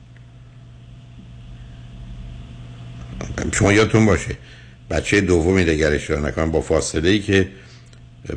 شما 3.52 3.74
یادتون 3.74 4.06
باشه 4.06 4.36
بچه 4.90 5.22
دومی 5.22 5.64
دیگر 5.64 5.92
اشتباه 5.92 6.22
نکنم 6.22 6.52
با 6.52 6.62
فاصله 6.62 7.10
ای 7.10 7.20
که 7.20 7.48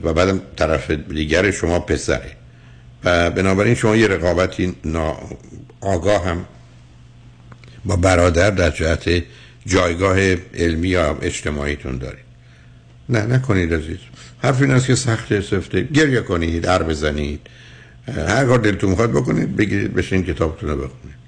و 0.02 0.12
بعدم 0.12 0.40
طرف 0.56 0.90
دیگر 0.90 1.50
شما 1.50 1.80
پسره. 1.80 2.39
و 3.04 3.30
بنابراین 3.30 3.74
شما 3.74 3.96
یه 3.96 4.06
رقابتی 4.06 4.74
نا 4.84 5.16
آگاه 5.80 6.24
هم 6.24 6.44
با 7.84 7.96
برادر 7.96 8.50
در 8.50 8.70
جهت 8.70 9.22
جایگاه 9.66 10.18
علمی 10.54 10.88
یا 10.88 11.18
اجتماعیتون 11.22 11.98
دارید. 11.98 12.24
نه 13.08 13.26
نکنید 13.26 13.74
عزیز. 13.74 13.98
حرف 14.42 14.62
این 14.62 14.70
است 14.70 14.86
که 14.86 14.94
سخت 14.94 15.40
سفته. 15.40 15.82
گریه 15.82 16.20
کنید 16.20 16.62
در 16.62 16.82
بزنید. 16.82 17.40
هر 18.08 18.44
کار 18.44 18.58
دلتون 18.58 18.90
می‌خواد 18.90 19.10
بکنید 19.10 19.56
بگیرید 19.56 19.94
بشین 19.94 20.24
کتابتون 20.24 20.68
رو 20.68 20.76
بخونید. 20.76 21.20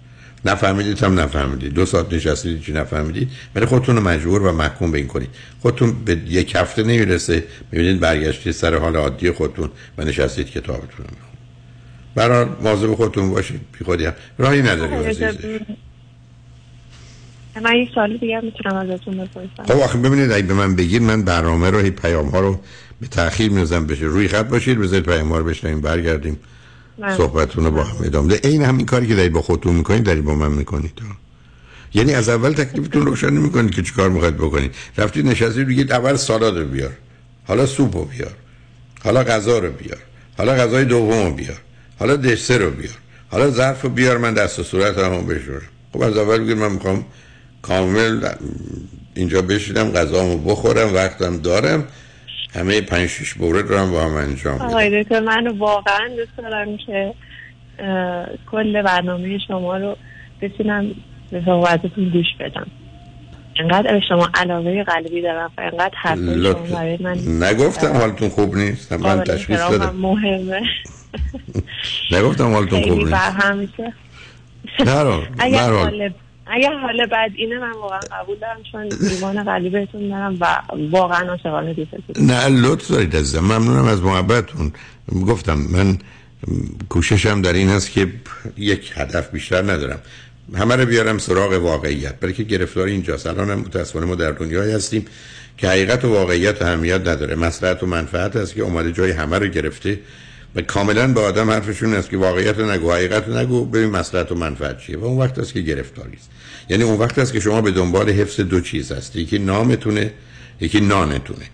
نفهمیدید 0.45 1.03
هم 1.03 1.21
نفهمیدید. 1.21 1.75
دو 1.75 1.87
ساعت 1.87 2.13
نشستید 2.13 2.63
چی 2.63 2.73
نفهمیدید؟ 2.73 3.29
ولی 3.55 3.67
خودتون 3.67 3.97
رو 3.97 4.03
مجبور 4.03 4.43
و 4.43 4.53
محکوم 4.53 4.91
به 4.91 4.99
این 4.99 5.07
کنید. 5.07 5.31
خودتون 5.61 6.05
به 6.05 6.13
یک 6.27 6.55
هفته 6.55 6.83
نمی‌رسه. 6.83 7.45
می‌بینید 7.73 8.01
برگشتید 8.01 8.53
سر 8.53 8.75
حال 8.75 8.97
عادی 8.97 9.31
خودتون 9.31 9.71
و 9.99 10.05
نشستید 10.05 10.51
کتابتون 10.51 11.07
رو 11.07 11.32
برای 12.15 12.47
مواظب 12.63 12.95
خودتون 12.95 13.31
باشید 13.31 13.61
بی 13.79 13.85
خودی 13.85 14.05
هم. 14.05 14.13
راهی 14.39 14.63
نداری 14.63 14.95
من 17.65 17.77
یک 17.77 17.89
سال 17.95 18.17
دیگه 18.17 18.41
می‌تونم 18.41 18.77
ازتون 18.77 19.15
بپرسم. 19.15 19.75
خب 19.75 19.81
آخه 19.81 19.99
ببینید 19.99 20.33
اگه 20.33 20.47
به 20.47 20.55
من 20.55 20.77
بگید 20.77 21.03
من 21.03 21.23
برنامه 21.23 21.71
رو 21.71 21.79
هی 21.79 21.91
پیام 21.91 22.29
ها 22.29 22.41
رو 22.41 22.61
به 23.01 23.07
تاخیر 23.07 23.51
می‌زنم 23.51 23.87
بشه 23.87 24.05
روی 24.05 24.29
خط 24.29 24.49
باشید 24.49 24.79
بذارید 24.79 25.05
پیام 25.05 25.29
ها 25.33 25.39
رو 25.39 25.45
بشنویم 25.45 25.81
برگردیم. 25.81 26.37
من- 26.99 27.17
صحبتتون 27.17 27.65
رو 27.65 27.71
با 27.71 27.85
هم 27.85 27.97
ادامه 28.05 28.37
ده 28.37 28.49
این 28.49 28.63
همین 28.63 28.87
کاری 28.87 29.07
که 29.07 29.15
دارید 29.15 29.33
با 29.33 29.43
خودتون 29.43 29.75
می‌کنید 29.75 30.03
دارید 30.03 30.25
با 30.25 30.35
من 30.35 30.53
می‌کنید. 30.53 31.03
یعنی 31.95 32.15
از 32.15 32.29
اول 32.29 32.53
تکلیفتون 32.53 33.07
روشن 33.07 33.31
نمی‌کنید 33.31 33.75
که 33.75 33.83
چیکار 33.83 34.11
می‌خواید 34.11 34.37
بکنید. 34.37 34.75
رفتید 34.99 35.27
نشستید 35.27 35.69
بگید 35.69 35.93
اول 35.93 36.17
سالاد 36.17 36.59
رو 36.59 36.67
بیار. 36.67 36.93
حالا 37.45 37.67
سوپ 37.67 37.97
رو 37.97 38.05
بیار. 38.05 38.35
حالا 39.05 39.25
غذا 39.25 39.59
رو 39.59 39.71
بیار. 39.71 39.99
حالا 40.39 40.53
غذای 40.53 40.85
دوم 40.85 41.27
رو 41.27 41.33
بیار. 41.33 41.61
حالا 42.03 42.17
دسر 42.17 42.59
رو 42.59 42.71
بیار. 42.71 42.95
حالا 43.31 43.51
ظرف 43.51 43.83
رو 43.83 43.89
بیار 43.89 44.19
من 44.19 44.35
دست 44.35 44.59
و 44.59 44.63
صورت 44.63 44.99
هم 44.99 45.27
بشورم. 45.27 45.63
خب 45.93 46.03
از 46.03 46.17
اول 46.17 46.39
بگید 46.39 46.57
من 46.57 46.73
می‌خوام 46.73 47.05
کامل 47.63 48.29
اینجا 49.15 49.43
بشینم 49.43 49.91
غذامو 49.91 50.39
بخورم 50.39 50.95
وقتم 50.95 51.37
دارم. 51.37 51.85
همه 52.55 52.81
پنج 52.81 53.09
شیش 53.09 53.37
مورد 53.37 53.69
رو 53.69 53.79
هم 53.79 53.91
با 53.91 54.05
هم 54.05 54.15
انجام 54.15 54.59
بدم 54.59 54.65
آقای 54.65 55.03
دکتر 55.03 55.21
من 55.21 55.47
واقعا 55.47 56.09
دوست 56.17 56.37
دارم 56.39 56.77
که 56.77 57.15
کل 58.51 58.83
برنامه 58.83 59.39
شما 59.49 59.77
رو 59.77 59.97
بتونم 60.43 60.91
به 61.31 61.43
صحبتتون 61.47 62.09
گوش 62.09 62.27
بدم. 62.41 62.67
انقدر 63.61 64.01
شما 64.09 64.29
علاقه 64.35 64.85
قلبی 64.85 65.23
دارم 65.23 65.51
و 65.59 65.61
انقدر 65.61 65.95
حرف 65.95 66.19
شما. 66.19 66.53
برای 66.53 66.99
من 67.01 67.43
نگفتم 67.43 67.93
حالتون 67.93 68.29
خوب 68.29 68.57
نیست؟ 68.57 68.93
من 68.93 69.25
تشخیص 69.25 69.59
دادم. 69.59 69.97
مهمه. 69.97 70.63
نگفتم 72.13 72.53
حالتون 72.53 72.83
خوب 72.83 72.99
نیست 72.99 73.11
برهم 73.11 73.59
میشه. 73.59 73.93
نه 74.81 75.03
رو 75.03 75.23
اگر. 75.39 75.71
حال 75.71 76.13
اگر 76.47 76.73
حال 76.79 77.07
بد 77.07 77.31
اینه 77.35 77.59
من 77.59 77.73
واقعا 77.73 78.01
قبول 78.01 78.37
دارم 78.39 78.63
چون 78.73 78.89
دیوان 78.89 79.45
قلبی 79.45 79.71
بهتون 79.71 80.09
دارم 80.09 80.37
و 80.41 80.59
واقعا 80.91 81.31
عاشقانه 81.31 81.75
دوستتون 81.75 82.27
نه 82.27 82.49
لطف 82.49 82.91
دارید 82.91 83.17
عزیزم. 83.17 83.41
ممنونم 83.41 83.85
از 83.85 84.03
محبتتون. 84.03 84.73
گفتم 85.27 85.59
من 85.59 85.99
کوششم 86.89 87.43
در 87.43 87.53
این 87.53 87.69
هست 87.69 87.93
که 87.93 88.13
یک 88.57 88.93
هدف 88.95 89.31
بیشتر 89.31 89.63
ندارم. 89.63 89.99
همه 90.55 90.77
رو 90.77 90.87
بیارم 90.87 91.19
سراغ 91.19 91.53
واقعیت. 91.53 92.21
برای 92.21 92.35
که 92.35 92.43
گرفتار 92.43 92.87
اینجاست. 92.87 93.27
الان 93.27 93.51
هم 93.51 93.59
متاسفانه 93.59 94.07
ما 94.07 94.15
در 94.15 94.31
دنیایی 94.31 94.73
هستیم 94.73 95.05
که 95.57 95.69
حقیقت 95.69 96.05
و 96.05 96.13
واقعیت 96.13 96.63
اهمیت 96.63 97.01
نداره. 97.01 97.35
مصلحت 97.35 97.83
و 97.83 97.87
منفعت 97.87 98.37
است 98.37 98.55
که 98.55 98.63
اومده 98.63 98.93
جای 98.93 99.11
همه 99.11 99.39
رو 99.39 99.47
گرفته. 99.47 99.99
و 100.55 100.63
کاملا 100.63 101.09
به 101.09 101.21
آدم 101.21 101.51
حرفشون 101.51 101.95
است 101.95 102.11
که 102.11 102.17
واقعیت 102.17 102.59
نگو 102.59 102.93
حقیقت 102.93 103.29
نگو 103.29 103.65
ببین 103.65 103.91
مصلحت 103.91 104.33
و 104.33 104.35
منفعت 104.35 104.79
چیه. 104.79 104.99
و 104.99 105.05
اون 105.05 105.19
وقت 105.19 105.39
است 105.39 105.53
که 105.53 105.61
گرفتاری 105.61 106.17
است. 106.17 106.31
یعنی 106.69 106.83
اون 106.83 106.99
وقت 106.99 107.19
است 107.19 107.33
که 107.33 107.41
شما 107.41 107.61
به 107.61 107.71
دنبال 107.71 108.11
حفظ 108.11 108.41
دو 108.41 108.61
چیز 108.61 108.93
هستی 108.93 109.21
یکی 109.21 109.39
نامتونه 109.39 110.13
یکی 110.61 110.81
نانتونه. 110.81 111.45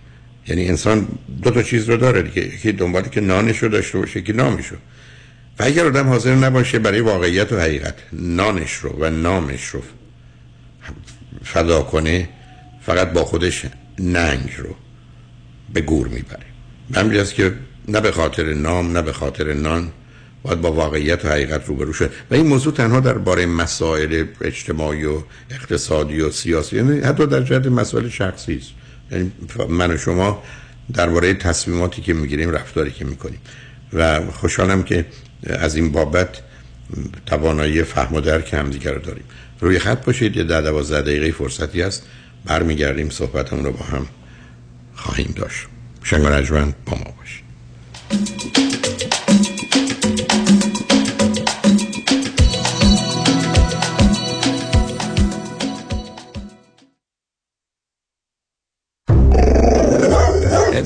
یعنی 0.49 0.69
انسان 0.69 1.09
دو 1.43 1.51
تا 1.51 1.63
چیز 1.63 1.89
رو 1.89 1.97
داره 1.97 2.23
دیگه 2.23 2.55
یکی 2.55 2.73
دنبالی 2.73 3.11
که 3.11 3.21
نانش 3.21 3.59
رو 3.59 3.69
داشته 3.69 3.99
باشه 3.99 4.21
یکی 4.21 4.33
نامش 4.33 4.67
رو 4.67 4.77
و 5.59 5.65
اگر 5.65 5.87
آدم 5.87 6.09
حاضر 6.09 6.35
نباشه 6.35 6.79
برای 6.79 7.01
واقعیت 7.01 7.53
و 7.53 7.61
حقیقت 7.61 7.95
نانش 8.13 8.73
رو 8.73 8.91
و 8.91 9.11
نامش 9.11 9.65
رو 9.65 9.83
فدا 11.45 11.83
کنه 11.83 12.29
فقط 12.83 13.13
با 13.13 13.25
خودش 13.25 13.67
ننگ 13.99 14.55
رو 14.59 14.75
به 15.75 15.81
گور 15.81 16.09
می‌بره. 16.09 16.47
همین 16.95 17.21
است 17.21 17.35
که 17.35 17.55
نه 17.89 18.01
به 18.01 18.13
خاطر 18.13 18.55
نام 18.55 18.93
نه 18.93 19.03
به 19.03 19.13
خاطر 19.13 19.53
نان. 19.53 19.93
باید 20.43 20.61
با 20.61 20.73
واقعیت 20.73 21.25
و 21.25 21.29
حقیقت 21.29 21.67
روبرو 21.67 21.93
شد. 21.93 22.13
و 22.31 22.35
این 22.35 22.47
موضوع 22.47 22.73
تنها 22.73 23.01
درباره 23.01 23.47
مسائل 23.47 24.25
اجتماعی 24.41 25.05
و 25.05 25.23
اقتصادی 25.51 26.21
و 26.21 26.31
سیاسی 26.31 26.77
یعنی 26.77 27.01
حتی 27.01 27.27
در 27.27 27.41
جهت 27.43 27.67
مسائل 27.67 28.09
شخصی 28.09 28.57
است. 28.57 28.71
یعنی 29.13 29.33
من 29.69 29.91
و 29.91 29.97
شما 29.97 30.43
درباره 30.93 31.35
تصمیماتی 31.35 32.03
که 32.03 32.13
می‌گیریم 32.15 32.51
رفتاری 32.51 32.91
که 32.91 33.05
می‌کنیم. 33.05 33.41
و 33.93 34.21
خوشحالم 34.31 34.83
که 34.83 35.07
از 35.47 35.77
این 35.77 35.93
بابت 35.93 36.29
توانایی 37.27 37.83
فهم 37.83 38.15
و 38.15 38.21
درک 38.21 38.55
همدیگه 38.55 38.91
رو 38.91 39.01
داریم. 39.01 39.25
روی 39.61 39.79
خط 39.79 40.05
باشید 40.05 40.37
یه 40.37 40.45
ده 40.45 40.61
دوازده 40.61 41.01
دقیقه 41.01 41.33
فرصتی 41.33 41.83
هست. 41.83 42.03
برمیگردیم 42.45 43.11
صحبتمون 43.11 43.65
رو 43.65 43.73
با 43.73 43.85
هم 43.85 44.07
خواهیم 44.95 45.35
داشت. 45.37 45.67
شنگ 46.03 46.25
و 46.25 46.29
با 46.87 46.99
ما 46.99 47.15
باشید. 47.19 47.48
Thank 48.11 48.59
you. 48.59 48.68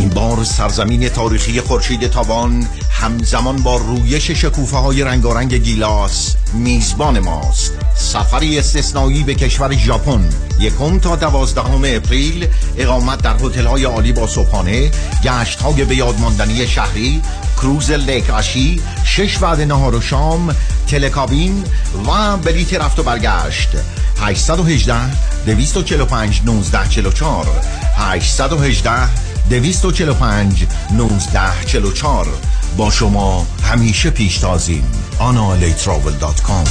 این 0.00 0.08
بار 0.08 0.44
سرزمین 0.44 1.08
تاریخی 1.08 1.60
خورشید 1.60 2.06
تابان 2.06 2.66
همزمان 2.90 3.56
با 3.56 3.76
رویش 3.76 4.30
شکوفه 4.30 4.76
های 4.76 5.02
رنگارنگ 5.02 5.54
گیلاس 5.54 6.34
میزبان 6.54 7.18
ماست. 7.18 7.72
سفری 7.96 8.58
استثنایی 8.58 9.22
به 9.22 9.34
کشور 9.34 9.72
ژاپن 9.72 10.28
یکم 10.60 10.98
تا 10.98 11.16
دوازدهم 11.16 11.82
April 11.84 12.46
اقامت 12.78 13.22
در 13.22 13.34
هتل 13.34 13.66
های 13.66 13.84
عالی 13.84 14.12
با 14.12 14.26
صبحانه 14.26 14.90
گشت 15.24 15.60
های 15.60 15.84
به 15.84 15.96
یادماندنی 15.96 16.66
شهری 16.66 17.22
کروز 17.56 17.90
Lake 17.90 18.30
Ashi 18.30 18.80
شش 19.04 19.42
وعده 19.42 19.64
نهار 19.64 19.94
و 19.94 20.00
شام 20.00 20.56
تلکابین 20.86 21.64
و 22.06 22.36
بلیت 22.36 22.74
رفت 22.74 22.98
و 22.98 23.02
برگشت. 23.02 23.68
818 24.20 24.94
245 25.46 26.40
1944 26.40 27.46
818 27.96 29.29
245 29.50 30.66
1944 30.90 32.26
با 32.76 32.90
شما 32.90 33.46
همیشه 33.62 34.10
پیشتازیم 34.10 34.92
آنالیتراول.com 35.18 36.68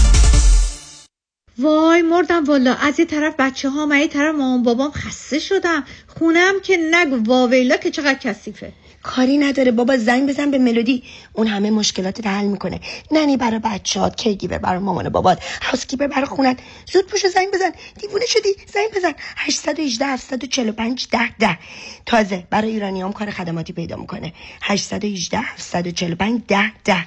وای 1.60 2.02
مردم 2.02 2.44
والا 2.44 2.74
از 2.74 3.00
یه 3.00 3.06
طرف 3.06 3.34
بچه 3.40 3.70
ها 3.70 3.86
من 3.86 4.00
یه 4.00 4.08
طرف 4.08 4.36
مامان 4.36 4.64
بابام 4.64 4.92
خسته 4.92 5.40
شدم. 5.40 5.84
خونم 6.08 6.54
که 6.64 6.78
نگو 6.92 7.32
واویلا 7.32 7.78
که 7.78 7.92
چقدر 7.92 8.20
کثیفه. 8.20 8.74
کاری 9.04 9.38
نداره. 9.38 9.72
بابا 9.72 9.98
زنگ 9.98 10.30
بزن 10.30 10.52
به 10.52 10.58
ملودی. 10.58 11.04
اون 11.34 11.48
همه 11.48 11.72
مشکلات 11.72 12.28
حل 12.28 12.46
می‌کنه. 12.46 12.80
ننی 13.12 13.38
برای 13.38 13.60
بچهات 13.60 14.16
کیگیبر 14.16 14.58
برای 14.58 14.80
مامان 14.80 15.10
بابات 15.10 15.44
هاوسکیپر 15.62 16.08
برای 16.08 16.26
خونت. 16.26 16.60
زود 16.94 17.08
پوش 17.08 17.28
زنگ 17.28 17.48
بزن. 17.54 17.72
دیوونه 18.00 18.26
شدی؟ 18.26 18.50
زنگ 18.74 18.90
بزن. 18.96 19.14
818 19.38 20.06
745 20.06 21.08
10 21.12 21.36
10 21.40 21.58
تازه 22.06 22.44
برای 22.50 22.70
ایرانیام 22.70 23.14
کار 23.14 23.30
خدماتی 23.32 23.74
پیدا 23.74 23.96
می‌کنه. 23.96 24.34
818 24.62 25.40
745 25.40 26.42
10 26.48 26.72
10 26.84 27.06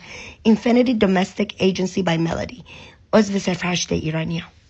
Infinity 0.48 0.94
Domestic 1.04 1.50
Agency 1.60 2.02
by 2.02 2.18
Melody. 2.28 2.62
عضو 3.12 3.38
صرف 3.38 3.64
هشت 3.64 3.92
ایرانیام. 3.92 4.61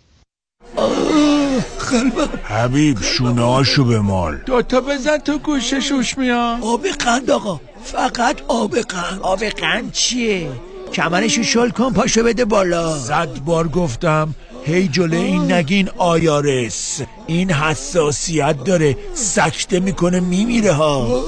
قلبم 1.91 2.29
حبیب 2.45 3.03
شونه 3.03 3.43
هاشو 3.43 3.85
به 3.85 4.01
مال 4.01 4.37
دوتا 4.47 4.81
بزن 4.81 5.19
تو 5.19 5.39
گوشه 5.39 5.81
شوش 5.81 6.19
میان. 6.19 6.63
آب 6.63 6.87
قند 6.87 7.31
آقا. 7.31 7.61
فقط 7.85 8.37
آب 8.49 8.77
قند. 8.79 9.21
آب 9.23 9.45
قند 9.45 9.93
چیه؟ 9.93 10.49
کمرشو 10.93 11.43
شل 11.43 11.71
کن 11.71 11.93
پاشو 11.93 12.23
بده 12.25 12.45
بالا. 12.45 12.99
صد 12.99 13.39
بار 13.39 13.69
گفتم 13.69 14.35
هی 14.65 14.89
جلو 14.89 15.17
این 15.17 15.53
نگین 15.53 15.89
IRS. 15.99 17.01
این 17.27 17.51
حساسیت 17.51 18.65
داره 18.65 18.97
سکته 19.15 19.81
می‌کنه 19.81 20.21
میمیره 20.21 20.73
ها. 20.73 21.23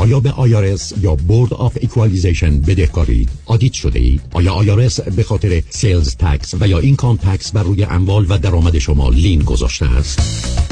آیا 0.00 0.20
به 0.20 0.30
IRS 0.30 0.92
یا 1.00 1.14
Board 1.14 1.54
of 1.54 1.78
Equalization 1.80 2.60
بدهکارید؟ 2.60 3.28
audit 3.46 3.72
شده 3.72 3.98
اید؟ 3.98 4.20
آیا 4.32 4.52
IRS 4.52 5.00
به 5.00 5.22
خاطر 5.22 5.62
sales 5.70 6.16
tax 6.16 6.54
و 6.60 6.68
یا 6.68 6.78
income 6.78 7.16
tax 7.16 7.52
بر 7.52 7.62
روی 7.62 7.84
اموال 7.84 8.26
و 8.28 8.38
درآمد 8.38 8.78
شما 8.78 9.10
lien 9.10 9.42
گذاشته 9.42 9.86
است؟ 9.86 10.20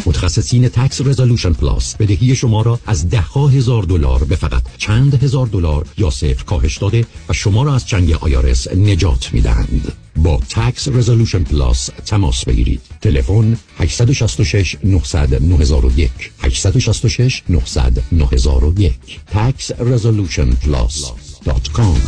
متخصصین 0.06 0.68
Tax 0.68 1.00
Resolution 1.00 1.52
Plus 1.52 1.96
بدهی 1.96 2.36
شما 2.36 2.62
را 2.62 2.80
از 2.86 3.08
ده 3.08 3.20
هزار 3.20 3.82
دلار 3.82 4.24
به 4.24 4.36
فقط 4.36 4.62
چند 4.78 5.22
هزار 5.22 5.46
دلار 5.46 5.86
یا 5.98 6.10
صفر 6.10 6.44
کاهش 6.44 6.78
داده 6.78 7.04
و 7.28 7.32
شما 7.32 7.62
را 7.62 7.74
از 7.74 7.86
چنگ 7.86 8.12
IRS 8.12 8.68
نجات 8.68 9.32
می 9.32 9.40
دهند. 9.40 9.92
با 10.16 10.40
Tax 10.50 10.88
Resolution 10.88 11.42
Plus 11.42 11.90
تماس 12.06 12.44
بگیرید 12.44 12.80
تلفن 13.00 13.56
866 13.80 14.76
900 14.84 15.42
9001 15.42 16.10
866 16.44 17.42
900 17.48 18.02
9001 18.12 18.92
taxresolutionplus.com 19.34 21.98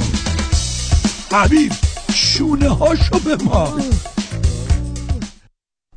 حبیب 1.33 1.73
شونه 2.15 2.69
هاشو 2.69 3.19
به 3.19 3.37
ما 3.45 3.73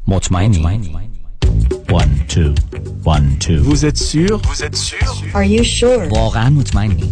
مطمئنی 0.08 0.90
One, 1.90 2.26
two, 2.28 2.56
one, 3.06 3.38
two. 3.40 3.60
Vous 3.62 3.86
êtes 3.86 3.98
sûr? 3.98 4.42
Vous 4.50 4.64
êtes 4.64 4.76
sûr? 4.76 5.08
Are 5.36 5.44
you 5.44 5.64
sure? 5.64 6.12
واقعا 6.12 6.50
مطمئنی 6.50 7.12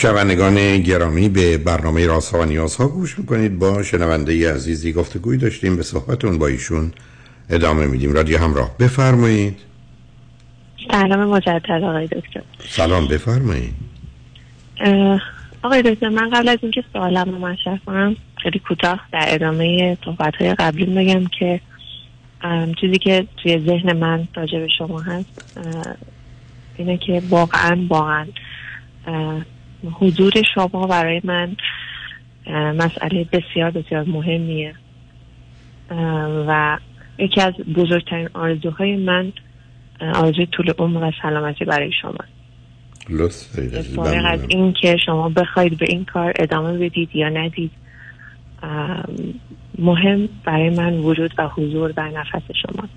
شنوندگان 0.00 0.78
گرامی 0.78 1.28
به 1.28 1.58
برنامه 1.58 2.06
رازها 2.06 2.40
و 2.40 2.44
نیازها 2.44 2.88
گوش 2.88 3.18
می‌کنید. 3.18 3.58
با 3.58 3.82
شنونده 3.82 4.54
عزیزی 4.54 4.92
گفتگوی 4.92 5.36
داشتیم. 5.36 5.76
به 5.76 5.82
صحبتون 5.82 6.38
با 6.38 6.46
ایشون 6.46 6.92
ادامه 7.50 7.86
میدیم. 7.86 8.12
رادیو 8.12 8.38
همراه. 8.38 8.76
بفرمایید. 8.78 9.56
سلام 10.90 11.28
مجدد 11.28 11.84
آقای 11.84 12.06
دکتر. 12.06 12.42
سلام. 12.68 13.08
بفرمایید. 13.08 13.74
آقای 15.62 15.82
دکتر 15.82 16.08
من 16.08 16.30
قبل 16.30 16.48
از 16.48 16.58
اینکه 16.62 16.84
سوالم 16.92 17.30
رو 17.30 17.38
مطرح 17.38 17.78
کنم 17.86 18.16
خیلی 18.42 18.58
کوتاه 18.58 19.00
در 19.12 19.24
ادامه 19.28 19.98
صحبت 20.04 20.34
های 20.34 20.54
قبلی 20.54 20.84
بگم 20.84 21.26
که 21.38 21.60
چیزی 22.80 22.98
که 22.98 23.26
توی 23.42 23.58
ذهن 23.66 23.96
من 23.96 24.28
راجع 24.34 24.58
به 24.58 24.68
شما 24.78 25.00
هست 25.00 25.56
اینه 26.76 26.96
که 26.96 27.22
واقعا 27.28 27.78
واقعا 27.88 28.26
حضور 29.84 30.32
شما 30.54 30.86
برای 30.86 31.20
من 31.24 31.56
مسئله 32.76 33.26
بسیار 33.32 33.70
بسیار 33.70 34.04
مهمیه 34.04 34.74
و 36.46 36.78
یکی 37.18 37.40
از 37.40 37.54
بزرگترین 37.54 38.28
آرزوهای 38.34 38.96
من 38.96 39.32
آرزوی 40.14 40.46
طول 40.46 40.72
عمر 40.78 41.04
و 41.04 41.12
سلامتی 41.22 41.64
برای 41.64 41.92
شما 42.02 42.18
لطف 43.08 43.56
دارید 43.56 43.76
عزیز. 43.76 43.96
فارغ 43.96 44.24
از. 44.24 44.44
این 44.48 44.72
که 44.72 44.96
شما 45.06 45.28
بخواید 45.28 45.78
به 45.78 45.86
این 45.88 46.04
کار 46.04 46.32
ادامه 46.36 46.78
بدید 46.78 47.16
یا 47.16 47.28
ندید 47.28 47.70
مهم 49.78 50.28
برای 50.44 50.70
من 50.70 50.98
وجود 50.98 51.34
و 51.38 51.48
حضور 51.48 51.90
در 51.90 52.08
نفس 52.08 52.42
شما 52.62 52.88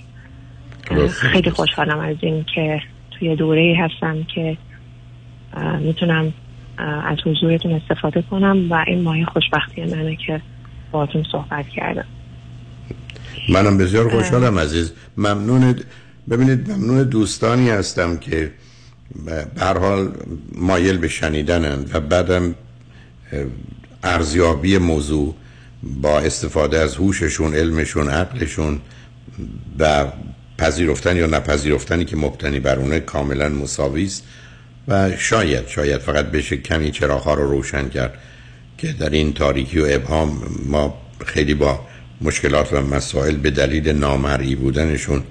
خیلی 1.08 1.50
خوشحالم 1.50 2.00
از 2.00 2.16
این 2.22 2.46
که 2.56 2.82
توی 3.12 3.36
دوره 3.36 3.76
هستم 3.80 4.24
که 4.24 4.58
می‌تونم 5.80 6.34
از 6.78 7.18
حضورتون 7.26 7.72
استفاده 7.72 8.22
کنم 8.22 8.72
و 8.72 8.84
این 8.88 9.02
مایه 9.02 9.26
خوشبختی 9.26 9.86
منه 9.86 10.16
که 10.16 10.42
باهاتون 10.92 11.24
صحبت 11.32 11.68
کردم. 11.68 12.06
منم 13.50 13.78
بسیار 13.78 14.10
خوشحالم 14.10 14.60
عزیز. 14.60 14.94
ممنون 15.18 15.76
ببینید 16.30 16.72
ممنون 16.72 17.04
دوستانی 17.04 17.70
هستم 17.70 18.18
که 18.18 18.52
به 19.26 19.46
حال 19.80 20.12
مایل 20.56 20.98
به 20.98 21.08
شنیدنن 21.08 21.86
و 21.94 22.00
بعدم 22.00 22.56
ارزیابی 24.04 24.78
موضوع 24.78 25.36
با 25.84 26.20
استفاده 26.20 26.80
از 26.80 26.96
هوششون 26.96 27.54
علمشون 27.56 28.10
عقلشون 28.10 28.80
و 29.80 30.06
پذیرفتن 30.58 31.18
یا 31.18 31.26
نپذیرفتنی 31.26 32.06
که 32.06 32.18
مبتنی 32.18 32.60
بر 32.60 32.80
اونه 32.80 33.00
کاملا 33.00 33.50
مساوی 33.50 34.04
است. 34.04 34.24
و 34.88 35.18
شاید 35.18 35.68
شاید 35.68 36.02
فقط 36.02 36.26
بشه 36.26 36.58
کمی 36.58 36.92
چراغ 36.92 37.22
ها 37.22 37.34
رو 37.34 37.52
روشن 37.52 37.90
کرد 37.90 38.20
که 38.78 38.94
در 38.94 39.10
این 39.10 39.34
تاریکی 39.34 39.80
و 39.80 39.86
ابهام 39.90 40.30
ما 40.66 40.98
خیلی 41.26 41.54
با 41.54 41.80
مشکلات 42.22 42.74
و 42.74 42.82
مسائل 42.82 43.36
به 43.36 43.52
دلیل 43.52 43.90
نامرئی 43.90 44.56
بودنشون 44.56 45.24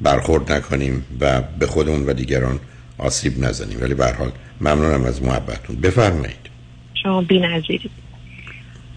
برخورد 0.00 0.52
نکنیم 0.52 1.04
و 1.20 1.42
به 1.58 1.66
خودمون 1.66 2.06
و 2.06 2.12
دیگران 2.12 2.60
آسیب 2.98 3.44
نزنیم. 3.44 3.78
ولی 3.80 3.94
به 3.94 4.12
حال 4.12 4.30
ممنونم 4.60 5.04
از 5.04 5.22
محبتتون. 5.22 5.76
بفرمایید. 5.76 6.50
شما 7.02 7.22
بی 7.22 7.40
نظیرید 7.40 7.90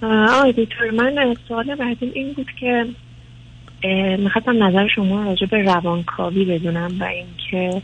آقای 0.01 0.51
دکتر 0.51 0.89
من 0.91 1.35
سوال 1.47 1.76
بعدیم 1.76 2.11
این 2.13 2.34
بود 2.34 2.47
که 2.59 2.85
می‌خواستم 4.19 4.63
نظر 4.63 4.88
شما 4.88 5.23
راجع 5.23 5.45
به 5.45 5.61
روانکاوی 5.61 6.45
بدونم 6.45 6.91
و 6.99 7.03
اینکه 7.03 7.81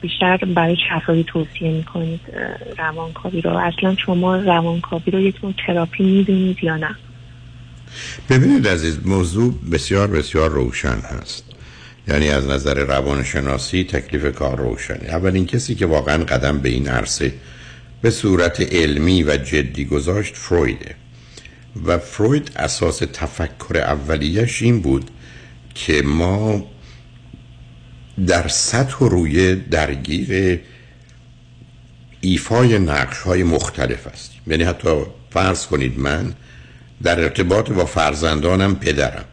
بیشتر 0.00 0.36
برای 0.36 0.76
افرادی 0.90 1.24
توصیه 1.24 1.70
می‌کنید 1.70 2.20
روانکاوی 2.78 3.40
رو. 3.40 3.56
اصلا 3.56 3.96
شما 4.06 4.36
روانکاوی 4.36 5.12
رو 5.12 5.20
یک 5.20 5.44
نوع 5.44 5.54
تراپی 5.66 6.04
می‌دونید 6.04 6.64
یا 6.64 6.76
نه؟ 6.76 6.96
ببینید 8.30 8.68
عزیز 8.68 9.06
موضوع 9.06 9.54
بسیار 9.72 10.06
بسیار 10.06 10.50
روشن 10.50 10.98
هست. 10.98 11.44
یعنی 12.08 12.28
از 12.28 12.48
نظر 12.48 12.74
روانشناسی 12.74 13.84
تکلیف 13.84 14.34
کار 14.34 14.58
روشنه. 14.58 15.08
اولین 15.08 15.46
کسی 15.46 15.74
که 15.74 15.86
واقعا 15.86 16.24
قدم 16.24 16.58
به 16.58 16.68
این 16.68 16.88
عرصه 16.88 17.32
به 18.02 18.10
صورت 18.10 18.60
علمی 18.60 19.22
و 19.22 19.36
جدی 19.36 19.84
گذاشت 19.84 20.36
فرویده. 20.36 20.94
و 21.86 21.98
فروید 21.98 22.52
اساس 22.56 22.98
تفکر 22.98 23.76
اولیش 23.76 24.62
این 24.62 24.80
بود 24.80 25.10
که 25.74 26.02
ما 26.02 26.64
در 28.26 28.48
سطح 28.48 28.96
و 28.96 29.08
روی 29.08 29.54
درگیر 29.54 30.60
ایفای 32.20 32.78
نقش 32.78 33.18
های 33.18 33.42
مختلف 33.42 34.06
هستیم. 34.06 34.40
یعنی 34.46 34.64
حتی 34.64 34.88
فرض 35.30 35.66
کنید 35.66 35.98
من 35.98 36.34
در 37.02 37.20
ارتباط 37.20 37.70
با 37.70 37.84
فرزندانم 37.84 38.76
پدرم 38.76 39.24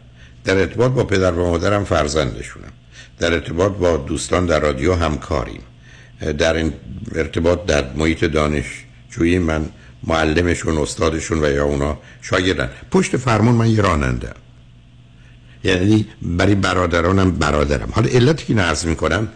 در 0.44 0.58
ارتباط 0.58 0.92
با 0.92 1.04
پدر 1.04 1.32
و 1.32 1.50
مادرم 1.50 1.84
فرزندشونم 1.84 2.72
در 3.20 3.34
ارتباط 3.34 3.72
با 3.72 3.98
دوستان 3.98 4.46
در 4.46 4.60
رادیو 4.60 4.94
همکاریم. 4.94 5.62
در 6.38 6.72
ارتباط 7.16 7.66
در 7.66 7.94
محیط 7.94 8.26
دانشجویی 8.26 9.40
من 9.40 9.66
معلمشون 10.04 10.78
استادشون 10.78 11.44
و 11.44 11.52
یا 11.52 11.66
اونا 11.66 11.98
شاگردن. 12.22 12.70
پشت 12.92 13.18
فرمون 13.18 13.56
من 13.56 13.70
یه 13.70 13.82
راننده 13.82 14.30
یعنی 15.64 16.08
برای 16.22 16.56
برادرانم 16.56 17.32
برادرم. 17.32 17.90
حالا 17.92 18.10
علتی 18.10 18.46
که 18.46 18.54
نرز 18.54 18.86
می‌کنم 18.86 19.28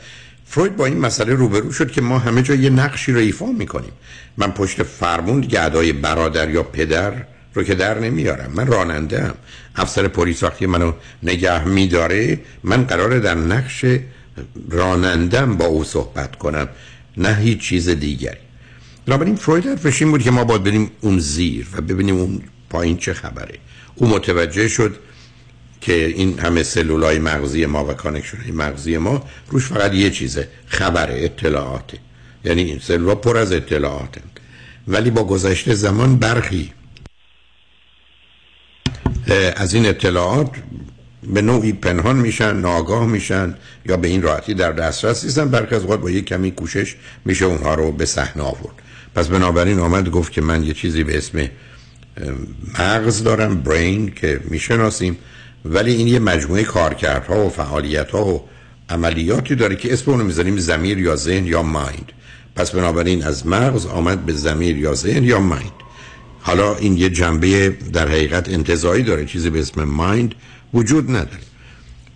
فروید 0.46 0.76
با 0.76 0.86
این 0.86 0.98
مسئله 0.98 1.34
روبرو 1.34 1.72
شد 1.72 1.92
که 1.92 2.02
ما 2.02 2.20
همه 2.20 2.42
جا 2.42 2.56
یه 2.56 2.70
نقشی 2.70 3.12
رو 3.12 3.20
ایفا 3.20 3.46
می‌کنیم. 3.46 3.92
من 4.38 4.52
پشت 4.52 4.84
فرمون 4.84 5.40
دیگه 5.40 5.64
ادای 5.64 5.94
برادر 5.94 6.50
یا 6.50 6.64
پدر 6.64 7.14
رو 7.54 7.64
که 7.64 7.76
در 7.76 8.00
نمیارم. 8.00 8.52
من 8.56 8.68
راننده 8.68 9.24
هم 9.24 9.34
افسر 9.76 10.08
پلیس 10.08 10.44
وقتی 10.44 10.66
منو 10.66 10.94
نگه 11.24 11.68
میداره 11.68 12.40
من 12.64 12.84
قراره 12.84 13.20
در 13.20 13.36
نقش 13.36 13.86
رانندم 14.70 15.58
با 15.58 15.66
او 15.66 15.84
صحبت 15.84 16.36
کنم 16.36 16.68
نه 17.18 17.36
هیچ 17.36 17.60
چیز 17.60 17.90
دیگری. 17.90 18.38
بنابراین 19.06 19.36
فروید 19.36 19.66
حرفش 19.66 20.02
این 20.02 20.12
بود 20.12 20.24
که 20.24 20.32
ما 20.32 20.44
باید 20.44 20.64
بریم 20.64 20.92
اون 21.02 21.20
زیر 21.20 21.68
و 21.74 21.82
ببینیم 21.82 22.16
اون 22.16 22.42
پایین 22.70 22.98
چه 22.98 23.14
خبره. 23.14 23.56
او 23.96 24.08
متوجه 24.08 24.68
شد 24.68 24.96
که 25.84 26.06
این 26.06 26.40
همه 26.40 26.64
سلولای 26.64 27.20
مغزی 27.20 27.66
ما 27.66 27.86
و 27.86 27.94
connection 27.94 28.52
مغزی 28.54 28.98
ما 28.98 29.24
روش 29.50 29.66
فقط 29.66 29.94
یه 29.94 30.10
چیزه 30.10 30.48
خبر 30.68 31.08
اطلاعاته 31.12 31.98
یعنی 32.46 32.62
این 32.62 32.80
سلولا 32.80 33.16
پر 33.16 33.38
از 33.38 33.52
اطلاعاته 33.52 34.22
ولی 34.88 35.10
با 35.10 35.24
گذشت 35.24 35.74
زمان 35.74 36.16
برخی 36.16 36.72
از 39.56 39.74
این 39.74 39.86
اطلاعات 39.86 40.50
به 41.24 41.42
نوعی 41.42 41.74
پنهان 41.74 42.16
میشن 42.16 42.58
ناآگاه 42.58 43.06
میشن 43.06 43.56
یا 43.86 43.98
به 43.98 44.08
این 44.08 44.22
راحتی 44.22 44.54
در 44.54 44.72
دسترس 44.72 45.24
نیستن. 45.24 45.50
برخی 45.50 45.76
از 45.76 45.82
اوقات 45.82 46.00
با 46.00 46.10
یک 46.10 46.26
کمی 46.26 46.52
کوشش 46.52 46.96
میشه 47.26 47.46
اونها 47.46 47.76
رو 47.76 47.92
به 47.92 48.06
صحنه 48.06 48.44
آورد. 48.44 48.76
پس 49.16 49.28
بنابراین 49.28 49.80
آمد 49.80 50.10
گفت 50.10 50.32
که 50.32 50.42
من 50.42 50.64
یه 50.64 50.74
چیزی 50.74 51.04
به 51.04 51.18
اسم 51.18 51.50
مغز 52.80 53.24
دارم 53.24 53.62
برین 53.62 54.12
که 54.12 54.40
می‌شناسیم. 54.44 55.18
ولی 55.66 55.94
این 55.94 56.08
یه 56.08 56.20
مجموعه 56.20 56.64
کارکردها 56.64 57.46
و 57.46 57.50
فعالیتها 57.50 58.26
و 58.26 58.44
عملیاتی 58.90 59.56
داره 59.56 59.76
که 59.76 59.94
اسم 59.94 60.12
اونو 60.12 60.24
می‌ذاریم 60.24 60.58
زمیر 60.58 60.98
یا 60.98 61.16
ذهن 61.16 61.46
یا 61.46 61.64
مایند. 61.64 62.12
پس 62.56 62.72
بنابراین 62.72 63.24
از 63.24 63.48
مغز 63.48 63.86
آمد 63.86 64.26
به 64.26 64.34
زمیر 64.34 64.78
یا 64.78 64.94
ذهن 64.94 65.24
یا 65.24 65.40
مایند. 65.40 65.72
حالا 66.42 66.76
این 66.76 66.98
یه 66.98 67.10
جنبه 67.10 67.70
در 67.70 68.08
حقیقت 68.08 68.50
انتظایی 68.50 69.04
داره 69.04 69.26
چیزی 69.26 69.50
به 69.50 69.60
اسم 69.60 69.84
مایند 69.84 70.36
وجود 70.74 71.10
نداره. 71.10 71.44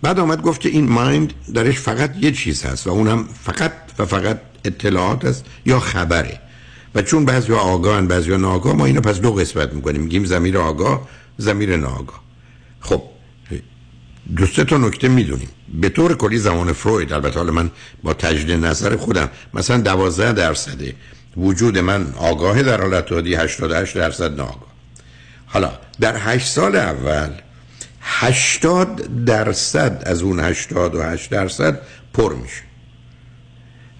بعد 0.02 0.20
آمد 0.20 0.42
گفت 0.42 0.60
که 0.60 0.68
این 0.68 0.88
مایند 0.88 1.32
درش 1.54 1.78
فقط 1.78 2.14
یه 2.20 2.32
چیز 2.32 2.62
هست 2.62 2.86
و 2.86 2.90
اونم 2.90 3.28
فقط 3.44 3.72
و 3.98 4.04
فقط 4.04 4.40
اطلاعات 4.64 5.24
است 5.24 5.44
یا 5.66 5.80
خبره. 5.80 6.40
و 6.94 7.02
چون 7.02 7.24
بعضی 7.24 7.52
آگاهن 7.52 8.06
بعضی 8.06 8.36
ناگاه 8.36 8.76
ما 8.76 8.86
اینو 8.86 9.00
پس 9.00 9.20
دو 9.20 9.32
قسمت 9.32 9.72
می‌کنیم. 9.72 10.00
میگیم 10.02 10.24
زمیر 10.24 10.58
آگاه 10.58 11.08
زمیر 11.38 11.76
ناگاه 11.76 12.20
خب 12.80 13.02
دو 14.36 14.46
سه 14.46 14.64
تا 14.64 14.76
نکته 14.76 15.08
می‌دونیم. 15.08 15.48
به 15.74 15.88
طور 15.88 16.16
کلی 16.16 16.38
زمان 16.38 16.72
فروید 16.72 17.12
البته 17.12 17.38
حالا 17.38 17.52
من 17.52 17.70
با 18.02 18.14
تجدید 18.14 18.64
نظر 18.64 18.96
خودم 18.96 19.30
مثلا 19.54 19.76
دوازده 19.76 20.32
درصد 20.32 20.80
وجود 21.36 21.78
من 21.78 22.12
آگاه 22.16 22.62
در 22.62 22.80
حالت 22.80 23.12
عادی 23.12 23.34
88 23.34 23.94
درصد 23.94 24.36
ناآگاه. 24.36 24.68
حالا 25.46 25.72
در 26.00 26.16
هشت 26.16 26.46
سال 26.48 26.76
اول 26.76 27.30
80 28.00 29.24
درصد 29.24 30.02
از 30.06 30.22
اون 30.22 30.40
88 30.40 31.30
درصد 31.30 31.80
پر 32.14 32.34
میشه. 32.34 32.62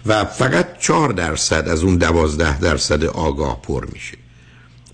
و 0.07 0.25
فقط 0.25 0.79
4 0.79 1.13
درصد 1.13 1.69
از 1.69 1.83
اون 1.83 1.97
12 1.97 2.59
درصد 2.59 3.05
آگاه 3.05 3.63
پر 3.63 3.87
میشه. 3.93 4.17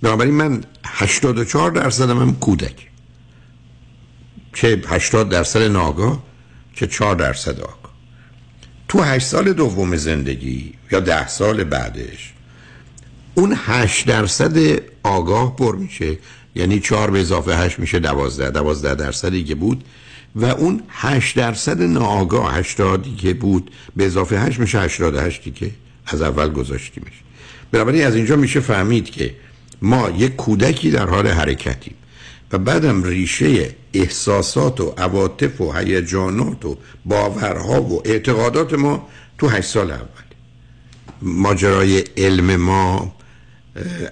بنابراین 0.03 0.35
من 0.35 0.65
84 0.85 1.71
درصد 1.71 2.11
هم 2.11 2.37
کودک 2.37 2.94
چه 4.55 4.83
80 4.89 5.29
درصد 5.29 5.63
ناگاه 5.63 6.23
چه 6.75 6.87
4 6.87 7.17
درصد 7.17 7.61
آگاه. 7.61 7.95
تو 8.89 9.03
8 9.03 9.27
سال 9.27 9.53
دوم 9.53 9.97
زندگی 9.97 10.75
یا 10.93 11.01
10 11.01 11.29
سال 11.29 11.65
بعدش 11.65 12.33
اون 13.35 13.55
8 13.57 14.07
درصد 14.07 14.59
آگاه 15.03 15.57
پر 15.57 15.77
میشه. 15.77 16.19
یعنی 16.55 16.81
4 16.81 17.11
به 17.11 17.21
اضافه 17.21 17.57
8 17.57 17.79
میشه 17.79 17.99
12 17.99 18.51
12 18.51 18.95
درصدی 18.95 19.45
که 19.45 19.55
بود 19.55 19.85
و 20.37 20.45
اون 20.45 20.83
8 20.89 21.37
درصد 21.37 21.83
ناآگاه 21.83 22.57
80 22.57 23.17
که 23.17 23.35
بود 23.35 23.71
به 23.97 24.07
اضافه 24.07 24.41
8 24.41 24.61
میشه 24.61 24.81
88 24.81 25.55
که 25.55 25.71
از 26.07 26.23
اول 26.23 26.49
گذاشتیمش. 26.53 27.13
بنابراین 27.73 28.07
از 28.07 28.15
اینجا 28.15 28.37
میشه 28.37 28.61
فهمید 28.61 29.11
که 29.11 29.35
ما 29.83 30.11
یک 30.11 30.37
کودکی 30.37 30.91
در 30.91 31.07
حال 31.07 31.27
حرکتیم. 31.27 31.95
و 32.55 32.59
بعدم 32.59 33.03
ریشه 33.03 33.75
احساسات 33.95 34.81
و 34.81 34.95
عواطف 34.99 35.61
و 35.61 35.73
هیجانات 35.73 36.65
و 36.65 36.79
باورها 37.05 37.83
و 37.83 38.03
اعتقادات 38.05 38.75
ما 38.75 39.09
تو 39.39 39.49
8 39.49 39.69
سال 39.69 39.91
اول. 39.91 40.29
ماجرای 41.23 42.05
علم 42.17 42.57
ما 42.57 43.17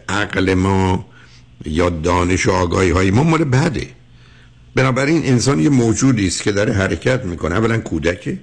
عقل 0.09 0.55
ما 0.55 1.07
یا 1.65 1.91
دانش 1.91 2.47
و 2.47 2.51
آگاهی 2.51 2.91
های 2.91 3.11
ما 3.11 3.23
مال 3.23 3.45
بعده. 3.45 3.87
بنابراین 4.75 5.25
انسان 5.25 5.61
یه 5.61 5.69
موجودی 5.69 6.27
است 6.27 6.43
که 6.43 6.53
داره 6.53 6.73
حرکت 6.73 7.25
می‌کنه. 7.25 7.55
اولا 7.55 7.79
کودکه 7.79 8.39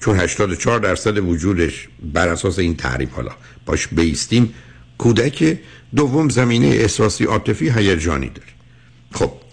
چون 0.00 0.20
84 0.20 0.80
درصد 0.80 1.18
وجودش 1.18 1.88
بر 2.12 2.28
اساس 2.28 2.58
این 2.58 2.76
تعریف 2.76 3.10
حالا 3.10 3.32
باش 3.66 3.88
بیستیم 3.88 4.54
کودک 4.98 5.58
دوم 5.96 6.28
زمینه 6.28 6.66
احساسی 6.66 7.24
عاطفی 7.24 7.70
هیجانی 7.70 8.28
داره. 8.28 8.48
خب 9.12 9.43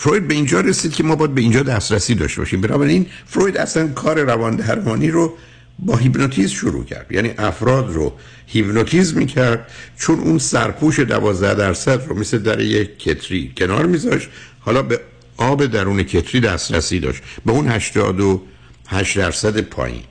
فروید 0.00 0.28
به 0.28 0.34
اینجا 0.34 0.60
رسید 0.60 0.92
که 0.92 1.02
ما 1.02 1.16
باید 1.16 1.34
به 1.34 1.40
اینجا 1.40 1.62
دسترسی 1.62 2.14
داشته 2.14 2.40
باشیم. 2.40 2.60
بنابراین 2.60 3.06
فروید 3.26 3.56
اصلا 3.56 3.88
کار 3.88 4.20
روان 4.20 4.56
درمانی 4.56 5.10
رو 5.10 5.36
با 5.78 5.96
هیپنوتیزم 5.96 6.54
شروع 6.54 6.84
کرد. 6.84 7.12
یعنی 7.12 7.30
افراد 7.38 7.94
رو 7.94 8.12
هیپنوتیزم 8.46 9.18
می‌کرد 9.18 9.70
چون 9.98 10.20
اون 10.20 10.38
سرپوش 10.38 10.98
دوازده 10.98 11.54
درصد 11.54 12.08
رو 12.08 12.18
مثل 12.18 12.38
در 12.38 12.60
یک 12.60 12.98
کتری 12.98 13.52
کنار 13.56 13.86
میذاشت. 13.86 14.28
حالا 14.60 14.82
به 14.82 15.00
آب 15.36 15.66
درون 15.66 16.02
کتری 16.02 16.40
دسترسی 16.40 17.00
داشت. 17.00 17.22
به 17.46 17.52
اون 17.52 17.68
88 17.68 19.18
درصد 19.18 19.60
پایین. 19.60 20.02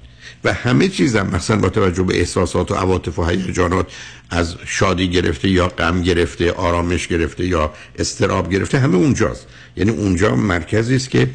و 0.43 0.53
همه 0.53 0.87
چیزم 0.87 1.29
مثلا 1.33 1.57
با 1.57 1.69
توجه 1.69 2.03
به 2.03 2.19
احساسات 2.19 2.71
و 2.71 2.75
عواطف 2.75 3.19
و 3.19 3.25
هیجانات 3.25 3.87
از 4.29 4.55
شادی 4.65 5.09
گرفته 5.09 5.49
یا 5.49 5.67
غم 5.67 6.01
گرفته 6.01 6.51
آرامش 6.51 7.07
گرفته 7.07 7.45
یا 7.45 7.73
استراب 7.99 8.51
گرفته 8.51 8.79
همه 8.79 8.95
اونجاست. 8.95 9.47
یعنی 9.77 9.91
اونجا 9.91 10.35
مرکزی 10.35 10.95
است 10.95 11.09
که 11.09 11.29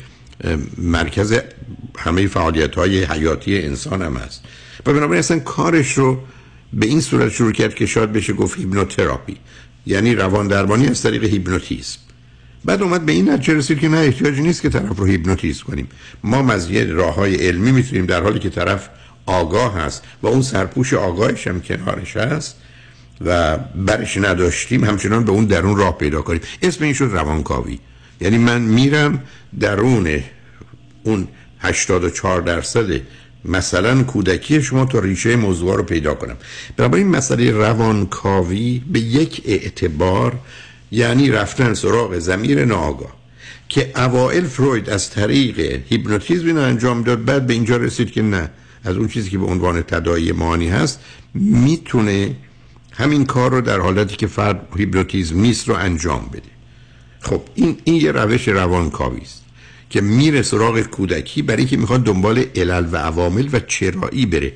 مرکز 0.79 1.41
همه 1.99 2.27
فعالیت 2.27 2.75
های 2.75 3.05
حیاتی 3.05 3.63
انسان 3.63 4.03
هم 4.03 4.17
هست. 4.17 4.45
و 4.87 4.93
بنابراین 4.93 5.19
اصلا 5.19 5.39
کارش 5.39 5.93
رو 5.93 6.19
به 6.73 6.87
این 6.87 7.01
صورت 7.01 7.33
شروع 7.33 7.53
کرد 7.53 7.75
که 7.75 7.87
شاید 7.87 8.13
بشه 8.13 8.33
گفت 8.33 8.59
هیپنوتراپی. 8.59 9.37
یعنی 9.87 10.15
روان 10.15 10.49
درمانی 10.49 10.87
از 10.87 11.03
طریق 11.03 11.25
هیپنوتیزم. 11.25 11.99
بعد 12.65 12.83
اومد 12.83 13.07
به 13.07 13.13
این 13.13 13.31
نتیجه 13.31 13.55
رسید 13.55 13.81
که 13.81 13.89
نه 13.89 13.97
احتیاجی 13.97 14.43
نیست 14.43 14.63
که 14.63 14.69
طرف 14.69 14.99
رو 14.99 15.05
هیپنوتیزم 15.05 15.65
کنیم. 15.67 15.89
ما 16.25 16.53
از 16.53 16.71
یه 16.71 16.85
راه 16.85 17.15
های 17.15 17.35
علمی 17.35 17.73
می‌تونیم 17.73 18.07
در 18.07 18.23
حالی 18.23 18.39
که 18.39 18.51
طرف 18.51 18.89
آگاه 19.27 19.75
هست 19.75 20.03
و 20.23 20.27
اون 20.27 20.43
سرپوش 20.43 20.95
آگاهش 20.95 21.47
هم 21.47 21.61
کنارش 21.61 22.17
هست 22.17 22.57
و 23.21 23.59
برش 23.59 24.17
نداشتیم 24.17 24.85
همچنان 24.85 25.25
به 25.25 25.33
اون 25.33 25.45
درون 25.45 25.77
راه 25.77 25.99
پیدا 25.99 26.23
کنیم. 26.23 26.41
اسم 26.63 26.85
این 26.85 26.93
شد 26.93 27.11
روانکاوی. 27.13 27.79
یعنی 28.21 28.39
من 28.39 28.61
میرم 28.61 29.23
درون 29.61 30.21
اون 31.05 31.29
84 31.61 32.41
درصد 32.41 33.01
مثلا 33.45 34.03
کودکی 34.03 34.63
شما 34.63 34.85
تا 34.85 34.99
ریشه 34.99 35.37
موضوع 35.37 35.77
رو 35.77 35.83
پیدا 35.83 36.15
کنم. 36.15 36.37
بنابراین 36.77 37.09
مسئله 37.09 37.51
روانکاوی 37.51 38.83
به 38.93 39.01
یک 39.01 39.43
اعتبار 39.45 40.33
یعنی 40.95 41.31
رفتن 41.31 41.75
سراغ 41.75 42.19
زمیر 42.19 42.65
ناآگاه 42.65 43.17
که 43.69 43.93
اوائل 43.97 44.45
فروید 44.45 44.91
از 44.91 45.11
طریق 45.11 45.83
هیپنوتیزم 45.89 46.47
اینو 46.47 46.61
انجام 46.61 47.03
داد 47.03 47.25
بعد 47.25 47.47
به 47.47 47.53
اینجا 47.53 47.77
رسید 47.77 48.11
که 48.11 48.23
نه 48.23 48.51
از 48.85 48.97
اون 48.97 49.09
چیزی 49.09 49.31
که 49.31 49.39
به 49.39 49.47
عنوان 49.47 49.83
تدایی 49.83 50.33
مانی 50.33 50.69
هست 50.69 51.01
می‌تونه 51.35 52.37
همین 52.93 53.27
کار 53.27 53.51
رو 53.51 53.61
در 53.61 53.81
حالتی 53.81 54.17
که 54.17 54.27
فرد 54.27 54.69
هیپنوتیزم 54.77 55.41
نیست 55.41 55.69
رو 55.69 55.75
انجام 55.75 56.31
بده. 56.33 56.43
خب 57.21 57.43
این 57.55 57.77
این 57.85 57.95
یه 57.95 58.13
روش 58.13 58.49
روانکاوی 58.49 59.21
است 59.21 59.45
که 59.91 60.01
میره 60.01 60.43
سراغ 60.43 60.81
کودکی 60.81 61.43
برای 61.43 61.59
اینکه 61.59 61.77
می‌خواد 61.77 62.03
دنبال 62.05 62.45
علل 62.57 62.87
و 62.93 62.97
عوامل 62.97 63.49
و 63.53 63.61
چرایی 63.61 64.27
بره. 64.27 64.53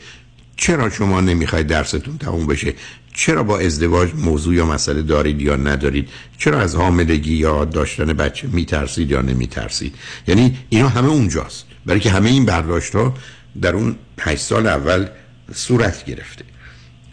چرا 0.56 0.90
شما 0.90 1.20
نمی‌خواید 1.20 1.66
درستون 1.66 2.18
تموم 2.18 2.46
بشه؟ 2.46 2.74
چرا 3.18 3.42
با 3.42 3.58
ازدواج 3.58 4.10
موضوع 4.14 4.54
یا 4.54 4.66
مسئله 4.66 5.02
دارید 5.02 5.42
یا 5.42 5.56
ندارید؟ 5.56 6.08
چرا 6.38 6.60
از 6.60 6.74
حاملگی 6.74 7.34
یا 7.34 7.64
داشتن 7.64 8.12
بچه 8.12 8.48
میترسید 8.52 9.10
یا 9.10 9.22
نمیترسید؟ 9.22 9.94
یعنی 10.28 10.58
اینا 10.68 10.88
همه 10.88 11.08
اونجاست. 11.08 11.64
برای 11.86 12.00
که 12.00 12.10
همه 12.10 12.30
این 12.30 12.44
برداشت 12.44 12.94
ها 12.94 13.14
در 13.62 13.74
اون 13.74 13.96
8 14.20 14.42
سال 14.42 14.66
اول 14.66 15.06
صورت 15.54 16.04
گرفته. 16.04 16.44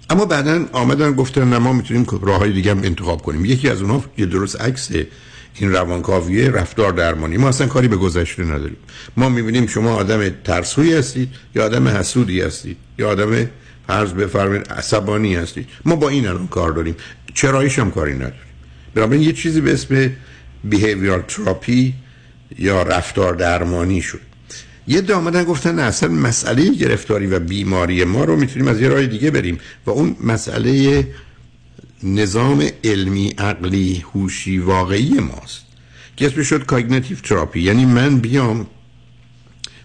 اما 0.10 0.26
بعدا 0.26 0.66
آمدن 0.72 1.14
گفتن 1.14 1.50
نه 1.50 1.58
ما 1.58 1.74
می‌تونیم 1.74 2.06
راه 2.22 2.40
های 2.40 2.52
دیگه 2.52 2.72
هم 2.72 2.84
انتخاب 2.84 3.22
کنیم. 3.22 3.46
یکی 3.46 3.70
از 3.70 3.82
اونها 3.82 4.04
که 4.18 4.26
درست 4.26 4.62
عکس 4.62 4.90
این 5.56 5.72
روانکاویه 5.72 6.50
رفتار 6.50 6.92
درمانی. 6.92 7.38
ما 7.38 7.50
اصلا 7.50 7.68
کاری 7.68 7.88
به 7.88 7.98
گذشته 7.98 8.44
نداریم. 8.44 8.78
ما 9.18 9.30
می‌بینیم 9.30 9.68
شما 9.68 9.96
آدم 9.96 10.30
ترسوی 10.30 10.94
هستید 10.94 11.30
یا 11.56 11.66
آدم 11.66 11.88
حسودی 11.88 12.42
هستید 12.42 12.78
یا 13.00 13.10
آدم 13.10 13.48
فرض 13.88 14.14
بفرمایید 14.14 14.68
عصبانی 14.68 15.36
هستید. 15.36 15.68
ما 15.86 15.96
با 15.96 16.10
این 16.10 16.28
الان 16.28 16.48
کار 16.48 16.72
داریم. 16.72 16.96
چرایش 17.34 17.80
هم 17.80 17.92
کاری 17.92 18.14
نداریم. 18.14 18.40
بنابراین 18.96 19.22
یه 19.22 19.34
چیزی 19.34 19.62
به 19.62 19.74
اسم 19.74 20.12
بیهیویرال 20.64 21.22
تراپی 21.22 21.94
یا 22.60 22.84
رفتار 22.84 23.34
درمانی 23.34 24.02
شد. 24.02 24.22
یه 24.88 25.02
دامدن 25.02 25.44
گفتن 25.44 25.80
اصلا 25.80 26.10
مسئله 26.10 26.74
گرفتاری 26.74 27.28
و 27.28 27.40
بیماری 27.40 28.04
ما 28.04 28.24
رو 28.24 28.36
می‌تونیم 28.36 28.68
از 28.68 28.82
یه 28.82 28.88
راه 28.88 29.06
دیگه 29.06 29.32
بریم. 29.32 29.58
و 29.86 29.90
اون 29.90 30.16
مسئله 30.24 31.08
نظام 32.04 32.68
علمی 32.84 33.34
عقلی 33.38 34.06
هوشی 34.14 34.58
واقعی 34.58 35.14
ماست. 35.14 35.66
که 36.18 36.26
اسمش 36.26 36.48
شد 36.48 36.66
cognitive 36.66 37.18
therapy 37.18 37.62
یعنی 37.62 37.86
من 37.86 38.20
بیام 38.20 38.68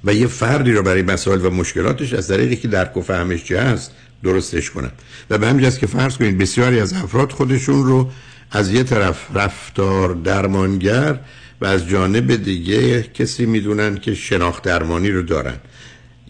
و 0.05 0.15
یه 0.15 0.27
فردی 0.27 0.73
رو 0.73 0.83
برای 0.83 1.03
مسائل 1.03 1.47
و 1.47 1.51
مشکلاتش 1.51 2.13
از 2.13 2.29
طریقی 2.29 2.57
که 2.57 2.69
درک 2.69 2.97
و 2.97 3.01
فهمش 3.01 3.45
چه 3.45 3.61
هست 3.61 3.91
درستش 4.25 4.71
کنم 4.71 4.93
و 5.31 5.39
به 5.39 5.49
همین 5.49 5.71
که 5.71 5.87
فرض 5.87 6.17
کنید 6.17 6.39
بسیاری 6.39 6.81
از 6.81 6.93
افراد 6.93 7.33
خودشون 7.33 7.87
رو 7.87 8.11
از 8.51 8.73
یه 8.73 8.83
طرف 8.83 9.37
رفتار 9.37 10.15
درمانگر 10.15 11.21
و 11.61 11.67
از 11.67 11.89
جانب 11.89 12.37
دیگه 12.45 13.03
کسی 13.03 13.47
می‌دونن 13.47 13.97
که 13.97 14.15
شناخت 14.15 14.63
درمانی 14.63 15.11
رو 15.11 15.23
دارن. 15.23 15.57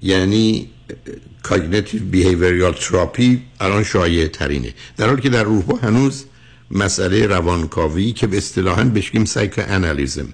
یعنی 0.02 0.70
cognitive 1.42 2.04
behavioral 2.04 2.72
therapy 2.72 3.42
الان 3.60 3.84
شایع 3.84 4.26
ترینه 4.26 4.74
در 4.96 5.06
حالی 5.08 5.22
که 5.22 5.28
در 5.28 5.42
اروپا 5.42 5.64
هنوز 5.82 6.24
مسئله 6.70 7.26
روانکاوی 7.26 8.12
که 8.12 8.26
به 8.26 8.36
اصطلاحا 8.36 8.84
بهش 8.84 9.24
میگیم 9.24 9.62
psychoanalysis 9.66 10.28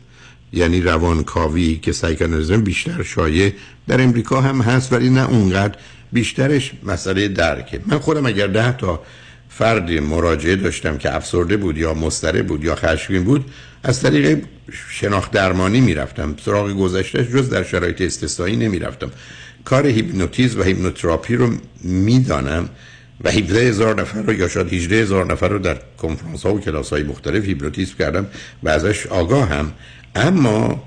یعنی 0.53 0.81
روانکاوی 0.81 1.77
که 1.77 1.93
psychoanalysis 1.93 2.63
بیشتر 2.63 3.03
شایع 3.03 3.53
در 3.89 4.03
امریکا 4.03 4.41
هم 4.41 4.61
هست 4.61 4.93
ولی 4.93 5.11
نه 5.11 5.29
اونقدر. 5.29 5.79
بیشترش 6.13 6.73
مسئله 6.83 7.29
درکه. 7.29 7.81
من 7.87 7.99
خودم 7.99 8.27
اگر 8.27 8.47
ده 8.47 8.77
تا 8.77 9.03
فردی 9.49 10.01
مراجعه 10.01 10.57
داشتم 10.57 10.99
که 10.99 11.17
افسرده 11.17 11.57
بود 11.57 11.79
یا 11.79 11.95
مضطرب 11.95 12.43
بود 12.43 12.65
یا 12.65 12.75
خشمگین 12.75 13.25
بود 13.25 13.45
از 13.83 14.03
طریق 14.03 14.39
شناخت 14.91 15.31
درمانی 15.31 15.81
می‌رفتم. 15.81 16.37
سراغ 16.45 16.71
گذشتهش 16.71 17.27
جز 17.27 17.51
در 17.51 17.63
شرایط 17.63 18.01
استثنایی 18.01 18.57
نمی‌رفتم. 18.57 19.11
کار 19.65 19.87
هیپنوتیزم 19.87 20.61
و 20.61 20.63
هیپنوتراپی 20.63 21.37
رو 21.37 21.51
می‌دانم 21.83 22.69
و 23.25 23.31
17 23.31 23.61
هزار 23.61 24.01
نفر 24.01 24.23
رو 24.23 24.33
یا 24.33 24.49
شاید 24.49 24.73
18 24.73 24.97
هزار 24.97 25.33
نفر 25.33 25.49
رو 25.49 25.59
در 25.59 25.79
کنفرانس 25.99 26.43
ها 26.47 26.55
و 26.55 26.61
کلاس 26.61 26.91
های 26.91 27.03
مختلف 27.03 27.45
هیپنوتیزم 27.45 27.95
کردم 27.99 28.27
و 28.63 28.69
ازش 28.69 29.07
آگاهم 29.07 29.73
اما 30.17 30.83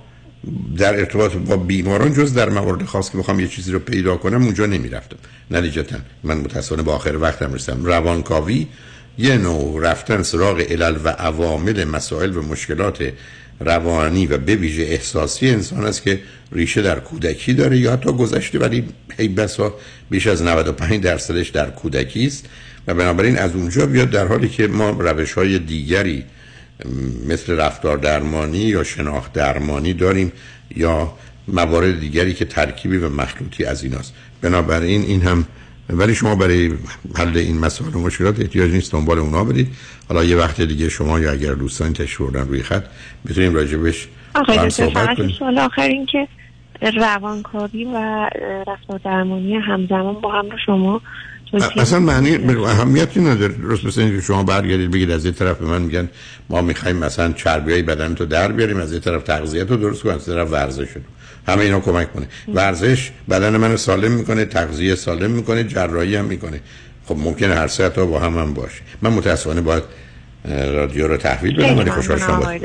در 0.78 1.00
ارتباط 1.00 1.34
با 1.34 1.58
بیماران 1.58 2.14
جز 2.14 2.34
در 2.34 2.50
موارد 2.50 2.84
خاص 2.84 3.12
که 3.12 3.18
بخوام 3.18 3.40
یه 3.40 3.48
چیزی 3.48 3.72
رو 3.72 3.80
پیدا 3.80 4.18
کنم 4.18 4.44
اونجا 4.44 4.66
نمی‌رفتم. 4.66 5.18
نتیجتا 5.52 5.98
من 6.24 6.38
متاسفانه 6.38 6.84
به 6.84 6.96
آخر 6.96 7.18
وقتم 7.18 7.54
رسیدم. 7.54 7.86
روانکاوی 7.86 8.68
یه 9.18 9.38
نوع 9.38 9.90
رفتن 9.90 10.24
سراغ 10.24 10.60
علل 10.60 10.98
و 11.04 11.10
عوامل 11.10 11.84
مسائل 11.84 12.38
و 12.38 12.42
مشکلات 12.42 13.12
روانی 13.60 14.28
و 14.28 14.38
به 14.38 14.56
ویژه 14.56 14.84
احساسی 14.84 15.50
انسان 15.50 15.86
است 15.86 16.04
که 16.04 16.20
ریشه 16.52 16.82
در 16.82 17.00
کودکی 17.00 17.54
داره 17.54 17.78
یا 17.78 17.94
حتی 17.94 18.12
گذشته 18.12 18.60
ولی 18.60 18.86
هی 19.18 19.28
بسا 19.28 19.76
بیش 20.10 20.28
از 20.28 20.44
95 20.44 21.04
درصدش 21.04 21.50
در 21.50 21.70
کودکی 21.70 22.26
است. 22.26 22.46
و 22.88 22.94
بنابراین 22.94 23.38
از 23.38 23.56
اونجا 23.56 23.86
بیاد 23.86 24.10
در 24.10 24.28
حالی 24.28 24.50
که 24.50 24.68
ما 24.68 24.90
روش 24.90 25.34
های 25.34 25.60
دیگری 25.60 26.24
مثل 27.28 27.60
رفتار 27.60 27.98
درمانی 27.98 28.58
یا 28.58 28.84
شناخت 28.84 29.34
درمانی 29.34 29.94
داریم 29.94 30.32
یا 30.76 31.14
موارد 31.48 32.00
دیگری 32.00 32.34
که 32.34 32.46
ترکیبی 32.46 32.98
و 32.98 33.10
مخلوطی 33.10 33.66
از 33.66 33.84
ایناست. 33.84 34.14
بنابراین 34.42 35.02
این 35.02 35.22
هم 35.22 35.46
ولی 35.90 36.16
شما 36.16 36.36
برای 36.36 36.72
حل 37.16 37.38
این 37.38 37.58
مسائل 37.58 37.96
و 37.96 38.00
مشکلات 38.00 38.40
احتیاج 38.40 38.72
نیست 38.72 38.92
دنبال 38.92 39.20
اونا 39.20 39.44
برید. 39.44 39.68
حالا 40.10 40.24
یه 40.24 40.36
وقت 40.36 40.62
دیگه 40.62 40.90
شما 40.90 41.20
یا 41.20 41.32
اگر 41.32 41.54
دوستان 41.54 41.94
تشوردن 41.94 42.48
روی 42.48 42.64
خط 42.64 42.84
می‌تونیم 43.26 43.56
راجبش 43.56 44.08
آقای 44.36 44.58
کنیم. 44.58 45.30
سوال 45.40 45.60
آخر 45.60 45.82
این 45.82 46.06
که 46.06 46.28
روانکاوی 47.00 47.86
و 47.86 48.30
رفتار 48.68 49.00
درمانی 49.06 49.56
همزمان 49.56 50.14
با 50.14 50.32
هم 50.32 50.50
رو 50.50 50.58
شما 50.66 51.02
اصلا 51.54 52.00
معنی 52.00 52.36
اهمیتی 52.66 53.20
نداره. 53.20 53.54
درست 53.54 53.86
مثل 53.86 54.02
اینکه 54.02 54.22
شما 54.22 54.44
برگردید 54.44 54.92
بگید 54.92 55.12
از 55.12 55.26
یه 55.26 55.32
طرف 55.32 55.58
به 55.58 55.66
من 55.66 55.82
میگن 55.82 56.10
ما 56.50 56.62
می‌خوایم 56.62 56.96
مثلا 56.96 57.34
چربی 57.34 57.72
های 57.72 57.82
بدن 57.82 58.16
تو 58.16 58.26
در 58.26 58.52
بیاریم 58.52 58.78
از 58.78 58.94
یه 58.94 59.00
طرف 59.00 59.24
تغذیه 59.24 59.64
رو 59.64 59.78
درست 59.78 60.04
کنیم 60.04 60.16
از 60.16 60.28
یه 60.28 60.34
طرف 60.34 60.52
ورزش 60.52 60.88
رو. 60.96 61.02
همه 61.48 61.62
اینا 61.62 61.80
کمک 61.80 62.14
کنه. 62.14 62.28
ورزش 62.54 63.12
بدن 63.30 63.58
منو 63.58 63.78
سالم 63.78 64.12
می‌کنه 64.12 64.46
تغذیه 64.46 64.96
سالم 64.96 65.32
می‌کنه 65.32 65.64
جراحی 65.64 66.16
هم 66.16 66.26
می‌کنه. 66.26 66.62
خب 67.06 67.18
ممکنه 67.18 67.56
هر 67.56 67.68
سه 67.68 67.90
تا 67.90 68.06
با 68.06 68.20
هم 68.20 68.38
هم 68.38 68.54
باشه. 68.54 68.82
من 69.02 69.14
متاسفانه 69.14 69.62
باید 69.62 69.84
رادیو 70.50 71.08
رو 71.08 71.18
تحویل 71.18 71.58
بدم. 71.58 71.78
ولی 71.78 71.92
خوشحال 71.92 72.18
شدم. 72.18 72.62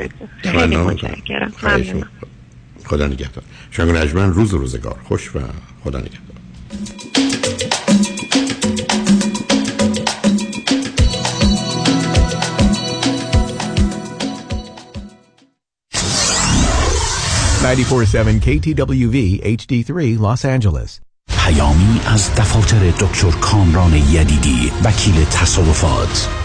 خدا 2.85 3.07
نگهدار. 3.07 3.43
شنگ 3.71 3.89
نجمن 3.89 4.33
روز 4.33 4.53
روزگار. 4.53 4.95
خوش 5.03 5.35
و 5.35 5.39
خدا 5.83 5.99
نگهدار. 5.99 6.24
KTWV 18.41 19.17
HD3 19.57 20.19
Los 20.19 20.45
Angeles. 20.45 21.01
پیامی 21.45 22.01
از 22.05 22.35
دفاتر 22.35 22.89
دکتر 22.89 23.31
کامران 23.31 23.93
یدیدی 23.93 24.71
وکیل 24.83 25.25
تصادفات. 25.25 26.44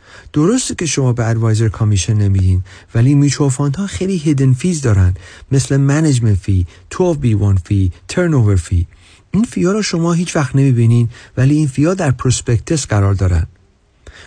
درسته 0.33 0.75
که 0.75 0.85
شما 0.85 1.13
به 1.13 1.27
advisor 1.27 1.69
commission 1.69 2.13
نمیدین 2.13 2.63
ولی 2.95 3.15
mutual 3.15 3.49
fund 3.49 3.75
ها 3.75 3.87
خیلی 3.87 4.17
hidden 4.17 4.53
fees 4.53 4.81
دارن. 4.81 5.13
مثل 5.51 5.77
management 5.77 6.37
fee 6.37 6.65
12B1 6.93 7.59
fee 7.65 7.91
turn 8.07 8.55
fee 8.55 8.87
این 9.31 9.43
fee 9.43 9.64
ا 9.64 9.71
رو 9.71 9.81
شما 9.81 10.13
هیچ 10.13 10.35
وقت 10.35 10.55
نمی‌بینین 10.55 11.09
ولی 11.37 11.55
این 11.55 11.67
fee 11.67 11.86
ا 11.86 11.93
در 11.93 12.11
prospectus 12.11 12.85
قرار 12.85 13.13
دارن. 13.13 13.47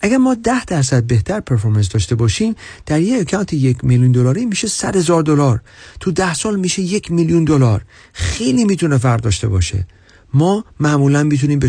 اگر 0.00 0.16
ما 0.16 0.34
ده 0.34 0.64
درصد 0.64 1.04
بهتر 1.04 1.40
پرفورمنس 1.40 1.88
داشته 1.88 2.14
باشیم 2.14 2.54
در 2.86 3.00
یک 3.00 3.20
اکانت 3.20 3.52
یک 3.52 3.84
میلیون 3.84 4.12
دلاری 4.12 4.46
میشه 4.46 4.68
صد 4.68 4.96
هزار 4.96 5.22
دلار. 5.22 5.60
تو 6.00 6.10
ده 6.10 6.34
سال 6.34 6.58
میشه 6.60 6.82
یک 6.82 7.10
میلیون 7.10 7.44
دلار. 7.44 7.84
خیلی 8.12 8.64
می‌تونه 8.64 8.98
فرق 8.98 9.20
داشته 9.20 9.48
باشه. 9.48 9.86
ما 10.34 10.64
معمولا 10.80 11.22
می‌تونیم 11.22 11.58
به 11.58 11.68